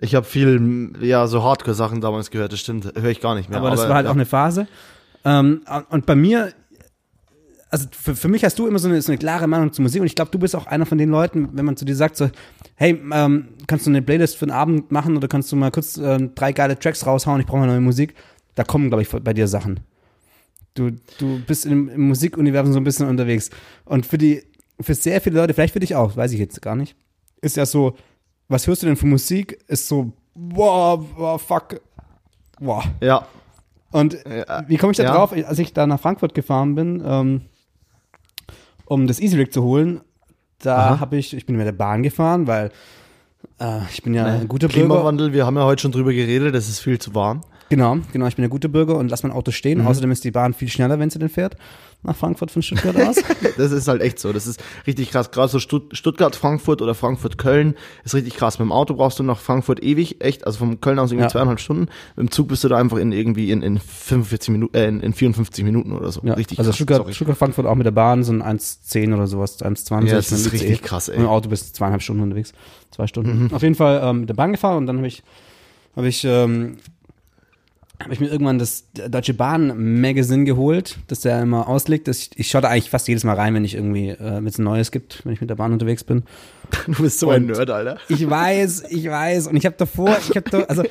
Ich 0.00 0.14
habe 0.14 0.26
viel, 0.26 0.92
ja, 1.00 1.26
so 1.26 1.42
Hardcore-Sachen 1.42 2.00
damals 2.00 2.30
gehört, 2.30 2.52
das 2.52 2.60
stimmt. 2.60 2.92
Höre 2.94 3.10
ich 3.10 3.20
gar 3.20 3.34
nicht 3.34 3.48
mehr. 3.48 3.58
aber 3.58 3.70
das 3.70 3.88
war 3.88 3.94
halt 3.94 4.04
ja. 4.04 4.10
auch 4.10 4.16
eine 4.16 4.26
Phase. 4.26 4.66
Ähm, 5.24 5.62
und 5.88 6.04
bei 6.06 6.14
mir, 6.14 6.52
also 7.70 7.86
für, 7.90 8.14
für 8.14 8.28
mich 8.28 8.44
hast 8.44 8.58
du 8.58 8.66
immer 8.66 8.78
so 8.78 8.88
eine, 8.88 9.00
so 9.00 9.10
eine 9.10 9.18
klare 9.18 9.46
Meinung 9.46 9.72
zur 9.72 9.82
Musik 9.82 10.00
und 10.00 10.06
ich 10.06 10.14
glaube, 10.14 10.30
du 10.30 10.38
bist 10.38 10.54
auch 10.54 10.66
einer 10.66 10.84
von 10.84 10.98
den 10.98 11.10
Leuten, 11.10 11.50
wenn 11.52 11.64
man 11.64 11.76
zu 11.76 11.84
dir 11.84 11.96
sagt, 11.96 12.16
so, 12.16 12.30
hey, 12.74 13.00
ähm, 13.12 13.48
kannst 13.66 13.86
du 13.86 13.90
eine 13.90 14.02
Playlist 14.02 14.36
für 14.36 14.46
den 14.46 14.52
Abend 14.52 14.92
machen 14.92 15.16
oder 15.16 15.28
kannst 15.28 15.50
du 15.50 15.56
mal 15.56 15.70
kurz 15.70 15.96
ähm, 15.96 16.34
drei 16.34 16.52
geile 16.52 16.78
Tracks 16.78 17.06
raushauen, 17.06 17.40
ich 17.40 17.46
brauche 17.46 17.58
mal 17.58 17.66
neue 17.66 17.80
Musik, 17.80 18.14
da 18.54 18.64
kommen, 18.64 18.88
glaube 18.88 19.02
ich, 19.02 19.08
bei 19.08 19.32
dir 19.32 19.48
Sachen. 19.48 19.80
Du, 20.74 20.90
du 21.18 21.40
bist 21.46 21.66
im, 21.66 21.88
im 21.88 22.08
Musikuniversum 22.08 22.72
so 22.72 22.80
ein 22.80 22.84
bisschen 22.84 23.08
unterwegs. 23.08 23.50
Und 23.84 24.06
für 24.06 24.18
die, 24.18 24.42
für 24.80 24.94
sehr 24.94 25.20
viele 25.20 25.36
Leute, 25.40 25.54
vielleicht 25.54 25.72
für 25.72 25.80
dich 25.80 25.94
auch, 25.94 26.16
weiß 26.16 26.32
ich 26.32 26.40
jetzt 26.40 26.60
gar 26.62 26.74
nicht, 26.74 26.96
ist 27.40 27.56
ja 27.56 27.64
so, 27.64 27.96
was 28.54 28.68
hörst 28.68 28.82
du 28.82 28.86
denn 28.86 28.96
für 28.96 29.06
Musik? 29.06 29.58
Ist 29.66 29.88
so, 29.88 30.12
wow, 30.34 31.04
wow 31.16 31.42
fuck, 31.42 31.80
wow. 32.60 32.84
Ja, 33.00 33.26
Und 33.90 34.16
Ja, 34.24 34.64
wie 34.68 34.76
komme 34.76 34.92
ich 34.92 34.96
da 34.96 35.02
ja. 35.02 35.12
drauf? 35.12 35.32
Als 35.32 35.58
ich 35.58 35.72
da 35.72 35.86
nach 35.88 35.98
Frankfurt 35.98 36.34
gefahren 36.34 36.76
bin, 36.76 37.02
ähm, 37.04 37.40
um 38.86 39.08
das 39.08 39.18
Easy 39.18 39.36
Rig 39.36 39.52
zu 39.52 39.62
holen, 39.64 40.02
da 40.60 41.00
habe 41.00 41.16
ich, 41.16 41.34
ich 41.34 41.46
bin 41.46 41.56
mit 41.56 41.66
der 41.66 41.72
Bahn 41.72 42.04
gefahren, 42.04 42.46
weil 42.46 42.70
äh, 43.60 43.80
ich 43.90 44.02
bin 44.04 44.14
ja 44.14 44.24
ein 44.24 44.46
guter 44.46 44.68
Bürger. 44.68 44.86
Klimawandel, 44.86 45.32
wir 45.32 45.44
haben 45.46 45.56
ja 45.56 45.64
heute 45.64 45.82
schon 45.82 45.92
drüber 45.92 46.12
geredet, 46.12 46.54
das 46.54 46.68
ist 46.68 46.78
viel 46.78 47.00
zu 47.00 47.12
warm. 47.14 47.40
Genau, 47.70 47.96
genau, 48.12 48.26
ich 48.26 48.36
bin 48.36 48.44
ein 48.44 48.50
guter 48.50 48.68
Bürger 48.68 48.96
und 48.96 49.10
lass 49.10 49.24
mein 49.24 49.32
Auto 49.32 49.50
stehen. 49.50 49.80
Mhm. 49.80 49.88
Außerdem 49.88 50.12
ist 50.12 50.22
die 50.22 50.30
Bahn 50.30 50.54
viel 50.54 50.68
schneller, 50.68 50.98
wenn 51.00 51.10
sie 51.10 51.18
denn 51.18 51.28
fährt, 51.28 51.56
nach 52.04 52.16
Frankfurt 52.16 52.50
von 52.50 52.62
Stuttgart 52.62 52.96
aus. 52.96 53.16
Das 53.56 53.72
ist 53.72 53.88
halt 53.88 54.02
echt 54.02 54.18
so. 54.18 54.32
Das 54.32 54.46
ist 54.46 54.62
richtig 54.86 55.10
krass. 55.10 55.30
Gerade 55.30 55.48
so 55.48 55.58
Stutt 55.58 55.96
Stuttgart, 55.96 56.34
Frankfurt 56.36 56.82
oder 56.82 56.94
Frankfurt, 56.94 57.38
Köln 57.38 57.74
ist 58.04 58.14
richtig 58.14 58.36
krass. 58.36 58.58
Mit 58.58 58.66
dem 58.66 58.72
Auto 58.72 58.94
brauchst 58.94 59.18
du 59.18 59.22
nach 59.22 59.38
Frankfurt 59.38 59.82
ewig, 59.82 60.22
echt. 60.24 60.46
Also 60.46 60.58
vom 60.58 60.80
Köln 60.80 60.98
aus 60.98 61.10
irgendwie 61.10 61.24
Ja. 61.24 61.28
zweieinhalb 61.30 61.60
Stunden. 61.60 61.88
Mit 62.16 62.28
dem 62.28 62.30
Zug 62.30 62.48
bist 62.48 62.64
du 62.64 62.68
da 62.68 62.76
einfach 62.76 62.96
in 62.98 63.12
irgendwie 63.12 63.50
in, 63.50 63.62
in 63.62 63.78
45 63.78 64.50
Minuten, 64.50 64.76
äh, 64.76 64.86
in, 64.88 65.00
in 65.00 65.12
54 65.12 65.64
Minuten 65.64 65.92
oder 65.92 66.10
so. 66.12 66.20
Ja, 66.24 66.34
richtig 66.34 66.58
also 66.58 66.70
krass. 66.70 66.76
Stuttgart, 66.76 66.98
Sorry. 67.02 67.14
Stuttgart, 67.14 67.36
Frankfurt 67.38 67.66
auch 67.66 67.74
mit 67.74 67.86
der 67.86 67.90
Bahn 67.92 68.22
sind 68.24 68.42
1,10 68.42 69.14
oder 69.14 69.26
sowas, 69.26 69.60
1,20. 69.62 70.06
Ja, 70.08 70.14
das 70.16 70.32
ist 70.32 70.52
richtig 70.52 70.82
krass, 70.82 71.08
ey. 71.08 71.16
Mit 71.18 71.26
dem 71.26 71.30
Auto 71.30 71.48
bist 71.48 71.68
du 71.68 71.72
zweieinhalb 71.74 72.02
Stunden 72.02 72.22
unterwegs, 72.22 72.52
zwei 72.90 73.06
Stunden. 73.06 73.44
Mhm. 73.44 73.52
Auf 73.54 73.62
jeden 73.62 73.74
Fall 73.74 74.00
ähm, 74.02 74.20
mit 74.20 74.28
der 74.28 74.34
Bahn 74.34 74.52
gefahren 74.52 74.78
und 74.78 74.86
dann 74.86 74.96
habe 74.98 75.06
ich, 75.06 75.22
habe 75.96 76.08
ich, 76.08 76.24
ähm, 76.24 76.76
habe 78.04 78.14
ich 78.14 78.20
mir 78.20 78.28
irgendwann 78.28 78.58
das 78.58 78.84
Deutsche 79.08 79.34
Bahn 79.34 80.00
Magazine 80.00 80.44
geholt, 80.44 80.98
das 81.08 81.20
der 81.20 81.42
immer 81.42 81.66
auslegt. 81.68 82.06
Das, 82.06 82.30
ich 82.36 82.48
schaue 82.48 82.62
da 82.62 82.68
eigentlich 82.68 82.90
fast 82.90 83.08
jedes 83.08 83.24
Mal 83.24 83.34
rein, 83.34 83.54
wenn 83.54 83.64
ich 83.64 83.74
irgendwie, 83.74 84.10
äh, 84.10 84.18
wenn 84.36 84.46
es 84.46 84.58
ein 84.58 84.64
neues 84.64 84.90
gibt, 84.92 85.24
wenn 85.24 85.32
ich 85.32 85.40
mit 85.40 85.50
der 85.50 85.56
Bahn 85.56 85.72
unterwegs 85.72 86.04
bin. 86.04 86.22
Du 86.86 87.02
bist 87.02 87.18
so 87.20 87.30
ein 87.30 87.42
Und- 87.44 87.56
Nerd, 87.56 87.70
Alter. 87.70 87.98
Ich 88.08 88.28
weiß, 88.28 88.84
ich 88.90 89.08
weiß. 89.08 89.46
Und 89.48 89.56
ich 89.56 89.66
habe 89.66 89.76
davor, 89.78 90.16
ich 90.28 90.36
habe 90.36 90.48
da, 90.50 90.60
also 90.62 90.82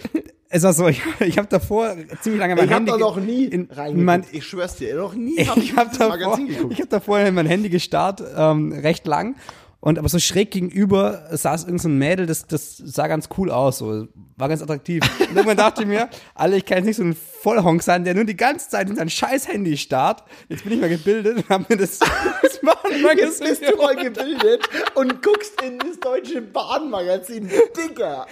es 0.49 0.63
war 0.63 0.73
so, 0.73 0.87
ich, 0.89 1.01
ich 1.19 1.37
habe 1.37 1.47
davor 1.47 1.95
ziemlich 2.21 2.39
lange 2.39 2.55
mein 2.55 2.65
Ich 2.65 2.71
hab 2.71 2.77
Handy 2.79 2.91
da 2.91 2.97
ge- 2.97 3.05
noch 3.05 3.17
nie 3.17 3.45
in, 3.45 3.67
mein, 3.95 4.23
ich 4.31 4.45
schwör's 4.45 4.75
dir, 4.75 4.95
noch 4.95 5.13
nie 5.15 5.35
ich 5.39 5.49
hab 5.49 5.57
ich 5.57 5.75
habe 5.75 5.89
das 5.89 5.97
davor, 5.97 6.39
ich 6.69 6.81
hab 6.81 6.89
davor 6.89 7.19
in 7.19 7.33
mein 7.35 7.47
Handy 7.47 7.69
gestarrt, 7.69 8.23
ähm, 8.37 8.71
recht 8.71 9.05
lang. 9.07 9.35
Und 9.83 9.99
aber 9.99 10.07
so 10.07 10.17
schräg 10.17 10.51
gegenüber 10.51 11.27
saß 11.29 11.63
irgendein 11.63 11.79
so 11.79 11.89
ein 11.89 11.97
Mädel, 11.97 12.25
das, 12.25 12.47
das 12.47 12.77
sah 12.77 13.07
ganz 13.07 13.27
cool 13.37 13.51
aus, 13.51 13.79
so, 13.79 14.07
war 14.37 14.47
ganz 14.47 14.61
attraktiv. 14.61 15.03
Und 15.19 15.35
irgendwann 15.35 15.57
dachte 15.57 15.81
ich 15.81 15.87
mir, 15.89 16.07
Alter, 16.35 16.55
ich 16.55 16.63
kann 16.63 16.77
jetzt 16.77 16.85
nicht 16.85 16.95
so 16.95 17.03
ein 17.03 17.17
Vollhonk 17.41 17.83
sein, 17.83 18.05
der 18.05 18.13
nur 18.13 18.23
die 18.23 18.37
ganze 18.37 18.69
Zeit 18.69 18.89
in 18.89 18.95
sein 18.95 19.09
scheiß 19.09 19.49
Handy 19.49 19.75
starrt. 19.75 20.23
Jetzt 20.47 20.63
bin 20.63 20.71
ich 20.71 20.79
mal 20.79 20.87
gebildet 20.87 21.35
und 21.35 21.49
hab 21.49 21.69
mir 21.69 21.75
das, 21.75 21.99
das. 21.99 22.61
Jetzt 23.17 23.43
bist 23.43 23.61
du 23.61 23.75
mal 23.75 23.97
gebildet 23.97 24.69
und 24.95 25.21
guckst 25.21 25.61
in 25.61 25.77
das 25.79 25.99
deutsche 25.99 26.41
Bahnmagazin. 26.41 27.49
Digga. 27.75 28.25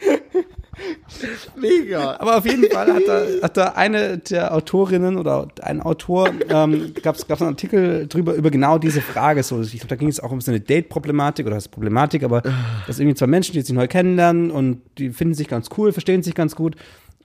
Mega. 1.56 2.16
Aber 2.18 2.38
auf 2.38 2.46
jeden 2.46 2.70
Fall 2.70 2.92
hat 2.92 3.02
da, 3.06 3.22
hat 3.42 3.56
da 3.56 3.64
eine 3.72 4.18
der 4.18 4.54
Autorinnen 4.54 5.18
oder 5.18 5.48
ein 5.62 5.80
Autor, 5.80 6.30
ähm, 6.48 6.92
gab 7.02 7.16
es 7.16 7.28
einen 7.28 7.50
Artikel 7.50 8.06
drüber, 8.06 8.34
über 8.34 8.50
genau 8.50 8.78
diese 8.78 9.00
Frage. 9.00 9.42
So, 9.42 9.60
ich 9.60 9.72
glaube, 9.72 9.88
da 9.88 9.96
ging 9.96 10.08
es 10.08 10.20
auch 10.20 10.30
um 10.30 10.40
so 10.40 10.50
eine 10.50 10.60
Date-Problematik 10.60 11.46
oder 11.46 11.56
das 11.56 11.68
Problematik, 11.68 12.22
aber 12.22 12.42
das 12.86 12.98
irgendwie 12.98 13.16
zwei 13.16 13.26
Menschen, 13.26 13.52
die 13.54 13.62
sich 13.62 13.74
neu 13.74 13.88
kennenlernen 13.88 14.50
und 14.50 14.82
die 14.98 15.10
finden 15.10 15.34
sich 15.34 15.48
ganz 15.48 15.68
cool, 15.76 15.92
verstehen 15.92 16.22
sich 16.22 16.34
ganz 16.34 16.56
gut. 16.56 16.76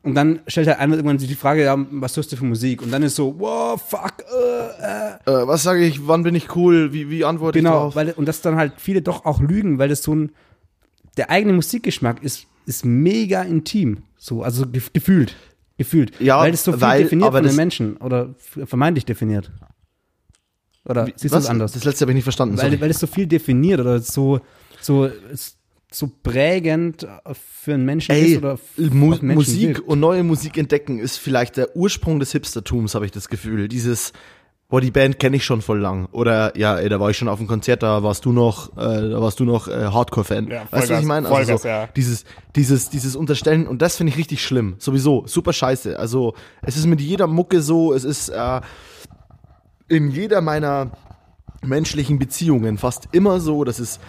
Und 0.06 0.14
dann 0.14 0.42
stellt 0.46 0.68
halt 0.68 0.78
einer 0.78 0.96
irgendwann 0.96 1.18
sich 1.18 1.28
die 1.28 1.36
Frage, 1.36 1.64
ja, 1.64 1.76
was 1.90 2.16
hörst 2.16 2.32
du 2.32 2.36
für 2.36 2.46
Musik? 2.46 2.84
Und 2.84 2.92
dann 2.92 3.02
ist 3.02 3.16
so, 3.16 3.40
wow, 3.40 3.82
fuck, 3.82 4.24
äh, 4.32 5.32
äh. 5.32 5.42
äh 5.42 5.48
was 5.48 5.64
sage 5.64 5.84
ich, 5.84 6.08
wann 6.08 6.22
bin 6.22 6.36
ich 6.36 6.56
cool, 6.56 6.94
wie, 6.94 7.10
wie 7.10 7.26
antworte 7.26 7.58
genau, 7.58 7.88
ich 7.88 7.94
drauf? 7.96 8.04
Genau, 8.04 8.18
und 8.18 8.28
das 8.28 8.42
dann 8.42 8.56
halt 8.56 8.74
viele 8.78 9.02
doch 9.02 9.26
auch 9.26 9.42
lügen, 9.42 9.80
weil 9.80 9.90
das 9.90 10.04
so 10.04 10.14
ein, 10.14 10.32
der 11.18 11.30
eigene 11.30 11.54
Musikgeschmack 11.54 12.24
ist 12.24 12.48
ist 12.66 12.86
mega 12.86 13.42
intim. 13.44 14.04
So, 14.18 14.44
also 14.44 14.66
gefühlt. 14.68 15.36
Gefühlt. 15.78 16.20
Ja, 16.20 16.40
weil 16.40 16.54
es 16.54 16.64
so 16.64 16.72
viel 16.72 16.82
weil, 16.82 17.04
definiert 17.04 17.32
von 17.32 17.44
den 17.44 17.56
Menschen 17.56 17.98
oder 17.98 18.34
vermeintlich 18.38 19.06
definiert. 19.06 19.52
Oder 20.86 21.08
siehst 21.16 21.34
du 21.34 21.38
es 21.38 21.48
anders? 21.48 21.74
Das 21.74 21.84
letzte 21.84 22.04
habe 22.04 22.12
ich 22.12 22.16
nicht 22.16 22.24
verstanden. 22.24 22.58
Weil, 22.58 22.80
weil 22.80 22.92
es 22.92 23.00
so 23.00 23.08
viel 23.08 23.28
definiert 23.28 23.80
oder 23.80 24.00
so, 24.00 24.40
so, 24.80 25.10
so 25.92 26.12
prägend 26.24 27.08
für 27.34 27.74
einen 27.74 27.86
Menschen 27.86 28.12
Ey, 28.12 28.34
ist 28.34 28.38
oder 28.38 28.60
Mu 28.78 29.10
Menschen 29.10 29.34
Musik 29.34 29.68
wirkt. 29.78 29.80
und 29.82 30.00
neue 30.00 30.24
Musik 30.24 30.58
entdecken 30.58 31.00
ist 31.00 31.18
vielleicht 31.18 31.58
der 31.58 31.76
Ursprung 31.76 32.20
des 32.20 32.32
Hipstertums, 32.32 32.96
habe 32.96 33.06
ich 33.06 33.12
das 33.12 33.28
Gefühl. 33.30 33.68
Dieses 33.68 34.14
boah, 34.68 34.82
die 34.82 34.92
Band 34.92 35.20
kenne 35.20 35.38
ich 35.38 35.46
schon 35.46 35.62
voll 35.62 35.80
lang. 35.80 36.08
Oder 36.12 36.58
ja, 36.58 36.78
ey, 36.78 36.90
da 36.90 37.00
war 37.00 37.10
ich 37.10 37.18
schon 37.18 37.28
auf 37.28 37.38
dem 37.38 37.48
Konzert, 37.48 37.84
da 37.84 38.04
warst 38.04 38.26
du 38.26 38.32
noch, 38.32 38.76
äh, 38.78 39.10
da 39.10 39.22
warst 39.22 39.40
du 39.40 39.46
noch 39.46 39.68
äh, 39.68 39.86
Hardcore-Fan. 39.86 40.48
Ja, 40.48 40.64
weißt 40.72 40.90
du, 40.90 40.94
was 40.94 41.02
ich 41.02 41.06
meine? 41.06 41.28
Also 41.28 41.36
Vollgas, 41.36 41.62
so, 41.62 41.68
ja. 41.68 41.88
dieses, 41.96 42.26
dieses, 42.56 42.90
dieses 42.90 43.16
Unterstellen 43.16 43.68
und 43.68 43.82
das 43.82 43.98
finde 43.98 44.12
ich 44.12 44.18
richtig 44.18 44.44
schlimm. 44.44 44.76
Sowieso, 44.80 45.24
super 45.28 45.54
scheiße. 45.54 46.00
Also 46.00 46.34
es 46.62 46.78
ist 46.78 46.88
mit 46.88 47.02
jeder 47.02 47.28
Mucke 47.28 47.62
so, 47.62 47.94
es 47.94 48.04
ist 48.04 48.30
äh, 48.30 48.62
in 49.88 50.10
jeder 50.10 50.42
meiner 50.42 50.92
menschlichen 51.62 52.20
Beziehungen 52.20 52.78
fast 52.78 53.10
immer 53.12 53.40
so, 53.40 53.64
dass 53.64 53.80
es 53.80 54.00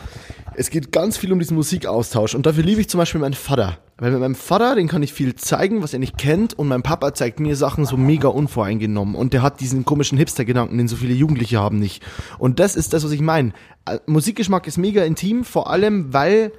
es 0.59 0.71
geht 0.71 0.91
ganz 0.91 1.19
viel 1.19 1.33
um 1.33 1.39
diesen 1.39 1.55
Musikaustausch 1.55 2.35
und 2.35 2.47
dafür 2.47 2.65
liebe 2.65 2.81
ich 2.81 2.89
zum 2.89 2.99
Beispiel 2.99 3.21
meinen 3.21 3.35
Vater. 3.35 3.79
Weil 3.99 4.11
mit 4.11 4.21
meinem 4.21 4.35
Vater, 4.35 4.75
den 4.75 4.89
kann 4.89 5.03
ich 5.03 5.15
viel 5.15 5.35
zeigen, 5.37 5.83
was 5.83 5.95
er 5.95 5.99
nicht 5.99 6.19
kennt 6.19 6.53
und 6.53 6.69
mein 6.69 6.83
Papa 6.83 7.15
zeigt 7.15 7.41
mir 7.41 7.57
Sachen 7.57 7.87
so 7.87 7.97
mega 7.97 8.29
unvoreingenommen 8.29 9.15
und 9.15 9.33
der 9.33 9.41
hat 9.41 9.61
diesen 9.61 9.87
komischen 9.87 10.19
Hipster-Gedanken, 10.19 10.77
den 10.77 10.87
so 10.87 10.97
viele 10.97 11.15
Jugendliche 11.15 11.59
haben 11.59 11.79
nicht. 11.79 12.05
Und 12.39 12.61
das 12.61 12.77
ist 12.77 12.93
das, 12.93 13.05
was 13.05 13.13
ich 13.13 13.23
meine. 13.23 13.53
Äh, 13.87 13.99
Musikgeschmack 14.07 14.67
ist 14.67 14.77
mega 14.77 15.03
intim, 15.03 15.45
vor 15.45 15.71
allem, 15.71 16.13
weil 16.13 16.53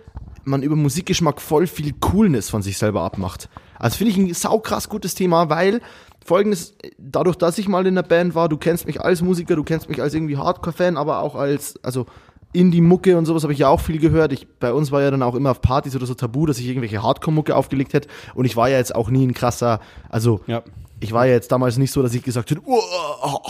man 0.46 0.64
über 0.64 0.76
Musikgeschmack 0.76 1.40
voll 1.40 1.68
viel 1.68 1.94
Coolness 2.00 2.50
von 2.50 2.64
sich 2.64 2.78
selber 2.80 3.02
abmacht. 3.02 3.50
Also 3.78 3.98
finde 3.98 4.12
ich 4.12 4.18
ein 4.18 4.34
saukrass 4.34 4.90
gutes 4.90 5.14
Thema, 5.14 5.50
weil 5.50 5.82
folgendes, 6.26 6.76
dadurch, 6.98 7.36
dass 7.36 7.60
ich 7.60 7.68
mal 7.68 7.86
in 7.86 7.96
der 7.96 8.04
Band 8.04 8.34
war, 8.34 8.50
du 8.50 8.58
kennst 8.58 8.88
mich 8.88 9.00
als 9.00 9.22
Musiker, 9.22 9.56
du 9.56 9.64
kennst 9.64 9.90
mich 9.90 10.02
als 10.02 10.16
irgendwie 10.16 10.38
Hardcore-Fan, 10.38 10.98
aber 10.98 11.22
auch 11.22 11.36
als, 11.36 11.76
also 11.84 12.08
Indie-Mucke 12.54 13.18
und 13.18 13.26
sowas 13.26 13.44
habe 13.44 13.54
ich 13.54 13.60
ja 13.60 13.70
auch 13.70 13.80
viel 13.80 14.00
gehört. 14.00 14.32
Ich, 14.34 14.48
bei 14.60 14.74
uns 14.74 14.92
war 14.92 15.02
ja 15.02 15.12
dann 15.12 15.22
auch 15.22 15.36
immer 15.36 15.52
auf 15.52 15.62
Partys 15.62 15.96
oder 15.96 16.06
so 16.06 16.14
tabu, 16.14 16.46
dass 16.46 16.60
ich 16.60 16.68
irgendwelche 16.68 17.04
Hardcore-Mucke 17.04 17.56
aufgelegt 17.56 17.94
hätte. 17.94 18.08
Und 18.36 18.46
ich 18.46 18.56
war 18.56 18.70
ja 18.70 18.78
jetzt 18.78 18.96
auch 18.96 19.10
nie 19.10 19.26
ein 19.26 19.34
krasser, 19.34 19.80
also 20.10 20.42
ja. 20.48 20.64
ich 21.00 21.12
war 21.12 21.26
ja 21.26 21.34
jetzt 21.34 21.52
damals 21.52 21.78
nicht 21.78 21.92
so, 21.92 22.02
dass 22.02 22.14
ich 22.14 22.24
gesagt 22.24 22.52
hätte, 22.52 22.62
oh, 22.66 22.82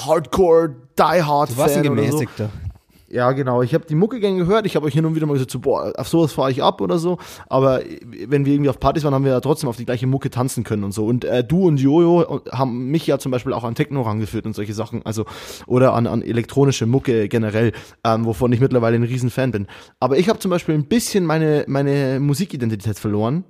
Hardcore, 0.06 0.76
Die 0.98 1.24
Hard. 1.24 1.52
Du 1.52 1.58
warst 1.58 1.78
ein 1.78 1.84
gemäßigter. 1.84 2.46
So. 2.46 2.67
Ja, 3.10 3.32
genau. 3.32 3.62
Ich 3.62 3.74
habe 3.74 3.86
die 3.86 3.96
Mucke 3.96 4.20
gern 4.20 4.38
gehört. 4.38 4.66
Ich 4.66 4.76
habe 4.76 4.86
euch 4.86 4.94
hin 4.94 5.06
und 5.06 5.16
wieder 5.16 5.26
mal 5.26 5.34
gesagt, 5.34 5.52
so, 5.52 5.60
boah, 5.60 5.94
auf 5.98 6.10
sowas 6.10 6.34
fahre 6.34 6.52
ich 6.52 6.62
ab 6.62 6.82
oder 6.82 7.00
so. 7.00 7.18
Aber 7.48 7.82
wenn 8.28 8.46
wir 8.46 8.54
irgendwie 8.54 8.70
auf 8.70 8.82
Partys 8.82 9.06
waren, 9.06 9.14
haben 9.14 9.24
wir 9.24 9.32
ja 9.32 9.40
trotzdem 9.40 9.70
auf 9.70 9.78
die 9.78 9.86
gleiche 9.86 10.08
Mucke 10.08 10.30
tanzen 10.30 10.66
können 10.66 10.84
und 10.84 10.92
so. 10.92 11.06
Und 11.06 11.24
äh, 11.24 11.42
du 11.42 11.66
und 11.66 11.80
Jojo 11.80 12.42
haben 12.52 12.88
mich 12.92 13.08
ja 13.08 13.18
zum 13.18 13.32
Beispiel 13.32 13.54
auch 13.54 13.64
an 13.64 13.76
Techno 13.76 14.02
rangeführt 14.02 14.46
und 14.46 14.54
solche 14.54 14.74
Sachen. 14.74 15.06
Also, 15.06 15.26
oder 15.68 15.94
an, 15.94 16.06
an 16.06 16.22
elektronische 16.22 16.86
Mucke 16.86 17.30
generell, 17.30 17.72
ähm, 18.04 18.26
wovon 18.26 18.52
ich 18.52 18.60
mittlerweile 18.60 18.98
ein 18.98 19.04
riesen 19.04 19.30
Fan 19.30 19.52
bin. 19.52 19.68
Aber 20.02 20.18
ich 20.18 20.28
habe 20.28 20.40
zum 20.40 20.52
Beispiel 20.52 20.76
ein 20.76 20.88
bisschen 20.88 21.26
meine, 21.26 21.64
meine 21.68 22.20
Musikidentität 22.20 23.00
verloren. 23.00 23.46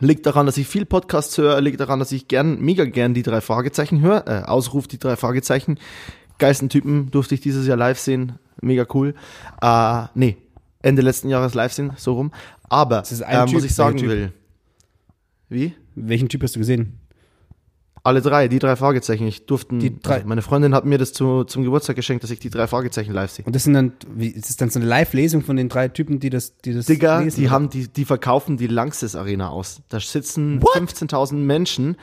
Liegt 0.00 0.26
daran, 0.26 0.46
dass 0.46 0.56
ich 0.56 0.66
viel 0.66 0.84
Podcasts 0.84 1.38
höre, 1.38 1.60
liegt 1.60 1.78
daran, 1.78 2.00
dass 2.00 2.10
ich 2.10 2.26
gern, 2.26 2.60
mega 2.60 2.84
gern 2.84 3.14
die 3.14 3.22
drei 3.22 3.40
Fragezeichen 3.40 4.00
höre, 4.00 4.26
äh, 4.26 4.42
Ausruf 4.44 4.88
die 4.88 4.98
drei 4.98 5.14
Fragezeichen. 5.14 5.78
Geisten 6.38 6.68
Typen 6.68 7.12
durfte 7.12 7.36
ich 7.36 7.40
dieses 7.40 7.68
Jahr 7.68 7.76
live 7.76 8.00
sehen 8.00 8.40
mega 8.60 8.86
cool. 8.94 9.14
Äh, 9.60 10.04
nee, 10.14 10.36
Ende 10.82 11.02
letzten 11.02 11.28
Jahres 11.28 11.54
live 11.54 11.72
sehen, 11.72 11.92
so 11.96 12.14
rum. 12.14 12.32
Aber, 12.68 12.98
das 12.98 13.12
ist 13.12 13.22
ein 13.22 13.48
äh, 13.48 13.54
was 13.54 13.64
ich 13.64 13.74
sagen 13.74 14.00
will. 14.00 14.32
Wie? 15.48 15.74
Welchen 15.94 16.28
Typ 16.28 16.42
hast 16.42 16.56
du 16.56 16.60
gesehen? 16.60 16.98
Alle 18.06 18.20
drei, 18.20 18.48
die 18.48 18.58
drei 18.58 18.76
Fragezeichen. 18.76 19.26
Ich 19.26 19.46
durfte, 19.46 19.78
die 19.78 19.98
drei. 19.98 20.16
Also 20.16 20.28
meine 20.28 20.42
Freundin 20.42 20.74
hat 20.74 20.84
mir 20.84 20.98
das 20.98 21.14
zu, 21.14 21.44
zum 21.44 21.64
Geburtstag 21.64 21.96
geschenkt, 21.96 22.22
dass 22.22 22.30
ich 22.30 22.38
die 22.38 22.50
drei 22.50 22.66
Fragezeichen 22.66 23.14
live 23.14 23.30
sehe. 23.30 23.46
Und 23.46 23.56
das 23.56 23.64
sind 23.64 23.72
dann, 23.72 23.92
wie, 24.14 24.28
ist 24.28 24.50
das 24.50 24.56
dann 24.58 24.68
so 24.68 24.78
eine 24.78 24.86
Live-Lesung 24.86 25.42
von 25.42 25.56
den 25.56 25.70
drei 25.70 25.88
Typen, 25.88 26.20
die 26.20 26.28
das, 26.28 26.58
die 26.58 26.74
das 26.74 26.84
Digga, 26.84 27.20
lesen, 27.20 27.40
die 27.40 27.46
oder? 27.46 27.52
haben, 27.52 27.70
die, 27.70 27.88
die 27.88 28.04
verkaufen 28.04 28.58
die 28.58 28.66
Langsys 28.66 29.16
Arena 29.16 29.48
aus. 29.48 29.80
Da 29.88 30.00
sitzen 30.00 30.60
15.000 30.60 31.36
Menschen 31.36 31.96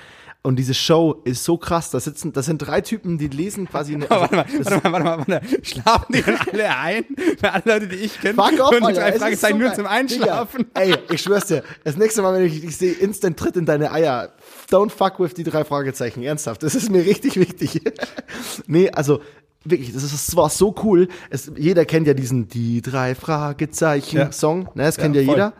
und 0.44 0.56
diese 0.56 0.74
Show 0.74 1.22
ist 1.24 1.44
so 1.44 1.58
krass. 1.58 1.92
Da 1.92 2.00
sitzen, 2.00 2.34
das 2.34 2.48
sind 2.48 2.58
drei 2.58 2.82
Typen, 2.82 3.20
die 3.20 3.28
lesen 3.28 3.68
quasi 3.68 3.94
eine. 3.94 4.10
Also, 4.10 4.22
warte, 4.32 4.36
mal, 4.36 4.46
warte 4.48 4.89
mal, 4.89 4.94
warte 4.94 5.04
mal, 5.04 5.18
warte 5.18 5.32
mal. 5.32 5.64
Schlafen 5.64 6.14
die 6.14 6.22
dann 6.24 6.38
alle 6.52 6.78
ein? 6.78 7.06
Für 7.39 7.52
alle 7.52 7.64
Leute, 7.66 7.88
die 7.88 7.96
ich 7.98 8.20
kenne. 8.20 8.34
Fuck 8.34 8.60
off, 8.60 8.72
und 8.72 8.88
die 8.88 8.94
drei 8.94 9.14
Fragezeichen 9.14 9.60
so 9.60 9.64
nur 9.66 9.74
zum 9.74 9.86
Einschlafen. 9.86 10.66
Digga. 10.76 10.82
Ey, 10.82 10.96
ich 11.12 11.22
schwör's 11.22 11.46
dir. 11.46 11.64
Das 11.84 11.96
nächste 11.96 12.24
Mal, 12.24 12.34
wenn 12.34 12.46
ich 12.46 12.60
dich 12.60 12.76
sehe, 12.76 12.94
instant 12.94 13.38
Tritt 13.38 13.56
in 13.56 13.66
deine 13.66 13.92
Eier. 13.92 14.34
Don't 14.72 14.89
fuck 14.89 15.20
with 15.20 15.36
die 15.36 15.44
drei 15.44 15.64
Fragezeichen. 15.64 16.24
Ernsthaft. 16.24 16.64
Das 16.64 16.74
ist 16.74 16.89
mir 16.89 17.06
richtig 17.06 17.38
wichtig. 17.38 17.82
nee, 18.66 18.89
also, 18.89 19.22
wirklich, 19.64 19.94
das, 19.94 20.04
ist, 20.04 20.30
das 20.30 20.36
war 20.36 20.50
so 20.50 20.74
cool. 20.84 21.08
Es, 21.30 21.52
jeder 21.56 21.86
kennt 21.86 22.08
ja 22.08 22.16
diesen 22.16 22.48
Die 22.48 22.82
drei 22.82 23.14
Fragezeichen-Song. 23.14 24.70
Ne, 24.74 24.84
das 24.84 24.98
kennt 24.98 25.16
ja, 25.16 25.22
ja 25.22 25.30
jeder. 25.30 25.54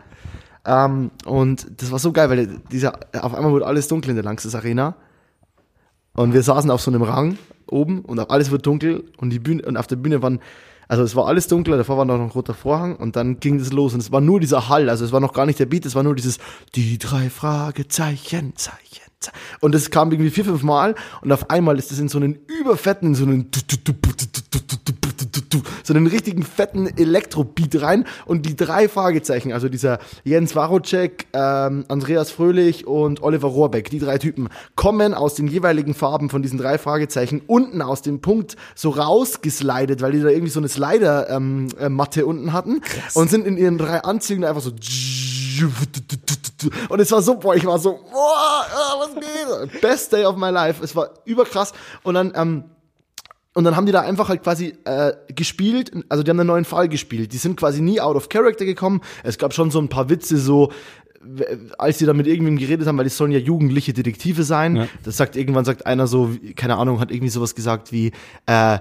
Ähm, 0.64 1.10
und 1.24 1.66
das 1.80 1.90
war 1.90 1.98
so 1.98 2.12
geil, 2.12 2.30
weil 2.30 2.60
dieser, 2.70 2.98
auf 3.20 3.34
einmal 3.34 3.52
wurde 3.52 3.66
alles 3.66 3.88
dunkel 3.88 4.10
in 4.10 4.16
der 4.16 4.24
Langsys 4.24 4.54
Arena. 4.54 4.96
Und 6.14 6.34
wir 6.34 6.42
saßen 6.42 6.70
auf 6.70 6.80
so 6.80 6.90
einem 6.90 7.02
Rang 7.02 7.38
oben 7.66 8.00
und 8.00 8.18
alles 8.18 8.50
wird 8.50 8.66
dunkel 8.66 9.04
und 9.16 9.30
die 9.30 9.38
Bühne, 9.38 9.62
und 9.62 9.76
auf 9.76 9.86
der 9.86 9.96
Bühne 9.96 10.22
waren, 10.22 10.40
also 10.88 11.02
es 11.02 11.16
war 11.16 11.26
alles 11.26 11.48
dunkel, 11.48 11.76
davor 11.78 11.96
war 11.96 12.04
noch 12.04 12.20
ein 12.20 12.28
roter 12.28 12.54
Vorhang 12.54 12.96
und 12.96 13.16
dann 13.16 13.40
ging 13.40 13.58
es 13.58 13.72
los 13.72 13.94
und 13.94 14.00
es 14.00 14.12
war 14.12 14.20
nur 14.20 14.40
dieser 14.40 14.68
Hall, 14.68 14.90
also 14.90 15.04
es 15.04 15.12
war 15.12 15.20
noch 15.20 15.32
gar 15.32 15.46
nicht 15.46 15.58
der 15.58 15.66
Beat, 15.66 15.86
es 15.86 15.94
war 15.94 16.02
nur 16.02 16.14
dieses, 16.14 16.38
die 16.74 16.98
drei 16.98 17.30
Fragezeichen, 17.30 18.56
Zeichen. 18.56 19.11
Und 19.60 19.74
es 19.74 19.90
kam 19.90 20.10
irgendwie 20.10 20.30
vier, 20.30 20.44
fünf 20.44 20.62
Mal 20.62 20.94
und 21.20 21.32
auf 21.32 21.50
einmal 21.50 21.78
ist 21.78 21.92
es 21.92 21.98
in 21.98 22.08
so 22.08 22.18
einen 22.18 22.38
überfetten, 22.46 23.08
in 23.08 23.14
so 23.14 23.24
einen 23.24 23.50
so 25.82 25.94
einen 25.94 26.06
richtigen 26.06 26.42
fetten 26.42 26.86
Elektrobeat 26.86 27.82
rein 27.82 28.04
und 28.26 28.46
die 28.46 28.56
drei 28.56 28.88
Fragezeichen, 28.88 29.52
also 29.52 29.68
dieser 29.68 29.98
Jens 30.24 30.54
Warocek, 30.54 31.26
ähm, 31.32 31.84
Andreas 31.88 32.30
Fröhlich 32.30 32.86
und 32.86 33.22
Oliver 33.22 33.48
Rohrbeck, 33.48 33.90
die 33.90 33.98
drei 33.98 34.18
Typen, 34.18 34.48
kommen 34.76 35.14
aus 35.14 35.34
den 35.34 35.48
jeweiligen 35.48 35.94
Farben 35.94 36.30
von 36.30 36.42
diesen 36.42 36.58
drei 36.58 36.78
Fragezeichen 36.78 37.42
unten 37.46 37.82
aus 37.82 38.02
dem 38.02 38.20
Punkt 38.20 38.56
so 38.74 38.90
rausgeslidet, 38.90 40.00
weil 40.00 40.12
die 40.12 40.20
da 40.20 40.28
irgendwie 40.28 40.50
so 40.50 40.60
eine 40.60 40.68
Slider-Matte 40.68 42.20
ähm, 42.20 42.26
unten 42.26 42.52
hatten 42.52 42.80
Krass. 42.80 43.16
und 43.16 43.30
sind 43.30 43.46
in 43.46 43.56
ihren 43.56 43.78
drei 43.78 44.02
Anzügen 44.02 44.44
einfach 44.44 44.62
so 44.62 44.70
und 46.88 47.00
es 47.00 47.10
war 47.10 47.22
so, 47.22 47.36
boah, 47.36 47.54
ich 47.54 47.64
war 47.64 47.78
so, 47.78 47.98
boah, 48.10 48.66
was 48.98 49.14
geht? 49.14 49.80
Best 49.80 50.12
day 50.12 50.24
of 50.24 50.36
my 50.36 50.50
life. 50.50 50.82
Es 50.82 50.94
war 50.94 51.10
überkrass. 51.24 51.72
Und 52.02 52.14
dann, 52.14 52.32
ähm, 52.34 52.64
und 53.54 53.64
dann 53.64 53.76
haben 53.76 53.86
die 53.86 53.92
da 53.92 54.00
einfach 54.00 54.28
halt 54.28 54.42
quasi 54.42 54.74
äh, 54.84 55.12
gespielt, 55.34 55.92
also 56.08 56.22
die 56.22 56.30
haben 56.30 56.40
einen 56.40 56.46
neuen 56.46 56.64
Fall 56.64 56.88
gespielt. 56.88 57.32
Die 57.32 57.38
sind 57.38 57.58
quasi 57.58 57.82
nie 57.82 58.00
out 58.00 58.16
of 58.16 58.28
character 58.28 58.64
gekommen. 58.64 59.02
Es 59.24 59.36
gab 59.36 59.52
schon 59.52 59.70
so 59.70 59.78
ein 59.78 59.88
paar 59.88 60.08
Witze, 60.08 60.38
so 60.38 60.72
als 61.78 61.98
die 61.98 62.06
da 62.06 62.12
mit 62.12 62.26
irgendwem 62.26 62.58
geredet 62.58 62.86
haben, 62.86 62.98
weil 62.98 63.04
die 63.04 63.10
sollen 63.10 63.32
ja 63.32 63.38
jugendliche 63.38 63.92
Detektive 63.92 64.42
sein. 64.44 64.76
Ja. 64.76 64.88
Das 65.04 65.16
sagt 65.16 65.36
irgendwann 65.36 65.64
sagt 65.64 65.86
einer 65.86 66.06
so, 66.06 66.30
keine 66.56 66.76
Ahnung, 66.76 67.00
hat 67.00 67.10
irgendwie 67.10 67.30
sowas 67.30 67.54
gesagt 67.54 67.92
wie, 67.92 68.12
äh, 68.46 68.78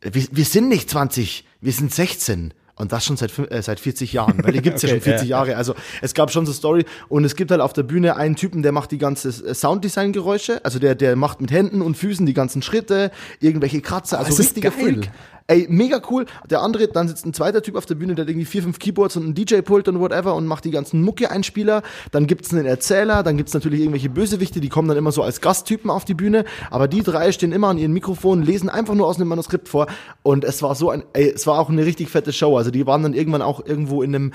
wir, 0.00 0.26
wir 0.30 0.44
sind 0.44 0.68
nicht 0.68 0.90
20, 0.90 1.44
wir 1.60 1.72
sind 1.72 1.92
16. 1.92 2.54
Und 2.78 2.92
das 2.92 3.04
schon 3.04 3.16
seit, 3.16 3.36
äh, 3.50 3.60
seit 3.62 3.80
40 3.80 4.12
Jahren, 4.12 4.42
weil 4.44 4.52
die 4.52 4.62
gibt's 4.62 4.84
okay, 4.84 4.94
ja 4.94 5.00
schon 5.00 5.02
40 5.02 5.28
ja. 5.28 5.38
Jahre. 5.38 5.56
Also 5.56 5.74
es 6.00 6.14
gab 6.14 6.30
schon 6.30 6.46
so 6.46 6.52
Story 6.52 6.84
und 7.08 7.24
es 7.24 7.34
gibt 7.36 7.50
halt 7.50 7.60
auf 7.60 7.72
der 7.72 7.82
Bühne 7.82 8.16
einen 8.16 8.36
Typen, 8.36 8.62
der 8.62 8.72
macht 8.72 8.90
die 8.92 8.98
ganze 8.98 9.28
äh, 9.28 9.54
Sounddesign-Geräusche, 9.54 10.64
also 10.64 10.78
der, 10.78 10.94
der 10.94 11.16
macht 11.16 11.40
mit 11.40 11.50
Händen 11.50 11.82
und 11.82 11.96
Füßen 11.96 12.24
die 12.24 12.34
ganzen 12.34 12.62
Schritte, 12.62 13.10
irgendwelche 13.40 13.80
Kratzer, 13.80 14.18
also 14.18 14.34
richtiger 14.34 14.72
Film. 14.72 15.02
Ey, 15.50 15.66
mega 15.70 16.02
cool. 16.10 16.26
Der 16.50 16.60
andere, 16.60 16.88
dann 16.88 17.08
sitzt 17.08 17.24
ein 17.24 17.32
zweiter 17.32 17.62
Typ 17.62 17.76
auf 17.76 17.86
der 17.86 17.94
Bühne, 17.94 18.14
der 18.14 18.26
hat 18.26 18.28
irgendwie 18.28 18.44
vier, 18.44 18.62
fünf 18.62 18.78
Keyboards 18.78 19.16
und 19.16 19.28
ein 19.28 19.34
DJ-Pult 19.34 19.88
und 19.88 19.98
whatever 19.98 20.34
und 20.34 20.46
macht 20.46 20.66
die 20.66 20.70
ganzen 20.70 21.00
Mucke-Einspieler. 21.00 21.82
Dann 22.12 22.26
gibt's 22.26 22.52
einen 22.52 22.66
Erzähler, 22.66 23.22
dann 23.22 23.38
gibt's 23.38 23.54
natürlich 23.54 23.80
irgendwelche 23.80 24.10
Bösewichte, 24.10 24.60
die 24.60 24.68
kommen 24.68 24.88
dann 24.88 24.98
immer 24.98 25.10
so 25.10 25.22
als 25.22 25.40
Gasttypen 25.40 25.90
auf 25.90 26.04
die 26.04 26.12
Bühne. 26.12 26.44
Aber 26.70 26.86
die 26.86 27.02
drei 27.02 27.32
stehen 27.32 27.52
immer 27.52 27.68
an 27.68 27.78
ihren 27.78 27.94
Mikrofonen, 27.94 28.44
lesen 28.44 28.68
einfach 28.68 28.94
nur 28.94 29.06
aus 29.06 29.16
einem 29.16 29.28
Manuskript 29.28 29.70
vor. 29.70 29.86
Und 30.22 30.44
es 30.44 30.62
war 30.62 30.74
so 30.74 30.90
ein, 30.90 31.02
ey, 31.14 31.30
es 31.30 31.46
war 31.46 31.58
auch 31.58 31.70
eine 31.70 31.86
richtig 31.86 32.10
fette 32.10 32.34
Show. 32.34 32.58
Also 32.58 32.70
die 32.70 32.86
waren 32.86 33.02
dann 33.02 33.14
irgendwann 33.14 33.40
auch 33.40 33.64
irgendwo 33.64 34.02
in 34.02 34.14
einem 34.14 34.32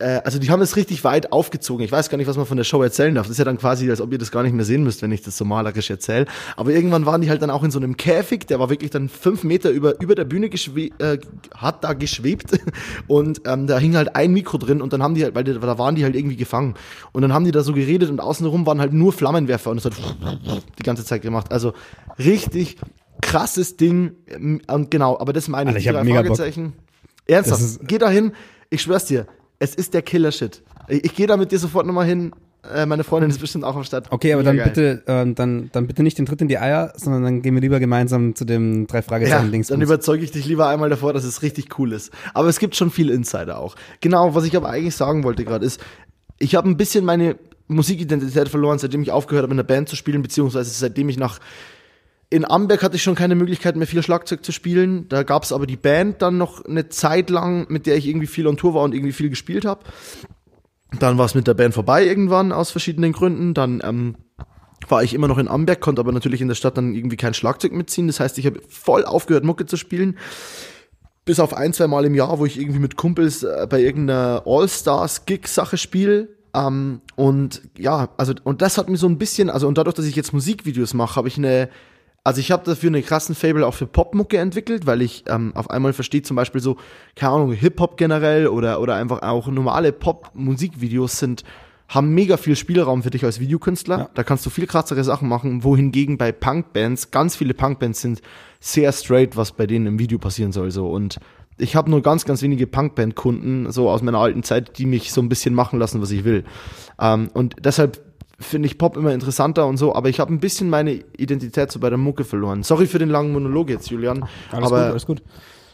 äh, 0.00 0.20
also 0.24 0.38
die 0.38 0.50
haben 0.50 0.62
es 0.62 0.76
richtig 0.76 1.04
weit 1.04 1.32
aufgezogen. 1.32 1.84
Ich 1.84 1.92
weiß 1.92 2.08
gar 2.08 2.18
nicht, 2.18 2.26
was 2.26 2.36
man 2.36 2.46
von 2.46 2.56
der 2.56 2.64
Show 2.64 2.82
erzählen 2.82 3.14
darf. 3.14 3.26
Das 3.26 3.32
ist 3.32 3.38
ja 3.38 3.44
dann 3.44 3.58
quasi, 3.58 3.88
als 3.90 4.00
ob 4.00 4.10
ihr 4.12 4.18
das 4.18 4.30
gar 4.30 4.42
nicht 4.42 4.54
mehr 4.54 4.64
sehen 4.64 4.82
müsst, 4.82 5.02
wenn 5.02 5.12
ich 5.12 5.22
das 5.22 5.36
so 5.36 5.44
malerisch 5.44 5.90
erzähle. 5.90 6.26
Aber 6.56 6.70
irgendwann 6.72 7.06
waren 7.06 7.20
die 7.20 7.28
halt 7.28 7.42
dann 7.42 7.50
auch 7.50 7.62
in 7.62 7.70
so 7.70 7.78
einem 7.78 7.96
Käfig, 7.96 8.46
der 8.46 8.58
war 8.58 8.70
wirklich 8.70 8.90
dann 8.90 9.08
fünf 9.08 9.44
Meter 9.44 9.70
über, 9.70 10.00
über 10.00 10.14
der 10.14 10.24
Bühne 10.24 10.48
geschwe 10.48 10.90
äh, 10.98 11.18
hat 11.54 11.84
da 11.84 11.92
geschwebt 11.92 12.58
und 13.06 13.42
ähm, 13.46 13.66
da 13.66 13.78
hing 13.78 13.96
halt 13.96 14.16
ein 14.16 14.32
Mikro 14.32 14.58
drin 14.58 14.80
und 14.80 14.92
dann 14.92 15.02
haben 15.02 15.14
die 15.14 15.24
halt, 15.24 15.34
weil 15.34 15.44
die, 15.44 15.52
da 15.52 15.78
waren 15.78 15.94
die 15.94 16.04
halt 16.04 16.16
irgendwie 16.16 16.36
gefangen. 16.36 16.74
Und 17.12 17.22
dann 17.22 17.32
haben 17.32 17.44
die 17.44 17.52
da 17.52 17.62
so 17.62 17.72
geredet 17.72 18.10
und 18.10 18.20
außenrum 18.20 18.66
waren 18.66 18.80
halt 18.80 18.92
nur 18.92 19.12
Flammenwerfer 19.12 19.70
und 19.70 19.78
es 19.78 19.84
hat 19.84 19.92
die 20.78 20.82
ganze 20.82 21.04
Zeit 21.04 21.22
gemacht. 21.22 21.52
Also 21.52 21.74
richtig 22.18 22.76
krasses 23.20 23.76
Ding. 23.76 24.12
Und 24.66 24.90
genau, 24.90 25.18
aber 25.18 25.32
das 25.32 25.48
meine 25.48 25.70
ich. 25.70 25.76
Alter, 25.88 25.90
ich 25.90 25.96
hab 25.96 26.04
mega 26.04 26.22
Bock. 26.22 26.38
Ernsthaft, 27.26 27.80
geh 27.86 27.98
da 27.98 28.08
hin. 28.08 28.32
Ich 28.70 28.82
schwör's 28.82 29.04
dir, 29.04 29.26
es 29.60 29.76
ist 29.76 29.94
der 29.94 30.02
Killer-Shit. 30.02 30.62
Ich, 30.88 31.04
ich 31.04 31.14
gehe 31.14 31.28
da 31.28 31.36
mit 31.36 31.52
dir 31.52 31.58
sofort 31.60 31.86
nochmal 31.86 32.06
hin. 32.06 32.32
Äh, 32.74 32.84
meine 32.84 33.04
Freundin 33.04 33.30
ist 33.30 33.38
bestimmt 33.40 33.64
auch 33.64 33.74
am 33.76 33.84
Start. 33.84 34.08
Okay, 34.10 34.32
aber 34.34 34.42
Mega 34.42 34.50
dann 34.50 34.56
geil. 34.74 35.00
bitte, 35.00 35.02
äh, 35.06 35.34
dann, 35.34 35.70
dann 35.72 35.86
bitte 35.86 36.02
nicht 36.02 36.18
den 36.18 36.26
Tritt 36.26 36.42
in 36.42 36.48
die 36.48 36.58
Eier, 36.58 36.92
sondern 36.96 37.22
dann 37.22 37.42
gehen 37.42 37.54
wir 37.54 37.60
lieber 37.62 37.78
gemeinsam 37.80 38.34
zu 38.34 38.44
dem 38.44 38.86
drei 38.86 38.98
Ja, 38.98 39.02
Fragezeichen 39.02 39.50
Dings. 39.52 39.68
dann 39.68 39.80
überzeuge 39.80 40.24
ich 40.24 40.30
dich 40.32 40.44
lieber 40.46 40.68
einmal 40.68 40.90
davor, 40.90 41.12
dass 41.14 41.24
es 41.24 41.40
richtig 41.42 41.78
cool 41.78 41.92
ist. 41.92 42.10
Aber 42.34 42.48
es 42.48 42.58
gibt 42.58 42.76
schon 42.76 42.90
viel 42.90 43.08
Insider 43.08 43.58
auch. 43.58 43.76
Genau, 44.00 44.34
was 44.34 44.44
ich 44.44 44.56
aber 44.56 44.68
eigentlich 44.68 44.94
sagen 44.96 45.24
wollte 45.24 45.44
gerade 45.44 45.64
ist, 45.64 45.80
ich 46.38 46.54
habe 46.54 46.68
ein 46.68 46.76
bisschen 46.76 47.04
meine 47.04 47.36
Musikidentität 47.68 48.48
verloren, 48.48 48.78
seitdem 48.78 49.00
ich 49.02 49.10
aufgehört 49.10 49.44
habe, 49.44 49.52
in 49.52 49.56
der 49.58 49.64
Band 49.64 49.88
zu 49.88 49.96
spielen, 49.96 50.20
beziehungsweise 50.22 50.70
seitdem 50.70 51.08
ich 51.08 51.16
nach 51.18 51.38
in 52.30 52.48
Amberg 52.48 52.82
hatte 52.84 52.94
ich 52.94 53.02
schon 53.02 53.16
keine 53.16 53.34
Möglichkeit 53.34 53.74
mehr 53.74 53.88
viel 53.88 54.02
Schlagzeug 54.04 54.44
zu 54.44 54.52
spielen. 54.52 55.08
Da 55.08 55.24
gab 55.24 55.42
es 55.42 55.52
aber 55.52 55.66
die 55.66 55.76
Band 55.76 56.22
dann 56.22 56.38
noch 56.38 56.64
eine 56.64 56.88
Zeit 56.88 57.28
lang, 57.28 57.66
mit 57.68 57.86
der 57.86 57.96
ich 57.96 58.06
irgendwie 58.06 58.28
viel 58.28 58.46
on 58.46 58.56
Tour 58.56 58.74
war 58.74 58.82
und 58.84 58.94
irgendwie 58.94 59.12
viel 59.12 59.30
gespielt 59.30 59.64
habe. 59.64 59.80
Dann 60.98 61.18
war 61.18 61.26
es 61.26 61.34
mit 61.34 61.48
der 61.48 61.54
Band 61.54 61.74
vorbei 61.74 62.06
irgendwann 62.06 62.52
aus 62.52 62.70
verschiedenen 62.70 63.12
Gründen. 63.12 63.52
Dann 63.52 63.82
ähm, 63.84 64.16
war 64.88 65.02
ich 65.02 65.12
immer 65.12 65.26
noch 65.26 65.38
in 65.38 65.48
Amberg, 65.48 65.80
konnte 65.80 66.00
aber 66.00 66.12
natürlich 66.12 66.40
in 66.40 66.48
der 66.48 66.54
Stadt 66.54 66.76
dann 66.76 66.94
irgendwie 66.94 67.16
kein 67.16 67.34
Schlagzeug 67.34 67.72
mitziehen. 67.72 68.06
Das 68.06 68.20
heißt, 68.20 68.38
ich 68.38 68.46
habe 68.46 68.60
voll 68.68 69.04
aufgehört, 69.04 69.44
Mucke 69.44 69.66
zu 69.66 69.76
spielen. 69.76 70.16
Bis 71.24 71.40
auf 71.40 71.52
ein, 71.52 71.72
zwei 71.72 71.88
Mal 71.88 72.04
im 72.04 72.14
Jahr, 72.14 72.38
wo 72.38 72.46
ich 72.46 72.58
irgendwie 72.60 72.78
mit 72.78 72.96
Kumpels 72.96 73.42
äh, 73.42 73.66
bei 73.68 73.80
irgendeiner 73.80 74.44
All-Stars-Gig-Sache 74.46 75.78
spiele. 75.78 76.28
Ähm, 76.54 77.00
und 77.16 77.62
ja, 77.76 78.10
also, 78.16 78.34
und 78.44 78.62
das 78.62 78.78
hat 78.78 78.88
mir 78.88 78.96
so 78.96 79.08
ein 79.08 79.18
bisschen, 79.18 79.50
also, 79.50 79.66
und 79.66 79.78
dadurch, 79.78 79.94
dass 79.94 80.06
ich 80.06 80.16
jetzt 80.16 80.32
Musikvideos 80.32 80.94
mache, 80.94 81.16
habe 81.16 81.28
ich 81.28 81.36
eine, 81.38 81.68
also 82.22 82.40
ich 82.40 82.50
habe 82.50 82.64
dafür 82.64 82.88
eine 82.88 83.02
krassen 83.02 83.34
Fable 83.34 83.66
auch 83.66 83.74
für 83.74 83.86
Popmucke 83.86 84.36
entwickelt, 84.36 84.86
weil 84.86 85.00
ich 85.02 85.24
ähm, 85.28 85.52
auf 85.54 85.70
einmal 85.70 85.92
verstehe 85.92 86.22
zum 86.22 86.36
Beispiel 86.36 86.60
so, 86.60 86.76
keine 87.16 87.32
Ahnung, 87.32 87.52
Hip-Hop 87.52 87.96
generell 87.96 88.48
oder, 88.48 88.80
oder 88.80 88.96
einfach 88.96 89.22
auch 89.22 89.48
normale 89.48 89.92
Pop-Musikvideos 89.92 91.18
sind, 91.18 91.44
haben 91.88 92.14
mega 92.14 92.36
viel 92.36 92.56
Spielraum 92.56 93.02
für 93.02 93.10
dich 93.10 93.24
als 93.24 93.40
Videokünstler. 93.40 93.98
Ja. 93.98 94.10
Da 94.14 94.22
kannst 94.22 94.44
du 94.46 94.50
viel 94.50 94.66
krassere 94.66 95.02
Sachen 95.02 95.28
machen, 95.28 95.64
wohingegen 95.64 96.18
bei 96.18 96.30
Punkbands, 96.30 97.10
ganz 97.10 97.36
viele 97.36 97.54
Punkbands 97.54 98.00
sind 98.00 98.20
sehr 98.60 98.92
straight, 98.92 99.36
was 99.36 99.52
bei 99.52 99.66
denen 99.66 99.86
im 99.86 99.98
Video 99.98 100.18
passieren 100.18 100.52
soll. 100.52 100.70
So. 100.70 100.88
Und 100.88 101.18
ich 101.58 101.74
habe 101.74 101.90
nur 101.90 102.02
ganz, 102.02 102.24
ganz 102.24 102.42
wenige 102.42 102.66
Punkband-Kunden, 102.66 103.72
so 103.72 103.90
aus 103.90 104.02
meiner 104.02 104.18
alten 104.18 104.42
Zeit, 104.42 104.78
die 104.78 104.86
mich 104.86 105.12
so 105.12 105.20
ein 105.20 105.28
bisschen 105.28 105.54
machen 105.54 105.78
lassen, 105.78 106.00
was 106.00 106.10
ich 106.10 106.24
will. 106.24 106.44
Ähm, 107.00 107.28
und 107.32 107.56
deshalb 107.64 108.09
finde 108.40 108.66
ich 108.66 108.78
Pop 108.78 108.96
immer 108.96 109.12
interessanter 109.12 109.66
und 109.66 109.76
so, 109.76 109.94
aber 109.94 110.08
ich 110.08 110.18
habe 110.18 110.32
ein 110.32 110.40
bisschen 110.40 110.70
meine 110.70 110.92
Identität 111.16 111.70
so 111.70 111.78
bei 111.78 111.90
der 111.90 111.98
Mucke 111.98 112.24
verloren. 112.24 112.62
Sorry 112.62 112.86
für 112.86 112.98
den 112.98 113.10
langen 113.10 113.32
Monolog 113.32 113.68
jetzt, 113.68 113.90
Julian. 113.90 114.24
Alles 114.50 114.66
aber 114.66 114.82
gut, 114.82 114.90
alles 114.90 115.06
gut. 115.06 115.22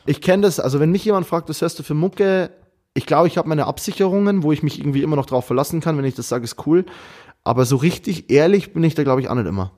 ich 0.04 0.20
kenne 0.20 0.42
das, 0.42 0.60
also 0.60 0.80
wenn 0.80 0.90
mich 0.90 1.04
jemand 1.04 1.26
fragt, 1.26 1.48
was 1.48 1.60
hörst 1.60 1.78
du 1.78 1.82
für 1.82 1.94
Mucke, 1.94 2.50
ich 2.94 3.06
glaube, 3.06 3.28
ich 3.28 3.38
habe 3.38 3.48
meine 3.48 3.66
Absicherungen, 3.66 4.42
wo 4.42 4.52
ich 4.52 4.62
mich 4.62 4.80
irgendwie 4.80 5.02
immer 5.02 5.16
noch 5.16 5.26
drauf 5.26 5.46
verlassen 5.46 5.80
kann, 5.80 5.96
wenn 5.98 6.04
ich 6.04 6.14
das 6.14 6.28
sage, 6.28 6.44
ist 6.44 6.66
cool. 6.66 6.84
Aber 7.44 7.64
so 7.64 7.76
richtig 7.76 8.30
ehrlich 8.30 8.72
bin 8.72 8.82
ich 8.82 8.94
da, 8.94 9.04
glaube 9.04 9.20
ich, 9.20 9.28
auch 9.28 9.34
nicht 9.34 9.46
immer. 9.46 9.70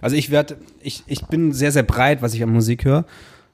Also 0.00 0.16
ich 0.16 0.30
werde, 0.30 0.56
ich, 0.80 1.04
ich 1.06 1.26
bin 1.26 1.52
sehr, 1.52 1.70
sehr 1.70 1.82
breit, 1.82 2.22
was 2.22 2.34
ich 2.34 2.42
an 2.42 2.50
Musik 2.50 2.84
höre. 2.84 3.04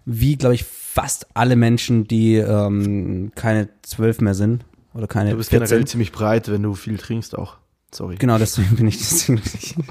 Wie, 0.07 0.37
glaube 0.37 0.55
ich, 0.55 0.64
fast 0.64 1.27
alle 1.35 1.57
Menschen, 1.57 2.07
die 2.07 2.37
ähm, 2.37 3.33
keine 3.35 3.68
zwölf 3.83 4.20
mehr 4.20 4.35
sind. 4.35 4.64
Oder 4.95 5.09
keine 5.09 5.31
Du 5.31 5.37
bist 5.37 5.51
14. 5.51 5.66
generell 5.66 5.87
ziemlich 5.87 6.12
breit, 6.12 6.51
wenn 6.51 6.62
du 6.62 6.75
viel 6.75 6.97
trinkst 6.97 7.37
auch. 7.37 7.57
Sorry. 7.95 8.16
Genau, 8.16 8.38
deswegen 8.38 8.74
bin 8.76 8.88
ich 8.88 8.99
deswegen 8.99 9.40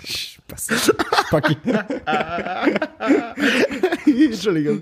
Spaß. 0.04 0.91
Spacki. 1.28 1.56
Entschuldigung. 4.06 4.82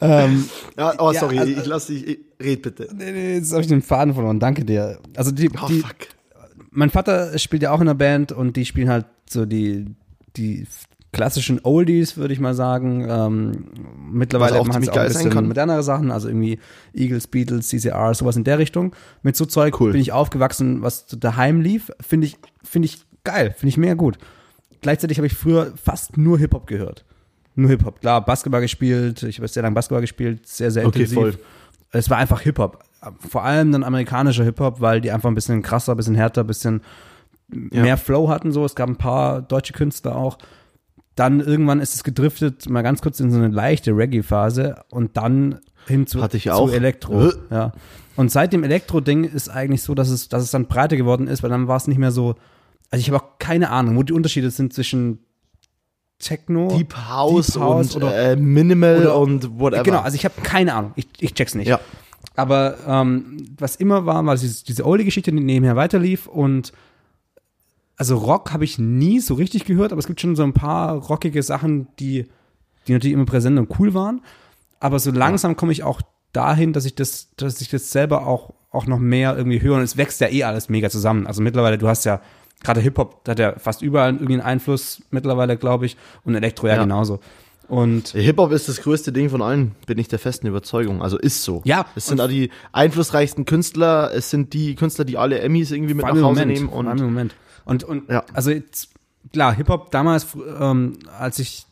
ähm, 0.00 0.48
Ja, 0.76 0.94
oh, 0.98 1.12
Ja, 1.12 1.20
sorry, 1.20 1.38
also- 1.38 1.52
ich 1.52 1.66
lass 1.66 1.86
dich, 1.86 2.06
ich- 2.06 2.18
red 2.42 2.62
bitte. 2.62 2.88
nee, 2.94 3.12
nee, 3.12 3.34
jetzt 3.36 3.52
habe 3.52 3.62
ich 3.62 3.68
den 3.68 3.82
Faden 3.82 4.14
verloren. 4.14 4.40
Danke 4.40 4.64
dir. 4.64 4.98
Also 5.16 5.30
die, 5.30 5.48
Oh, 5.50 5.66
die, 5.68 5.80
fuck. 5.80 5.94
mein 6.70 6.90
Vater 6.90 7.38
spielt 7.38 7.62
ja 7.62 7.70
auch 7.72 7.80
in 7.80 7.88
einer 7.88 7.94
Band 7.94 8.32
und 8.32 8.56
die 8.56 8.64
spielen 8.64 8.88
halt 8.90 9.06
so 9.28 9.46
die, 9.46 9.86
die 10.36 10.66
klassischen 11.12 11.60
Oldies, 11.62 12.16
würde 12.16 12.32
ich 12.32 12.40
mal 12.40 12.54
sagen. 12.54 13.06
Ähm, 13.08 13.64
mittlerweile 14.10 14.58
auch 14.60 14.66
machen 14.66 14.82
sie 14.82 14.86
ziemlich 14.88 14.90
auch 14.98 15.02
ein 15.02 15.08
bisschen 15.08 15.30
kann. 15.30 15.46
modernere 15.46 15.82
Sachen, 15.82 16.10
also 16.10 16.28
irgendwie 16.28 16.58
Eagles, 16.94 17.26
Beatles, 17.26 17.68
CCR, 17.68 18.14
sowas 18.14 18.36
in 18.36 18.44
der 18.44 18.58
Richtung. 18.58 18.94
Mit 19.22 19.36
so 19.36 19.44
Zeug 19.44 19.78
Cool. 19.80 19.92
bin 19.92 20.00
ich 20.00 20.12
aufgewachsen, 20.12 20.82
was 20.82 21.06
daheim 21.06 21.60
lief. 21.60 21.90
Finde 22.00 22.26
ich, 22.26 22.38
finde 22.64 22.86
ich 22.86 23.02
geil, 23.24 23.50
finde 23.56 23.68
ich 23.68 23.76
mega 23.76 23.94
gut. 23.94 24.18
Gleichzeitig 24.80 25.18
habe 25.18 25.26
ich 25.26 25.34
früher 25.34 25.72
fast 25.82 26.16
nur 26.16 26.38
Hip-Hop 26.38 26.66
gehört. 26.66 27.04
Nur 27.54 27.68
Hip-Hop. 27.70 28.00
Klar, 28.00 28.24
Basketball 28.24 28.62
gespielt, 28.62 29.22
ich 29.22 29.36
habe 29.38 29.46
sehr 29.48 29.62
lange 29.62 29.74
Basketball 29.74 30.00
gespielt, 30.00 30.46
sehr, 30.48 30.70
sehr 30.70 30.86
Okay, 30.86 31.00
intensiv. 31.00 31.18
voll. 31.18 31.34
Es 31.90 32.08
war 32.08 32.16
einfach 32.16 32.40
Hip-Hop. 32.40 32.82
Vor 33.28 33.44
allem 33.44 33.70
dann 33.72 33.84
amerikanischer 33.84 34.44
Hip-Hop, 34.44 34.80
weil 34.80 35.02
die 35.02 35.10
einfach 35.12 35.28
ein 35.28 35.34
bisschen 35.34 35.60
krasser, 35.62 35.92
ein 35.92 35.96
bisschen 35.98 36.14
härter, 36.14 36.40
ein 36.42 36.46
bisschen 36.46 36.80
Ja. 37.70 37.82
mehr 37.82 37.96
Flow 37.98 38.28
hatten. 38.30 38.50
So, 38.50 38.64
es 38.64 38.74
gab 38.74 38.88
ein 38.88 38.96
paar 38.96 39.42
deutsche 39.42 39.74
Künstler 39.74 40.16
auch. 40.16 40.38
Dann 41.14 41.40
irgendwann 41.40 41.80
ist 41.80 41.94
es 41.94 42.04
gedriftet, 42.04 42.68
mal 42.68 42.82
ganz 42.82 43.02
kurz 43.02 43.20
in 43.20 43.30
so 43.30 43.36
eine 43.38 43.48
leichte 43.48 43.90
Reggae-Phase 43.96 44.76
und 44.90 45.16
dann 45.16 45.60
hin 45.86 46.06
zu, 46.06 46.22
Hatte 46.22 46.36
ich 46.36 46.44
zu 46.44 46.52
auch. 46.52 46.70
Elektro. 46.72 47.28
Äh. 47.28 47.32
Ja. 47.50 47.72
Und 48.16 48.30
seit 48.30 48.52
dem 48.52 48.64
Elektro-Ding 48.64 49.24
ist 49.24 49.48
eigentlich 49.48 49.82
so, 49.82 49.94
dass 49.94 50.08
es, 50.08 50.28
dass 50.28 50.42
es 50.42 50.50
dann 50.50 50.66
breiter 50.66 50.96
geworden 50.96 51.26
ist, 51.26 51.42
weil 51.42 51.50
dann 51.50 51.68
war 51.68 51.76
es 51.76 51.86
nicht 51.86 51.98
mehr 51.98 52.12
so. 52.12 52.34
Also 52.90 53.00
ich 53.00 53.08
habe 53.10 53.22
auch 53.22 53.38
keine 53.38 53.70
Ahnung, 53.70 53.96
wo 53.96 54.02
die 54.02 54.12
Unterschiede 54.12 54.50
sind 54.50 54.72
zwischen 54.72 55.18
Techno, 56.18 56.68
Deep 56.76 56.94
House, 56.94 57.48
Deep 57.48 57.62
House 57.62 57.96
und 57.96 58.02
oder- 58.04 58.32
äh, 58.32 58.36
Minimal 58.36 59.00
oder- 59.00 59.16
und 59.18 59.58
whatever. 59.58 59.82
Genau, 59.82 60.00
also 60.00 60.14
ich 60.14 60.24
habe 60.24 60.34
keine 60.42 60.74
Ahnung. 60.74 60.92
Ich, 60.96 61.08
ich 61.18 61.34
check's 61.34 61.54
nicht. 61.54 61.66
Ja. 61.68 61.80
Aber 62.36 62.76
ähm, 62.86 63.44
was 63.58 63.76
immer 63.76 64.06
war, 64.06 64.24
war 64.24 64.36
diese, 64.36 64.64
diese 64.64 64.86
Oldie-Geschichte, 64.86 65.32
die 65.32 65.40
nebenher 65.40 65.74
weiterlief 65.76 66.26
und 66.26 66.72
also 68.02 68.16
Rock 68.16 68.52
habe 68.52 68.64
ich 68.64 68.80
nie 68.80 69.20
so 69.20 69.34
richtig 69.34 69.64
gehört, 69.64 69.92
aber 69.92 70.00
es 70.00 70.08
gibt 70.08 70.20
schon 70.20 70.34
so 70.34 70.42
ein 70.42 70.52
paar 70.54 70.94
rockige 70.94 71.40
Sachen, 71.40 71.86
die, 72.00 72.26
die 72.88 72.92
natürlich 72.94 73.14
immer 73.14 73.26
präsent 73.26 73.56
und 73.60 73.78
cool 73.78 73.94
waren. 73.94 74.22
Aber 74.80 74.98
so 74.98 75.12
langsam 75.12 75.54
komme 75.54 75.70
ich 75.70 75.84
auch 75.84 76.02
dahin, 76.32 76.72
dass 76.72 76.84
ich 76.84 76.96
das, 76.96 77.28
dass 77.36 77.60
ich 77.60 77.68
das 77.68 77.92
selber 77.92 78.26
auch, 78.26 78.54
auch 78.72 78.86
noch 78.86 78.98
mehr 78.98 79.36
irgendwie 79.36 79.62
höre. 79.62 79.76
Und 79.76 79.82
es 79.82 79.96
wächst 79.96 80.20
ja 80.20 80.26
eh 80.26 80.42
alles 80.42 80.68
mega 80.68 80.90
zusammen. 80.90 81.28
Also 81.28 81.42
mittlerweile, 81.42 81.78
du 81.78 81.86
hast 81.86 82.04
ja, 82.04 82.20
gerade 82.64 82.80
Hip-Hop 82.80 83.20
hat 83.28 83.38
ja 83.38 83.56
fast 83.56 83.82
überall 83.82 84.14
irgendwie 84.14 84.32
einen 84.32 84.42
Einfluss 84.42 85.00
mittlerweile, 85.12 85.56
glaube 85.56 85.86
ich. 85.86 85.96
Und 86.24 86.34
Elektro 86.34 86.66
ja, 86.66 86.74
Ja. 86.74 86.82
genauso. 86.82 87.20
Und 87.68 88.08
Hip-Hop 88.08 88.50
ist 88.50 88.68
das 88.68 88.82
größte 88.82 89.12
Ding 89.12 89.30
von 89.30 89.42
allen, 89.42 89.76
bin 89.86 89.96
ich 89.98 90.08
der 90.08 90.18
festen 90.18 90.48
Überzeugung. 90.48 91.02
Also 91.02 91.18
ist 91.18 91.44
so. 91.44 91.62
Ja, 91.64 91.86
Es 91.94 92.06
sind 92.06 92.20
auch 92.20 92.26
die 92.26 92.50
einflussreichsten 92.72 93.44
Künstler, 93.44 94.10
es 94.12 94.28
sind 94.28 94.54
die 94.54 94.74
Künstler, 94.74 95.04
die 95.04 95.18
alle 95.18 95.38
Emmys 95.38 95.70
irgendwie 95.70 95.94
mit 95.94 96.04
nach 96.04 96.10
Hause 96.10 96.22
Moment, 96.22 96.52
nehmen 96.52 96.68
und 96.68 97.00
Moment. 97.00 97.36
Und, 97.64 97.84
und 97.84 98.08
Ja. 98.10 98.24
also 98.32 98.50
jetzt, 98.50 98.90
klar, 99.32 99.54
Hip-Hop 99.54 99.90
damals, 99.90 100.26
ähm, 100.58 100.98
als 101.18 101.38
ich 101.38 101.66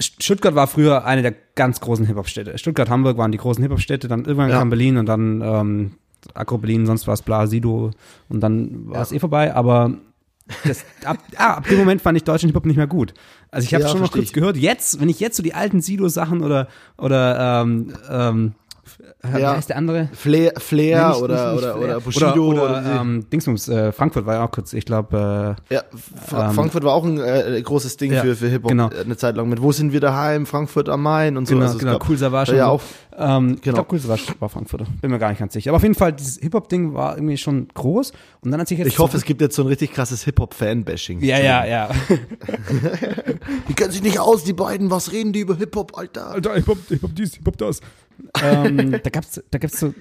Stuttgart 0.00 0.54
war 0.54 0.66
früher 0.66 1.04
eine 1.04 1.22
der 1.22 1.34
ganz 1.54 1.80
großen 1.80 2.06
Hip-Hop-Städte. 2.06 2.56
Stuttgart, 2.58 2.88
Hamburg 2.88 3.18
waren 3.18 3.32
die 3.32 3.38
großen 3.38 3.62
Hip-Hop-Städte, 3.62 4.08
dann 4.08 4.24
irgendwann 4.24 4.50
Ja. 4.50 4.58
kam 4.58 4.70
Berlin 4.70 4.96
und 4.96 5.06
dann 5.06 5.42
ähm, 5.42 5.92
Agro 6.34 6.58
Berlin, 6.58 6.86
sonst 6.86 7.06
war 7.06 7.14
es 7.14 7.22
Bla, 7.22 7.46
Sido 7.46 7.90
und 8.28 8.40
dann 8.40 8.88
war 8.90 9.02
es 9.02 9.12
eh 9.12 9.18
vorbei, 9.18 9.54
aber 9.54 9.94
das, 10.64 10.84
ab, 11.04 11.18
ah, 11.36 11.54
ab 11.54 11.68
dem 11.68 11.78
Moment 11.78 12.02
fand 12.02 12.16
ich 12.16 12.24
deutschen 12.24 12.48
Hip-Hop 12.48 12.66
nicht 12.66 12.76
mehr 12.76 12.86
gut. 12.88 13.14
Also 13.50 13.66
ich 13.66 13.74
habe 13.74 13.84
Ja, 13.84 13.90
schon 13.90 14.00
noch 14.00 14.10
kurz 14.12 14.24
ich. 14.24 14.32
gehört, 14.32 14.56
jetzt, 14.56 15.00
wenn 15.00 15.08
ich 15.08 15.20
jetzt 15.20 15.36
so 15.36 15.42
die 15.42 15.54
alten 15.54 15.80
Sido-Sachen 15.80 16.42
oder, 16.42 16.66
oder 16.98 17.62
ähm, 17.62 17.92
ähm, 18.10 18.54
Ja. 19.38 19.54
heißt 19.56 19.68
der 19.68 19.76
andere? 19.76 20.08
Flair, 20.12 20.52
Flair 20.58 21.08
nicht- 21.08 21.18
oder, 21.22 21.34
nicht- 21.34 21.52
nicht 21.54 21.62
oder, 21.64 21.72
Flair. 21.74 21.84
oder 21.84 22.00
Bushido 22.00 22.32
Oder, 22.32 22.62
oder, 22.62 22.62
oder 22.80 23.00
ähm, 23.00 23.26
Dingsbums, 23.30 23.68
äh, 23.68 23.92
Frankfurt 23.92 24.26
war 24.26 24.34
ja 24.34 24.44
auch 24.44 24.50
kurz, 24.50 24.72
ich 24.72 24.84
glaube, 24.84 25.56
äh, 25.70 25.74
ja, 25.74 25.82
Fra 26.26 26.48
ähm, 26.48 26.54
Frankfurt 26.54 26.84
war 26.84 26.94
auch 26.94 27.04
ein 27.04 27.18
äh, 27.20 27.60
großes 27.62 27.96
Ding 27.96 28.12
ja, 28.12 28.22
für, 28.22 28.34
für 28.36 28.48
Hip-Hop 28.48 28.70
genau. 28.70 28.90
äh, 28.90 29.00
eine 29.04 29.16
Zeit 29.16 29.36
lang 29.36 29.48
mit 29.48 29.62
Wo 29.62 29.72
sind 29.72 29.92
wir 29.92 30.00
daheim? 30.00 30.46
Frankfurt 30.46 30.88
am 30.88 31.02
Main 31.02 31.36
und 31.36 31.46
so. 31.46 31.54
genau, 31.54 31.66
Also 31.66 31.78
genau, 31.78 31.92
gab 31.98 32.08
Cool 32.08 32.16
Savage. 32.18 32.56
ja 32.56 32.68
auch. 32.68 32.82
Ähm, 33.16 33.54
Ich 33.56 33.62
genau. 33.62 33.74
glaube, 33.76 33.88
Cool 33.92 33.98
Savage 33.98 34.22
war 34.38 34.48
Frankfurter. 34.48 34.86
Bin 35.00 35.10
mir 35.10 35.18
gar 35.18 35.30
nicht 35.30 35.38
ganz 35.40 35.52
sicher. 35.52 35.70
Aber 35.70 35.76
auf 35.76 35.82
jeden 35.82 35.94
Fall, 35.94 36.12
dieses 36.12 36.38
Hip-Hop-Ding 36.38 36.94
war 36.94 37.16
irgendwie 37.16 37.36
schon 37.36 37.68
groß. 37.74 38.12
Und 38.42 38.50
dann 38.50 38.60
hat 38.60 38.68
sich 38.68 38.78
jetzt. 38.78 38.86
ich 38.88 38.98
hoffe, 38.98 39.16
es 39.16 39.24
gibt 39.24 39.40
jetzt 39.40 39.54
so 39.56 39.62
ein 39.62 39.68
richtig 39.68 39.92
krasses 39.92 40.22
Hip-Hop-Fan-Bashing. 40.24 41.20
Ja, 41.22 41.38
ja, 41.38 41.64
ja. 41.66 41.88
Die 43.68 43.74
kennen 43.74 43.90
sich 43.92 44.02
nicht 44.02 44.18
aus, 44.18 44.44
die 44.44 44.52
beiden. 44.52 44.90
Was 44.90 45.12
reden 45.12 45.32
die 45.32 45.40
über 45.40 45.56
Hip-Hop, 45.56 45.96
Alter? 45.98 46.28
Alter, 46.30 46.54
Hip-Hop, 46.54 46.78
Hip-Hop 46.88 47.14
dies, 47.14 47.34
Hip-Hop 47.34 47.56
das. 47.58 47.80
Ähm, 48.42 48.92
da 49.02 49.10
gab's, 49.10 49.42
da 49.50 49.58
gab's 49.58 49.78
so. 49.80 49.94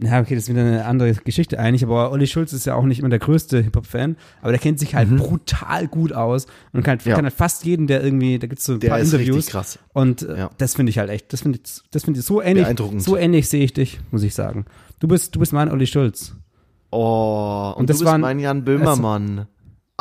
Ja, 0.00 0.20
okay, 0.20 0.34
das 0.34 0.44
ist 0.44 0.48
wieder 0.50 0.62
eine 0.62 0.84
andere 0.86 1.12
Geschichte 1.14 1.60
eigentlich, 1.60 1.84
aber 1.84 2.10
Olli 2.10 2.26
Schulz 2.26 2.52
ist 2.52 2.64
ja 2.66 2.74
auch 2.74 2.82
nicht 2.84 2.98
immer 2.98 3.10
der 3.10 3.20
größte 3.20 3.60
Hip-Hop-Fan, 3.62 4.16
aber 4.40 4.50
der 4.50 4.58
kennt 4.58 4.80
sich 4.80 4.94
halt 4.96 5.14
brutal 5.16 5.86
gut 5.86 6.12
aus 6.12 6.46
und 6.72 6.82
kann, 6.82 6.98
Mhm. 7.04 7.10
Ja. 7.10 7.14
kann 7.14 7.24
halt 7.24 7.34
fast 7.34 7.64
jeden, 7.64 7.86
der 7.86 8.02
irgendwie, 8.02 8.38
da 8.40 8.48
gibt's 8.48 8.64
so 8.64 8.72
ein 8.72 8.80
Der 8.80 8.88
paar 8.88 8.98
ist 8.98 9.12
Interviews. 9.12 9.46
krass. 9.46 9.78
Und 9.92 10.22
äh, 10.22 10.38
Ja. 10.38 10.50
das 10.58 10.74
finde 10.74 10.90
ich 10.90 10.98
halt 10.98 11.10
echt, 11.10 11.32
das 11.32 11.42
finde 11.42 11.60
ich, 11.62 11.82
das 11.92 12.04
finde 12.04 12.18
ich 12.18 12.26
so 12.26 12.42
ähnlich, 12.42 12.66
so 12.98 13.16
ähnlich 13.16 13.48
sehe 13.48 13.62
ich 13.62 13.74
dich, 13.74 14.00
muss 14.10 14.24
ich 14.24 14.34
sagen. 14.34 14.64
Du 14.98 15.06
bist, 15.06 15.36
du 15.36 15.38
bist 15.38 15.52
mein 15.52 15.70
Olli 15.70 15.86
Schulz. 15.86 16.34
Oh, 16.90 17.72
und, 17.76 17.82
Und 17.82 17.90
das 17.90 17.98
du 17.98 18.04
bist 18.04 18.12
waren- 18.12 18.20
mein 18.22 18.38
Jan 18.40 18.64
Böhmermann. 18.64 19.46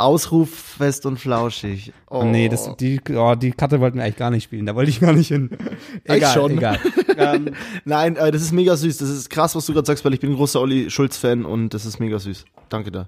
Ausruf 0.01 0.49
fest 0.49 1.05
und 1.05 1.17
flauschig. 1.17 1.93
Oh. 2.09 2.23
Nee, 2.23 2.49
das, 2.49 2.75
die, 2.77 2.99
oh, 3.15 3.35
die 3.35 3.51
Karte 3.51 3.79
wollten 3.79 3.97
wir 3.97 4.03
eigentlich 4.03 4.17
gar 4.17 4.31
nicht 4.31 4.43
spielen, 4.43 4.65
da 4.65 4.75
wollte 4.75 4.89
ich 4.89 4.99
gar 4.99 5.13
nicht 5.13 5.29
hin. 5.29 5.49
Egal, 6.03 6.33
schon. 6.33 6.51
egal. 6.51 6.79
ähm, 7.17 7.51
Nein, 7.85 8.15
äh, 8.15 8.31
das 8.31 8.41
ist 8.41 8.51
mega 8.51 8.75
süß. 8.75 8.97
Das 8.97 9.09
ist 9.09 9.29
krass, 9.29 9.55
was 9.55 9.65
du 9.65 9.73
gerade 9.73 9.85
sagst, 9.85 10.03
weil 10.03 10.13
ich 10.13 10.19
bin 10.19 10.31
ein 10.31 10.35
großer 10.35 10.59
Olli 10.59 10.89
Schulz-Fan 10.89 11.45
und 11.45 11.73
das 11.73 11.85
ist 11.85 11.99
mega 11.99 12.19
süß. 12.19 12.45
Danke 12.69 12.91
da. 12.91 13.07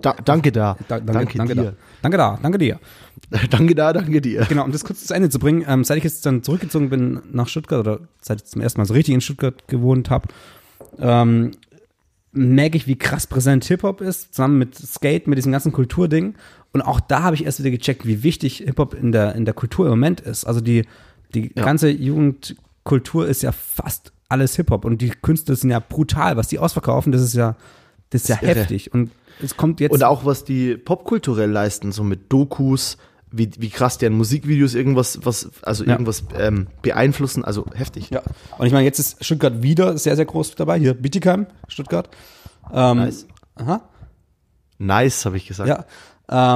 Da, 0.00 0.14
danke 0.24 0.50
da. 0.50 0.76
da, 0.88 1.00
danke, 1.00 1.12
danke, 1.12 1.38
danke, 1.38 1.54
da. 1.54 1.62
dir. 1.62 1.76
Danke 2.02 2.16
da, 2.16 2.38
danke 2.42 2.58
dir. 2.58 2.80
danke 3.50 3.74
da, 3.74 3.92
danke 3.92 4.20
dir. 4.20 4.46
Genau, 4.48 4.64
um 4.64 4.72
das 4.72 4.84
kurz 4.84 5.04
zu 5.04 5.14
Ende 5.14 5.28
zu 5.28 5.38
bringen, 5.38 5.64
ähm, 5.68 5.84
seit 5.84 5.98
ich 5.98 6.04
jetzt 6.04 6.24
dann 6.26 6.42
zurückgezogen 6.42 6.90
bin 6.90 7.20
nach 7.32 7.48
Stuttgart 7.48 7.80
oder 7.80 8.00
seit 8.20 8.42
ich 8.42 8.46
zum 8.46 8.62
ersten 8.62 8.80
Mal 8.80 8.86
so 8.86 8.94
richtig 8.94 9.14
in 9.14 9.20
Stuttgart 9.20 9.68
gewohnt 9.68 10.10
habe, 10.10 10.28
ähm, 10.98 11.52
merke 12.34 12.76
ich, 12.76 12.86
wie 12.86 12.96
krass 12.96 13.26
präsent 13.26 13.64
Hip-Hop 13.64 14.00
ist, 14.00 14.34
zusammen 14.34 14.58
mit 14.58 14.74
Skate, 14.76 15.26
mit 15.26 15.38
diesem 15.38 15.52
ganzen 15.52 15.72
Kulturding. 15.72 16.34
Und 16.72 16.82
auch 16.82 17.00
da 17.00 17.22
habe 17.22 17.36
ich 17.36 17.44
erst 17.44 17.60
wieder 17.60 17.70
gecheckt, 17.70 18.06
wie 18.06 18.22
wichtig 18.22 18.58
Hip-Hop 18.58 18.94
in 18.94 19.12
der, 19.12 19.34
in 19.34 19.44
der 19.44 19.54
Kultur 19.54 19.86
im 19.86 19.90
Moment 19.90 20.20
ist. 20.20 20.44
Also 20.44 20.60
die, 20.60 20.84
die 21.34 21.52
Ja. 21.54 21.64
ganze 21.64 21.88
Jugendkultur 21.90 23.26
ist 23.26 23.42
ja 23.42 23.52
fast 23.52 24.12
alles 24.28 24.56
Hip-Hop 24.56 24.84
und 24.84 25.00
die 25.00 25.10
Künstler 25.10 25.54
sind 25.56 25.70
ja 25.70 25.80
brutal, 25.80 26.36
was 26.36 26.48
die 26.48 26.58
ausverkaufen, 26.58 27.12
das 27.12 27.22
ist 27.22 27.34
ja, 27.34 27.56
das 28.10 28.22
ist 28.22 28.28
ja 28.28 28.36
Das 28.36 28.42
ist 28.50 28.56
heftig. 28.56 28.92
Und 28.94 29.10
es 29.42 29.56
kommt 29.56 29.80
jetzt. 29.80 29.92
Und 29.92 30.02
auch 30.04 30.24
was 30.24 30.44
die 30.44 30.76
popkulturell 30.76 31.50
leisten, 31.50 31.92
so 31.92 32.02
mit 32.04 32.32
Dokus, 32.32 32.96
wie, 33.36 33.50
wie 33.58 33.70
krass 33.70 33.98
deren 33.98 34.14
Musikvideos 34.16 34.74
irgendwas, 34.74 35.18
was, 35.24 35.50
also 35.62 35.84
Ja. 35.84 35.92
irgendwas 35.92 36.24
ähm, 36.38 36.68
beeinflussen, 36.82 37.44
also 37.44 37.66
heftig. 37.74 38.10
Ja, 38.10 38.22
und 38.58 38.66
ich 38.66 38.72
meine, 38.72 38.84
jetzt 38.84 38.98
ist 38.98 39.24
Stuttgart 39.24 39.62
wieder 39.62 39.98
sehr, 39.98 40.16
sehr 40.16 40.24
groß 40.24 40.54
dabei. 40.54 40.78
Hier, 40.78 40.94
Bietigheim, 40.94 41.46
Stuttgart. 41.68 42.08
Ähm, 42.72 42.98
Nice. 42.98 43.26
Aha, 43.56 43.82
Nice, 44.78 45.24
habe 45.24 45.36
ich 45.36 45.46
gesagt. 45.46 45.68
ja. 45.68 45.84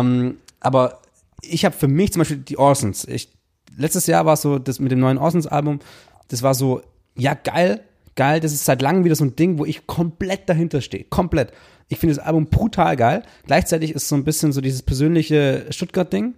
Ähm, 0.00 0.38
aber 0.60 1.00
ich 1.42 1.64
habe 1.64 1.74
für 1.76 1.88
mich 1.88 2.12
zum 2.12 2.20
Beispiel 2.20 2.38
die 2.38 2.58
Orsons. 2.58 3.04
Ich, 3.04 3.28
letztes 3.76 4.06
Jahr 4.06 4.26
war 4.26 4.36
so, 4.36 4.58
das 4.58 4.80
mit 4.80 4.90
dem 4.90 4.98
neuen 5.00 5.18
Orsons-Album, 5.18 5.80
das 6.28 6.42
war 6.42 6.54
so, 6.54 6.82
ja, 7.16 7.34
geil, 7.34 7.80
geil, 8.16 8.40
das 8.40 8.52
ist 8.52 8.64
seit 8.64 8.82
langem 8.82 9.04
wieder 9.04 9.14
so 9.14 9.24
ein 9.24 9.36
Ding, 9.36 9.58
wo 9.58 9.64
ich 9.64 9.86
komplett 9.86 10.48
dahinter 10.48 10.80
stehe. 10.80 11.04
Komplett. 11.04 11.52
Ich 11.88 11.98
finde 11.98 12.16
das 12.16 12.24
Album 12.24 12.46
brutal 12.46 12.96
geil. 12.96 13.22
Gleichzeitig 13.46 13.92
ist 13.94 14.08
so 14.08 14.14
ein 14.16 14.24
bisschen 14.24 14.52
so 14.52 14.60
dieses 14.60 14.82
persönliche 14.82 15.66
Stuttgart-Ding. 15.70 16.34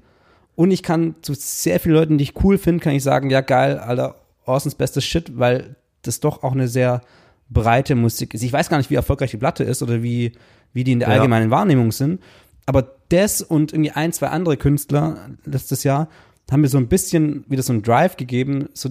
Und 0.61 0.73
ich 0.73 0.83
kann 0.83 1.15
zu 1.23 1.33
sehr 1.33 1.81
vielen 1.81 1.95
Leuten, 1.95 2.19
die 2.19 2.25
ich 2.25 2.45
cool 2.45 2.59
finde, 2.59 2.85
kann 2.85 2.93
ich 2.93 3.03
sagen, 3.03 3.31
ja 3.31 3.41
geil, 3.41 3.79
Alter, 3.79 4.17
Orsons 4.45 4.75
bestes 4.75 5.07
Shit, 5.07 5.39
weil 5.39 5.75
das 6.03 6.21
doch 6.21 6.43
auch 6.43 6.53
eine 6.53 6.69
sehr 6.69 7.01
breite 7.49 7.95
Musik 7.95 8.35
ist. 8.35 8.43
Ich 8.43 8.53
weiß 8.53 8.69
gar 8.69 8.77
nicht, 8.77 8.91
wie 8.91 8.95
erfolgreich 8.95 9.31
die 9.31 9.39
Platte 9.39 9.65
ist 9.65 9.83
oder 9.83 10.03
wie, 10.03 10.33
wie 10.75 10.85
die 10.85 10.93
in 10.93 10.99
der 10.99 11.09
Ja. 11.09 11.15
allgemeinen 11.15 11.51
Wahrnehmung 11.51 11.93
sind. 11.93 12.21
Aber 12.67 12.95
das 13.09 13.41
und 13.41 13.73
irgendwie 13.73 13.93
ein, 13.93 14.13
zwei 14.13 14.27
andere 14.27 14.59
Künstler 14.59 15.31
letztes 15.47 15.83
Jahr 15.83 16.09
haben 16.51 16.61
mir 16.61 16.69
so 16.69 16.77
ein 16.77 16.89
bisschen 16.89 17.47
wieder 17.49 17.63
so 17.63 17.73
einen 17.73 17.81
Drive 17.83 18.19
gegeben, 18.19 18.69
so 18.75 18.91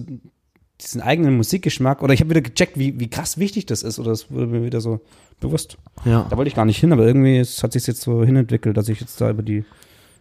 diesen 0.80 1.00
eigenen 1.00 1.36
Musikgeschmack. 1.36 2.02
Oder 2.02 2.14
ich 2.14 2.20
habe 2.20 2.30
wieder 2.30 2.40
gecheckt, 2.40 2.80
wie, 2.80 2.98
wie 2.98 3.08
krass 3.08 3.38
wichtig 3.38 3.66
das 3.66 3.84
ist. 3.84 4.00
Oder 4.00 4.10
es 4.10 4.28
wurde 4.28 4.48
mir 4.48 4.64
wieder 4.64 4.80
so 4.80 5.02
bewusst. 5.38 5.78
Ja. 6.04 6.26
Da 6.28 6.36
wollte 6.36 6.48
ich 6.48 6.56
gar 6.56 6.64
nicht 6.64 6.80
hin, 6.80 6.92
aber 6.92 7.06
irgendwie 7.06 7.38
hat 7.38 7.72
sich 7.72 7.86
jetzt 7.86 8.00
so 8.02 8.24
hinentwickelt, 8.24 8.76
dass 8.76 8.88
ich 8.88 8.98
jetzt 9.00 9.20
da 9.20 9.30
über 9.30 9.44
die, 9.44 9.64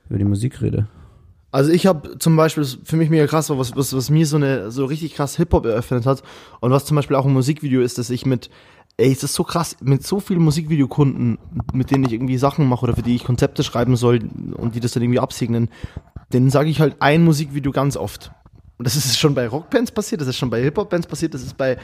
über 0.10 0.20
die 0.20 0.26
Musik 0.26 0.62
rede. 0.62 0.88
Also 1.52 1.72
ich 1.72 1.88
habe 1.88 2.20
zum 2.20 2.36
Beispiel, 2.36 2.66
für 2.84 2.96
mich 2.96 3.10
mega 3.10 3.26
krass 3.26 3.50
war, 3.50 3.58
was, 3.58 3.76
was, 3.76 3.96
was 3.96 4.10
mir 4.10 4.26
so 4.28 4.36
eine 4.36 4.70
so 4.72 4.86
richtig 4.86 5.16
krass 5.16 5.38
Hip-Hop 5.38 5.66
eröffnet 5.66 6.06
hat 6.06 6.22
und 6.60 6.72
was 6.72 6.86
zum 6.86 6.96
Beispiel 6.96 7.16
auch 7.16 7.26
ein 7.26 7.34
Musikvideo 7.34 7.82
ist, 7.82 7.98
dass 7.98 8.12
ich 8.12 8.26
mit, 8.26 8.52
ey, 8.98 9.12
es 9.12 9.24
ist 9.24 9.34
so 9.34 9.44
krass, 9.44 9.76
mit 9.82 10.06
so 10.06 10.20
vielen 10.20 10.44
Musikvideokunden, 10.44 11.40
mit 11.74 11.90
denen 11.90 12.04
ich 12.04 12.14
irgendwie 12.14 12.38
Sachen 12.38 12.68
mache 12.68 12.84
oder 12.84 12.96
für 12.96 13.02
die 13.02 13.16
ich 13.16 13.24
Konzepte 13.24 13.64
schreiben 13.64 13.96
soll 13.96 14.20
und 14.58 14.76
die 14.76 14.80
das 14.80 14.92
dann 14.92 15.02
irgendwie 15.02 15.20
absegnen, 15.20 15.70
denen 16.32 16.52
sage 16.52 16.70
ich 16.70 16.82
halt 16.82 16.98
ein 17.00 17.24
Musikvideo 17.24 17.72
ganz 17.72 17.98
oft. 17.98 18.32
Und 18.78 18.86
das 18.86 18.96
ist 18.96 19.18
schon 19.18 19.34
bei 19.34 19.48
Rockbands 19.48 19.92
passiert, 19.92 20.22
das 20.22 20.28
ist 20.28 20.38
schon 20.38 20.52
bei 20.52 20.62
Hip-Hop-Bands 20.62 21.08
passiert, 21.08 21.34
das 21.34 21.42
ist 21.42 21.58
bei 21.58 21.78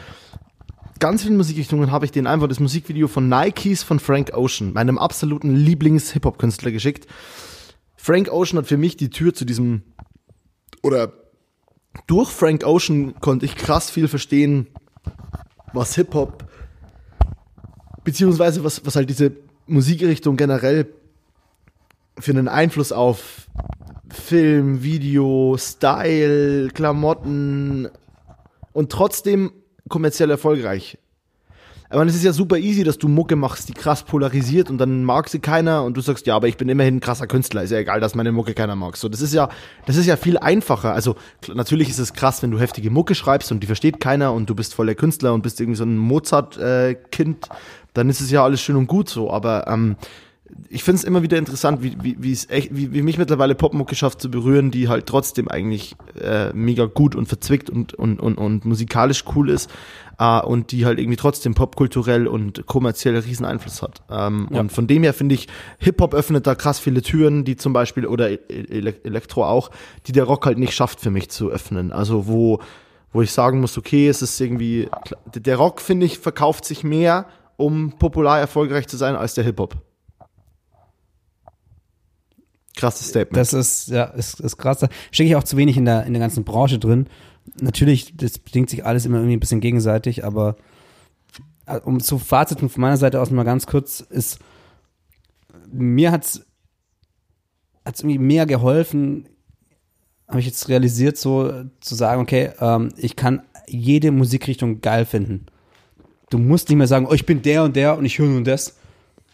ganz 0.99 1.23
vielen 1.23 1.37
Musikrichtungen 1.37 1.91
habe 1.91 2.05
ich 2.05 2.11
denen 2.11 2.27
einfach 2.27 2.47
das 2.47 2.59
Musikvideo 2.59 3.07
von 3.07 3.27
Nikes 3.27 3.83
von 3.83 3.99
Frank 3.99 4.31
Ocean, 4.33 4.73
meinem 4.73 4.97
absoluten 4.97 5.55
Lieblings-Hip-Hop-Künstler 5.55 6.71
geschickt. 6.71 7.07
Frank 8.05 8.31
Ocean 8.31 8.59
hat 8.59 8.67
für 8.67 8.77
mich 8.77 8.97
die 8.97 9.09
Tür 9.09 9.33
zu 9.33 9.45
diesem 9.45 9.81
oder 10.83 11.11
durch 12.05 12.29
Frank 12.29 12.63
Ocean 12.63 13.15
konnte 13.19 13.47
ich 13.47 13.55
krass 13.55 13.89
viel 13.89 14.07
verstehen, 14.07 14.67
was 15.73 15.95
Hip-Hop 15.95 16.47
beziehungsweise 18.03 18.63
was, 18.63 18.85
was 18.85 18.95
halt 18.95 19.09
diese 19.09 19.31
Musikrichtung 19.65 20.37
generell 20.37 20.85
für 22.19 22.29
einen 22.29 22.47
Einfluss 22.47 22.91
auf 22.91 23.47
Film, 24.11 24.83
Video, 24.83 25.57
Style, 25.57 26.67
Klamotten 26.75 27.89
und 28.71 28.91
trotzdem 28.91 29.51
kommerziell 29.89 30.29
erfolgreich. 30.29 30.99
Aber 31.89 32.05
es 32.05 32.15
ist 32.15 32.23
ja 32.23 32.33
super 32.33 32.57
easy, 32.57 32.83
dass 32.83 32.97
du 32.97 33.07
Mucke 33.07 33.35
machst, 33.35 33.69
die 33.69 33.73
krass 33.73 34.03
polarisiert 34.03 34.69
und 34.69 34.77
dann 34.79 35.03
mag 35.03 35.29
sie 35.29 35.39
keiner 35.39 35.83
und 35.83 35.95
du 35.95 36.01
sagst, 36.01 36.25
ja, 36.25 36.35
aber 36.35 36.47
ich 36.47 36.57
bin 36.57 36.67
immerhin 36.67 36.97
ein 36.97 36.99
krasser 36.99 37.27
Künstler, 37.27 37.63
ist 37.63 37.71
ja 37.71 37.77
egal, 37.77 37.99
dass 37.99 38.15
meine 38.15 38.31
Mucke 38.31 38.53
keiner 38.53 38.75
mag. 38.75 38.97
So, 38.97 39.07
das 39.07 39.21
ist 39.21 39.33
ja, 39.33 39.49
das 39.85 39.95
ist 39.95 40.07
ja 40.07 40.17
viel 40.17 40.37
einfacher. 40.37 40.93
Also 40.93 41.15
natürlich 41.53 41.89
ist 41.89 41.99
es 41.99 42.13
krass, 42.13 42.41
wenn 42.41 42.51
du 42.51 42.59
heftige 42.59 42.89
Mucke 42.89 43.13
schreibst 43.13 43.51
und 43.51 43.61
die 43.61 43.67
versteht 43.67 43.99
keiner 43.99 44.33
und 44.33 44.49
du 44.49 44.55
bist 44.55 44.73
voll 44.73 44.87
der 44.87 44.95
Künstler 44.95 45.33
und 45.33 45.41
bist 45.41 45.61
irgendwie 45.61 45.77
so 45.77 45.85
ein 45.85 45.97
Mozart-Kind, 45.97 47.49
dann 47.93 48.09
ist 48.09 48.19
es 48.19 48.31
ja 48.31 48.43
alles 48.43 48.61
schön 48.61 48.75
und 48.75 48.87
gut 48.87 49.09
so. 49.09 49.31
Aber 49.31 49.67
ähm, 49.67 49.95
ich 50.69 50.83
finde 50.83 50.99
es 50.99 51.03
immer 51.03 51.23
wieder 51.23 51.37
interessant, 51.37 51.81
wie, 51.81 51.95
wie, 52.01 52.37
echt, 52.49 52.75
wie, 52.75 52.93
wie 52.93 53.01
mich 53.01 53.17
mittlerweile 53.17 53.55
Popmucke 53.55 53.95
schafft 53.95 54.21
zu 54.21 54.29
berühren, 54.29 54.71
die 54.71 54.87
halt 54.87 55.07
trotzdem 55.07 55.47
eigentlich 55.47 55.95
äh, 56.21 56.53
mega 56.53 56.85
gut 56.85 57.15
und 57.15 57.27
verzwickt 57.27 57.69
und, 57.69 57.93
und, 57.95 58.19
und, 58.19 58.37
und 58.37 58.63
musikalisch 58.65 59.23
cool 59.35 59.49
ist 59.49 59.71
äh, 60.19 60.39
und 60.41 60.71
die 60.71 60.85
halt 60.85 60.99
irgendwie 60.99 61.17
trotzdem 61.17 61.55
popkulturell 61.55 62.27
und 62.27 62.65
kommerziell 62.67 63.17
riesen 63.17 63.45
Einfluss 63.45 63.81
hat. 63.81 64.01
Ähm, 64.09 64.47
Ja. 64.51 64.59
Und 64.59 64.71
von 64.71 64.85
dem 64.87 65.03
her 65.03 65.13
finde 65.13 65.35
ich, 65.35 65.47
Hip-Hop 65.79 66.13
öffnet 66.13 66.45
da 66.45 66.53
krass 66.55 66.79
viele 66.79 67.01
Türen, 67.01 67.43
die 67.43 67.55
zum 67.55 67.73
Beispiel, 67.73 68.05
oder 68.05 68.29
E- 68.29 68.39
Ele 68.47 68.95
Elektro 69.03 69.45
auch, 69.45 69.71
die 70.07 70.11
der 70.11 70.25
Rock 70.25 70.45
halt 70.45 70.57
nicht 70.59 70.73
schafft 70.73 70.99
für 70.99 71.09
mich 71.11 71.29
zu 71.29 71.49
öffnen. 71.49 71.91
Also 71.91 72.27
wo, 72.27 72.59
wo 73.11 73.21
ich 73.23 73.31
sagen 73.31 73.61
muss, 73.61 73.77
okay, 73.77 74.07
es 74.07 74.21
ist 74.21 74.39
irgendwie, 74.39 74.89
der 75.33 75.57
Rock, 75.57 75.81
finde 75.81 76.05
ich, 76.05 76.19
verkauft 76.19 76.65
sich 76.65 76.83
mehr, 76.83 77.25
um 77.57 77.93
popular 77.93 78.39
erfolgreich 78.39 78.87
zu 78.87 78.97
sein, 78.97 79.15
als 79.15 79.33
der 79.33 79.43
Hip-Hop. 79.43 79.75
Krasses 82.85 83.09
Statement. 83.09 83.37
Das 83.37 83.53
ist, 83.53 83.87
ja, 83.89 84.05
ist, 84.05 84.39
ist 84.39 84.57
krass. 84.57 84.79
Da 84.79 84.87
stecke 85.11 85.29
ich 85.29 85.35
auch 85.35 85.43
zu 85.43 85.57
wenig 85.57 85.77
in 85.77 85.85
der, 85.85 86.05
in 86.05 86.13
der 86.13 86.19
ganzen 86.19 86.43
Branche 86.43 86.79
drin. 86.79 87.07
Natürlich, 87.59 88.15
das 88.17 88.37
bedingt 88.39 88.69
sich 88.69 88.85
alles 88.85 89.05
immer 89.05 89.17
irgendwie 89.17 89.37
ein 89.37 89.39
bisschen 89.39 89.61
gegenseitig, 89.61 90.23
aber 90.25 90.55
äh, 91.65 91.79
um 91.79 91.99
zu 91.99 92.17
Fazit 92.17 92.59
von 92.59 92.69
meiner 92.77 92.97
Seite 92.97 93.21
aus 93.21 93.31
mal 93.31 93.43
ganz 93.43 93.67
kurz 93.67 93.99
ist, 93.99 94.39
mir 95.71 96.11
hat's, 96.11 96.45
hat's 97.85 98.01
irgendwie 98.01 98.19
mehr 98.19 98.45
geholfen, 98.45 99.27
habe 100.27 100.39
ich 100.39 100.45
jetzt 100.45 100.69
realisiert, 100.69 101.17
so 101.17 101.51
zu 101.81 101.95
sagen, 101.95 102.21
okay, 102.21 102.51
ähm, 102.59 102.93
ich 102.97 103.15
kann 103.15 103.41
jede 103.67 104.11
Musikrichtung 104.11 104.81
geil 104.81 105.05
finden. 105.05 105.45
Du 106.29 106.37
musst 106.39 106.69
nicht 106.69 106.77
mehr 106.77 106.87
sagen, 106.87 107.05
oh, 107.07 107.13
ich 107.13 107.25
bin 107.25 107.41
der 107.41 107.63
und 107.63 107.75
der 107.75 107.97
und 107.97 108.05
ich 108.05 108.17
höre 108.17 108.27
nur 108.27 108.43
das. 108.43 108.77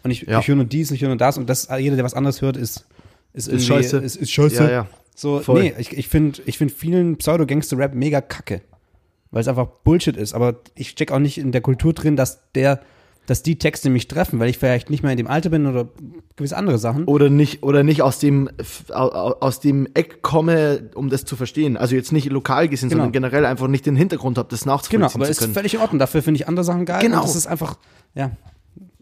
Und 0.03 0.11
ich, 0.11 0.23
Ja. 0.23 0.39
ich 0.39 0.47
höre 0.47 0.55
nur 0.55 0.65
dies 0.65 0.89
und 0.89 0.95
ich 0.95 1.01
höre 1.01 1.09
nur 1.09 1.17
das 1.17 1.37
und 1.37 1.49
das, 1.49 1.69
jeder, 1.79 1.95
der 1.95 2.03
was 2.05 2.13
anderes 2.13 2.41
hört, 2.41 2.57
ist, 2.57 2.85
ist, 3.33 3.47
irgendwie, 3.47 3.65
scheiße. 3.65 3.97
Ist, 3.97 4.15
ist 4.17 4.31
scheiße. 4.31 4.63
Ja, 4.63 4.69
ja. 4.71 4.87
So, 5.15 5.39
Voll. 5.39 5.61
nee, 5.63 5.73
ich, 5.77 5.97
ich 5.97 6.07
finde 6.07 6.41
ich 6.45 6.57
find 6.57 6.71
vielen 6.71 7.17
Pseudo-Gangster-Rap 7.17 7.93
mega 7.93 8.21
kacke. 8.21 8.61
weil 9.31 9.41
es 9.41 9.47
einfach 9.47 9.67
Bullshit 9.83 10.17
ist. 10.17 10.33
Aber 10.33 10.55
ich 10.75 10.95
check 10.95 11.11
auch 11.11 11.19
nicht 11.19 11.37
in 11.37 11.51
der 11.51 11.61
Kultur 11.61 11.93
drin, 11.93 12.15
dass 12.15 12.41
der, 12.53 12.81
dass 13.27 13.43
die 13.43 13.57
Texte 13.57 13.89
mich 13.89 14.07
treffen, 14.07 14.39
weil 14.39 14.49
ich 14.49 14.57
vielleicht 14.57 14.89
nicht 14.89 15.03
mehr 15.03 15.11
in 15.11 15.17
dem 15.17 15.27
Alter 15.27 15.49
bin 15.49 15.67
oder 15.67 15.87
gewisse 16.35 16.57
andere 16.57 16.77
Sachen. 16.79 17.05
Oder 17.05 17.29
nicht, 17.29 17.61
oder 17.63 17.83
nicht 17.83 18.01
aus 18.01 18.19
dem, 18.19 18.49
aus 18.89 19.59
dem 19.59 19.87
Eck 19.93 20.21
komme, 20.21 20.89
um 20.95 21.09
das 21.09 21.23
zu 21.25 21.35
verstehen. 21.35 21.77
Also 21.77 21.95
jetzt 21.95 22.11
nicht 22.11 22.29
lokal 22.29 22.67
gesehen, 22.67 22.89
Genau. 22.89 23.03
sondern 23.03 23.11
generell 23.13 23.45
einfach 23.45 23.67
nicht 23.67 23.85
den 23.85 23.95
Hintergrund 23.95 24.37
habe, 24.37 24.49
das 24.49 24.65
nachzuvollziehen 24.65 25.01
Genau, 25.01 25.13
aber 25.13 25.29
ist 25.29 25.45
völlig 25.53 25.75
in 25.75 25.79
Ordnung. 25.81 25.99
Dafür 25.99 26.23
finde 26.23 26.39
ich 26.41 26.47
andere 26.47 26.63
Sachen 26.65 26.85
geil. 26.85 27.01
Genau. 27.01 27.21
Das 27.21 27.35
ist 27.35 27.47
einfach, 27.47 27.77
ja. 28.15 28.31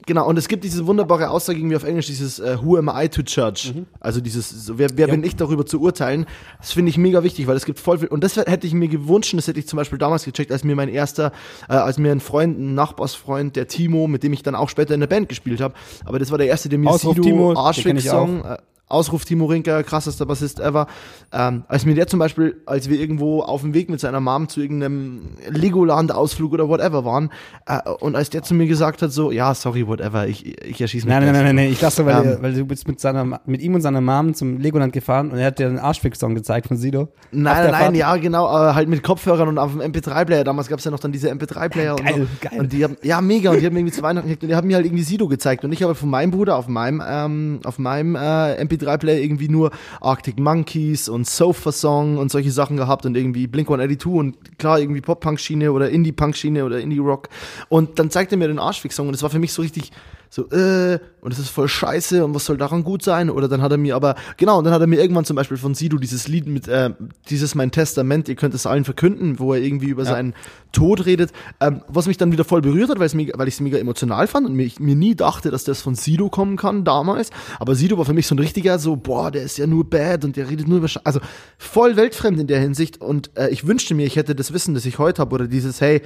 Genau, 0.06 0.28
und 0.28 0.38
es 0.38 0.48
gibt 0.48 0.64
diese 0.64 0.88
wunderbare 0.88 1.30
Aussage 1.30 1.60
irgendwie 1.60 1.76
auf 1.76 1.84
Englisch, 1.84 2.08
dieses 2.08 2.40
äh, 2.40 2.58
Who 2.64 2.78
am 2.78 2.90
I 2.94 3.10
to 3.10 3.22
judge? 3.22 3.86
Also 4.00 4.22
dieses, 4.22 4.50
so, 4.50 4.78
wer, 4.80 4.90
wer 4.96 5.08
Mhm. 5.08 5.10
Ja. 5.12 5.16
bin 5.16 5.24
ich 5.24 5.36
darüber 5.36 5.66
zu 5.66 5.80
urteilen? 5.82 6.26
Das 6.60 6.72
finde 6.72 6.90
ich 6.90 6.98
mega 6.98 7.24
wichtig, 7.24 7.46
weil 7.48 7.56
es 7.58 7.66
gibt 7.66 7.80
voll 7.80 8.00
viel, 8.00 8.08
und 8.08 8.24
das 8.24 8.36
hätte 8.38 8.66
ich 8.66 8.74
mir 8.74 8.88
gewünscht, 8.88 9.34
das 9.36 9.48
hätte 9.48 9.60
ich 9.60 9.68
zum 9.68 9.78
Beispiel 9.78 10.00
damals 10.00 10.26
gecheckt, 10.26 10.52
als 10.52 10.64
mir 10.64 10.76
mein 10.76 10.90
erster, 10.90 11.32
äh, 11.68 11.74
als 11.74 11.98
mir 12.00 12.12
ein 12.12 12.20
Freund, 12.22 12.60
ein 12.60 12.74
Nachbarsfreund, 12.76 13.56
der 13.56 13.68
Timo, 13.68 14.08
mit 14.08 14.24
dem 14.24 14.34
ich 14.34 14.42
dann 14.42 14.56
auch 14.56 14.70
später 14.70 14.94
in 14.94 15.00
der 15.00 15.08
Band 15.08 15.30
gespielt 15.30 15.62
habe, 15.62 15.74
aber 16.06 16.18
das 16.18 16.32
war 16.32 16.38
der 16.38 16.48
erste, 16.48 16.70
der 16.70 16.80
mir 16.80 16.90
Ausruf 16.90 17.16
Sido, 17.16 17.24
Timo, 17.24 17.52
ich 17.54 17.58
Arschfix-Song, 17.58 18.44
äh, 18.46 18.58
Ausruf 18.90 19.24
Timo 19.24 19.46
Rinker, 19.46 19.84
krassester 19.84 20.26
Bassist 20.26 20.60
ever. 20.60 20.88
Ähm, 21.32 21.64
als 21.68 21.86
mir 21.86 21.94
der 21.96 22.08
zum 22.08 22.20
Beispiel, 22.20 22.58
als 22.66 22.90
wir 22.90 23.00
irgendwo 23.00 23.42
auf 23.42 23.62
dem 23.62 23.74
Weg 23.74 23.90
mit 23.90 24.00
seiner 24.00 24.20
Mom 24.20 24.50
zu 24.50 24.62
irgendeinem 24.62 25.22
Legoland-Ausflug 25.50 26.54
oder 26.54 26.68
whatever 26.68 27.06
waren, 27.06 27.30
äh, 27.68 27.80
und 28.00 28.16
als 28.16 28.30
der 28.30 28.44
zu 28.44 28.54
mir 28.54 28.68
gesagt 28.68 29.02
hat, 29.02 29.12
so, 29.12 29.32
ja, 29.32 29.54
sorry, 29.54 29.88
whatever, 29.88 30.28
ich, 30.28 30.46
ich 30.66 30.82
erschieße 30.82 31.06
mich. 31.06 31.14
Nein, 31.14 31.24
nein, 31.24 31.34
nein, 31.34 31.46
nein, 31.46 31.56
nein. 31.56 31.72
Ich 31.72 31.80
dachte, 31.80 32.06
weil, 32.06 32.26
Ähm. 32.26 32.38
weil 32.42 32.54
du 32.54 32.66
bist 32.66 32.88
mit 32.88 33.00
seiner, 33.00 33.40
mit 33.46 33.62
ihm 33.62 33.76
und 33.76 33.82
seiner 33.82 34.02
Mom 34.02 34.34
zum 34.34 34.60
Legoland 34.60 34.92
gefahren 34.94 35.32
und 35.32 35.38
er 35.38 35.48
hat 35.48 35.60
dir 35.60 35.68
den 35.70 35.80
Arschfix-Song 35.80 36.36
gezeigt 36.36 36.68
von 36.68 36.78
Sido. 36.78 37.10
Nein, 37.32 37.44
nein, 37.44 37.72
nein, 37.72 37.82
Fahrt. 37.82 37.96
ja, 37.96 38.16
genau, 38.18 38.48
aber 38.48 38.76
halt 38.76 38.90
mit 38.90 39.04
Kopfhörern 39.04 39.48
und 39.48 39.58
auf 39.60 39.72
dem 39.72 39.82
MP3-Player. 39.82 40.44
Damals 40.44 40.68
gab 40.68 40.80
es 40.80 40.86
ja 40.86 40.92
noch 40.92 41.00
dann 41.00 41.12
diese 41.12 41.32
MP3-Player 41.32 41.96
und 41.96 42.04
Geil, 42.04 42.28
so. 42.42 42.50
geil. 42.50 42.60
Und 42.60 42.74
die 42.74 42.84
haben, 42.84 42.98
ja, 43.04 43.22
mega, 43.22 43.52
und 43.52 43.62
die 43.62 43.66
haben 43.66 43.76
irgendwie 43.76 43.94
zu 43.94 44.02
Weihnachten 44.02 44.28
gekriegt 44.28 44.44
und 44.44 44.50
die 44.50 44.56
haben 44.56 44.68
mir 44.68 44.76
halt 44.78 44.86
irgendwie 44.86 45.04
Sido 45.04 45.28
gezeigt. 45.28 45.64
Und 45.64 45.72
ich 45.72 45.84
habe 45.84 45.94
von 45.96 46.10
meinem 46.10 46.32
Bruder 46.32 46.56
auf 46.58 46.68
meinem, 46.68 47.04
ähm, 47.08 47.60
auf 47.64 47.78
meinem 47.78 48.16
äh, 48.16 48.56
MP3-Player 48.80 49.20
irgendwie 49.20 49.50
nur 49.50 49.72
Arctic 50.02 50.40
Monkeys 50.40 51.10
und 51.10 51.28
Sofa 51.28 51.72
Song 51.72 52.18
und 52.18 52.32
solche 52.32 52.52
Sachen 52.52 52.78
gehabt 52.78 53.06
und 53.06 53.16
irgendwie 53.16 53.48
Blink 53.48 53.68
182 53.68 54.12
und 54.12 54.58
klar, 54.58 54.80
irgendwie 54.80 55.02
Pop-Punk-Schiene 55.02 55.72
oder 55.72 55.90
Indie-Punk-Schiene 55.90 56.66
oder 56.66 56.80
Indie-Rock. 56.80 57.30
Und 57.70 58.00
dann 58.00 58.10
zeigte 58.10 58.36
er 58.36 58.38
mir 58.38 58.48
den 58.48 58.60
Arschfix-Song 58.60 59.08
und 59.08 59.14
es 59.14 59.24
war 59.24 59.30
für 59.30 59.40
mich 59.40 59.54
so 59.54 59.62
richtig 59.62 59.92
so, 60.30 60.48
äh, 60.52 61.00
und 61.22 61.32
es 61.34 61.40
ist 61.40 61.50
voll 61.50 61.68
scheiße 61.68 62.24
und 62.24 62.36
was 62.36 62.46
soll 62.46 62.58
daran 62.58 62.84
gut 62.84 63.02
sein? 63.02 63.30
Oder 63.32 63.48
dann 63.48 63.62
hat 63.64 63.72
er 63.72 63.78
mir 63.78 63.96
aber, 63.96 64.16
genau, 64.38 64.60
und 64.60 64.64
dann 64.64 64.74
hat 64.74 64.82
er 64.82 64.88
mir 64.88 65.00
irgendwann 65.02 65.26
zum 65.26 65.36
Beispiel 65.36 65.58
von 65.58 65.74
Sido 65.74 65.98
dieses 65.98 66.28
Lied 66.28 66.48
mit, 66.48 66.68
äh, 66.68 66.92
dieses 67.30 67.56
Mein 67.56 67.72
Testament, 67.72 68.30
ihr 68.30 68.36
könnt 68.36 68.54
es 68.54 68.68
allen 68.68 68.86
verkünden, 68.86 69.40
wo 69.40 69.54
er 69.54 69.62
irgendwie 69.62 69.88
über 69.90 70.04
Ja. 70.04 70.12
seinen 70.12 70.36
Tod 70.72 71.06
redet, 71.08 71.32
ähm, 71.60 71.82
was 71.88 72.06
mich 72.06 72.18
dann 72.18 72.32
wieder 72.32 72.44
voll 72.44 72.62
berührt 72.62 72.90
hat, 72.90 73.00
weil, 73.00 73.08
es 73.08 73.16
mega, 73.16 73.38
weil 73.40 73.48
ich 73.48 73.56
es 73.56 73.60
mega 73.60 73.80
emotional 73.80 74.28
fand 74.28 74.46
und 74.48 74.54
mir, 74.54 74.64
ich 74.64 74.80
mir 74.80 74.96
nie 74.96 75.16
dachte, 75.16 75.50
dass 75.50 75.64
das 75.64 75.82
von 75.82 75.96
Sido 75.96 76.30
kommen 76.30 76.58
kann 76.58 76.84
damals. 76.84 77.32
Aber 77.60 77.74
Sido 77.74 77.98
war 77.98 78.06
für 78.06 78.14
mich 78.14 78.28
so 78.28 78.36
ein 78.36 78.40
richtiger, 78.40 78.78
so, 78.78 78.96
boah, 78.96 79.32
der 79.32 79.42
ist 79.44 79.58
ja 79.58 79.66
nur 79.66 79.90
bad 79.90 80.26
und 80.26 80.36
der 80.36 80.48
redet 80.48 80.68
nur 80.68 80.78
über, 80.78 80.88
Sche 80.88 81.02
also 81.06 81.20
voll 81.58 81.96
weltfremd 81.96 82.40
in 82.40 82.46
der 82.48 82.60
Hinsicht. 82.60 83.02
Und 83.02 83.32
äh, 83.36 83.50
ich 83.50 83.66
wünschte 83.66 83.96
mir, 83.96 84.06
ich 84.06 84.16
hätte 84.16 84.36
das 84.36 84.54
Wissen, 84.54 84.76
das 84.76 84.86
ich 84.86 85.00
heute 85.00 85.22
habe, 85.22 85.34
oder 85.34 85.48
dieses, 85.48 85.82
hey, 85.82 86.02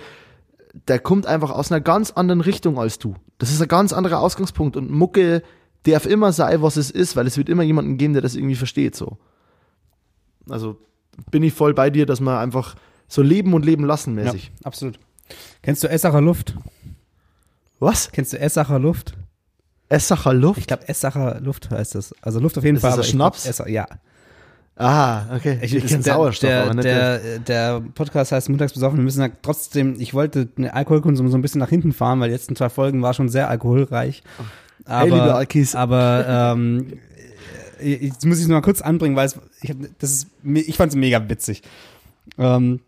der 0.73 0.99
kommt 0.99 1.25
einfach 1.25 1.51
aus 1.51 1.71
einer 1.71 1.81
ganz 1.81 2.11
anderen 2.11 2.41
Richtung 2.41 2.79
als 2.79 2.99
du. 2.99 3.15
Das 3.37 3.51
ist 3.51 3.61
ein 3.61 3.67
ganz 3.67 3.93
anderer 3.93 4.19
Ausgangspunkt 4.19 4.75
und 4.75 4.89
Mucke 4.91 5.43
darf 5.83 6.05
immer 6.05 6.31
sein, 6.33 6.61
was 6.61 6.77
es 6.77 6.89
ist, 6.89 7.15
weil 7.15 7.27
es 7.27 7.37
wird 7.37 7.49
immer 7.49 7.63
jemanden 7.63 7.97
geben, 7.97 8.13
der 8.13 8.21
das 8.21 8.35
irgendwie 8.35 8.55
versteht, 8.55 8.95
so. 8.95 9.17
Also 10.49 10.77
bin 11.29 11.43
ich 11.43 11.53
voll 11.53 11.73
bei 11.73 11.89
dir, 11.89 12.05
dass 12.05 12.19
man 12.19 12.37
einfach 12.37 12.75
so 13.07 13.21
leben 13.21 13.53
und 13.53 13.65
leben 13.65 13.85
lassen 13.85 14.17
Ja, 14.17 14.25
mäßig. 14.25 14.51
absolut. 14.63 14.99
Kennst 15.61 15.83
du 15.83 15.89
Essacher 15.89 16.21
Luft? 16.21 16.55
Was? 17.79 18.11
Kennst 18.11 18.33
du 18.33 18.39
Essacher 18.39 18.79
Luft? 18.79 19.13
Essacher 19.89 20.33
Luft? 20.33 20.59
Ich 20.59 20.67
glaube, 20.67 20.87
Essacher 20.87 21.39
Luft 21.41 21.69
heißt 21.69 21.95
das. 21.95 22.13
Also 22.21 22.39
Luft 22.39 22.57
auf 22.57 22.63
jeden 22.63 22.77
Ist 22.77 22.81
Fall. 22.81 22.91
das 22.91 22.97
aber 22.99 23.03
ein 23.03 23.09
ich 23.09 23.11
glaub, 23.15 23.35
Schnaps? 23.35 23.45
Esser, 23.45 23.69
ja. 23.69 23.87
Ah, 24.75 25.35
okay. 25.35 25.59
Ich, 25.61 25.71
das- 25.73 25.83
kenne 25.85 26.03
der, 26.03 26.13
Sauerstoff, 26.13 26.49
der, 26.49 26.63
aber 26.63 26.73
nicht 26.73 26.85
der, 26.85 27.39
der 27.39 27.81
Podcast 27.93 28.31
heißt 28.31 28.49
Montags 28.49 28.73
besoffen. 28.73 28.97
Wir 28.97 29.03
müssen 29.03 29.21
ja 29.21 29.29
trotzdem, 29.41 29.95
ich 29.99 30.13
wollte 30.13 30.47
den 30.47 30.67
Alkoholkonsum 30.67 31.29
so 31.29 31.37
ein 31.37 31.41
bisschen 31.43 31.59
nach 31.59 31.69
hinten 31.69 31.93
fahren, 31.93 32.19
weil 32.19 32.29
die 32.29 32.33
letzten 32.33 32.55
zwei 32.55 32.69
Folgen 32.69 33.01
war 33.01 33.13
schon 33.13 33.29
sehr 33.29 33.49
alkoholreich. 33.49 34.23
Aber, 34.85 34.99
Hey, 35.01 35.09
liebe 35.11 35.33
Alkis. 35.35 35.75
aber 35.75 36.53
ähm, 36.55 36.93
äh, 37.79 37.93
jetzt 38.07 38.25
muss 38.25 38.37
ich 38.37 38.43
es 38.43 38.47
nur 38.49 38.57
mal 38.57 38.63
kurz 38.65 38.81
anbringen, 38.81 39.15
weil 39.15 39.27
es, 39.27 39.37
ich, 39.61 39.75
das 39.99 40.11
ist, 40.11 40.27
ich 40.43 40.75
fand 40.75 40.91
es 40.91 40.95
mega 40.95 41.29
witzig. 41.29 41.61
Ähm, 42.39 42.79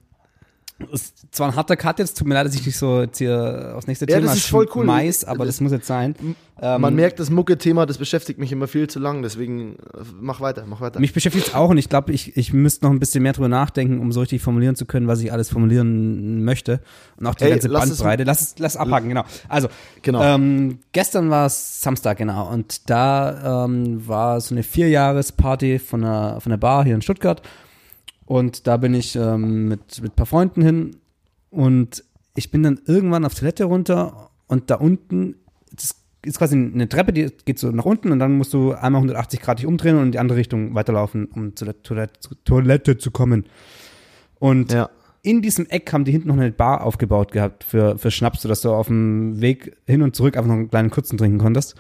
ist 0.92 1.34
zwar 1.34 1.48
ein 1.50 1.56
harter 1.56 1.78
Cut 1.78 2.00
jetzt, 2.00 2.18
tut 2.18 2.28
mir 2.28 2.34
leid, 2.34 2.46
dass 2.48 2.54
ich 2.56 2.66
nicht 2.66 2.78
so 2.78 3.02
jetzt 3.02 3.18
hier 3.18 3.74
aufs 3.76 3.88
nächste 3.88 4.06
Ja, 4.10 4.18
Thema 4.18 4.28
das 4.28 4.38
ist 4.40 4.48
voll 4.50 4.68
cool. 4.76 4.84
schmeiß, 4.84 5.24
aber 5.24 5.46
Das- 5.46 5.56
das 5.56 5.62
muss 5.62 5.72
jetzt 5.72 5.88
sein. 5.88 6.16
Ähm, 6.62 6.82
Man 6.82 6.96
merkt, 6.96 7.20
das 7.20 7.30
Mucke-Thema, 7.30 7.86
das 7.86 7.98
beschäftigt 7.98 8.40
mich 8.40 8.52
immer 8.52 8.68
viel 8.68 8.88
zu 8.88 9.00
lang, 9.00 9.22
deswegen 9.22 9.76
äh, 9.94 10.00
mach 10.20 10.40
weiter, 10.42 10.64
mach 10.68 10.80
weiter. 10.82 11.00
Mich 11.02 11.14
beschäftigt 11.14 11.48
es 11.50 11.54
auch 11.54 11.70
und 11.70 11.78
ich 11.78 11.90
glaube, 11.90 12.12
ich, 12.14 12.36
ich 12.38 12.54
müsste 12.54 12.86
noch 12.86 12.92
ein 12.92 13.00
bisschen 13.00 13.24
mehr 13.24 13.34
drüber 13.34 13.50
nachdenken, 13.50 14.00
um 14.00 14.12
so 14.14 14.22
richtig 14.22 14.42
formulieren 14.42 14.76
zu 14.76 14.86
können, 14.86 15.08
was 15.08 15.20
ich 15.22 15.32
alles 15.34 15.50
formulieren 15.50 16.44
möchte. 16.46 16.80
Und 17.18 17.28
auch 17.28 17.36
die 17.36 17.44
Hey, 17.46 17.52
ganze 17.52 17.68
lass 17.68 17.86
es- 17.86 17.98
Bandbreite. 17.98 18.24
Lass 18.24 18.42
es, 18.42 18.56
lass 18.60 18.74
es 18.76 18.78
abhaken, 18.80 19.10
genau. 19.10 19.24
Also, 19.50 19.68
Genau. 20.02 20.22
ähm, 20.24 20.80
gestern 20.94 21.30
war 21.30 21.46
es 21.46 21.82
Samstag, 21.82 22.18
genau. 22.18 22.50
Und 22.50 22.90
da 22.90 23.66
ähm, 23.66 24.08
war 24.08 24.40
so 24.40 24.56
eine 24.56 24.64
Vierjahresparty 24.64 25.80
von 25.80 26.04
einer, 26.04 26.40
von 26.42 26.52
einer 26.52 26.58
Bar 26.60 26.86
hier 26.86 26.96
in 26.96 27.02
Stuttgart. 27.02 27.42
Und 28.26 28.68
da 28.68 28.78
bin 28.78 28.94
ich 28.94 29.16
ähm, 29.16 29.68
mit, 29.68 30.02
mit 30.02 30.14
ein 30.14 30.16
paar 30.16 30.26
Freunden 30.26 30.62
hin. 30.62 30.98
Und 31.52 32.04
ich 32.36 32.52
bin 32.52 32.64
dann 32.64 32.80
irgendwann 32.86 33.26
auf 33.26 33.36
Toilette 33.36 33.66
runter 33.66 34.30
und 34.48 34.70
da 34.70 34.76
unten, 34.76 35.36
das 35.72 35.96
ist 36.24 36.38
quasi 36.38 36.56
eine 36.56 36.90
Treppe, 36.90 37.14
die 37.14 37.32
geht 37.46 37.60
so 37.60 37.72
nach 37.72 37.86
unten 37.86 38.12
und 38.12 38.20
dann 38.20 38.38
musst 38.38 38.54
du 38.54 38.74
einmal 38.74 39.00
180 39.00 39.40
Grad 39.42 39.60
dich 39.60 39.66
umdrehen 39.66 39.96
und 39.96 40.06
in 40.06 40.12
die 40.12 40.20
andere 40.20 40.38
Richtung 40.38 40.76
weiterlaufen, 40.76 41.26
um 41.26 41.56
zur 41.56 41.82
Toilette, 41.84 42.20
Toilette 42.44 42.98
zu 42.98 43.12
kommen. 43.12 43.46
Und 44.40 44.72
ja. 44.72 44.90
in 45.22 45.42
diesem 45.42 45.68
Eck 45.68 45.94
haben 45.94 46.04
die 46.04 46.12
hinten 46.12 46.28
noch 46.28 46.38
eine 46.38 46.52
Bar 46.52 46.84
aufgebaut 46.84 47.32
gehabt 47.32 47.64
für, 47.64 47.98
für 47.98 48.12
Schnaps, 48.12 48.42
sodass 48.42 48.62
du 48.62 48.72
auf 48.72 48.88
dem 48.88 49.40
Weg 49.40 49.78
hin 49.86 50.02
und 50.02 50.16
zurück 50.16 50.36
einfach 50.36 50.50
noch 50.50 50.58
einen 50.58 50.70
kleinen 50.70 50.90
kurzen 50.90 51.18
trinken 51.18 51.38
konntest. 51.38 51.76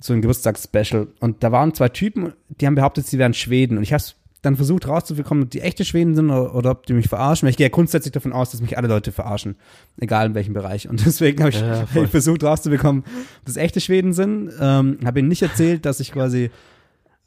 So 0.00 0.12
ein 0.12 0.20
Geburtstagsspecial. 0.20 1.08
Und 1.20 1.42
da 1.42 1.52
waren 1.52 1.74
zwei 1.74 1.88
Typen, 1.88 2.32
die 2.48 2.66
haben 2.66 2.74
behauptet, 2.74 3.06
sie 3.06 3.18
wären 3.18 3.34
Schweden. 3.34 3.78
Und 3.78 3.82
ich 3.82 3.92
habe 3.92 4.02
dann 4.46 4.56
versucht 4.56 4.88
rauszubekommen, 4.88 5.44
ob 5.44 5.50
die 5.50 5.60
echte 5.60 5.84
Schweden 5.84 6.14
sind 6.14 6.30
oder, 6.30 6.54
oder 6.54 6.70
ob 6.70 6.86
die 6.86 6.92
mich 6.94 7.08
verarschen. 7.08 7.46
Weil 7.46 7.50
ich 7.50 7.56
gehe 7.56 7.66
ja 7.66 7.70
grundsätzlich 7.70 8.12
davon 8.12 8.32
aus, 8.32 8.52
dass 8.52 8.60
mich 8.62 8.78
alle 8.78 8.88
Leute 8.88 9.12
verarschen. 9.12 9.56
Egal 9.98 10.26
in 10.26 10.34
welchem 10.34 10.54
Bereich. 10.54 10.88
Und 10.88 11.04
deswegen 11.06 11.40
habe 11.42 11.50
ich, 11.50 11.60
Ja, 11.60 11.86
ich 12.02 12.10
versucht 12.10 12.42
rauszubekommen, 12.44 13.02
ob 13.02 13.44
das 13.44 13.56
echte 13.56 13.80
Schweden 13.80 14.12
sind. 14.12 14.50
Ähm, 14.60 14.98
habe 15.04 15.18
ihnen 15.18 15.28
nicht 15.28 15.42
erzählt, 15.42 15.84
dass 15.84 16.00
ich 16.00 16.12
quasi 16.12 16.50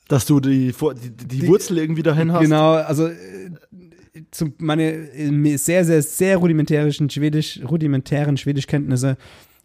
Dass 0.07 0.25
du 0.25 0.39
die, 0.39 0.71
die, 0.73 1.09
die, 1.11 1.39
Die- 1.41 1.47
Wurzel 1.47 1.77
irgendwie 1.77 2.03
dahin 2.03 2.31
hast. 2.31 2.41
Genau, 2.41 2.71
also 2.73 3.07
äh, 3.07 3.15
zu 4.31 4.53
meine 4.57 5.57
sehr, 5.57 5.85
sehr, 5.85 6.01
sehr 6.01 6.37
rudimentären 6.37 7.09
Schwedisch, 7.09 7.59
rudimentären 7.69 8.37
Schwedischkenntnisse 8.37 9.17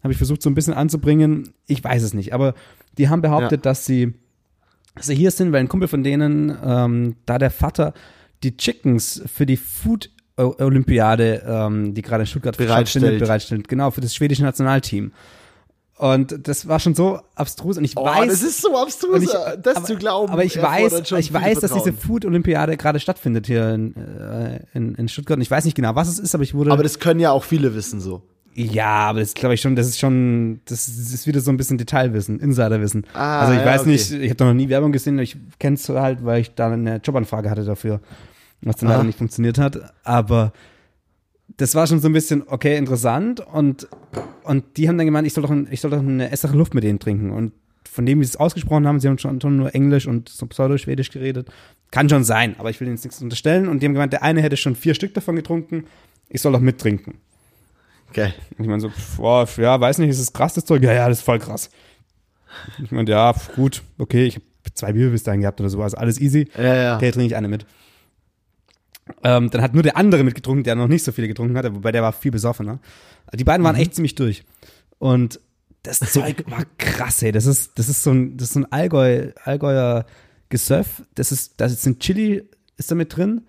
habe 0.03 0.11
ich 0.11 0.17
versucht 0.17 0.43
so 0.43 0.51
ein 0.51 0.53
bisschen 0.55 0.73
anzubringen. 0.75 1.49
Ich 1.65 1.83
weiß 1.83 2.03
es 2.03 2.13
nicht, 2.13 2.31
aber 2.33 2.53
die 2.99 3.09
haben 3.09 3.21
behauptet, 3.23 3.65
dass 3.65 3.85
sie, 3.87 4.13
dass 4.95 5.07
sie 5.07 5.15
hier 5.15 5.31
sind, 5.31 5.51
weil 5.51 5.59
ein 5.59 5.69
Kumpel 5.69 5.87
von 5.87 6.03
denen, 6.03 6.57
ähm, 6.63 7.15
da 7.25 7.37
der 7.37 7.51
Vater 7.51 7.93
die 8.43 8.57
Chickens 8.57 9.21
für 9.31 9.45
die 9.45 9.57
Food 9.57 10.09
Olympiade, 10.37 11.43
ähm, 11.47 11.93
die 11.93 12.01
gerade 12.01 12.23
in 12.23 12.27
Stuttgart 12.27 12.57
Bereitstellt. 12.57 13.03
stattfindet, 13.03 13.19
bereitstellt, 13.19 13.67
genau, 13.67 13.91
für 13.91 14.01
das 14.01 14.13
schwedische 14.13 14.43
Nationalteam. 14.43 15.13
Und 15.97 16.45
das 16.45 16.67
war 16.67 16.81
schon 16.81 16.93
so 16.93 17.21
abstrus 17.35 17.77
und 17.77 17.85
ich 17.85 17.95
Oh, 17.95 18.03
weiß, 18.03 18.29
das 18.29 18.43
ist 18.43 18.61
so 18.61 18.77
abstrus, 18.77 19.23
ich, 19.23 19.29
das 19.61 19.77
aber, 19.77 19.85
zu 19.85 19.95
glauben. 19.95 20.31
Aber 20.31 20.43
ich 20.43 20.61
weiß, 20.61 21.09
ich 21.11 21.31
weiß, 21.33 21.61
dass 21.61 21.71
diese. 21.71 21.93
Food-Olympiade 21.93 22.75
gerade 22.75 22.99
stattfindet 22.99 23.47
hier 23.47 23.73
in, 23.73 23.95
äh, 23.95 24.59
in, 24.73 24.95
in 24.95 25.07
Stuttgart. 25.07 25.37
Und 25.37 25.41
ich 25.41 25.49
weiß 25.49 25.63
nicht 25.63 25.75
genau, 25.75 25.95
was 25.95 26.09
es 26.09 26.19
ist, 26.19 26.35
aber 26.35 26.43
ich 26.43 26.53
wurde. 26.53 26.71
Aber 26.71 26.83
das 26.83 26.99
können 26.99 27.21
ja 27.21 27.31
auch 27.31 27.45
viele 27.45 27.75
wissen 27.75 28.01
so. 28.01 28.21
Ja, 28.57 29.09
aber 29.09 29.19
das 29.19 29.33
glaube 29.33 29.55
ich 29.55 29.61
schon, 29.61 29.75
das 29.75 29.87
ist 29.87 29.99
schon, 29.99 30.61
das 30.63 30.87
ist 30.87 31.27
wieder 31.27 31.41
so 31.41 31.51
ein 31.51 31.57
bisschen 31.57 31.77
Detailwissen, 31.77 32.39
Insiderwissen. 32.39 33.05
Ah, 33.13 33.41
also 33.41 33.53
ich 33.53 33.59
ja, 33.59 33.65
weiß 33.65 33.81
okay. 33.81 33.89
nicht, 33.89 34.11
ich 34.11 34.29
habe 34.29 34.35
da 34.35 34.45
noch 34.45 34.53
nie 34.53 34.69
Werbung 34.69 34.93
gesehen, 34.93 35.19
ich 35.19 35.35
kenne 35.59 35.75
es 35.75 35.89
halt, 35.89 36.23
weil 36.23 36.39
ich 36.39 36.55
da 36.55 36.71
eine 36.71 37.01
Jobanfrage 37.03 37.49
hatte 37.49 37.65
dafür, 37.65 37.99
was 38.61 38.77
dann 38.77 38.87
Aha. 38.87 38.95
leider 38.95 39.07
nicht 39.07 39.17
funktioniert 39.17 39.57
hat. 39.57 39.93
Aber 40.05 40.53
das 41.57 41.75
war 41.75 41.85
schon 41.85 41.99
so 41.99 42.07
ein 42.07 42.13
bisschen, 42.13 42.43
okay, 42.47 42.77
interessant 42.77 43.41
und, 43.41 43.89
und 44.43 44.77
die 44.77 44.87
haben 44.87 44.97
dann 44.97 45.05
gemeint, 45.05 45.27
ich 45.27 45.33
soll 45.33 45.41
doch, 45.41 45.51
ein, 45.51 45.67
ich 45.69 45.81
soll 45.81 45.91
doch 45.91 45.99
eine 45.99 46.31
essere 46.31 46.55
Luft 46.55 46.73
mit 46.73 46.85
denen 46.85 46.99
trinken. 46.99 47.31
Und 47.31 47.51
von 47.91 48.05
dem, 48.05 48.21
wie 48.21 48.23
sie 48.23 48.31
es 48.31 48.37
ausgesprochen 48.37 48.87
haben, 48.87 49.01
sie 49.01 49.09
haben 49.09 49.17
schon, 49.17 49.41
schon 49.41 49.57
nur 49.57 49.75
Englisch 49.75 50.07
und 50.07 50.29
so 50.29 50.45
pseudo-schwedisch 50.45 51.11
geredet. 51.11 51.49
Kann 51.91 52.07
schon 52.07 52.23
sein, 52.23 52.55
aber 52.57 52.69
ich 52.69 52.79
will 52.79 52.87
ihnen 52.87 52.95
jetzt 52.95 53.03
nichts 53.03 53.21
unterstellen. 53.21 53.67
Und 53.67 53.81
die 53.81 53.87
haben 53.87 53.93
gemeint, 53.93 54.13
der 54.13 54.23
eine 54.23 54.41
hätte 54.41 54.55
schon 54.55 54.75
vier 54.75 54.95
Stück 54.95 55.13
davon 55.13 55.35
getrunken, 55.35 55.85
ich 56.29 56.41
soll 56.41 56.53
doch 56.53 56.61
mittrinken. 56.61 57.15
Okay. 58.15 58.31
Und 58.57 58.63
ich 58.63 58.69
meine 58.69 58.79
so, 58.79 58.91
boah, 59.17 59.45
ja, 59.57 59.79
weiß 59.79 59.97
nicht, 59.97 60.09
ist 60.09 60.21
das 60.21 60.31
krass, 60.31 60.53
das 60.53 60.63
Zeug? 60.63 60.81
Ja, 60.81 60.93
ja, 60.93 61.09
das 61.09 61.17
ist 61.17 61.25
voll 61.25 61.37
krass. 61.37 61.69
Ich 62.81 62.89
meine, 62.91 63.11
ja, 63.11 63.35
gut, 63.57 63.83
okay, 63.97 64.25
ich 64.25 64.35
habe 64.35 64.45
zwei 64.73 64.93
Bier 64.93 65.09
bis 65.09 65.23
dahin 65.23 65.41
gehabt 65.41 65.59
oder 65.59 65.69
so, 65.69 65.83
also 65.83 65.97
alles 65.97 66.21
easy. 66.21 66.47
Ja, 66.57 66.75
ja. 66.75 66.95
Okay, 66.95 67.11
trinke 67.11 67.27
ich 67.27 67.35
eine 67.35 67.49
mit. 67.49 67.65
Ähm, 69.21 69.49
dann 69.49 69.61
hat 69.61 69.73
nur 69.73 69.83
der 69.83 69.97
andere 69.97 70.23
mitgetrunken, 70.23 70.63
der 70.63 70.75
noch 70.75 70.87
nicht 70.87 71.03
so 71.03 71.11
viele 71.11 71.27
getrunken 71.27 71.57
hat, 71.57 71.65
wobei 71.75 71.91
der 71.91 72.03
war 72.03 72.13
viel 72.13 72.31
besoffener. 72.31 72.79
Die 73.33 73.43
beiden 73.43 73.65
waren 73.65 73.75
echt 73.75 73.93
ziemlich 73.93 74.15
durch. 74.15 74.45
Und 74.97 75.41
das 75.83 75.99
Zeug 76.13 76.45
war 76.47 76.63
krass, 76.77 77.21
ey. 77.21 77.33
Das 77.33 77.45
ist, 77.45 77.77
das 77.77 77.89
ist 77.89 78.01
so 78.01 78.11
ein, 78.11 78.37
das 78.37 78.47
ist 78.47 78.53
so 78.53 78.61
ein 78.61 78.71
Allgäu, 78.71 79.31
Allgäuer 79.43 80.05
Gesöff. 80.47 81.03
Das 81.15 81.33
ist, 81.33 81.55
da 81.57 81.65
ist 81.65 81.85
ein 81.85 81.99
Chili, 81.99 82.49
ist 82.77 82.89
da 82.89 82.95
mit 82.95 83.13
drin. 83.13 83.41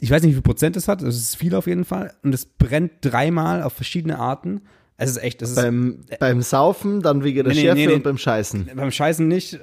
Ich 0.00 0.10
weiß 0.10 0.22
nicht, 0.22 0.30
wie 0.30 0.34
viel 0.34 0.42
Prozent 0.42 0.76
es 0.76 0.88
hat. 0.88 1.02
Das 1.02 1.16
ist 1.16 1.36
viel 1.36 1.54
auf 1.54 1.66
jeden 1.66 1.84
Fall. 1.84 2.14
Und 2.22 2.34
es 2.34 2.46
brennt 2.46 2.92
dreimal 3.02 3.62
auf 3.62 3.74
verschiedene 3.74 4.18
Arten. 4.18 4.62
Es 4.96 5.10
ist 5.10 5.16
echt, 5.18 5.40
das 5.42 5.50
ist. 5.50 5.56
Beim, 5.56 6.04
beim 6.18 6.42
Saufen, 6.42 7.00
dann 7.02 7.22
wegen 7.24 7.44
der 7.44 7.52
Nee, 7.54 7.60
Schärfe 7.60 7.78
nee, 7.80 7.86
nee. 7.86 7.94
und 7.94 8.02
beim 8.02 8.18
Scheißen. 8.18 8.70
beim 8.74 8.90
Scheißen 8.90 9.26
nicht. 9.28 9.58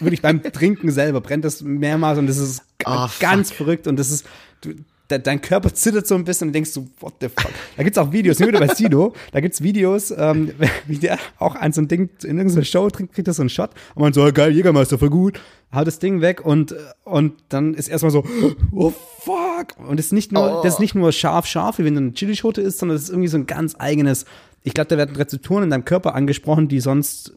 Wirklich 0.00 0.22
beim 0.22 0.42
Trinken 0.52 0.90
selber 0.90 1.20
brennt 1.20 1.44
das 1.44 1.62
mehrmals 1.62 2.18
und 2.18 2.26
das 2.26 2.38
ist 2.38 2.62
Ah, 2.84 3.10
ganz 3.20 3.48
fuck. 3.50 3.58
verrückt 3.58 3.86
und 3.86 3.98
das 3.98 4.10
ist, 4.10 4.26
du, 4.62 4.70
de, 5.12 5.18
dein 5.20 5.40
Körper 5.40 5.72
zittert 5.74 6.06
so 6.06 6.14
ein 6.14 6.24
bisschen 6.24 6.48
und 6.48 6.52
denkst 6.54 6.70
so, 6.70 6.86
what 7.00 7.14
the 7.20 7.28
fuck. 7.28 7.52
Da 7.76 7.82
gibt's 7.82 7.98
auch 7.98 8.12
Videos, 8.12 8.38
nur 8.38 8.48
wieder 8.48 8.58
bei 8.58 8.74
Sido, 8.74 9.14
da 9.30 9.40
gibt's 9.40 9.62
Videos, 9.62 10.12
ähm, 10.16 10.52
wie 10.86 10.96
der 10.96 11.18
auch 11.38 11.54
an 11.54 11.72
so 11.72 11.80
ein 11.80 11.88
Ding 11.88 12.10
in 12.24 12.38
irgendeiner 12.38 12.64
Show 12.64 12.88
trinkt, 12.90 13.14
kriegt 13.14 13.28
er 13.28 13.34
so 13.34 13.42
einen 13.42 13.50
Shot 13.50 13.70
und 13.94 14.02
man 14.02 14.12
so, 14.12 14.28
geil, 14.32 14.52
Jägermeister, 14.52 14.98
voll 14.98 15.10
gut, 15.10 15.40
haut 15.74 15.86
das 15.86 15.98
Ding 15.98 16.20
weg 16.20 16.44
und, 16.44 16.74
und 17.04 17.34
dann 17.48 17.74
ist 17.74 17.88
erstmal 17.88 18.10
so, 18.10 18.24
oh 18.72 18.92
fuck. 19.20 19.78
Und 19.88 20.00
es 20.00 20.06
ist 20.06 20.12
nicht 20.12 20.32
nur, 20.32 20.60
Oh. 20.60 20.62
das 20.64 20.74
ist 20.74 20.80
nicht 20.80 20.94
nur 20.94 21.12
scharf, 21.12 21.46
scharf, 21.46 21.78
wie 21.78 21.84
wenn 21.84 21.94
du 21.94 22.00
eine 22.00 22.12
Chilischote 22.12 22.60
isst, 22.60 22.78
sondern 22.78 22.96
es 22.96 23.04
ist 23.04 23.10
irgendwie 23.10 23.28
so 23.28 23.36
ein 23.36 23.46
ganz 23.46 23.76
eigenes, 23.78 24.24
ich 24.64 24.74
glaube, 24.74 24.88
da 24.88 24.96
werden 24.96 25.16
Rezeptoren 25.16 25.64
in 25.64 25.70
deinem 25.70 25.84
Körper 25.84 26.14
angesprochen, 26.14 26.68
die 26.68 26.80
sonst 26.80 27.32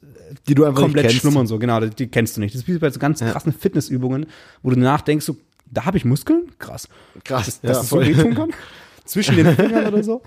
Die 0.47 0.56
du 0.56 0.65
einfach 0.65 0.81
komplett 0.81 1.11
schlummern 1.11 1.47
so, 1.47 1.60
genau, 1.60 1.80
die, 1.80 1.89
die 1.89 2.07
kennst 2.07 2.38
du 2.38 2.41
nicht. 2.41 2.53
Das 2.53 2.61
ist 2.61 2.68
wie 2.68 2.77
bei 2.77 2.89
so 2.89 2.99
ganz 2.99 3.19
krassen 3.19 3.53
Fitnessübungen, 3.53 4.26
wo 4.64 4.69
du 4.69 4.80
nachdenkst, 4.80 5.26
so, 5.26 5.38
da 5.76 5.85
habe 5.85 5.97
ich 5.97 6.06
Muskeln? 6.06 6.52
Krass. 6.60 6.88
Krass, 7.23 7.45
Dass, 7.45 7.60
ja, 7.61 7.69
dass 7.69 7.84
es 7.84 7.89
so 7.89 8.02
wehtun 8.02 8.34
kann? 8.35 8.49
Zwischen 9.06 9.35
den 9.35 9.56
Fingern 9.56 9.85
oder 9.88 10.03
so. 10.03 10.22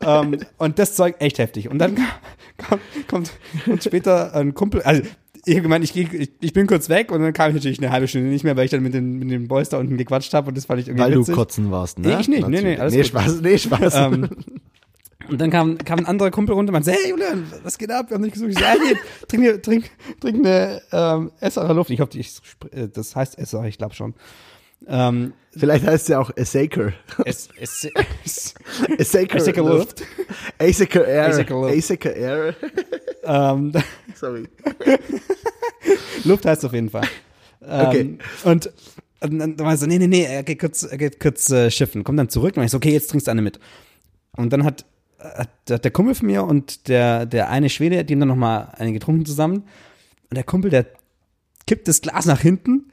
ähm, 0.00 0.38
und 0.58 0.78
das 0.78 0.94
Zeug 0.94 1.16
echt 1.18 1.38
heftig. 1.38 1.68
Und 1.68 1.78
dann 1.78 1.96
kommt, 2.68 2.82
kommt, 3.08 3.32
kommt 3.64 3.84
später 3.84 4.34
ein 4.34 4.54
Kumpel, 4.54 4.82
also 4.82 5.02
ich 5.48 5.62
gemeint, 5.62 5.84
ich, 5.84 5.96
ich, 5.96 6.30
ich 6.40 6.52
bin 6.52 6.66
kurz 6.66 6.88
weg 6.88 7.12
und 7.12 7.20
dann 7.22 7.32
kam 7.32 7.50
ich 7.50 7.54
natürlich 7.54 7.78
eine 7.78 7.90
halbe 7.92 8.08
Stunde 8.08 8.28
nicht 8.28 8.42
mehr, 8.42 8.56
weil 8.56 8.64
ich 8.64 8.72
dann 8.72 8.82
mit 8.82 8.94
den, 8.94 9.18
mit 9.18 9.30
den 9.30 9.46
Boys 9.46 9.68
da 9.68 9.78
unten 9.78 9.96
gequatscht 9.96 10.34
habe 10.34 10.48
und 10.48 10.56
das 10.56 10.64
fand 10.64 10.80
ich 10.80 10.88
irgendwie 10.88 11.04
Weil 11.04 11.12
du 11.12 11.20
witzig. 11.20 11.34
kotzen 11.36 11.70
warst, 11.70 12.00
ne? 12.00 12.08
Nee, 12.08 12.16
ich 12.20 12.28
nicht. 12.28 12.48
Nee, 12.48 12.62
nee, 12.62 12.76
alles 12.76 12.92
nee, 12.92 13.02
gut. 13.02 13.06
Spaß, 13.08 13.40
nee, 13.42 13.56
Spaß. 13.56 13.94
Ähm, 13.94 14.28
und 15.28 15.40
dann 15.40 15.50
kam, 15.50 15.78
kam 15.78 16.00
ein 16.00 16.06
anderer 16.06 16.32
Kumpel 16.32 16.54
runter 16.56 16.70
und 16.70 16.72
meinte, 16.72 16.90
hey 16.90 17.10
Julian, 17.10 17.44
was 17.62 17.78
geht 17.78 17.92
ab? 17.92 18.06
Wir 18.10 18.16
haben 18.16 18.24
dich 18.24 18.32
gesucht. 18.32 18.50
Ich 18.50 18.58
so, 18.58 18.64
hey, 18.64 18.78
hier, 18.80 18.96
trink, 19.28 19.62
trink, 19.62 19.90
trink 20.20 20.44
eine 20.44 20.82
ähm, 20.90 21.30
Esserer 21.38 21.74
Luft. 21.74 21.90
Ich 21.90 22.00
hoffe, 22.00 22.18
ich, 22.18 22.40
äh, 22.72 22.88
das 22.88 23.14
heißt 23.14 23.38
Esser, 23.38 23.62
ich 23.66 23.78
glaube 23.78 23.94
schon. 23.94 24.14
Ähm, 24.86 25.32
Vielleicht 25.58 25.86
heißt 25.86 26.02
es 26.04 26.08
ja 26.08 26.18
auch 26.20 26.30
Asaker. 26.36 26.92
Asaker 28.98 29.36
Asaker 29.36 29.62
Luft. 29.62 30.02
Asaker 30.58 31.06
Air. 31.06 31.28
Asaker 31.28 32.14
Air. 32.14 32.54
ähm, 33.24 33.72
Sorry. 34.14 34.48
Luft 36.24 36.44
heißt 36.46 36.64
auf 36.64 36.72
jeden 36.72 36.90
Fall. 36.90 37.04
Ähm, 37.62 37.86
Okay. 37.86 38.18
Und, 38.44 38.72
und 39.20 39.38
dann 39.38 39.58
war 39.58 39.72
er 39.72 39.76
so, 39.76 39.86
nee, 39.86 39.98
nee, 39.98 40.06
nee, 40.06 40.24
er 40.24 40.42
geht 40.42 40.60
kurz, 40.60 40.82
er 40.82 40.98
geht 40.98 41.18
kurz 41.20 41.50
äh, 41.50 41.70
schiffen. 41.70 42.04
Kommt 42.04 42.18
dann 42.18 42.28
zurück 42.28 42.56
und 42.56 42.62
ich 42.64 42.70
so, 42.70 42.76
okay, 42.76 42.92
jetzt 42.92 43.08
trinkst 43.10 43.26
du 43.26 43.30
eine 43.30 43.42
mit. 43.42 43.58
Und 44.36 44.52
dann 44.52 44.62
hat, 44.64 44.84
hat 45.18 45.48
der- 45.68 45.78
der 45.78 45.90
Kumpel 45.90 46.14
von 46.14 46.26
mir 46.26 46.44
und 46.44 46.88
der, 46.88 47.26
der 47.26 47.48
eine 47.48 47.70
Schwede, 47.70 48.04
die 48.04 48.12
haben 48.14 48.20
dann 48.20 48.28
nochmal 48.28 48.68
eine 48.76 48.92
getrunken 48.92 49.24
zusammen. 49.24 49.64
Und 50.30 50.34
der 50.34 50.44
Kumpel, 50.44 50.70
der 50.70 50.86
kippt 51.66 51.88
das 51.88 52.02
Glas 52.02 52.26
nach 52.26 52.40
hinten, 52.40 52.90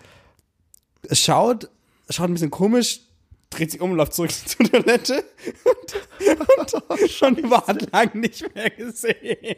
schaut, 1.12 1.70
schaut 2.10 2.30
ein 2.30 2.34
bisschen 2.34 2.52
komisch, 2.52 3.02
dreht 3.50 3.72
sich 3.72 3.82
um 3.82 3.92
und 3.92 3.98
läuft 3.98 4.14
zurück 4.14 4.32
zur 4.46 4.66
Toilette 4.66 5.24
und, 5.64 6.74
und 6.74 7.12
schon 7.12 7.50
war 7.50 7.66
lang 7.92 8.16
nicht 8.16 8.54
mehr 8.56 8.70
gesehen. 8.70 9.56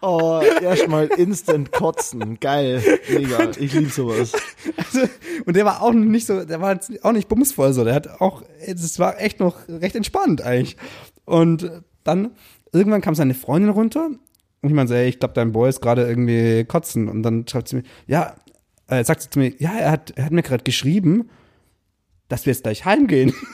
Oh, 0.00 0.40
erstmal 0.62 1.06
instant 1.06 1.72
kotzen. 1.72 2.38
Geil. 2.40 2.82
Mega. 3.08 3.50
Ich 3.58 3.72
lieb 3.74 3.90
sowas. 3.90 4.32
Also, 4.76 5.08
und 5.44 5.56
der 5.56 5.64
war 5.64 5.82
auch 5.82 5.92
nicht 5.92 6.26
so, 6.26 6.44
der 6.44 6.60
war 6.60 6.74
jetzt 6.74 7.04
auch 7.04 7.12
nicht 7.12 7.28
bumsvoll 7.28 7.72
so, 7.72 7.84
der 7.84 7.94
hat 7.94 8.20
auch, 8.20 8.42
es 8.60 8.98
war 8.98 9.20
echt 9.20 9.40
noch 9.40 9.68
recht 9.68 9.96
entspannt 9.96 10.42
eigentlich. 10.42 10.76
Und 11.24 11.70
dann, 12.04 12.32
irgendwann 12.72 13.00
kam 13.00 13.14
seine 13.14 13.34
Freundin 13.34 13.70
runter 13.70 14.10
und 14.66 14.70
ich 14.70 14.74
meinte, 14.74 14.94
so, 14.94 14.98
ey, 14.98 15.08
ich 15.08 15.18
glaube, 15.18 15.34
dein 15.34 15.52
Boy 15.52 15.68
ist 15.68 15.80
gerade 15.80 16.06
irgendwie 16.06 16.64
kotzen. 16.64 17.08
Und 17.08 17.22
dann 17.22 17.46
schreibt 17.46 17.68
sie 17.68 17.76
mir, 17.76 17.82
ja, 18.06 18.34
äh, 18.88 19.04
sagt 19.04 19.22
sie 19.22 19.30
zu 19.30 19.38
mir, 19.38 19.52
ja, 19.58 19.72
er 19.76 19.90
hat, 19.90 20.12
er 20.16 20.26
hat 20.26 20.32
mir 20.32 20.42
gerade 20.42 20.64
geschrieben, 20.64 21.28
dass 22.28 22.46
wir 22.46 22.52
jetzt 22.52 22.62
gleich 22.64 22.84
heimgehen. 22.84 23.32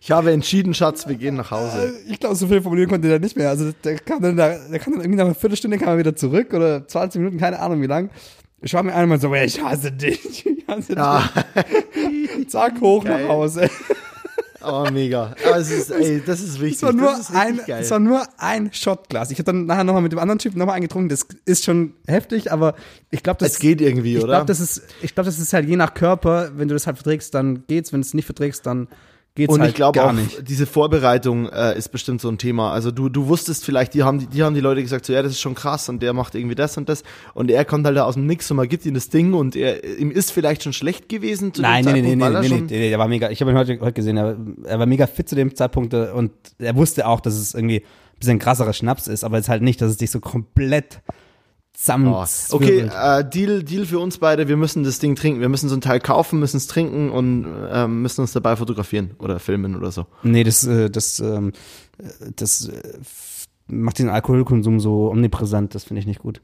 Ich 0.00 0.10
habe 0.10 0.32
entschieden, 0.32 0.74
Schatz, 0.74 1.08
wir 1.08 1.14
gehen 1.14 1.34
nach 1.36 1.50
Hause. 1.50 1.94
Ich 2.06 2.20
glaube, 2.20 2.34
so 2.34 2.46
viel 2.46 2.60
formulieren 2.60 2.90
konnte 2.90 3.08
der 3.08 3.18
nicht 3.20 3.36
mehr. 3.38 3.48
Also 3.48 3.72
der 3.84 3.98
kam 3.98 4.20
dann, 4.20 4.36
da, 4.36 4.50
der 4.70 4.78
kam 4.78 4.92
dann 4.92 5.00
irgendwie 5.02 5.16
nach 5.16 5.24
einer 5.24 5.34
Viertelstunde 5.34 5.78
kam 5.78 5.88
er 5.88 5.98
wieder 5.98 6.14
zurück 6.14 6.52
oder 6.52 6.86
20 6.86 7.20
Minuten, 7.20 7.38
keine 7.38 7.58
Ahnung 7.58 7.80
wie 7.80 7.86
lang. 7.86 8.10
Ich 8.60 8.74
war 8.74 8.82
mir 8.82 8.94
einmal 8.94 9.18
so, 9.18 9.32
ich 9.34 9.62
hasse 9.62 9.92
dich. 9.92 10.44
Ich 10.64 10.68
hasse 10.68 10.94
Ja, 10.94 11.28
dich. 12.36 12.48
Zack, 12.50 12.80
hoch 12.82 13.04
Geil. 13.04 13.22
nach 13.22 13.28
Hause. 13.30 13.70
Oh, 14.66 14.90
mega. 14.90 15.34
Aber 15.46 15.58
es 15.58 15.70
ist, 15.70 15.90
ey, 15.90 16.22
das 16.24 16.40
ist 16.40 16.60
wichtig. 16.60 16.76
Es 16.76 16.82
war 16.82 16.92
nur, 16.92 17.10
das 17.10 17.20
ist 17.20 17.34
ein, 17.34 17.60
geil. 17.66 17.82
es 17.82 17.90
war 17.90 17.98
nur 17.98 18.22
ein 18.38 18.72
Shotglas. 18.72 19.30
Ich 19.30 19.38
habe 19.38 19.44
dann 19.44 19.66
nachher 19.66 19.84
nochmal 19.84 20.02
mit 20.02 20.12
dem 20.12 20.18
anderen 20.18 20.38
Typen 20.38 20.58
nochmal 20.58 20.76
eingetrunken. 20.76 21.08
Das 21.08 21.26
ist 21.44 21.64
schon 21.64 21.94
heftig, 22.06 22.52
aber 22.52 22.74
ich 23.10 23.22
glaube, 23.22 23.38
das 23.38 23.52
es 23.52 23.58
geht 23.58 23.80
irgendwie, 23.80 24.16
ich 24.16 24.22
oder? 24.22 24.34
glaube, 24.34 24.46
das 24.46 24.60
ist, 24.60 24.82
ich 25.02 25.14
glaube, 25.14 25.26
das 25.26 25.38
ist 25.38 25.52
halt 25.52 25.68
je 25.68 25.76
nach 25.76 25.94
Körper. 25.94 26.52
Wenn 26.56 26.68
du 26.68 26.74
das 26.74 26.86
halt 26.86 26.96
verträgst, 26.96 27.34
dann 27.34 27.64
geht's. 27.66 27.92
Wenn 27.92 28.00
du 28.00 28.06
es 28.06 28.14
nicht 28.14 28.26
verträgst, 28.26 28.66
dann 28.66 28.88
geht's 29.34 29.52
Und 29.52 29.60
halt 29.60 29.70
ich 29.70 29.76
glaube 29.76 30.04
auch, 30.04 30.12
nicht. 30.12 30.48
diese 30.48 30.64
Vorbereitung 30.66 31.48
äh, 31.48 31.76
ist 31.76 31.88
bestimmt 31.88 32.20
so 32.20 32.28
ein 32.28 32.38
Thema. 32.38 32.72
Also 32.72 32.90
du, 32.90 33.08
du 33.08 33.26
wusstest 33.26 33.64
vielleicht, 33.64 33.94
die 33.94 34.04
haben, 34.04 34.20
die, 34.20 34.26
die 34.26 34.42
haben 34.42 34.54
die 34.54 34.60
Leute 34.60 34.80
gesagt, 34.80 35.04
so 35.06 35.12
ja, 35.12 35.22
das 35.22 35.32
ist 35.32 35.40
schon 35.40 35.54
krass 35.54 35.88
und 35.88 36.02
der 36.02 36.12
macht 36.12 36.34
irgendwie 36.34 36.54
das 36.54 36.76
und 36.76 36.88
das. 36.88 37.02
Und 37.34 37.50
er 37.50 37.64
kommt 37.64 37.84
halt 37.84 37.96
da 37.96 38.04
aus 38.04 38.14
dem 38.14 38.26
Nix 38.26 38.50
und 38.50 38.56
man 38.58 38.68
gibt 38.68 38.86
ihm 38.86 38.94
das 38.94 39.08
Ding 39.08 39.34
und 39.34 39.56
er, 39.56 39.84
ihm 39.98 40.10
ist 40.10 40.30
vielleicht 40.30 40.62
schon 40.62 40.72
schlecht 40.72 41.08
gewesen 41.08 41.52
zu 41.52 41.62
Nein, 41.62 41.84
dem 41.84 41.92
nee, 41.94 42.02
nee, 42.02 42.08
Zeitpunkt, 42.10 42.18
nee, 42.18 42.34
weil 42.34 42.42
nee, 42.42 42.48
nee, 42.48 42.58
schon, 42.58 42.66
nee, 42.66 42.78
nee, 42.78 42.88
der 42.90 42.98
war 42.98 43.08
mega. 43.08 43.30
Ich 43.30 43.40
habe 43.40 43.50
ihn 43.50 43.56
heute, 43.56 43.80
heute 43.80 43.92
gesehen. 43.92 44.16
Er, 44.16 44.36
er 44.64 44.78
war 44.78 44.86
mega 44.86 45.06
fit 45.08 45.28
zu 45.28 45.34
dem 45.34 45.54
Zeitpunkt 45.54 45.92
äh, 45.94 46.10
und 46.14 46.30
er 46.58 46.76
wusste 46.76 47.06
auch, 47.08 47.20
dass 47.20 47.34
es 47.34 47.54
irgendwie 47.54 47.80
ein 47.80 48.18
bisschen 48.20 48.38
krasserer 48.38 48.72
Schnaps 48.72 49.08
ist, 49.08 49.24
aber 49.24 49.38
es 49.38 49.48
halt 49.48 49.62
nicht, 49.62 49.80
dass 49.80 49.90
es 49.90 49.96
dich 49.96 50.12
so 50.12 50.20
komplett 50.20 51.00
Oh, 51.86 52.24
okay, 52.50 52.80
äh, 52.80 53.28
Deal, 53.28 53.62
Deal 53.62 53.84
für 53.84 53.98
uns 53.98 54.18
beide. 54.18 54.48
Wir 54.48 54.56
müssen 54.56 54.84
das 54.84 55.00
Ding 55.00 55.16
trinken. 55.16 55.40
Wir 55.40 55.48
müssen 55.48 55.68
so 55.68 55.76
ein 55.76 55.80
Teil 55.80 56.00
kaufen, 56.00 56.38
müssen 56.38 56.56
es 56.56 56.66
trinken 56.66 57.10
und 57.10 57.46
ähm, 57.70 58.00
müssen 58.00 58.20
uns 58.20 58.32
dabei 58.32 58.56
fotografieren 58.56 59.10
oder 59.18 59.40
filmen 59.40 59.76
oder 59.76 59.90
so. 59.90 60.06
Nee, 60.22 60.44
das, 60.44 60.64
äh, 60.64 60.88
das, 60.88 61.18
ähm, 61.20 61.52
äh, 61.98 62.30
das 62.36 62.68
äh, 62.68 62.80
macht 63.66 63.98
den 63.98 64.08
Alkoholkonsum 64.08 64.78
so 64.78 65.10
omnipräsent. 65.10 65.74
Das 65.74 65.84
finde 65.84 66.00
ich 66.00 66.06
nicht 66.06 66.20
gut. 66.20 66.40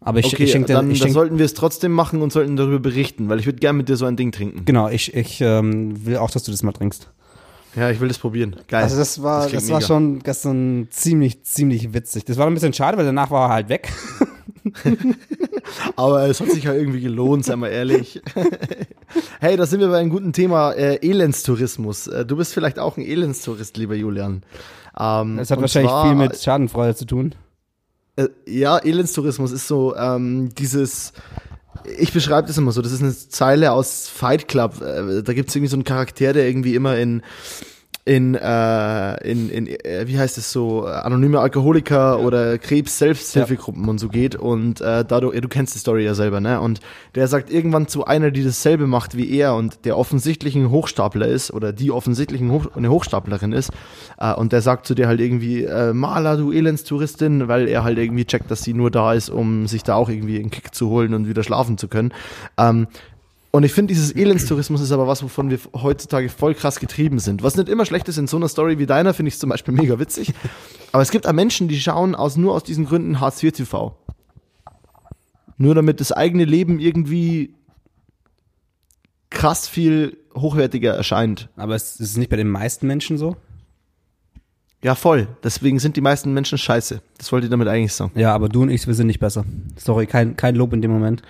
Aber 0.00 0.18
ich, 0.18 0.26
Okay, 0.26 0.44
ich 0.44 0.50
schenke 0.50 0.72
dann, 0.72 0.90
ich 0.90 0.98
dann 0.98 1.08
schenk, 1.08 1.14
sollten 1.14 1.38
wir 1.38 1.44
es 1.44 1.52
trotzdem 1.52 1.92
machen 1.92 2.22
und 2.22 2.32
sollten 2.32 2.56
darüber 2.56 2.78
berichten, 2.78 3.28
weil 3.28 3.38
ich 3.38 3.44
würde 3.44 3.58
gerne 3.58 3.76
mit 3.76 3.88
dir 3.90 3.96
so 3.96 4.06
ein 4.06 4.16
Ding 4.16 4.32
trinken. 4.32 4.64
Genau, 4.64 4.88
ich, 4.88 5.14
ich 5.14 5.42
ähm, 5.42 6.06
will 6.06 6.16
auch, 6.16 6.30
dass 6.30 6.42
du 6.42 6.50
das 6.50 6.62
mal 6.62 6.72
trinkst. 6.72 7.10
Ja, 7.76 7.90
ich 7.90 8.00
will 8.00 8.08
das 8.08 8.18
probieren. 8.18 8.56
Geil. 8.66 8.82
Also 8.82 8.96
das 8.96 9.22
war, 9.22 9.42
das, 9.42 9.50
klingt 9.50 9.68
war 9.68 9.76
mega. 9.76 9.86
schon 9.86 10.18
gestern 10.20 10.88
ziemlich, 10.90 11.42
ziemlich 11.44 11.92
witzig. 11.92 12.24
Das 12.24 12.38
war 12.38 12.46
ein 12.46 12.54
bisschen 12.54 12.72
schade, 12.72 12.96
weil 12.96 13.04
danach 13.04 13.30
war 13.30 13.50
er 13.50 13.54
halt 13.54 13.68
weg. 13.68 13.92
Aber 15.96 16.28
es 16.28 16.40
hat 16.40 16.50
sich 16.50 16.64
ja 16.64 16.74
irgendwie 16.74 17.00
gelohnt, 17.00 17.44
sei 17.44 17.56
mal 17.56 17.68
ehrlich. 17.68 18.20
hey, 19.40 19.56
da 19.56 19.66
sind 19.66 19.80
wir 19.80 19.88
bei 19.88 19.98
einem 19.98 20.10
guten 20.10 20.32
Thema 20.32 20.72
äh, 20.72 20.96
Elendstourismus. 20.96 22.06
Äh, 22.06 22.24
du 22.26 22.36
bist 22.36 22.54
vielleicht 22.54 22.78
auch 22.78 22.96
ein 22.96 23.04
Elendstourist, 23.04 23.76
lieber 23.76 23.94
Julian. 23.94 24.42
Ähm, 24.98 25.36
Das 25.36 25.50
hat 25.50 25.60
wahrscheinlich 25.60 25.90
zwar, 25.90 26.06
viel 26.06 26.14
mit 26.14 26.40
Schadenfreude 26.40 26.94
zu 26.94 27.04
tun. 27.04 27.34
Äh, 28.16 28.28
ja, 28.46 28.78
Elendstourismus 28.78 29.52
ist 29.52 29.66
so 29.66 29.96
ähm, 29.96 30.50
dieses. 30.54 31.12
Ich 31.98 32.12
beschreibe 32.12 32.48
das 32.48 32.58
immer 32.58 32.72
so. 32.72 32.82
Das 32.82 32.92
ist 32.92 33.02
eine 33.02 33.16
Zeile 33.16 33.72
aus 33.72 34.08
Fight 34.08 34.48
Club. 34.48 34.82
Äh, 34.82 35.22
da 35.22 35.32
gibt 35.32 35.48
es 35.48 35.56
irgendwie 35.56 35.70
so 35.70 35.76
einen 35.76 35.84
Charakter, 35.84 36.32
der 36.32 36.46
irgendwie 36.46 36.74
immer 36.74 36.98
in 36.98 37.22
in, 38.04 38.34
äh, 38.34 39.30
in, 39.30 39.50
in 39.50 39.66
äh, 39.66 40.06
wie 40.06 40.18
heißt 40.18 40.38
es 40.38 40.50
so, 40.52 40.86
äh, 40.86 40.90
anonyme 40.90 41.38
Alkoholiker 41.40 42.20
oder 42.20 42.56
Krebs-Selbsthilfegruppen 42.56 43.88
und 43.88 43.98
so 43.98 44.08
geht 44.08 44.36
und 44.36 44.80
äh, 44.80 45.04
dadurch, 45.04 45.38
du 45.40 45.48
kennst 45.48 45.74
die 45.74 45.78
Story 45.78 46.04
ja 46.04 46.14
selber, 46.14 46.40
ne? 46.40 46.60
Und 46.60 46.80
der 47.14 47.28
sagt 47.28 47.50
irgendwann 47.50 47.88
zu 47.88 48.06
einer, 48.06 48.30
die 48.30 48.42
dasselbe 48.42 48.86
macht 48.86 49.16
wie 49.16 49.30
er 49.30 49.54
und 49.54 49.84
der 49.84 49.98
offensichtlich 49.98 50.56
ein 50.56 50.70
Hochstapler 50.70 51.26
ist 51.26 51.52
oder 51.52 51.72
die 51.72 51.90
offensichtlich 51.90 52.40
ein 52.40 52.50
Hoch, 52.50 52.74
eine 52.74 52.90
Hochstaplerin 52.90 53.52
ist 53.52 53.70
äh, 54.18 54.32
und 54.32 54.52
der 54.52 54.62
sagt 54.62 54.86
zu 54.86 54.94
dir 54.94 55.06
halt 55.06 55.20
irgendwie, 55.20 55.64
äh, 55.64 55.92
Maler, 55.92 56.38
du 56.38 56.52
Elendstouristin, 56.52 57.48
weil 57.48 57.68
er 57.68 57.84
halt 57.84 57.98
irgendwie 57.98 58.24
checkt, 58.24 58.50
dass 58.50 58.62
sie 58.62 58.72
nur 58.72 58.90
da 58.90 59.12
ist, 59.12 59.28
um 59.28 59.66
sich 59.66 59.82
da 59.82 59.94
auch 59.94 60.08
irgendwie 60.08 60.38
einen 60.38 60.50
Kick 60.50 60.74
zu 60.74 60.88
holen 60.88 61.12
und 61.12 61.28
wieder 61.28 61.42
schlafen 61.42 61.76
zu 61.76 61.86
können. 61.86 62.12
Ähm, 62.56 62.86
und 63.52 63.64
ich 63.64 63.72
finde, 63.72 63.92
dieses 63.92 64.12
Elendstourismus 64.12 64.80
ist 64.80 64.92
aber 64.92 65.08
was, 65.08 65.22
wovon 65.22 65.50
wir 65.50 65.58
heutzutage 65.74 66.28
voll 66.28 66.54
krass 66.54 66.78
getrieben 66.78 67.18
sind. 67.18 67.42
Was 67.42 67.56
nicht 67.56 67.68
immer 67.68 67.84
schlecht 67.84 68.08
ist 68.08 68.16
in 68.16 68.28
so 68.28 68.36
einer 68.36 68.48
Story 68.48 68.78
wie 68.78 68.86
deiner, 68.86 69.12
finde 69.12 69.28
ich 69.28 69.38
zum 69.38 69.50
Beispiel 69.50 69.74
mega 69.74 69.98
witzig. 69.98 70.32
Aber 70.92 71.02
es 71.02 71.10
gibt 71.10 71.26
auch 71.26 71.32
Menschen, 71.32 71.66
die 71.66 71.80
schauen 71.80 72.14
aus, 72.14 72.36
nur 72.36 72.54
aus 72.54 72.62
diesen 72.62 72.84
Gründen 72.86 73.18
Hartz 73.18 73.42
IV 73.42 73.52
TV. 73.52 73.96
Nur 75.56 75.74
damit 75.74 76.00
das 76.00 76.12
eigene 76.12 76.44
Leben 76.44 76.78
irgendwie 76.78 77.54
krass 79.30 79.66
viel 79.68 80.16
hochwertiger 80.34 80.94
erscheint. 80.94 81.48
Aber 81.56 81.74
es 81.74 81.98
ist 81.98 82.16
nicht 82.18 82.30
bei 82.30 82.36
den 82.36 82.48
meisten 82.48 82.86
Menschen 82.86 83.18
so? 83.18 83.36
Ja, 84.82 84.94
voll. 84.94 85.28
Deswegen 85.42 85.78
sind 85.78 85.96
die 85.96 86.00
meisten 86.00 86.32
Menschen 86.32 86.56
scheiße. 86.56 87.02
Das 87.18 87.32
wollte 87.32 87.46
ich 87.46 87.50
damit 87.50 87.68
eigentlich 87.68 87.92
sagen. 87.92 88.12
Ja, 88.14 88.34
aber 88.34 88.48
du 88.48 88.62
und 88.62 88.70
ich, 88.70 88.86
wir 88.86 88.94
sind 88.94 89.08
nicht 89.08 89.20
besser. 89.20 89.44
Sorry, 89.76 90.06
kein, 90.06 90.36
kein 90.36 90.54
Lob 90.54 90.72
in 90.72 90.82
dem 90.82 90.90
Moment. 90.90 91.22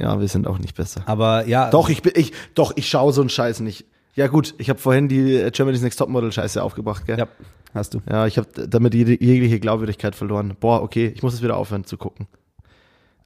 Ja, 0.00 0.18
wir 0.18 0.28
sind 0.28 0.46
auch 0.46 0.58
nicht 0.58 0.74
besser. 0.76 1.02
Aber 1.06 1.46
ja. 1.46 1.70
Doch, 1.70 1.88
ich 1.88 2.02
bin, 2.02 2.12
ich, 2.16 2.32
doch, 2.54 2.72
ich 2.76 2.88
schaue 2.88 3.12
so 3.12 3.20
einen 3.20 3.30
Scheiß 3.30 3.60
nicht. 3.60 3.84
Ja 4.14 4.26
gut, 4.26 4.54
ich 4.58 4.70
habe 4.70 4.78
vorhin 4.78 5.08
die 5.08 5.48
Germany's 5.52 5.82
Next 5.82 5.98
Topmodel 5.98 6.32
Scheiße 6.32 6.62
aufgebracht, 6.62 7.06
gell? 7.06 7.18
Ja, 7.18 7.28
hast 7.74 7.94
du. 7.94 8.00
Ja, 8.08 8.26
ich 8.26 8.38
habe 8.38 8.48
damit 8.66 8.94
jede, 8.94 9.12
jegliche 9.22 9.60
Glaubwürdigkeit 9.60 10.14
verloren. 10.14 10.56
Boah, 10.58 10.82
okay, 10.82 11.12
ich 11.14 11.22
muss 11.22 11.34
es 11.34 11.42
wieder 11.42 11.56
aufhören 11.56 11.84
zu 11.84 11.96
gucken. 11.96 12.26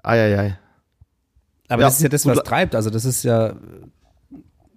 Eieiei. 0.02 0.58
Aber 1.68 1.82
Ja, 1.82 1.88
das 1.88 1.96
ist 1.96 2.02
ja 2.02 2.08
das, 2.08 2.26
was 2.26 2.42
treibt. 2.42 2.74
Also 2.74 2.90
das 2.90 3.04
ist 3.04 3.22
ja, 3.22 3.54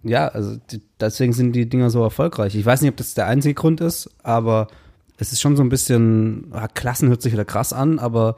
ja, 0.04 0.28
also 0.28 0.58
deswegen 1.00 1.34
sind 1.34 1.54
die 1.54 1.68
Dinger 1.68 1.90
so 1.90 2.02
erfolgreich. 2.02 2.56
Ich 2.56 2.66
weiß 2.66 2.82
nicht, 2.82 2.92
ob 2.92 2.98
das 2.98 3.14
der 3.14 3.28
einzige 3.28 3.56
Grund 3.56 3.82
ist, 3.82 4.10
aber 4.24 4.68
es 5.18 5.32
ist 5.34 5.42
schon 5.42 5.58
so 5.58 5.64
ein 5.64 5.70
bisschen, 5.70 6.48
ah, 6.52 6.68
Klassen 6.68 7.10
hört 7.10 7.22
sich 7.22 7.34
wieder 7.34 7.46
krass 7.46 7.74
an, 7.74 8.00
aber 8.00 8.36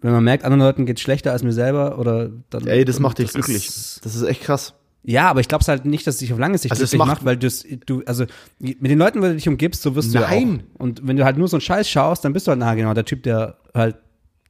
wenn 0.00 0.12
man 0.12 0.24
merkt, 0.24 0.44
anderen 0.44 0.60
Leuten 0.60 0.86
geht 0.86 1.00
schlechter 1.00 1.32
als 1.32 1.42
mir 1.42 1.52
selber 1.52 1.98
oder 1.98 2.30
dann. 2.50 2.66
Ey, 2.66 2.84
das 2.84 3.00
macht 3.00 3.18
dich 3.18 3.26
das 3.26 3.34
glücklich. 3.34 3.68
Ist, 3.68 4.00
Das 4.04 4.14
ist 4.14 4.22
echt 4.22 4.42
krass. 4.42 4.74
ja, 5.02 5.28
aber 5.28 5.40
ich 5.40 5.48
glaube 5.48 5.64
halt 5.66 5.84
nicht, 5.84 6.06
dass 6.06 6.14
es 6.16 6.18
dich 6.20 6.32
auf 6.32 6.38
lange 6.38 6.58
Sicht 6.58 6.72
Also 6.72 6.84
es 6.84 6.90
glücklich 6.90 7.06
macht- 7.06 7.18
macht, 7.20 7.24
weil 7.26 7.36
du's- 7.36 7.64
du, 7.86 8.02
also 8.06 8.24
mit 8.58 8.90
den 8.90 8.98
Leuten, 8.98 9.20
wenn 9.22 9.30
du 9.30 9.34
dich 9.36 9.48
umgibst, 9.48 9.82
so 9.82 9.94
wirst 9.94 10.14
du 10.14 10.18
ja 10.20 10.28
Nein. 10.28 10.62
Und 10.78 11.06
wenn 11.06 11.16
du 11.16 11.24
halt 11.24 11.36
nur 11.36 11.48
so 11.48 11.56
einen 11.56 11.60
Scheiß 11.62 11.88
schaust, 11.88 12.24
dann 12.24 12.32
bist 12.32 12.46
du 12.46 12.50
halt, 12.50 12.60
na 12.60 12.74
genau, 12.74 12.94
der 12.94 13.04
Typ, 13.04 13.22
der 13.22 13.58
halt 13.74 13.96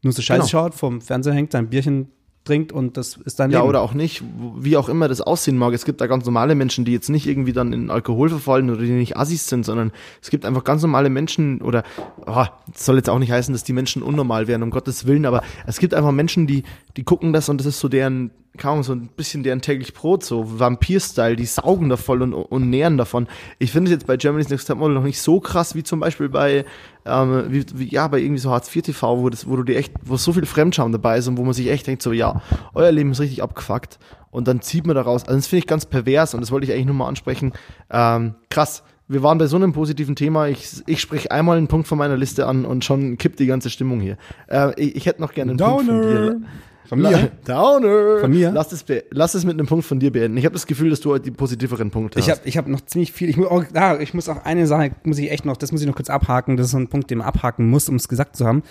nur 0.02 0.12
so 0.12 0.22
Scheiß 0.22 0.38
Genau. 0.38 0.48
schaut, 0.48 0.74
vom 0.74 1.00
Fernseher 1.00 1.32
hängt, 1.34 1.52
sein 1.52 1.68
Bierchen 1.70 2.08
trinkt 2.44 2.72
und 2.72 2.96
das 2.96 3.16
ist 3.16 3.40
dein 3.40 3.50
Ja, 3.50 3.62
oder 3.62 3.80
auch 3.80 3.94
nicht, 3.94 4.22
wie 4.56 4.76
auch 4.76 4.88
immer 4.88 5.08
das 5.08 5.20
aussehen 5.20 5.56
mag. 5.56 5.72
Es 5.72 5.84
gibt 5.84 6.00
da 6.00 6.06
ganz 6.06 6.24
normale 6.24 6.54
Menschen, 6.54 6.84
die 6.84 6.92
jetzt 6.92 7.08
nicht 7.08 7.26
irgendwie 7.26 7.52
dann 7.52 7.72
in 7.72 7.90
Alkohol 7.90 8.28
verfallen 8.28 8.70
oder 8.70 8.82
die 8.82 8.90
nicht 8.90 9.16
Assis 9.16 9.48
sind, 9.48 9.64
sondern 9.64 9.92
es 10.22 10.30
gibt 10.30 10.44
einfach 10.44 10.64
ganz 10.64 10.82
normale 10.82 11.10
Menschen 11.10 11.62
oder, 11.62 11.82
oh, 12.26 12.44
das 12.72 12.84
soll 12.84 12.96
jetzt 12.96 13.10
auch 13.10 13.18
nicht 13.18 13.32
heißen, 13.32 13.52
dass 13.52 13.64
die 13.64 13.72
Menschen 13.72 14.02
unnormal 14.02 14.46
wären, 14.46 14.62
um 14.62 14.70
Gottes 14.70 15.06
Willen, 15.06 15.26
aber 15.26 15.42
es 15.66 15.78
gibt 15.78 15.94
einfach 15.94 16.12
Menschen, 16.12 16.46
die, 16.46 16.64
die 16.96 17.04
gucken 17.04 17.32
das 17.32 17.48
und 17.48 17.58
das 17.58 17.66
ist 17.66 17.80
so 17.80 17.88
deren, 17.88 18.30
kaum 18.56 18.82
so 18.82 18.92
ein 18.92 19.08
bisschen 19.08 19.42
deren 19.42 19.60
täglich 19.60 19.94
Brot, 19.94 20.24
so 20.24 20.58
Vampir-Style, 20.58 21.36
die 21.36 21.46
saugen 21.46 21.88
da 21.88 21.96
voll 21.96 22.22
und, 22.22 22.32
und 22.34 22.70
nähren 22.70 22.96
davon. 22.96 23.26
Ich 23.58 23.72
finde 23.72 23.90
es 23.90 23.92
jetzt 23.92 24.06
bei 24.06 24.16
Germany's 24.16 24.48
Next 24.48 24.68
Topmodel 24.68 24.94
noch 24.94 25.02
nicht 25.02 25.20
so 25.20 25.40
krass 25.40 25.74
wie 25.74 25.82
zum 25.82 26.00
Beispiel 26.00 26.28
bei, 26.28 26.64
ähm, 27.04 27.46
wie, 27.48 27.64
wie, 27.74 27.88
ja, 27.88 28.06
bei 28.06 28.20
irgendwie 28.20 28.40
so 28.40 28.50
Hartz 28.50 28.74
IV 28.74 28.82
TV, 28.82 29.18
wo 29.18 29.28
das, 29.28 29.48
wo 29.48 29.56
du 29.56 29.64
dir 29.64 29.76
echt, 29.76 29.92
wo 30.02 30.16
so 30.16 30.32
viel 30.32 30.46
Fremdscham 30.46 30.92
dabei 30.92 31.18
ist 31.18 31.26
und 31.26 31.36
wo 31.36 31.42
man 31.42 31.52
sich 31.52 31.68
echt 31.68 31.86
denkt, 31.86 32.02
so, 32.02 32.12
ja, 32.12 32.42
euer 32.74 32.92
Leben 32.92 33.10
ist 33.10 33.20
richtig 33.20 33.42
abgefuckt. 33.42 33.98
Und 34.30 34.48
dann 34.48 34.60
zieht 34.62 34.86
man 34.86 34.96
daraus, 34.96 35.24
also 35.24 35.36
das 35.36 35.46
finde 35.46 35.60
ich 35.60 35.66
ganz 35.66 35.86
pervers 35.86 36.34
und 36.34 36.40
das 36.40 36.50
wollte 36.50 36.66
ich 36.66 36.72
eigentlich 36.72 36.86
nur 36.86 36.94
mal 36.94 37.08
ansprechen. 37.08 37.52
Ähm, 37.90 38.34
krass. 38.50 38.82
Wir 39.06 39.22
waren 39.22 39.36
bei 39.36 39.46
so 39.46 39.56
einem 39.56 39.74
positiven 39.74 40.16
Thema. 40.16 40.48
Ich, 40.48 40.82
ich 40.86 41.00
spreche 41.00 41.30
einmal 41.30 41.58
einen 41.58 41.68
Punkt 41.68 41.86
von 41.86 41.98
meiner 41.98 42.16
Liste 42.16 42.46
an 42.46 42.64
und 42.64 42.86
schon 42.86 43.18
kippt 43.18 43.38
die 43.38 43.46
ganze 43.46 43.68
Stimmung 43.68 44.00
hier. 44.00 44.16
Äh, 44.48 44.72
ich, 44.80 44.96
ich 44.96 45.06
hätte 45.06 45.20
noch 45.20 45.34
gerne 45.34 45.52
einen 45.52 45.58
Punkt 45.58 45.84
von 45.84 46.02
dir. 46.02 46.40
Von 46.88 47.00
mir? 47.00 47.30
Downer. 47.46 48.20
Von 48.20 48.30
mir? 48.30 48.50
Lass 48.52 48.72
es, 48.72 48.84
lass 49.10 49.34
es 49.34 49.44
mit 49.44 49.54
einem 49.54 49.66
Punkt 49.66 49.84
von 49.84 49.98
dir 50.00 50.12
beenden. 50.12 50.36
Ich 50.36 50.44
habe 50.44 50.52
das 50.52 50.66
Gefühl, 50.66 50.90
dass 50.90 51.00
du 51.00 51.10
heute 51.10 51.24
die 51.24 51.30
positiveren 51.30 51.90
Punkte 51.90 52.18
Ich 52.18 52.28
hast. 52.28 52.38
habe 52.40 52.48
ich 52.48 52.56
hab 52.58 52.66
noch 52.66 52.82
ziemlich 52.82 53.12
viel. 53.12 53.28
Ich 53.28 53.36
muss, 53.36 53.48
auch, 53.48 53.64
ah, 53.74 53.98
ich 54.00 54.12
muss 54.14 54.28
auch 54.28 54.44
eine 54.44 54.66
Sache, 54.66 54.92
muss 55.04 55.18
ich 55.18 55.30
echt 55.30 55.44
noch, 55.44 55.56
das 55.56 55.72
muss 55.72 55.80
ich 55.80 55.86
noch 55.86 55.96
kurz 55.96 56.10
abhaken. 56.10 56.56
Das 56.56 56.66
ist 56.66 56.72
so 56.72 56.78
ein 56.78 56.88
Punkt, 56.88 57.10
den 57.10 57.18
man 57.18 57.26
abhaken 57.26 57.68
muss, 57.68 57.88
um 57.88 57.96
es 57.96 58.08
gesagt 58.08 58.36
zu 58.36 58.46
haben. 58.46 58.62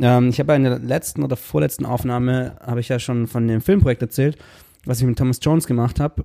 Ähm, 0.00 0.30
ich 0.30 0.38
habe 0.38 0.52
ja 0.52 0.56
in 0.56 0.64
der 0.64 0.78
letzten 0.78 1.22
oder 1.22 1.36
vorletzten 1.36 1.84
Aufnahme, 1.84 2.56
habe 2.64 2.80
ich 2.80 2.88
ja 2.88 2.98
schon 2.98 3.26
von 3.26 3.46
dem 3.46 3.60
Filmprojekt 3.60 4.00
erzählt, 4.00 4.38
was 4.86 5.00
ich 5.00 5.06
mit 5.06 5.18
Thomas 5.18 5.38
Jones 5.42 5.66
gemacht 5.66 6.00
habe. 6.00 6.24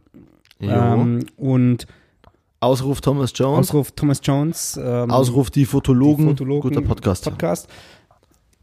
Ähm, 0.62 1.26
und 1.36 1.86
Ausruf 2.60 3.02
Thomas 3.02 3.32
Jones. 3.36 3.70
Ausruf 3.70 3.92
Thomas 3.92 4.20
Jones. 4.24 4.80
Ähm, 4.82 5.12
Ausruf 5.12 5.52
die 5.52 5.66
Fotologen. 5.66 6.26
die 6.26 6.32
Fotologen, 6.32 6.72
Guter 6.74 6.82
Podcast. 6.82 7.26
Podcast. 7.26 7.68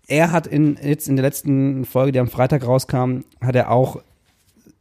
Er 0.06 0.32
hat 0.32 0.46
in, 0.46 0.76
jetzt 0.82 1.08
in 1.08 1.16
der 1.16 1.24
letzten 1.24 1.84
Folge, 1.84 2.12
die 2.12 2.18
am 2.20 2.28
Freitag 2.28 2.66
rauskam, 2.66 3.20
hat 3.40 3.54
er 3.56 3.70
auch 3.70 4.02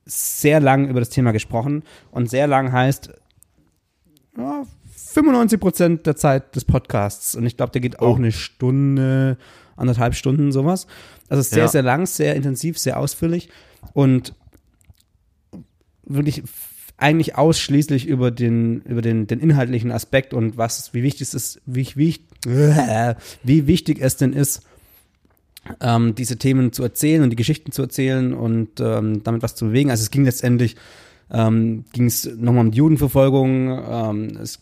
sehr 0.05 0.59
lang 0.59 0.89
über 0.89 0.99
das 0.99 1.09
Thema 1.09 1.31
gesprochen. 1.31 1.83
Und 2.11 2.29
sehr 2.29 2.47
lang 2.47 2.71
heißt 2.71 3.09
ja, 4.37 4.63
95 4.95 5.59
Prozent 5.59 6.05
der 6.05 6.15
Zeit 6.15 6.55
des 6.55 6.65
Podcasts. 6.65 7.35
Und 7.35 7.45
ich 7.45 7.55
glaube, 7.55 7.71
der 7.71 7.81
geht 7.81 7.99
auch 7.99 8.13
Oh. 8.13 8.17
eine 8.17 8.31
Stunde, 8.33 9.37
anderthalb 9.77 10.15
Stunden, 10.15 10.51
sowas. 10.51 10.87
Also 11.29 11.41
sehr, 11.41 11.63
Ja. 11.63 11.67
sehr 11.69 11.83
lang, 11.83 12.05
sehr 12.05 12.35
intensiv, 12.35 12.77
sehr 12.77 12.99
ausführlich. 12.99 13.49
Und 13.93 14.33
wirklich 16.05 16.43
eigentlich 16.97 17.35
ausschließlich 17.37 18.07
über 18.07 18.29
den, 18.29 18.81
über 18.81 19.01
den, 19.01 19.25
den 19.27 19.39
inhaltlichen 19.39 19.91
Aspekt 19.91 20.33
und 20.33 20.57
was, 20.57 20.93
wie 20.93 21.01
wichtig 21.03 21.21
es 21.21 21.33
ist, 21.33 21.61
wie, 21.65 21.87
wie, 21.95 22.19
wie 23.43 23.67
wichtig 23.67 23.99
es 24.01 24.17
denn 24.17 24.33
ist, 24.33 24.63
ähm, 25.79 26.15
diese 26.15 26.37
Themen 26.37 26.71
zu 26.73 26.83
erzählen 26.83 27.21
und 27.23 27.29
die 27.29 27.35
Geschichten 27.35 27.71
zu 27.71 27.81
erzählen 27.81 28.33
und 28.33 28.79
ähm, 28.79 29.23
damit 29.23 29.41
was 29.43 29.55
zu 29.55 29.65
bewegen. 29.65 29.89
Also 29.91 30.01
es 30.03 30.11
ging 30.11 30.25
letztendlich, 30.25 30.75
ähm, 31.31 31.85
ging 31.93 32.05
es 32.05 32.25
nochmal 32.25 32.65
um 32.65 32.71
die 32.71 32.77
Judenverfolgung. 32.77 33.69
Ähm, 33.89 34.37
es, 34.41 34.59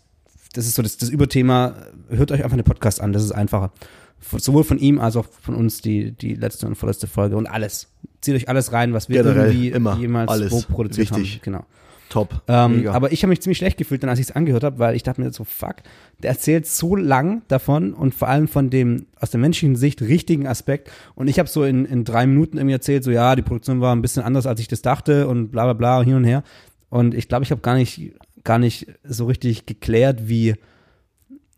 das 0.54 0.66
ist 0.68 0.76
so 0.76 0.82
das, 0.82 0.98
das 0.98 1.10
Überthema. 1.10 1.76
Hört 2.10 2.32
euch 2.32 2.44
einfach 2.44 2.58
den 2.58 2.64
Podcast 2.66 3.02
an, 3.02 3.14
das 3.14 3.24
ist 3.24 3.32
einfacher. 3.32 3.72
Von- 4.20 4.40
Sowohl 4.40 4.64
von 4.64 4.78
ihm 4.78 5.00
als 5.00 5.16
auch 5.16 5.26
von 5.42 5.56
uns 5.56 5.82
die, 5.82 6.12
die 6.12 6.36
letzte 6.36 6.68
und 6.68 6.76
vorletzte 6.76 7.08
Folge 7.08 7.36
und 7.38 7.48
alles. 7.48 7.88
Zieht 8.22 8.36
euch 8.36 8.50
alles 8.50 8.72
rein, 8.72 8.94
was 8.94 9.10
wir 9.10 9.24
Generell, 9.24 9.48
irgendwie 9.48 9.70
immer, 9.70 9.98
jemals 9.98 10.30
alles. 10.30 10.52
wo 10.52 10.62
produziert 10.62 11.10
Wichtig. 11.10 11.34
haben. 11.36 11.42
Genau. 11.44 11.66
Top. 12.12 12.42
Ähm, 12.50 12.90
aber 12.90 13.14
ich 13.14 13.24
habe 13.24 13.30
mich 13.30 13.42
ziemlich 13.42 13.58
schlecht 13.58 13.78
gefühlt, 13.78 14.04
dann 14.04 14.10
als 14.10 14.20
ich 14.20 14.28
es 14.28 14.36
angehört 14.36 14.66
habe, 14.66 14.80
weil 14.80 14.98
ich 14.98 15.04
dachte 15.04 15.22
mir 15.22 15.32
so, 15.32 15.46
fuck, 15.46 15.78
der 16.22 16.32
erzählt 16.32 16.68
so 16.68 16.98
lang 16.98 17.42
davon 17.48 17.94
und 17.94 18.14
vor 18.14 18.28
allem 18.28 18.50
von 18.50 18.70
dem 18.70 19.06
aus 19.18 19.32
der 19.32 19.40
menschlichen 19.40 19.78
Sicht 19.78 20.02
richtigen 20.02 20.46
Aspekt. 20.46 20.92
Und 21.16 21.30
ich 21.30 21.40
habe 21.40 21.48
so 21.48 21.64
in, 21.64 21.86
in 21.86 22.04
drei 22.04 22.28
Minuten 22.28 22.58
irgendwie 22.58 22.74
erzählt, 22.74 23.06
so 23.06 23.12
ja, 23.12 23.38
die 23.38 23.42
Produktion 23.42 23.80
war 23.80 23.96
ein 23.96 24.02
bisschen 24.02 24.24
anders, 24.24 24.46
als 24.46 24.60
ich 24.60 24.68
das 24.68 24.82
dachte 24.82 25.30
und 25.30 25.52
bla 25.54 25.64
bla 25.64 25.74
bla 25.74 26.04
hin 26.04 26.16
und 26.16 26.26
her. 26.26 26.44
Und 26.90 27.16
ich 27.16 27.30
glaube, 27.30 27.46
ich 27.46 27.52
habe 27.52 27.62
gar 27.62 27.76
nicht, 27.76 28.12
gar 28.44 28.60
nicht 28.60 28.88
so 29.06 29.26
richtig 29.28 29.66
geklärt, 29.66 30.28
wie, 30.28 30.56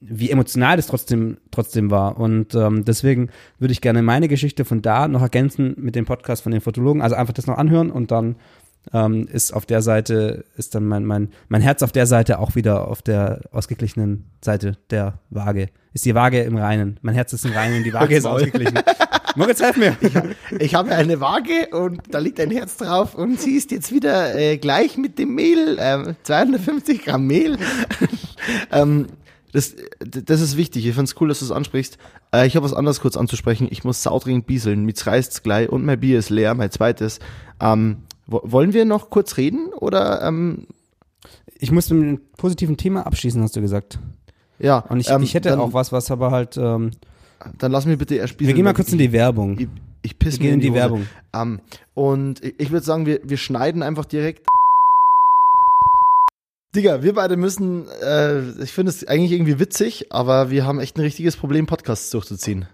wie 0.02 0.30
emotional 0.30 0.78
das 0.78 0.86
trotzdem, 0.86 1.38
trotzdem 1.50 1.90
war. 1.90 2.20
Und 2.20 2.54
ähm, 2.54 2.86
deswegen 2.86 3.30
würde 3.58 3.72
ich 3.72 3.82
gerne 3.82 4.04
meine 4.04 4.28
Geschichte 4.28 4.66
von 4.66 4.84
da 4.84 5.08
noch 5.08 5.24
ergänzen 5.24 5.74
mit 5.78 5.96
dem 5.96 6.06
Podcast 6.06 6.44
von 6.44 6.52
den 6.52 6.62
Fotologen. 6.62 7.02
Also 7.02 7.16
einfach 7.16 7.34
das 7.34 7.48
noch 7.48 7.58
anhören 7.58 7.90
und 7.90 8.12
dann 8.12 8.36
ähm, 8.92 9.28
ist 9.32 9.54
auf 9.54 9.66
der 9.66 9.82
Seite, 9.82 10.46
ist 10.58 10.76
dann 10.76 10.86
mein, 10.86 11.06
mein, 11.06 11.30
mein 11.48 11.62
Herz 11.62 11.84
auf 11.84 11.92
der 11.92 12.06
Seite 12.06 12.40
auch 12.40 12.56
wieder 12.56 12.88
auf 12.88 13.02
der 13.02 13.42
ausgeglichenen 13.52 14.26
Seite 14.44 14.78
der 14.90 15.20
Waage. 15.30 15.70
Ist 15.94 16.06
die 16.06 16.16
Waage 16.16 16.42
im 16.42 16.58
Reinen. 16.58 17.00
Mein 17.02 17.16
Herz 17.16 17.34
ist 17.34 17.46
im 17.46 17.54
Reinen, 17.54 17.84
die 17.84 17.94
Waage 17.94 18.16
ist 18.16 18.26
ausgeglichen. 18.26 18.80
Moritz, 19.36 19.62
helf 19.62 19.78
mir. 19.78 19.98
Ich 20.60 20.76
habe 20.76 20.94
eine 20.94 21.20
Waage 21.20 21.70
und 21.72 22.02
da 22.12 22.20
liegt 22.20 22.40
ein 22.40 22.52
Herz 22.52 22.78
drauf 22.78 23.16
und 23.16 23.40
sie 23.40 23.56
ist 23.56 23.72
jetzt 23.72 23.92
wieder 23.92 24.36
äh, 24.36 24.58
gleich 24.58 24.98
mit 24.98 25.18
dem 25.18 25.34
Mehl, 25.34 25.78
ähm, 25.80 26.16
250 26.24 27.04
Gramm 27.04 27.26
Mehl. 27.26 27.58
ähm, 28.72 29.08
das, 29.52 29.76
das 30.00 30.42
ist 30.42 30.58
wichtig. 30.58 30.86
Ich 30.86 30.94
finde 30.94 31.06
es 31.06 31.20
cool, 31.22 31.30
dass 31.30 31.40
du 31.40 31.46
es 31.46 31.52
ansprichst. 31.52 31.98
Äh, 32.34 32.46
ich 32.48 32.56
habe 32.56 32.66
was 32.66 32.74
anderes 32.74 33.00
kurz 33.00 33.18
anzusprechen. 33.18 33.68
Ich 33.72 33.84
muss 33.84 34.04
saudringend 34.04 34.46
bieseln. 34.46 34.86
Mir 34.86 34.94
reißt's 34.98 35.42
gleich 35.42 35.70
und 35.70 35.86
mein 35.86 36.00
Bier 36.00 36.20
ist 36.20 36.30
leer, 36.30 36.54
mein 36.54 36.72
zweites. 36.72 37.20
Ähm, 37.60 38.04
wollen 38.28 38.74
wir 38.74 38.86
noch 38.86 39.10
kurz 39.10 39.38
reden 39.38 39.68
oder 39.74 40.22
ähm, 40.22 40.68
Ich 41.60 41.72
muss 41.72 41.90
mit 41.90 42.02
einem 42.02 42.22
positiven 42.38 42.78
Thema 42.78 43.06
abschließen, 43.06 43.42
hast 43.42 43.56
du 43.56 43.62
gesagt. 43.62 44.00
ja? 44.60 44.80
Und 44.80 45.00
ich, 45.00 45.10
ähm, 45.10 45.24
ich 45.24 45.34
hätte 45.34 45.50
dann, 45.50 45.60
auch 45.60 45.74
was, 45.74 45.92
was 45.92 46.12
aber 46.12 46.32
halt. 46.32 46.58
Ähm, 46.58 46.92
Dann 47.58 47.72
lass 47.72 47.86
mich 47.86 47.98
bitte 47.98 48.16
erst 48.16 48.40
wir 48.40 48.54
gehen 48.54 48.64
mal 48.64 48.74
kurz 48.74 48.92
in 48.92 48.98
die 48.98 49.12
Werbung. 49.12 49.60
Ich, 49.60 49.68
ich 50.02 50.20
piss 50.20 50.34
Wir 50.34 50.40
gehen 50.40 50.48
mir 50.50 50.54
in 50.54 50.60
die 50.62 50.70
Hose. 50.70 50.80
Werbung. 50.80 51.06
Ähm, 51.34 51.60
und 51.94 52.44
ich, 52.44 52.54
ich 52.58 52.72
würde 52.72 52.86
sagen, 52.86 53.06
wir, 53.06 53.20
wir 53.24 53.38
schneiden 53.38 53.84
einfach 53.84 54.06
direkt. 54.06 54.48
Digga, 56.76 57.04
wir 57.04 57.14
beide 57.14 57.38
müssen, 57.38 57.88
äh, 58.02 58.40
ich 58.64 58.72
finde 58.72 58.90
es 58.90 59.06
eigentlich 59.06 59.32
irgendwie 59.32 59.60
witzig, 59.60 60.08
aber 60.12 60.50
wir 60.50 60.66
haben 60.66 60.80
echt 60.80 60.98
ein 60.98 61.02
richtiges 61.02 61.38
Problem, 61.38 61.68
Podcasts 61.68 62.10
durchzuziehen. 62.10 62.66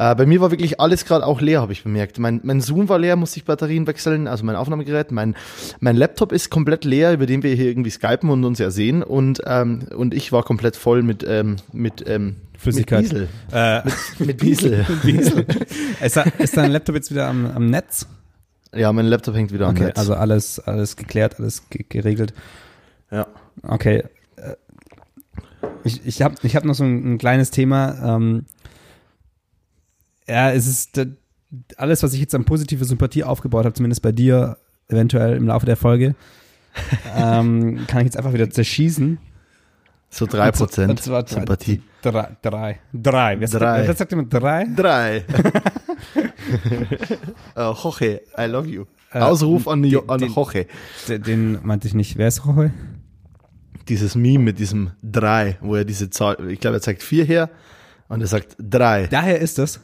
Äh, 0.00 0.14
bei 0.14 0.26
mir 0.26 0.40
war 0.40 0.52
wirklich 0.52 0.78
alles 0.78 1.04
gerade 1.04 1.26
auch 1.26 1.40
leer, 1.40 1.60
habe 1.60 1.72
ich 1.72 1.82
bemerkt. 1.82 2.20
Mein, 2.20 2.38
mein 2.44 2.60
Zoom 2.60 2.88
war 2.88 3.00
leer, 3.00 3.16
musste 3.16 3.38
ich 3.40 3.44
Batterien 3.44 3.88
wechseln, 3.88 4.28
also 4.28 4.44
mein 4.44 4.54
Aufnahmegerät. 4.54 5.10
Mein, 5.10 5.34
mein 5.80 5.96
Laptop 5.96 6.30
ist 6.30 6.50
komplett 6.50 6.84
leer, 6.84 7.12
über 7.12 7.26
den 7.26 7.42
wir 7.42 7.52
hier 7.54 7.66
irgendwie 7.66 7.90
skypen 7.90 8.30
und 8.30 8.44
uns 8.44 8.60
ja 8.60 8.70
sehen. 8.70 9.02
Und, 9.02 9.42
ähm, 9.44 9.80
und 9.96 10.14
ich 10.14 10.30
war 10.30 10.44
komplett 10.44 10.76
voll 10.76 11.02
mit, 11.02 11.24
ähm, 11.26 11.56
mit, 11.72 12.04
ähm, 12.08 12.36
Flüssigkeit. 12.56 13.02
Mit 13.02 13.10
Diesel. 13.12 13.28
Äh, 13.52 13.82
Mit 14.20 14.42
Diesel. 14.42 14.86
Diesel. 15.02 15.46
ist, 16.04 16.16
da- 16.16 16.22
ist 16.38 16.56
dein 16.56 16.70
Laptop 16.70 16.94
jetzt 16.94 17.10
wieder 17.10 17.26
am, 17.26 17.46
am 17.46 17.66
Netz? 17.66 18.06
ja, 18.74 18.92
mein 18.92 19.06
Laptop 19.06 19.34
hängt 19.34 19.52
wieder 19.52 19.66
am 19.66 19.74
Okay, 19.74 19.86
Netz. 19.86 19.98
also 19.98 20.14
alles, 20.14 20.60
alles 20.60 20.94
geklärt, 20.96 21.40
alles 21.40 21.68
ge 21.70 21.84
geregelt. 21.88 22.34
ja. 23.10 23.26
Okay. 23.62 24.04
äh, 24.36 24.54
Ich, 25.84 26.04
ich 26.06 26.22
habe 26.22 26.34
ich 26.42 26.54
hab 26.54 26.64
noch 26.64 26.74
so 26.74 26.84
ein, 26.84 27.14
ein 27.14 27.18
kleines 27.18 27.50
Thema. 27.50 28.16
Ähm, 28.16 28.44
ja, 30.28 30.50
es 30.52 30.66
ist 30.66 31.00
alles, 31.76 32.02
was 32.02 32.12
ich 32.12 32.20
jetzt 32.20 32.34
an 32.34 32.44
positive 32.44 32.84
Sympathie 32.84 33.24
aufgebaut 33.24 33.64
habe, 33.64 33.74
zumindest 33.74 34.02
bei 34.02 34.12
dir, 34.12 34.58
eventuell 34.88 35.36
im 35.36 35.46
Laufe 35.46 35.66
der 35.66 35.76
Folge, 35.76 36.14
ähm, 37.16 37.86
kann 37.86 38.00
ich 38.00 38.04
jetzt 38.06 38.16
einfach 38.16 38.32
wieder 38.32 38.50
zerschießen. 38.50 39.18
So 40.10 40.24
3% 40.24 40.88
Und 40.88 41.00
zwar 41.02 41.26
Sympathie. 41.26 41.82
Drei. 42.00 42.36
Drei. 42.40 42.78
Drei. 42.94 43.40
Wer 43.40 43.48
sagt- 43.48 43.62
Drei. 43.62 43.86
Wer 43.86 43.94
sagt 43.94 44.12
immer 44.12 44.24
drei? 44.24 44.66
Drei. 44.74 45.16
äh, 47.56 47.62
Jorge, 47.72 48.22
I 48.38 48.42
love 48.46 48.68
you. 48.68 48.84
Äh, 49.12 49.18
Ausruf 49.20 49.68
an, 49.68 49.82
den- 49.82 50.08
an 50.08 50.20
Jorge. 50.20 50.66
Den, 51.08 51.22
den 51.22 51.58
meinte 51.62 51.88
ich 51.88 51.94
nicht. 51.94 52.16
Wer 52.16 52.28
ist 52.28 52.46
Roche? 52.46 52.72
Dieses 53.88 54.14
Meme 54.14 54.44
mit 54.44 54.58
diesem 54.58 54.90
drei, 55.02 55.56
wo 55.60 55.74
er 55.76 55.84
diese 55.84 56.10
Zahl, 56.10 56.36
ich 56.50 56.60
glaube, 56.60 56.76
er 56.76 56.82
zeigt 56.82 57.02
vier 57.02 57.24
her 57.24 57.50
und 58.08 58.20
er 58.20 58.26
sagt 58.26 58.56
drei. 58.58 59.06
Daher 59.06 59.38
ist 59.40 59.58
das. 59.58 59.80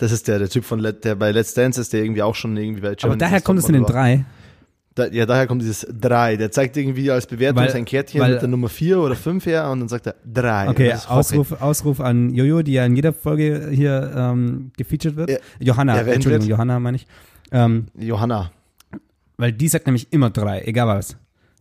Das 0.00 0.12
ist 0.12 0.28
der, 0.28 0.38
der 0.38 0.48
Typ 0.48 0.64
von, 0.64 0.78
Let, 0.80 1.04
der 1.04 1.14
bei 1.14 1.30
Let's 1.30 1.52
Dance 1.52 1.78
ist, 1.78 1.92
der 1.92 2.02
irgendwie 2.02 2.22
auch 2.22 2.34
schon 2.34 2.56
irgendwie 2.56 2.80
bei 2.80 2.88
Aber 2.88 2.96
Germany's 2.96 3.18
daher 3.20 3.32
Next 3.32 3.44
kommt 3.44 3.58
es 3.58 3.66
in 3.68 3.74
den 3.74 3.84
drei. 3.84 4.24
Da, 4.94 5.06
ja, 5.06 5.26
daher 5.26 5.46
kommt 5.46 5.60
dieses 5.60 5.86
drei. 6.00 6.36
Der 6.36 6.50
zeigt 6.50 6.76
irgendwie 6.78 7.10
als 7.10 7.26
Bewertung 7.26 7.62
Weil- 7.62 7.70
sein 7.70 7.84
Kärtchen 7.84 8.18
weil- 8.20 8.32
mit 8.32 8.40
der 8.40 8.48
Nummer 8.48 8.70
vier 8.70 8.98
oder 8.98 9.14
fünf 9.14 9.44
her 9.44 9.68
und 9.70 9.80
dann 9.80 9.88
sagt 9.88 10.06
er 10.06 10.14
drei. 10.24 10.70
Okay. 10.70 10.94
Ausruf, 11.06 11.52
Ausruf 11.60 12.00
an 12.00 12.34
Jojo, 12.34 12.62
die 12.62 12.72
ja 12.72 12.86
in 12.86 12.96
jeder 12.96 13.12
Folge 13.12 13.68
hier 13.70 14.10
ähm, 14.16 14.72
gefeatured 14.78 15.16
wird. 15.16 15.30
Ja, 15.30 15.36
Johanna, 15.58 15.96
erwähnt 15.98 16.16
Entschuldigung, 16.16 16.48
wird. 16.48 16.56
Johanna 16.56 16.80
meine 16.80 16.96
ich. 16.96 17.06
Ähm, 17.52 17.86
Johanna. 17.98 18.50
weil 19.36 19.52
die 19.52 19.68
sagt 19.68 19.86
nämlich 19.86 20.12
immer 20.12 20.30
drei, 20.30 20.62
egal 20.62 20.88
was. 20.88 21.16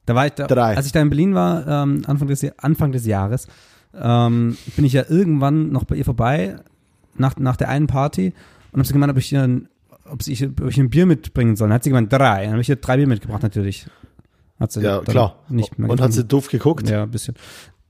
Da 0.05 0.15
war 0.15 0.25
ich 0.25 0.31
da, 0.33 0.47
Drei. 0.47 0.75
als 0.75 0.85
ich 0.85 0.91
da 0.91 1.01
in 1.01 1.09
Berlin 1.09 1.35
war, 1.35 1.67
ähm, 1.67 2.01
Anfang, 2.07 2.27
des, 2.29 2.45
Anfang 2.57 2.91
des 2.93 3.05
Jahres, 3.05 3.47
ähm, 3.93 4.57
bin 4.75 4.85
ich 4.85 4.93
ja 4.93 5.03
irgendwann 5.07 5.71
noch 5.71 5.83
bei 5.83 5.95
ihr 5.95 6.05
vorbei, 6.05 6.55
nach, 7.19 7.37
nach 7.37 7.57
der 7.57 7.69
einen 7.69 7.87
Party, 7.87 8.33
und 8.71 8.79
habe 8.79 8.87
sie 8.87 8.93
gemeint, 8.93 9.11
ob 9.11 9.17
ich, 9.17 9.31
ihr 9.31 9.41
ein, 9.43 9.67
ob, 10.05 10.23
sie, 10.23 10.47
ob 10.47 10.69
ich 10.69 10.77
ein 10.77 10.89
Bier 10.89 11.05
mitbringen 11.05 11.55
soll. 11.55 11.69
Dann 11.69 11.75
hat 11.75 11.83
sie 11.83 11.89
gemeint, 11.89 12.11
drei. 12.11 12.43
Dann 12.43 12.51
habe 12.51 12.61
ich 12.61 12.69
ihr 12.69 12.75
drei 12.75 12.97
Bier 12.97 13.07
mitgebracht, 13.07 13.43
natürlich. 13.43 13.87
Hat 14.59 14.71
sie 14.71 14.81
Ja, 14.81 14.99
klar. 14.99 15.37
Nicht 15.49 15.79
mehr 15.79 15.89
und 15.89 16.01
hat 16.01 16.13
sie 16.13 16.23
doof 16.23 16.49
geguckt? 16.49 16.89
Ja, 16.89 17.03
ein 17.03 17.11
bisschen. 17.11 17.35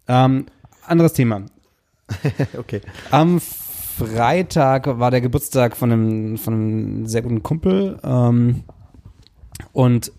Ähm, 0.08 0.46
anderes 0.86 1.14
Thema. 1.14 1.44
Okay. 2.58 2.82
Am 3.12 3.40
Freitag 3.40 4.88
war 5.00 5.12
der 5.12 5.22
Geburtstag 5.22 5.76
von 5.76 5.92
einem, 5.92 6.38
von 6.38 6.54
einem 6.54 7.06
sehr 7.06 7.22
guten 7.22 7.44
Kumpel. 7.44 8.00
Ähm, 8.04 8.64
und, 9.74 10.12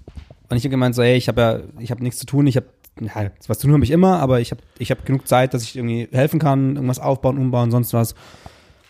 und 0.48 0.56
ich 0.56 0.62
habe 0.64 0.70
gemeint, 0.70 0.94
so, 0.94 1.02
hey, 1.02 1.16
ich 1.16 1.28
habe 1.28 1.40
ja, 1.40 1.60
ich 1.78 1.90
habe 1.90 2.02
nichts 2.02 2.18
zu 2.18 2.26
tun, 2.26 2.46
ich 2.46 2.56
habe, 2.56 2.66
ja, 3.00 3.30
was 3.48 3.58
zu 3.58 3.66
tun 3.66 3.74
habe 3.74 3.84
ich 3.84 3.90
immer, 3.90 4.20
aber 4.20 4.40
ich 4.40 4.50
habe 4.50 4.60
ich 4.78 4.90
hab 4.90 5.04
genug 5.06 5.26
Zeit, 5.26 5.54
dass 5.54 5.62
ich 5.62 5.76
irgendwie 5.76 6.08
helfen 6.12 6.38
kann, 6.38 6.76
irgendwas 6.76 6.98
aufbauen, 6.98 7.38
umbauen, 7.38 7.70
sonst 7.70 7.92
was. 7.92 8.14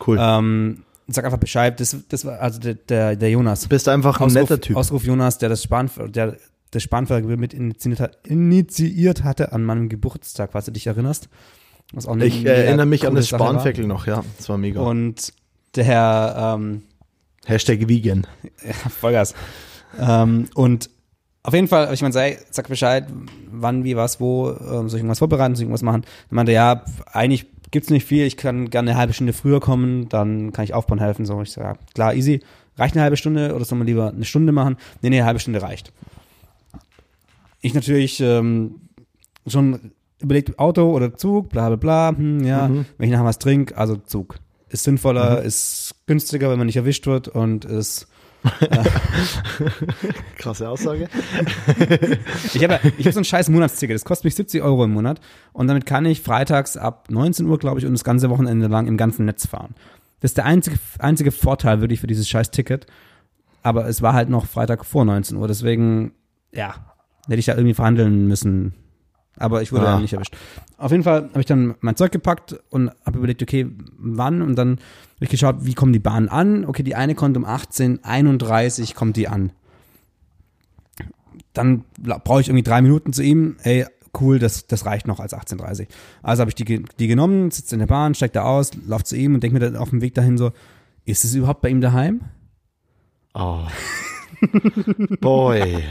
Cool. 0.07 0.19
Ähm, 0.21 0.83
sag 1.09 1.25
einfach 1.25 1.39
Bescheid. 1.39 1.79
Das, 1.81 1.97
das 2.09 2.25
war 2.25 2.41
also 2.41 2.61
der, 2.61 2.75
der, 2.75 3.17
der 3.17 3.31
Jonas. 3.31 3.67
Bist 3.69 3.89
einfach 3.89 4.21
ein 4.21 4.25
Ausruf, 4.27 4.43
netter 4.43 4.61
Typ. 4.61 4.77
Ausruf 4.77 5.05
Jonas, 5.05 5.39
der 5.39 5.49
das 5.49 5.63
Span, 5.63 5.91
der 6.09 6.37
das 6.71 6.83
Spanferkel 6.83 7.37
mit 7.37 7.53
initiiert, 7.53 8.01
hat- 8.01 8.19
initiiert 8.27 9.25
hatte 9.25 9.53
an 9.53 9.65
meinem 9.65 9.89
Geburtstag, 9.89 10.51
falls 10.53 10.67
du 10.67 10.71
dich 10.73 10.87
erinnerst. 10.87 11.29
Was 11.93 12.07
auch 12.07 12.13
eine 12.13 12.27
Ich 12.27 12.45
äh, 12.47 12.67
erinnere 12.67 12.87
mich 12.87 13.07
an 13.07 13.15
das. 13.17 13.29
Spanferkel 13.29 13.87
noch, 13.87 14.07
ja. 14.07 14.23
Das 14.37 14.49
war 14.49 14.57
mega. 14.57 14.81
Und 14.81 15.33
der 15.75 15.85
Herr, 15.85 16.55
ähm, 16.57 16.83
Hashtag 17.47 17.89
vegan. 17.89 18.27
ja, 18.65 18.73
Vollgas. 18.91 19.35
ähm, 19.99 20.47
und 20.55 20.91
auf 21.43 21.55
jeden 21.55 21.69
Fall, 21.69 21.93
ich 21.93 22.03
meine, 22.03 22.13
sei, 22.13 22.39
sag 22.51 22.69
Bescheid, 22.69 23.07
wann, 23.51 23.83
wie, 23.83 23.97
was, 23.97 24.21
wo, 24.21 24.51
ähm, 24.51 24.89
soll 24.89 24.99
ich 24.99 25.03
irgendwas 25.03 25.19
vorbereiten, 25.21 25.55
soll 25.55 25.63
ich 25.63 25.67
irgendwas 25.67 25.83
machen? 25.83 26.03
Dann 26.29 26.37
meinte 26.37 26.53
ja, 26.53 26.85
eigentlich 27.13 27.47
gibt's 27.71 27.91
nicht 27.91 28.05
viel, 28.07 28.25
ich 28.27 28.37
kann 28.37 28.71
gerne 28.71 28.91
eine 28.91 28.99
halbe 28.99 29.13
Stunde 29.13 29.33
früher 29.33 29.61
kommen, 29.61 30.09
dann 30.09 30.53
kann 30.53 30.65
ich 30.65 30.75
aufbauen 30.75 30.99
helfen. 30.99 31.25
So, 31.27 31.41
ich 31.43 31.53
sage, 31.53 31.79
klar, 31.95 32.15
easy. 32.15 32.41
Reicht 32.77 32.95
eine 32.95 33.03
halbe 33.03 33.17
Stunde 33.17 33.55
oder 33.55 33.65
soll 33.65 33.79
man 33.79 33.87
lieber 33.87 34.09
eine 34.11 34.25
Stunde 34.25 34.53
machen? 34.53 34.77
Nee, 35.03 35.11
nee, 35.11 35.19
eine 35.19 35.27
halbe 35.27 35.41
Stunde 35.41 35.61
reicht. 35.63 35.93
Ich 37.61 37.75
natürlich 37.75 38.21
ähm, 38.21 38.77
schon 39.47 39.93
überlegt, 40.21 40.59
Auto 40.59 40.91
oder 40.95 41.15
Zug, 41.15 41.51
bla 41.51 41.69
bla 41.69 41.77
bla, 41.77 42.17
hm, 42.17 42.45
ja, 42.45 42.69
Mhm. 42.69 42.87
wenn 42.99 43.07
ich 43.09 43.13
nachher 43.13 43.25
was 43.25 43.39
trinke, 43.39 43.77
also 43.77 43.97
Zug. 43.97 44.37
Ist 44.69 44.85
sinnvoller, 44.85 45.43
ist 45.43 45.95
günstiger, 46.07 46.51
wenn 46.51 46.59
man 46.59 46.67
nicht 46.67 46.77
erwischt 46.77 47.07
wird 47.07 47.29
und 47.29 47.65
ist 47.65 48.07
Krasse 50.39 50.69
Aussage. 50.69 51.09
Ich 52.55 52.65
habe 52.65 52.81
ich 52.99 53.07
hab 53.07 53.13
so 53.13 53.21
ein 53.21 53.25
scheiß 53.25 53.49
Monatsticket, 53.51 53.95
das 53.95 54.05
kostet 54.05 54.25
mich 54.25 54.35
70 54.35 54.63
Euro 54.63 54.85
im 54.85 54.93
Monat 54.93 55.21
und 55.53 55.67
damit 55.67 55.87
kann 55.87 56.05
ich 56.05 56.21
freitags 56.23 56.77
ab 56.77 57.07
19 57.11 57.47
Uhr, 57.47 57.59
glaube 57.59 57.79
ich, 57.79 57.87
und 57.87 57.93
das 57.93 58.05
ganze 58.05 58.31
Wochenende 58.31 58.67
lang 58.67 58.87
im 58.87 58.97
ganzen 58.97 59.25
Netz 59.27 59.47
fahren. 59.47 59.75
Das 60.21 60.33
ist 60.33 60.37
der 60.37 60.47
einzige, 60.47 60.79
einzige 60.99 61.33
Vorteil 61.33 61.81
wirklich 61.81 62.01
für 62.01 62.07
dieses 62.07 62.29
scheiß 62.29 62.51
Ticket. 62.51 62.87
Aber 63.63 63.87
es 63.87 64.01
war 64.01 64.15
halt 64.15 64.31
noch 64.31 64.47
Freitag 64.47 64.85
vor 64.85 65.05
19 65.05 65.37
Uhr, 65.37 65.47
deswegen, 65.47 66.13
ja, 66.53 66.75
hätte 67.27 67.39
ich 67.39 67.47
da 67.47 67.55
irgendwie 67.55 67.75
verhandeln 67.75 68.27
müssen. 68.27 68.75
Aber 69.37 69.63
ich 69.63 69.73
wurde 69.73 69.87
Ah. 69.89 69.95
ja 69.95 70.01
nicht 70.01 70.13
erwischt. 70.13 70.37
Auf 70.77 70.91
jeden 70.91 71.03
Fall 71.03 71.29
habe 71.31 71.41
ich 71.41 71.47
dann 71.47 71.75
mein 71.81 71.97
Zeug 71.97 72.13
gepackt 72.13 72.59
und 72.71 72.91
habe 73.07 73.19
überlegt, 73.19 73.43
okay, 73.43 73.67
wann? 73.99 74.43
Und 74.43 74.57
dann 74.57 74.73
habe 74.73 75.25
ich 75.25 75.31
geschaut, 75.31 75.57
wie 75.61 75.75
kommen 75.75 75.93
die 75.93 75.99
Bahnen 75.99 76.29
an? 76.29 76.65
Okay, 76.65 76.83
die 76.83 76.95
eine 76.95 77.15
kommt 77.15 77.37
um 77.37 77.45
18.31 77.45 78.95
kommt 78.95 79.17
die 79.17 79.29
an 79.29 79.53
dann 81.53 81.85
brauche 81.99 82.41
ich 82.41 82.49
irgendwie 82.49 82.63
drei 82.63 82.81
Minuten 82.81 83.13
zu 83.13 83.23
ihm. 83.23 83.57
Ey, 83.65 83.85
cool, 84.21 84.39
das, 84.39 84.67
das 84.67 84.87
reicht 84.87 85.07
noch 85.09 85.19
als 85.21 85.35
18.30 85.35 85.89
Also 86.23 86.41
habe 86.43 86.51
ich 86.51 86.55
die, 86.55 86.85
die 86.99 87.07
genommen, 87.09 87.51
sitze 87.51 87.75
in 87.75 87.81
der 87.81 87.87
Bahn, 87.87 88.15
steig 88.15 88.33
da 88.35 88.43
aus, 88.45 88.71
lauf 88.87 89.03
zu 89.05 89.17
ihm 89.17 89.35
und 89.35 89.43
denke 89.43 89.55
mir 89.55 89.61
dann 89.61 89.77
auf 89.77 89.91
dem 89.91 90.01
Weg 90.01 90.15
dahin 90.15 90.39
so, 90.39 90.53
ist 91.05 91.25
es 91.25 91.35
überhaupt 91.35 91.61
bei 91.61 91.69
ihm 91.69 91.81
daheim? 91.81 92.21
Oh. 93.35 93.65
Boy. 95.21 95.85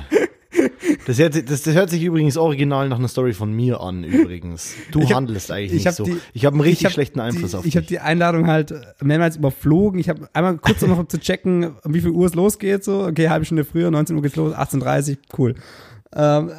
Das 1.10 1.18
hört, 1.18 1.34
sich- 1.34 1.45
das, 1.45 1.64
das 1.64 1.73
hört 1.73 1.90
sich 1.90 2.03
übrigens 2.03 2.38
original 2.38 2.88
nach 2.88 2.99
einer 2.99 3.07
Story 3.07 3.34
von 3.34 3.52
mir 3.52 3.81
an, 3.81 4.03
übrigens. 4.03 4.76
Du 4.91 5.02
hab- 5.02 5.15
handelst 5.15 5.49
eigentlich 5.49 5.73
ich 5.80 5.86
nicht 5.86 5.95
so. 5.95 6.03
die- 6.03 6.18
ich 6.34 6.45
habe 6.45 6.53
einen 6.53 6.61
richtig 6.61 6.81
Ich 6.81 6.86
hab 6.86 6.91
schlechten 6.94 7.19
Einfluss 7.19 7.49
die, 7.52 7.57
auf 7.57 7.65
Ich 7.65 7.76
habe 7.76 7.81
dich. 7.88 7.98
die 7.98 7.99
Einladung 7.99 8.45
halt 8.45 8.76
mehrmals 9.02 9.36
überflogen. 9.38 9.99
Ich 9.99 10.07
habe 10.07 10.30
einmal 10.34 10.57
kurz 10.60 10.81
noch 10.84 11.07
zu 11.07 11.19
checken, 11.19 11.76
um 11.84 11.94
wie 11.95 12.02
viel 12.02 12.11
Uhr 12.11 12.27
es 12.27 12.36
losgeht. 12.36 12.84
So, 12.84 13.06
okay, 13.07 13.27
halbe 13.30 13.44
Stunde 13.45 13.65
früher, 13.65 13.90
19 13.90 14.15
Uhr 14.18 14.22
geht's 14.22 14.36
los, 14.36 14.53
18.30 14.53 15.18
cool. 15.40 15.56
Ähm, 16.14 16.52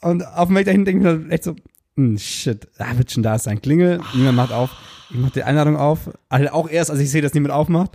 und 0.00 0.26
auf 0.26 0.46
dem 0.48 0.56
Weg 0.56 0.64
dahin 0.64 0.86
denke 0.86 1.06
ich 1.12 1.18
mir 1.26 1.30
echt 1.30 1.44
so, 1.44 1.54
hm, 1.96 2.16
shit, 2.16 2.66
da 2.78 2.96
wird 2.96 3.10
schon 3.10 3.22
da 3.22 3.38
sein. 3.38 3.60
Klingel, 3.60 4.00
niemand 4.14 4.36
macht 4.36 4.52
auf. 4.52 4.70
Ich 5.10 5.16
mach 5.18 5.30
die 5.32 5.42
Einladung 5.42 5.76
auf. 5.76 6.10
Also 6.30 6.48
auch 6.48 6.70
erst, 6.70 6.90
als 6.90 7.00
ich 7.00 7.10
sehe, 7.10 7.20
dass 7.20 7.34
niemand 7.34 7.52
aufmacht. 7.52 7.90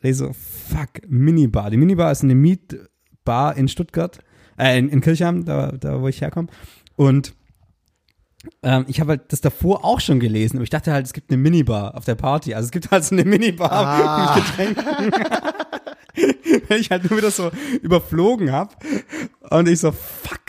Ich 0.00 0.16
so, 0.16 0.32
fuck, 0.32 0.88
Minibar. 1.08 1.68
Die 1.70 1.76
Minibar 1.76 2.10
ist 2.10 2.22
eine 2.22 2.34
Mietbar 2.34 3.56
in 3.58 3.68
Stuttgart, 3.68 4.18
äh, 4.58 4.78
in, 4.78 4.88
in 4.88 5.00
Kirchheim, 5.00 5.44
da, 5.44 5.72
da 5.72 6.00
wo 6.00 6.08
ich 6.08 6.20
herkomme. 6.20 6.48
Und 6.96 7.34
ähm, 8.62 8.84
ich 8.88 9.00
habe 9.00 9.10
halt 9.10 9.32
das 9.32 9.40
davor 9.40 9.84
auch 9.84 10.00
schon 10.00 10.20
gelesen, 10.20 10.56
aber 10.56 10.64
ich 10.64 10.70
dachte 10.70 10.92
halt, 10.92 11.06
es 11.06 11.12
gibt 11.12 11.30
eine 11.30 11.36
Minibar 11.40 11.96
auf 11.96 12.04
der 12.04 12.14
Party. 12.14 12.54
Also 12.54 12.66
es 12.66 12.70
gibt 12.70 12.90
halt 12.90 13.04
so 13.04 13.14
eine 13.14 13.24
Minibar 13.24 13.72
Ah. 13.72 14.36
mit 14.36 14.44
Getränken. 14.46 15.12
Wenn 16.68 16.80
ich 16.80 16.90
halt 16.90 17.08
nur 17.10 17.18
wieder 17.18 17.30
so 17.30 17.50
überflogen 17.82 18.52
habe. 18.52 18.74
Und 19.50 19.68
ich 19.68 19.80
so, 19.80 19.92
fuck. 19.92 20.40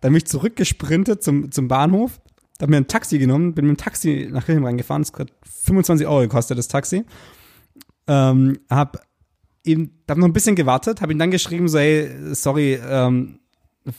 Dann 0.00 0.12
bin 0.12 0.18
ich 0.18 0.26
zurückgesprintet 0.26 1.22
zum, 1.22 1.50
zum 1.50 1.68
Bahnhof, 1.68 2.20
habe 2.60 2.70
mir 2.70 2.76
ein 2.76 2.88
Taxi 2.88 3.18
genommen, 3.18 3.54
bin 3.54 3.66
mit 3.66 3.78
dem 3.78 3.82
Taxi 3.82 4.28
nach 4.30 4.44
Kirchheim 4.44 4.64
reingefahren. 4.64 5.02
Das 5.02 5.12
hat 5.18 5.30
25 5.64 6.06
Euro 6.06 6.20
gekostet, 6.20 6.58
das 6.58 6.68
Taxi. 6.68 7.04
Ähm, 8.06 8.58
hab 8.68 9.00
ihm, 9.64 9.90
hab 10.08 10.18
noch 10.18 10.26
ein 10.26 10.34
bisschen 10.34 10.56
gewartet, 10.56 11.00
habe 11.00 11.12
ihm 11.12 11.18
dann 11.18 11.30
geschrieben, 11.30 11.68
so, 11.68 11.78
hey, 11.78 12.10
sorry, 12.34 12.78
ähm, 12.86 13.38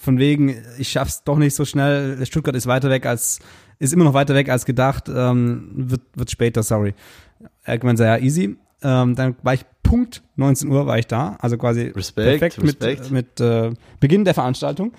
von 0.01 0.17
wegen, 0.17 0.55
ich 0.79 0.89
schaff's 0.89 1.23
doch 1.23 1.37
nicht 1.37 1.55
so 1.55 1.65
schnell. 1.65 2.25
Stuttgart 2.25 2.55
ist 2.55 2.67
weiter 2.67 2.89
weg 2.89 3.05
als, 3.05 3.39
ist 3.79 3.93
immer 3.93 4.03
noch 4.05 4.13
weiter 4.13 4.33
weg 4.35 4.49
als 4.49 4.65
gedacht. 4.65 5.09
Ähm, 5.13 5.69
wird, 5.75 6.01
wird 6.15 6.31
später, 6.31 6.63
sorry. 6.63 6.93
Gemeint, 7.65 7.97
so, 7.97 8.03
ja, 8.03 8.17
easy. 8.17 8.57
Ähm, 8.81 9.15
dann 9.15 9.35
war 9.43 9.53
ich 9.53 9.61
Punkt 9.83 10.23
19 10.35 10.69
Uhr 10.69 10.87
war 10.87 10.97
ich 10.97 11.07
da, 11.07 11.37
also 11.39 11.57
quasi 11.57 11.83
Respekt, 11.95 12.39
perfekt 12.39 12.63
Respekt. 12.63 13.11
mit, 13.11 13.39
mit 13.39 13.39
äh, 13.41 13.71
Beginn 13.99 14.25
der 14.25 14.33
Veranstaltung. 14.33 14.93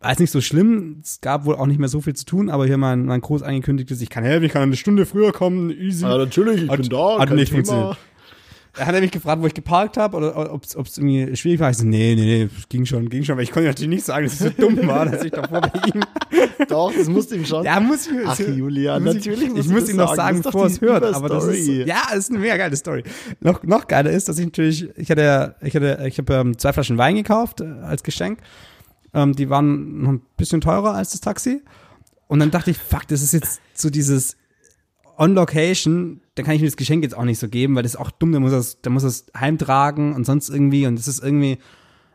War 0.00 0.10
jetzt 0.10 0.20
nicht 0.20 0.30
so 0.30 0.40
schlimm, 0.40 1.00
es 1.04 1.20
gab 1.20 1.44
wohl 1.44 1.56
auch 1.56 1.66
nicht 1.66 1.78
mehr 1.78 1.90
so 1.90 2.00
viel 2.00 2.14
zu 2.16 2.24
tun, 2.24 2.48
aber 2.48 2.64
hier 2.66 2.78
mein, 2.78 3.04
mein 3.04 3.20
groß 3.20 3.42
angekündigtes, 3.42 4.00
ich 4.00 4.08
kann 4.08 4.24
helfen, 4.24 4.44
ich 4.44 4.52
kann 4.52 4.62
eine 4.62 4.76
Stunde 4.76 5.04
früher 5.04 5.30
kommen, 5.32 5.70
easy. 5.70 6.04
Ja, 6.04 6.16
natürlich, 6.16 6.62
ich 6.62 6.70
Hat- 6.70 6.80
bin 6.80 6.88
da. 6.88 7.18
hat 7.18 7.30
nicht 7.30 7.50
Thema. 7.50 7.56
funktioniert. 7.64 7.98
Er 8.76 8.86
hat 8.86 8.94
nämlich 8.94 9.10
gefragt, 9.10 9.42
wo 9.42 9.46
ich 9.46 9.54
geparkt 9.54 9.96
habe 9.96 10.16
oder 10.16 10.52
ob 10.52 10.62
es 10.64 10.74
irgendwie 10.96 11.34
schwierig 11.36 11.60
war. 11.60 11.70
Ich 11.70 11.78
so, 11.78 11.84
nee, 11.84 12.14
nee, 12.14 12.44
nee, 12.44 12.48
ging 12.68 12.86
schon, 12.86 13.08
ging 13.08 13.24
schon, 13.24 13.36
weil 13.36 13.42
ich 13.44 13.50
konnte 13.50 13.68
natürlich 13.68 13.88
nicht 13.88 14.04
sagen, 14.04 14.24
dass 14.26 14.34
es 14.34 14.38
so 14.38 14.48
dumm 14.50 14.86
war, 14.86 15.06
dass 15.06 15.24
ich 15.24 15.32
davor 15.32 15.60
bei 15.60 15.72
ihm. 15.92 16.02
Doch, 16.68 16.92
das 16.92 17.08
musst 17.08 17.32
du 17.32 17.36
ihm 17.36 17.44
schon. 17.44 17.64
Ja, 17.64 17.80
muss 17.80 18.06
ich, 18.06 18.12
Ach, 18.24 18.38
Julia, 18.38 19.00
muss 19.00 19.16
ich, 19.16 19.26
natürlich 19.26 19.48
Ich 19.56 19.66
du 19.66 19.72
muss 19.72 19.88
ihm 19.88 19.96
noch 19.96 20.14
sagen. 20.14 20.42
bevor 20.42 20.66
es 20.66 20.80
hört. 20.80 21.02
Aber 21.02 21.28
das 21.28 21.46
ist, 21.46 21.66
ja, 21.66 22.02
das 22.10 22.18
ist 22.18 22.30
eine 22.30 22.38
mega 22.38 22.56
geile 22.56 22.76
Story. 22.76 23.02
Noch, 23.40 23.62
noch 23.64 23.88
geiler 23.88 24.10
ist, 24.10 24.28
dass 24.28 24.38
ich 24.38 24.46
natürlich, 24.46 24.88
ich 24.96 25.10
hatte, 25.10 25.56
ich 25.62 25.74
hatte, 25.74 26.04
ich 26.06 26.18
habe 26.18 26.34
ähm, 26.34 26.58
zwei 26.58 26.72
Flaschen 26.72 26.96
Wein 26.96 27.16
gekauft 27.16 27.60
äh, 27.60 27.64
als 27.82 28.02
Geschenk. 28.02 28.38
Ähm, 29.12 29.34
die 29.34 29.50
waren 29.50 30.02
noch 30.02 30.10
ein 30.12 30.22
bisschen 30.36 30.60
teurer 30.60 30.94
als 30.94 31.10
das 31.10 31.20
Taxi. 31.20 31.62
Und 32.28 32.38
dann 32.38 32.52
dachte 32.52 32.70
ich, 32.70 32.78
fuck, 32.78 33.08
das 33.08 33.22
ist 33.22 33.32
jetzt 33.32 33.60
so 33.74 33.90
dieses 33.90 34.36
on 35.18 35.34
Location, 35.34 36.20
dann 36.40 36.46
kann 36.46 36.54
ich 36.54 36.62
mir 36.62 36.68
das 36.68 36.78
Geschenk 36.78 37.02
jetzt 37.02 37.14
auch 37.14 37.24
nicht 37.24 37.38
so 37.38 37.48
geben, 37.48 37.74
weil 37.74 37.82
das 37.82 37.92
ist 37.94 38.00
auch 38.00 38.10
dumm, 38.10 38.32
da 38.32 38.40
muss 38.40 38.52
er 38.52 38.58
es, 38.58 38.80
da 38.80 38.88
muss 38.88 39.02
er 39.02 39.10
es 39.10 39.26
heimtragen 39.38 40.14
und 40.14 40.24
sonst 40.24 40.48
irgendwie 40.48 40.86
und 40.86 40.98
das 40.98 41.06
ist 41.06 41.22
irgendwie, 41.22 41.58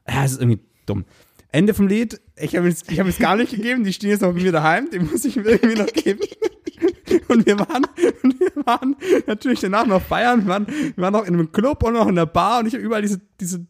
ja, 0.10 0.26
es 0.26 0.32
ist 0.32 0.42
irgendwie 0.42 0.62
dumm. 0.88 1.06
Ende 1.52 1.76
vom 1.76 1.88
Lied, 1.88 2.20
ich 2.36 2.56
habe 2.56 2.68
es 2.68 2.84
hab 2.90 3.20
gar 3.20 3.36
nicht 3.36 3.52
gegeben, 3.52 3.84
die 3.84 3.94
stehen 3.94 4.10
jetzt 4.10 4.22
noch 4.22 4.34
bei 4.34 4.42
mir 4.42 4.52
daheim, 4.52 4.90
den 4.90 5.08
muss 5.12 5.26
ich 5.26 5.36
mir 5.36 5.44
irgendwie 5.44 5.76
noch 5.76 5.94
geben. 5.94 6.22
Und 7.28 7.46
wir 7.46 7.60
waren, 7.60 7.86
und 8.24 8.40
wir 8.40 8.52
waren 8.66 8.96
natürlich 9.28 9.60
danach 9.60 9.86
noch 9.86 10.02
feiern, 10.02 10.42
wir 10.42 10.48
waren, 10.48 10.68
wir 10.68 10.98
waren 10.98 11.14
noch 11.14 11.26
in 11.26 11.36
einem 11.36 11.52
Club 11.52 11.84
und 11.84 11.94
noch 11.94 12.08
in 12.08 12.16
der 12.16 12.26
Bar 12.26 12.60
und 12.60 12.66
ich 12.66 12.74
habe 12.74 12.84
überall 12.84 13.02
diese, 13.02 13.22
diese 13.40 13.66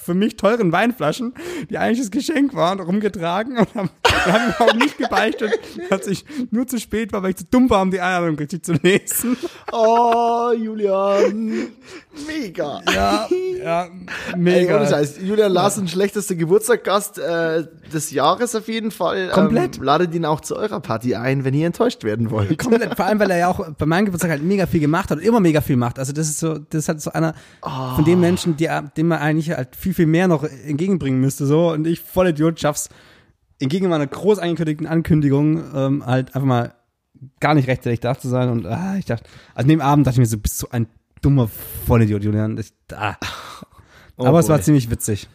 für 0.00 0.14
mich 0.14 0.36
teuren 0.36 0.72
Weinflaschen, 0.72 1.34
die 1.70 1.78
eigentlich 1.78 2.00
das 2.00 2.10
Geschenk 2.10 2.54
waren, 2.54 2.80
rumgetragen 2.80 3.58
und 3.58 3.74
haben, 3.74 3.90
haben 4.04 4.54
auch 4.58 4.74
nicht 4.74 4.98
gebeichtet, 4.98 5.52
dass 5.90 6.06
ich 6.06 6.24
nur 6.50 6.66
zu 6.66 6.78
spät 6.78 7.12
war, 7.12 7.22
weil 7.22 7.30
ich 7.30 7.36
zu 7.36 7.44
dumm 7.44 7.70
war, 7.70 7.82
um 7.82 7.90
die 7.90 8.00
Einladung 8.00 8.36
richtig 8.36 8.64
zu 8.64 8.74
lesen. 8.74 9.36
Oh, 9.72 10.52
Julian. 10.56 11.68
Mega. 12.26 12.80
Ja, 12.92 13.28
ja, 13.62 13.84
Ey, 13.84 13.90
mega. 14.38 14.76
ohne 14.76 14.88
Scheiß. 14.88 15.18
Julian 15.22 15.52
Larsen, 15.52 15.88
schlechtester 15.88 16.34
Geburtstaggast 16.34 17.18
äh, 17.18 17.66
des 17.92 18.10
Jahres 18.10 18.54
auf 18.54 18.68
jeden 18.68 18.90
Fall. 18.90 19.28
Komplett. 19.28 19.76
Ähm, 19.76 19.82
ladet 19.82 20.14
ihn 20.14 20.24
auch 20.24 20.40
zu 20.40 20.56
eurer 20.56 20.80
Party 20.80 21.14
ein, 21.14 21.44
wenn 21.44 21.54
ihr 21.54 21.66
enttäuscht 21.66 22.04
werden 22.04 22.30
wollt. 22.30 22.58
Komplett, 22.58 22.94
vor 22.96 23.06
allem, 23.06 23.18
weil 23.18 23.30
er 23.30 23.38
ja 23.38 23.48
auch 23.48 23.68
bei 23.78 23.86
meinem 23.86 24.06
Geburtstag 24.06 24.30
halt 24.30 24.42
mega 24.42 24.66
viel 24.66 24.80
gemacht 24.80 25.10
hat 25.10 25.18
und 25.18 25.24
immer 25.24 25.40
mega 25.40 25.60
viel 25.60 25.76
macht. 25.76 25.98
Also 25.98 26.12
das 26.12 26.28
ist 26.28 26.38
so, 26.38 26.58
das 26.58 26.80
ist 26.80 26.88
halt 26.88 27.00
so 27.00 27.12
einer 27.12 27.34
von 27.62 28.04
den 28.04 28.20
Menschen, 28.20 28.56
die, 28.56 28.68
dem 28.96 29.08
man 29.08 29.18
eigentlich 29.18 29.50
halt 29.50 29.76
viel, 29.76 29.85
viel 29.94 30.06
mehr 30.06 30.28
noch 30.28 30.44
entgegenbringen 30.44 31.20
müsste. 31.20 31.46
So 31.46 31.70
und 31.72 31.86
ich, 31.86 32.00
voll 32.00 32.28
Idiot, 32.28 32.60
schaff's 32.60 32.88
entgegen 33.58 33.88
meiner 33.88 34.06
groß 34.06 34.38
angekündigten 34.38 34.86
Ankündigung 34.86 35.62
ähm, 35.74 36.06
halt 36.06 36.34
einfach 36.34 36.46
mal 36.46 36.74
gar 37.40 37.54
nicht 37.54 37.68
rechtzeitig 37.68 38.00
da 38.00 38.18
zu 38.18 38.28
sein. 38.28 38.50
Und 38.50 38.66
ah, 38.66 38.96
ich 38.98 39.06
dachte, 39.06 39.24
also 39.54 39.66
neben 39.66 39.80
Abend 39.80 40.06
dachte 40.06 40.16
ich 40.16 40.20
mir 40.20 40.26
so, 40.26 40.38
bist 40.38 40.62
du 40.62 40.68
ein 40.70 40.86
dummer 41.22 41.48
Vollidiot, 41.86 42.22
Julian. 42.22 42.58
Ich, 42.58 42.72
ah. 42.94 43.16
Oh 44.18 44.26
Aber 44.26 44.38
es 44.38 44.48
war 44.48 44.56
boy. 44.56 44.64
ziemlich 44.64 44.90
witzig. 44.90 45.28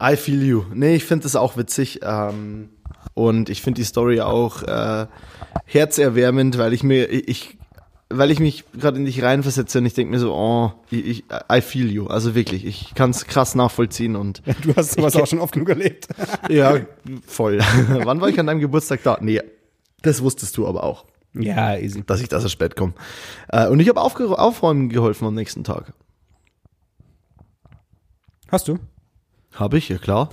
I 0.00 0.16
feel 0.16 0.42
you. 0.42 0.64
Nee, 0.74 0.96
ich 0.96 1.04
finde 1.04 1.24
das 1.24 1.36
auch 1.36 1.56
witzig. 1.56 2.00
Ähm, 2.02 2.70
und 3.14 3.48
ich 3.48 3.62
finde 3.62 3.80
die 3.80 3.84
Story 3.84 4.20
auch 4.20 4.62
äh, 4.62 5.06
herzerwärmend, 5.66 6.58
weil 6.58 6.72
ich 6.72 6.82
mir, 6.82 7.10
ich, 7.10 7.58
weil 8.18 8.30
ich 8.30 8.40
mich 8.40 8.64
gerade 8.72 8.98
in 8.98 9.04
dich 9.04 9.22
reinversetze 9.22 9.78
und 9.78 9.86
ich 9.86 9.94
denke 9.94 10.10
mir 10.10 10.18
so, 10.18 10.34
oh, 10.34 10.72
ich, 10.90 11.06
ich, 11.06 11.24
I 11.52 11.60
feel 11.60 11.90
you. 11.90 12.06
Also 12.06 12.34
wirklich, 12.34 12.64
ich 12.64 12.94
kann 12.94 13.10
es 13.10 13.26
krass 13.26 13.54
nachvollziehen 13.54 14.16
und 14.16 14.42
Du 14.62 14.74
hast 14.76 14.92
sowas 14.92 15.16
auch 15.16 15.26
schon 15.26 15.40
oft 15.40 15.52
genug 15.52 15.68
erlebt. 15.68 16.08
ja, 16.48 16.80
voll. 17.26 17.58
Wann 17.88 18.20
war 18.20 18.28
ich 18.28 18.38
an 18.38 18.46
deinem 18.46 18.60
Geburtstag 18.60 19.02
da? 19.02 19.18
Nee, 19.20 19.40
das 20.02 20.22
wusstest 20.22 20.56
du 20.56 20.66
aber 20.66 20.84
auch, 20.84 21.04
ja, 21.32 21.76
easy. 21.76 22.02
dass 22.06 22.20
ich 22.20 22.28
da 22.28 22.40
so 22.40 22.48
spät 22.48 22.76
komme. 22.76 22.94
Äh, 23.48 23.68
und 23.68 23.80
ich 23.80 23.88
habe 23.88 24.00
aufräumen 24.00 24.88
geholfen 24.88 25.26
am 25.26 25.34
nächsten 25.34 25.64
Tag. 25.64 25.92
Hast 28.48 28.68
du? 28.68 28.78
Habe 29.54 29.78
ich, 29.78 29.88
ja 29.88 29.98
klar. 29.98 30.30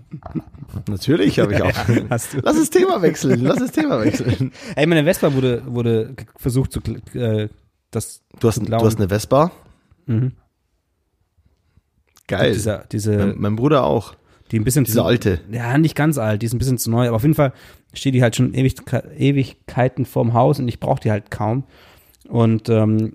Natürlich 0.88 1.38
habe 1.38 1.54
ich 1.54 1.62
auch. 1.62 1.72
Hast 2.10 2.34
du. 2.34 2.38
Lass 2.42 2.56
das 2.56 2.70
Thema 2.70 3.02
wechseln, 3.02 3.40
lass 3.40 3.58
das 3.58 3.72
Thema 3.72 4.02
wechseln. 4.02 4.52
Ey, 4.76 4.86
meine 4.86 5.04
Vespa 5.04 5.32
wurde, 5.34 5.62
wurde 5.66 6.14
versucht 6.36 6.72
zu, 6.72 6.80
äh, 7.14 7.48
das 7.90 8.22
Du 8.40 8.48
hast, 8.48 8.58
du 8.66 8.74
hast 8.74 8.96
eine 8.98 9.08
Vespa? 9.08 9.50
Mhm. 10.06 10.32
Geil. 12.26 12.52
Dieser, 12.52 12.84
diese, 12.90 13.16
mein, 13.16 13.34
mein 13.38 13.56
Bruder 13.56 13.84
auch. 13.84 14.14
die 14.50 14.58
ein 14.58 14.64
bisschen 14.64 14.84
Diese 14.84 14.98
zu, 14.98 15.04
alte. 15.04 15.40
Ja, 15.50 15.76
nicht 15.78 15.94
ganz 15.94 16.18
alt, 16.18 16.42
die 16.42 16.46
ist 16.46 16.54
ein 16.54 16.58
bisschen 16.58 16.78
zu 16.78 16.90
neu, 16.90 17.08
aber 17.08 17.16
auf 17.16 17.22
jeden 17.22 17.34
Fall 17.34 17.52
steht 17.94 18.14
die 18.14 18.22
halt 18.22 18.36
schon 18.36 18.54
ewig, 18.54 18.76
Ewigkeiten 19.18 20.04
vorm 20.04 20.34
Haus 20.34 20.58
und 20.58 20.68
ich 20.68 20.78
brauche 20.80 21.00
die 21.00 21.10
halt 21.10 21.30
kaum. 21.30 21.64
Und 22.28 22.68
ähm, 22.68 23.14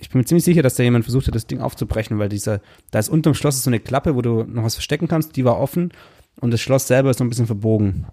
ich 0.00 0.10
bin 0.10 0.20
mir 0.20 0.24
ziemlich 0.24 0.44
sicher, 0.44 0.62
dass 0.62 0.74
da 0.76 0.82
jemand 0.82 1.04
versucht 1.04 1.26
hat, 1.26 1.34
das 1.34 1.46
Ding 1.46 1.60
aufzubrechen, 1.60 2.18
weil 2.18 2.28
dieser, 2.28 2.60
da 2.90 2.98
ist 2.98 3.08
unterm 3.08 3.34
Schloss 3.34 3.62
so 3.62 3.70
eine 3.70 3.80
Klappe, 3.80 4.14
wo 4.14 4.22
du 4.22 4.44
noch 4.44 4.64
was 4.64 4.74
verstecken 4.74 5.08
kannst, 5.08 5.36
die 5.36 5.44
war 5.44 5.58
offen 5.58 5.92
und 6.40 6.52
das 6.52 6.60
Schloss 6.60 6.86
selber 6.86 7.10
ist 7.10 7.18
noch 7.20 7.26
ein 7.26 7.30
bisschen 7.30 7.46
verbogen. 7.46 8.06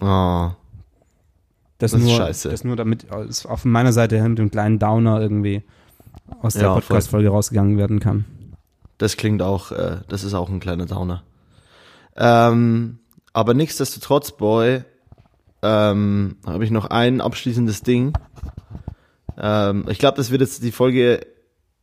Oh. 0.00 0.50
Das, 1.78 1.92
Das 1.92 2.00
ist 2.00 2.06
nur, 2.06 2.16
scheiße. 2.16 2.48
Das 2.48 2.64
nur 2.64 2.76
damit 2.76 3.04
ist 3.28 3.46
auf 3.46 3.64
meiner 3.64 3.92
Seite 3.92 4.20
mit 4.28 4.38
dem 4.38 4.50
kleinen 4.50 4.78
Downer 4.78 5.20
irgendwie 5.20 5.62
aus 6.40 6.54
der 6.54 6.64
Ja. 6.64 6.74
Podcast-Folge 6.74 7.28
rausgegangen 7.28 7.78
werden 7.78 8.00
kann. 8.00 8.24
Das 8.98 9.16
klingt 9.16 9.42
auch, 9.42 9.70
äh, 9.70 9.98
das 10.08 10.24
ist 10.24 10.34
auch 10.34 10.48
ein 10.48 10.60
kleiner 10.60 10.86
Downer. 10.86 11.22
Ähm, 12.16 12.98
aber 13.32 13.54
nichtsdestotrotz, 13.54 14.32
Boy, 14.32 14.82
ähm, 15.62 16.36
habe 16.44 16.64
ich 16.64 16.70
noch 16.72 16.86
ein 16.86 17.20
abschließendes 17.20 17.82
Ding. 17.82 18.12
Ähm, 19.38 19.84
ich 19.88 19.98
glaube, 19.98 20.16
das 20.16 20.30
wird 20.30 20.40
jetzt 20.40 20.62
die 20.62 20.72
Folge 20.72 21.20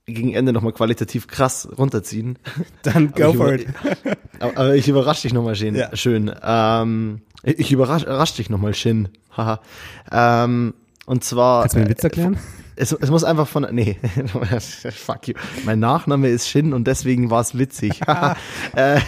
gegen 0.06 0.34
Ende 0.34 0.53
nochmal 0.53 0.73
qualitativ 0.73 1.27
krass 1.27 1.68
runterziehen. 1.77 2.38
Dann 2.84 3.14
Aber 3.15 3.22
go 3.22 3.30
ich 3.32 3.38
for 3.38 3.53
it. 3.53 3.68
Aber, 4.40 4.57
aber 4.57 4.76
ich 4.76 4.90
überrasche 4.90 5.22
dich 5.22 5.34
nochmal 5.34 5.56
schön. 5.56 5.76
Ja. 5.76 5.95
schön. 5.95 6.30
Ähm, 6.44 7.22
ich 7.41 7.60
ich 7.60 7.72
überrasch, 7.72 8.34
dich 8.34 8.49
nochmal 8.49 8.73
schön. 8.73 9.07
Haha. 9.36 9.61
ähm, 10.11 10.73
und 11.06 11.23
zwar. 11.23 11.61
Kannst 11.61 11.76
du 11.76 11.80
mir 11.80 11.86
einen 11.86 11.91
Witz 11.91 12.03
äh, 12.03 12.07
erklären? 12.07 12.38
Es, 12.78 12.92
es 12.92 13.10
muss 13.10 13.24
einfach 13.24 13.48
von. 13.48 13.66
Nee, 13.72 13.98
fuck 14.92 15.28
you. 15.28 15.34
Mein 15.66 15.80
Nachname 15.80 16.28
ist 16.30 16.48
Shin 16.50 16.74
und 16.74 16.86
deswegen 16.88 17.30
war 17.30 17.42
es 17.42 17.58
witzig. 17.58 18.02
äh, 18.76 19.00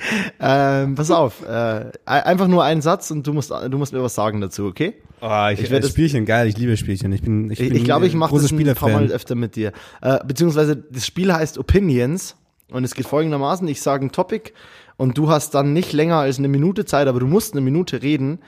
ähm, 0.40 0.94
pass 0.94 1.10
auf. 1.10 1.46
Äh, 1.46 1.90
einfach 2.06 2.48
nur 2.48 2.64
einen 2.64 2.82
Satz 2.82 3.10
und 3.10 3.26
du 3.26 3.32
musst, 3.32 3.50
du 3.50 3.78
musst 3.78 3.92
mir 3.92 4.02
was 4.02 4.14
sagen 4.14 4.40
dazu, 4.40 4.66
okay? 4.66 4.94
Oh, 5.20 5.48
ich, 5.52 5.58
Ich 5.58 5.64
ich 5.66 5.70
werd 5.70 5.82
das 5.82 5.90
das- 5.90 5.94
Spielchen 5.94 6.24
geil, 6.24 6.48
ich 6.48 6.56
liebe 6.56 6.76
Spielchen. 6.76 7.12
Ich 7.12 7.22
bin, 7.22 7.50
ich, 7.50 7.60
Ich, 7.60 7.68
bin 7.68 7.76
ich 7.76 7.84
glaube, 7.84 8.06
ich 8.06 8.14
mache 8.14 8.34
das 8.34 8.50
ein 8.50 8.74
paar 8.74 8.88
Mal 8.88 9.10
öfter 9.10 9.34
mit 9.34 9.56
dir. 9.56 9.72
Äh, 10.00 10.18
beziehungsweise 10.26 10.76
das 10.76 11.06
Spiel 11.06 11.32
heißt 11.32 11.58
Opinions 11.58 12.36
und 12.70 12.84
es 12.84 12.94
geht 12.94 13.06
folgendermaßen, 13.06 13.68
ich 13.68 13.82
sage 13.82 14.06
ein 14.06 14.12
Topic 14.12 14.52
und 14.96 15.18
du 15.18 15.28
hast 15.28 15.54
dann 15.54 15.72
nicht 15.72 15.92
länger 15.92 16.16
als 16.16 16.38
eine 16.38 16.48
Minute 16.48 16.84
Zeit, 16.86 17.06
aber 17.06 17.20
du 17.20 17.26
musst 17.26 17.52
eine 17.52 17.60
Minute 17.60 18.02
reden 18.02 18.38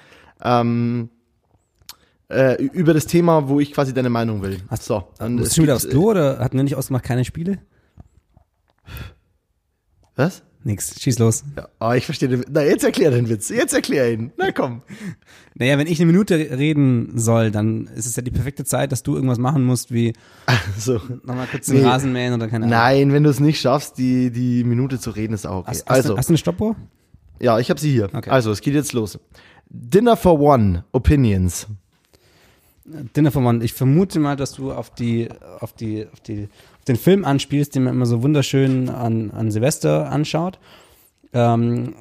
ähm, 0.43 1.11
äh, 2.33 2.63
über 2.63 2.95
das 2.95 3.07
Thema, 3.07 3.49
wo 3.49 3.61
ich 3.61 3.73
quasi 3.73 3.93
deine 3.95 4.11
Meinung 4.11 4.43
will. 4.43 4.59
Hast- 4.69 4.85
so, 4.85 5.05
und 5.19 5.35
Musst 5.37 5.45
es 5.47 5.51
du 5.51 5.55
schon 5.57 5.63
wieder 5.65 5.77
aufs 5.77 5.89
Klo 5.89 6.11
oder 6.11 6.39
hatten 6.39 6.57
wir 6.57 6.65
nicht 6.65 6.77
ausgemacht, 6.77 7.05
keine 7.05 7.25
Spiele? 7.25 7.59
Was? 10.17 10.43
Nix, 10.65 11.01
schieß 11.01 11.19
los. 11.19 11.43
Ja, 11.57 11.69
ah, 11.81 11.95
ich 11.97 12.05
verstehe 12.05 12.29
den 12.29 12.45
Na, 12.49 12.63
jetzt 12.63 12.85
erklär 12.85 13.11
den 13.11 13.29
Witz. 13.29 13.49
Jetzt 13.49 13.75
erklär 13.75 14.13
ihn. 14.13 14.33
Na 14.37 14.53
komm. 14.53 14.83
Naja, 15.55 15.77
wenn 15.77 15.89
ich 15.89 15.99
eine 16.01 16.07
Minute 16.07 16.37
reden 16.37 17.19
soll, 17.19 17.51
dann 17.51 17.89
ist 17.89 18.07
es 18.07 18.15
ja 18.15 18.23
die 18.23 18.31
perfekte 18.31 18.65
Zeit, 18.65 18.93
dass 18.93 19.03
du 19.03 19.17
irgendwas 19.17 19.39
machen 19.39 19.65
musst, 19.65 19.93
wie 19.93 20.13
So. 20.79 21.01
nochmal 21.25 21.49
kurz 21.51 21.67
den 21.67 21.81
Nee. 21.81 21.85
Rasen 21.87 22.13
mähen 22.13 22.33
oder 22.35 22.47
keine 22.47 22.67
Ahnung. 22.67 22.79
Nein, 22.79 23.13
wenn 23.13 23.25
du 23.25 23.31
es 23.31 23.41
nicht 23.41 23.61
schaffst, 23.61 23.99
die, 23.99 24.31
die 24.31 24.63
Minute 24.63 25.01
zu 25.01 25.11
reden, 25.11 25.35
ist 25.35 25.47
auch 25.47 25.61
okay. 25.63 25.71
Hast, 25.71 25.81
hast, 25.87 25.91
also, 25.91 26.09
du, 26.13 26.19
hast 26.19 26.29
du 26.29 26.33
eine 26.33 26.39
Stoppuhr? 26.39 26.77
ja, 27.41 27.59
ich 27.59 27.69
habe 27.69 27.81
sie 27.81 27.91
hier. 27.91 28.09
Okay. 28.13 28.31
Also, 28.31 28.53
es 28.53 28.61
geht 28.61 28.75
jetzt 28.75 28.93
los. 28.93 29.19
Dinner 29.69 30.17
for 30.17 30.39
One, 30.39 30.85
Opinions. 30.93 31.67
Dinner 33.17 33.31
for 33.31 33.45
One. 33.45 33.65
Ich 33.65 33.73
vermute 33.73 34.19
mal, 34.19 34.37
dass 34.37 34.53
du 34.53 34.73
auf 34.73 34.91
die, 34.91 35.29
auf 35.61 35.73
die, 35.73 36.07
auf 36.13 36.21
die, 36.21 36.49
auf 36.79 36.85
den 36.87 36.97
Film 36.97 37.25
anspielst, 37.25 37.75
den 37.75 37.85
man 37.85 37.95
immer 37.95 38.07
so 38.07 38.23
wunderschön 38.23 38.89
an, 38.89 39.31
an 39.31 39.51
Silvester 39.51 40.11
anschaut. 40.11 40.59
Ähm, 41.33 41.95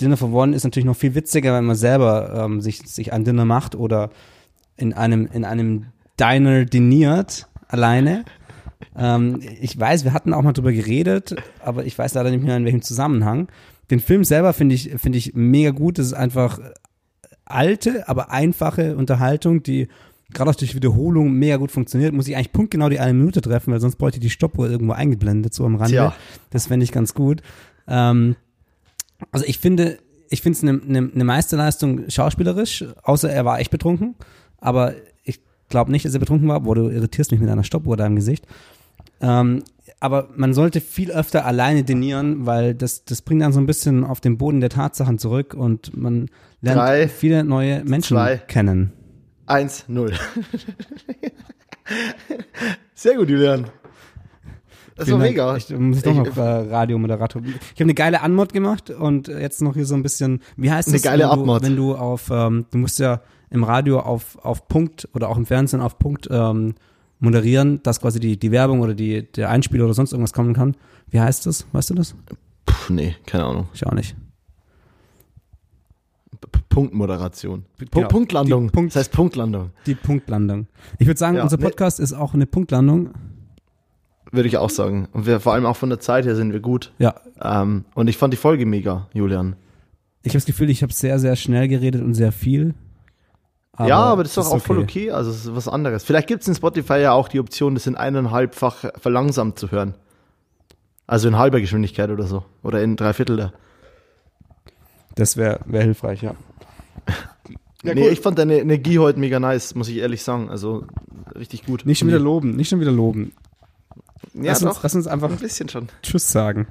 Dinner 0.00 0.16
for 0.16 0.32
One 0.32 0.54
ist 0.54 0.64
natürlich 0.64 0.86
noch 0.86 0.96
viel 0.96 1.14
witziger, 1.14 1.54
wenn 1.54 1.64
man 1.64 1.76
selber 1.76 2.44
ähm, 2.44 2.60
sich, 2.60 2.78
sich 2.78 3.12
ein 3.12 3.24
Dinner 3.24 3.44
macht 3.44 3.74
oder 3.74 4.10
in 4.76 4.92
einem, 4.92 5.26
in 5.32 5.44
einem 5.44 5.86
Diner 6.18 6.64
diniert, 6.64 7.46
alleine. 7.68 8.24
Ähm, 8.96 9.40
ich 9.60 9.78
weiß, 9.78 10.04
wir 10.04 10.12
hatten 10.12 10.32
auch 10.32 10.42
mal 10.42 10.52
drüber 10.52 10.72
geredet, 10.72 11.36
aber 11.64 11.84
ich 11.84 11.98
weiß 11.98 12.14
leider 12.14 12.30
nicht 12.30 12.42
mehr 12.42 12.56
in 12.56 12.64
welchem 12.64 12.82
Zusammenhang. 12.82 13.48
Den 13.90 14.00
Film 14.00 14.24
selber 14.24 14.52
finde 14.52 14.74
ich, 14.74 14.90
finde 14.96 15.18
ich 15.18 15.34
mega 15.34 15.70
gut. 15.70 15.98
Das 15.98 16.06
ist 16.06 16.12
einfach 16.14 16.60
alte, 17.44 18.08
aber 18.08 18.30
einfache 18.30 18.96
Unterhaltung, 18.96 19.62
die 19.62 19.88
gerade 20.32 20.50
auch 20.50 20.54
durch 20.54 20.74
Wiederholung 20.74 21.32
mega 21.32 21.56
gut 21.56 21.70
funktioniert. 21.70 22.12
Muss 22.12 22.28
ich 22.28 22.36
eigentlich 22.36 22.52
punktgenau 22.52 22.88
die 22.88 23.00
eine 23.00 23.14
Minute 23.14 23.40
treffen, 23.40 23.72
weil 23.72 23.80
sonst 23.80 23.96
bräuchte 23.96 24.18
ich 24.18 24.22
die 24.22 24.30
Stoppuhr 24.30 24.68
irgendwo 24.68 24.92
eingeblendet, 24.92 25.54
so 25.54 25.64
am 25.64 25.76
Rande. 25.76 25.92
Tja. 25.92 26.14
Das 26.50 26.66
fände 26.66 26.84
ich 26.84 26.92
ganz 26.92 27.14
gut. 27.14 27.42
Ähm, 27.86 28.36
also 29.32 29.46
ich 29.46 29.58
finde, 29.58 29.98
ich 30.28 30.42
finde 30.42 30.56
es 30.56 30.62
eine 30.62 30.72
ne, 30.74 31.10
ne 31.12 31.24
Meisterleistung 31.24 32.08
schauspielerisch, 32.10 32.84
außer 33.02 33.30
er 33.30 33.44
war 33.44 33.58
echt 33.58 33.70
betrunken. 33.70 34.14
Aber 34.58 34.94
ich 35.24 35.40
glaube 35.68 35.90
nicht, 35.90 36.04
dass 36.04 36.14
er 36.14 36.20
betrunken 36.20 36.48
war. 36.48 36.60
Boah, 36.60 36.74
du 36.74 36.88
irritierst 36.88 37.30
mich 37.30 37.40
mit 37.40 37.48
einer 37.48 37.64
Stoppuhr 37.64 37.96
da 37.96 38.06
im 38.06 38.16
Gesicht. 38.16 38.46
Ähm, 39.20 39.62
aber 40.00 40.28
man 40.36 40.54
sollte 40.54 40.80
viel 40.80 41.10
öfter 41.10 41.44
alleine 41.44 41.82
dinieren, 41.82 42.46
weil 42.46 42.74
das, 42.74 43.04
das 43.04 43.22
bringt 43.22 43.42
dann 43.42 43.52
so 43.52 43.60
ein 43.60 43.66
bisschen 43.66 44.04
auf 44.04 44.20
den 44.20 44.38
Boden 44.38 44.60
der 44.60 44.70
Tatsachen 44.70 45.18
zurück 45.18 45.54
und 45.54 45.96
man 45.96 46.28
lernt 46.60 46.78
Drei, 46.78 47.08
viele 47.08 47.42
neue 47.42 47.82
Menschen 47.84 48.16
zwei. 48.16 48.36
kennen. 48.36 48.92
Eins, 49.48 49.86
null. 49.88 50.12
Sehr 52.94 53.16
gut, 53.16 53.30
Julian. 53.30 53.66
Das 54.94 55.06
Vielen 55.06 55.18
war 55.20 55.24
Dank. 55.26 55.36
mega. 55.36 55.56
Ich 55.56 55.70
muss 55.70 56.02
doch 56.02 56.12
noch 56.14 56.36
äh, 56.36 56.40
Radiomoderator. 56.40 57.40
Ich 57.44 57.54
habe 57.54 57.84
eine 57.84 57.94
geile 57.94 58.20
Anmod 58.20 58.52
gemacht 58.52 58.90
und 58.90 59.28
jetzt 59.28 59.62
noch 59.62 59.74
hier 59.74 59.86
so 59.86 59.94
ein 59.94 60.02
bisschen, 60.02 60.42
wie 60.56 60.70
heißt 60.70 60.88
Eine 60.88 60.96
das, 60.96 61.02
geile 61.02 61.22
wenn, 61.22 61.28
du, 61.30 61.40
Abmod. 61.40 61.62
wenn 61.62 61.76
du 61.76 61.94
auf, 61.94 62.28
ähm, 62.30 62.66
du 62.70 62.78
musst 62.78 62.98
ja 62.98 63.22
im 63.50 63.64
Radio 63.64 64.00
auf, 64.00 64.36
auf 64.44 64.68
Punkt 64.68 65.08
oder 65.14 65.30
auch 65.30 65.38
im 65.38 65.46
Fernsehen 65.46 65.80
auf 65.80 65.98
Punkt 65.98 66.28
ähm, 66.30 66.74
moderieren, 67.20 67.82
dass 67.84 68.00
quasi 68.02 68.20
die, 68.20 68.38
die 68.38 68.50
Werbung 68.50 68.80
oder 68.80 68.92
die, 68.94 69.30
der 69.32 69.48
Einspieler 69.50 69.84
oder 69.84 69.94
sonst 69.94 70.12
irgendwas 70.12 70.32
kommen 70.34 70.52
kann. 70.52 70.76
Wie 71.10 71.20
heißt 71.20 71.46
das? 71.46 71.66
Weißt 71.72 71.88
du 71.90 71.94
das? 71.94 72.14
Puh, 72.66 72.92
nee, 72.92 73.14
keine 73.24 73.44
Ahnung. 73.46 73.68
Ich 73.72 73.86
auch 73.86 73.92
nicht. 73.92 74.14
Punktmoderation. 76.68 77.64
Genau. 77.78 78.08
Punktlandung. 78.08 78.70
Punkt- 78.70 78.92
das 78.94 79.00
heißt 79.00 79.12
Punktlandung. 79.12 79.70
Die 79.86 79.94
Punktlandung. 79.94 80.66
Ich 80.98 81.06
würde 81.06 81.18
sagen, 81.18 81.36
Ja, 81.36 81.42
unser 81.42 81.56
nee. 81.56 81.64
Podcast 81.64 81.98
ist 82.00 82.12
auch 82.12 82.34
eine 82.34 82.46
Punktlandung. 82.46 83.10
Würde 84.30 84.48
ich 84.48 84.58
auch 84.58 84.70
sagen. 84.70 85.08
Und 85.12 85.26
wir, 85.26 85.40
vor 85.40 85.54
allem 85.54 85.64
auch 85.66 85.76
von 85.76 85.88
der 85.88 86.00
Zeit 86.00 86.26
her 86.26 86.36
sind 86.36 86.52
wir 86.52 86.60
gut. 86.60 86.92
Ja. 86.98 87.14
Ähm, 87.40 87.84
und 87.94 88.08
ich 88.08 88.18
fand 88.18 88.32
die 88.32 88.36
Folge 88.38 88.66
mega, 88.66 89.08
Julian. 89.14 89.56
Ich 90.22 90.30
habe 90.32 90.38
das 90.38 90.44
Gefühl, 90.44 90.68
ich 90.68 90.82
habe 90.82 90.92
sehr, 90.92 91.18
sehr 91.18 91.36
schnell 91.36 91.68
geredet 91.68 92.02
und 92.02 92.12
sehr 92.14 92.32
viel. 92.32 92.74
ja, 93.78 93.96
aber 94.00 94.24
das 94.24 94.32
ist 94.32 94.36
doch 94.36 94.50
auch 94.52 94.58
voll 94.60 94.78
okay. 94.78 95.10
Also 95.10 95.30
es 95.30 95.44
ist 95.46 95.54
was 95.56 95.68
anderes. 95.68 96.04
Vielleicht 96.04 96.28
gibt 96.28 96.42
es 96.42 96.48
in 96.48 96.54
Spotify 96.54 96.98
ja 97.00 97.12
auch 97.12 97.28
die 97.28 97.40
Option, 97.40 97.74
das 97.74 97.86
in 97.86 97.96
eineinhalbfach 97.96 98.84
verlangsamt 98.98 99.58
zu 99.58 99.70
hören. 99.70 99.94
Also 101.06 101.28
in 101.28 101.38
halber 101.38 101.60
Geschwindigkeit 101.60 102.10
oder 102.10 102.24
so. 102.24 102.44
Oder 102.62 102.82
in 102.82 102.96
dreiviertel. 102.96 103.52
Das 105.14 105.36
wäre 105.38 105.60
wär 105.64 105.82
hilfreich, 105.82 106.22
ja. 106.22 106.34
Ja, 107.84 107.94
nee, 107.94 108.06
cool. 108.06 108.12
ich 108.12 108.20
fand 108.20 108.38
deine 108.38 108.58
Energie 108.58 108.98
heute 108.98 109.20
mega 109.20 109.38
nice, 109.38 109.74
muss 109.74 109.88
ich 109.88 109.98
ehrlich 109.98 110.22
sagen. 110.22 110.50
Also 110.50 110.84
richtig 111.36 111.64
gut. 111.64 111.86
Nicht 111.86 111.98
schon 112.00 112.08
wieder 112.08 112.18
loben, 112.18 112.56
nicht 112.56 112.68
schon 112.68 112.80
wieder 112.80 112.90
loben. 112.92 113.32
Ja, 114.34 114.50
lass, 114.52 114.62
uns, 114.62 114.74
doch. 114.76 114.82
lass 114.82 114.94
uns 114.94 115.06
einfach 115.06 115.30
Ein 115.30 115.36
bisschen 115.38 115.68
schon. 115.68 115.88
Tschüss 116.02 116.30
sagen. 116.30 116.66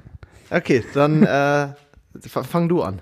Okay, 0.50 0.84
dann 0.94 1.22
äh, 1.22 1.68
fa- 2.26 2.42
fang 2.42 2.68
du 2.68 2.82
an. 2.82 3.00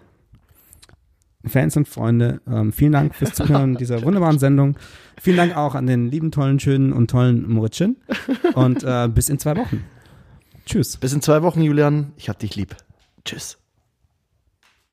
Fans 1.44 1.76
und 1.76 1.86
Freunde, 1.88 2.40
ähm, 2.48 2.72
vielen 2.72 2.92
Dank 2.92 3.14
fürs 3.14 3.34
Zuhören 3.34 3.74
dieser 3.78 4.02
wunderbaren 4.02 4.38
Sendung. 4.38 4.76
Vielen 5.20 5.36
Dank 5.36 5.56
auch 5.56 5.74
an 5.76 5.86
den 5.86 6.10
lieben, 6.10 6.30
tollen, 6.32 6.58
schönen 6.58 6.92
und 6.92 7.08
tollen 7.10 7.48
Moritzchen. 7.48 7.96
Und 8.54 8.82
äh, 8.82 9.08
bis 9.08 9.28
in 9.28 9.38
zwei 9.38 9.56
Wochen. 9.56 9.84
Tschüss. 10.64 10.96
Bis 10.96 11.12
in 11.12 11.22
zwei 11.22 11.42
Wochen, 11.42 11.62
Julian. 11.62 12.12
Ich 12.16 12.28
hab 12.28 12.38
dich 12.40 12.56
lieb. 12.56 12.76
Tschüss. 13.24 13.58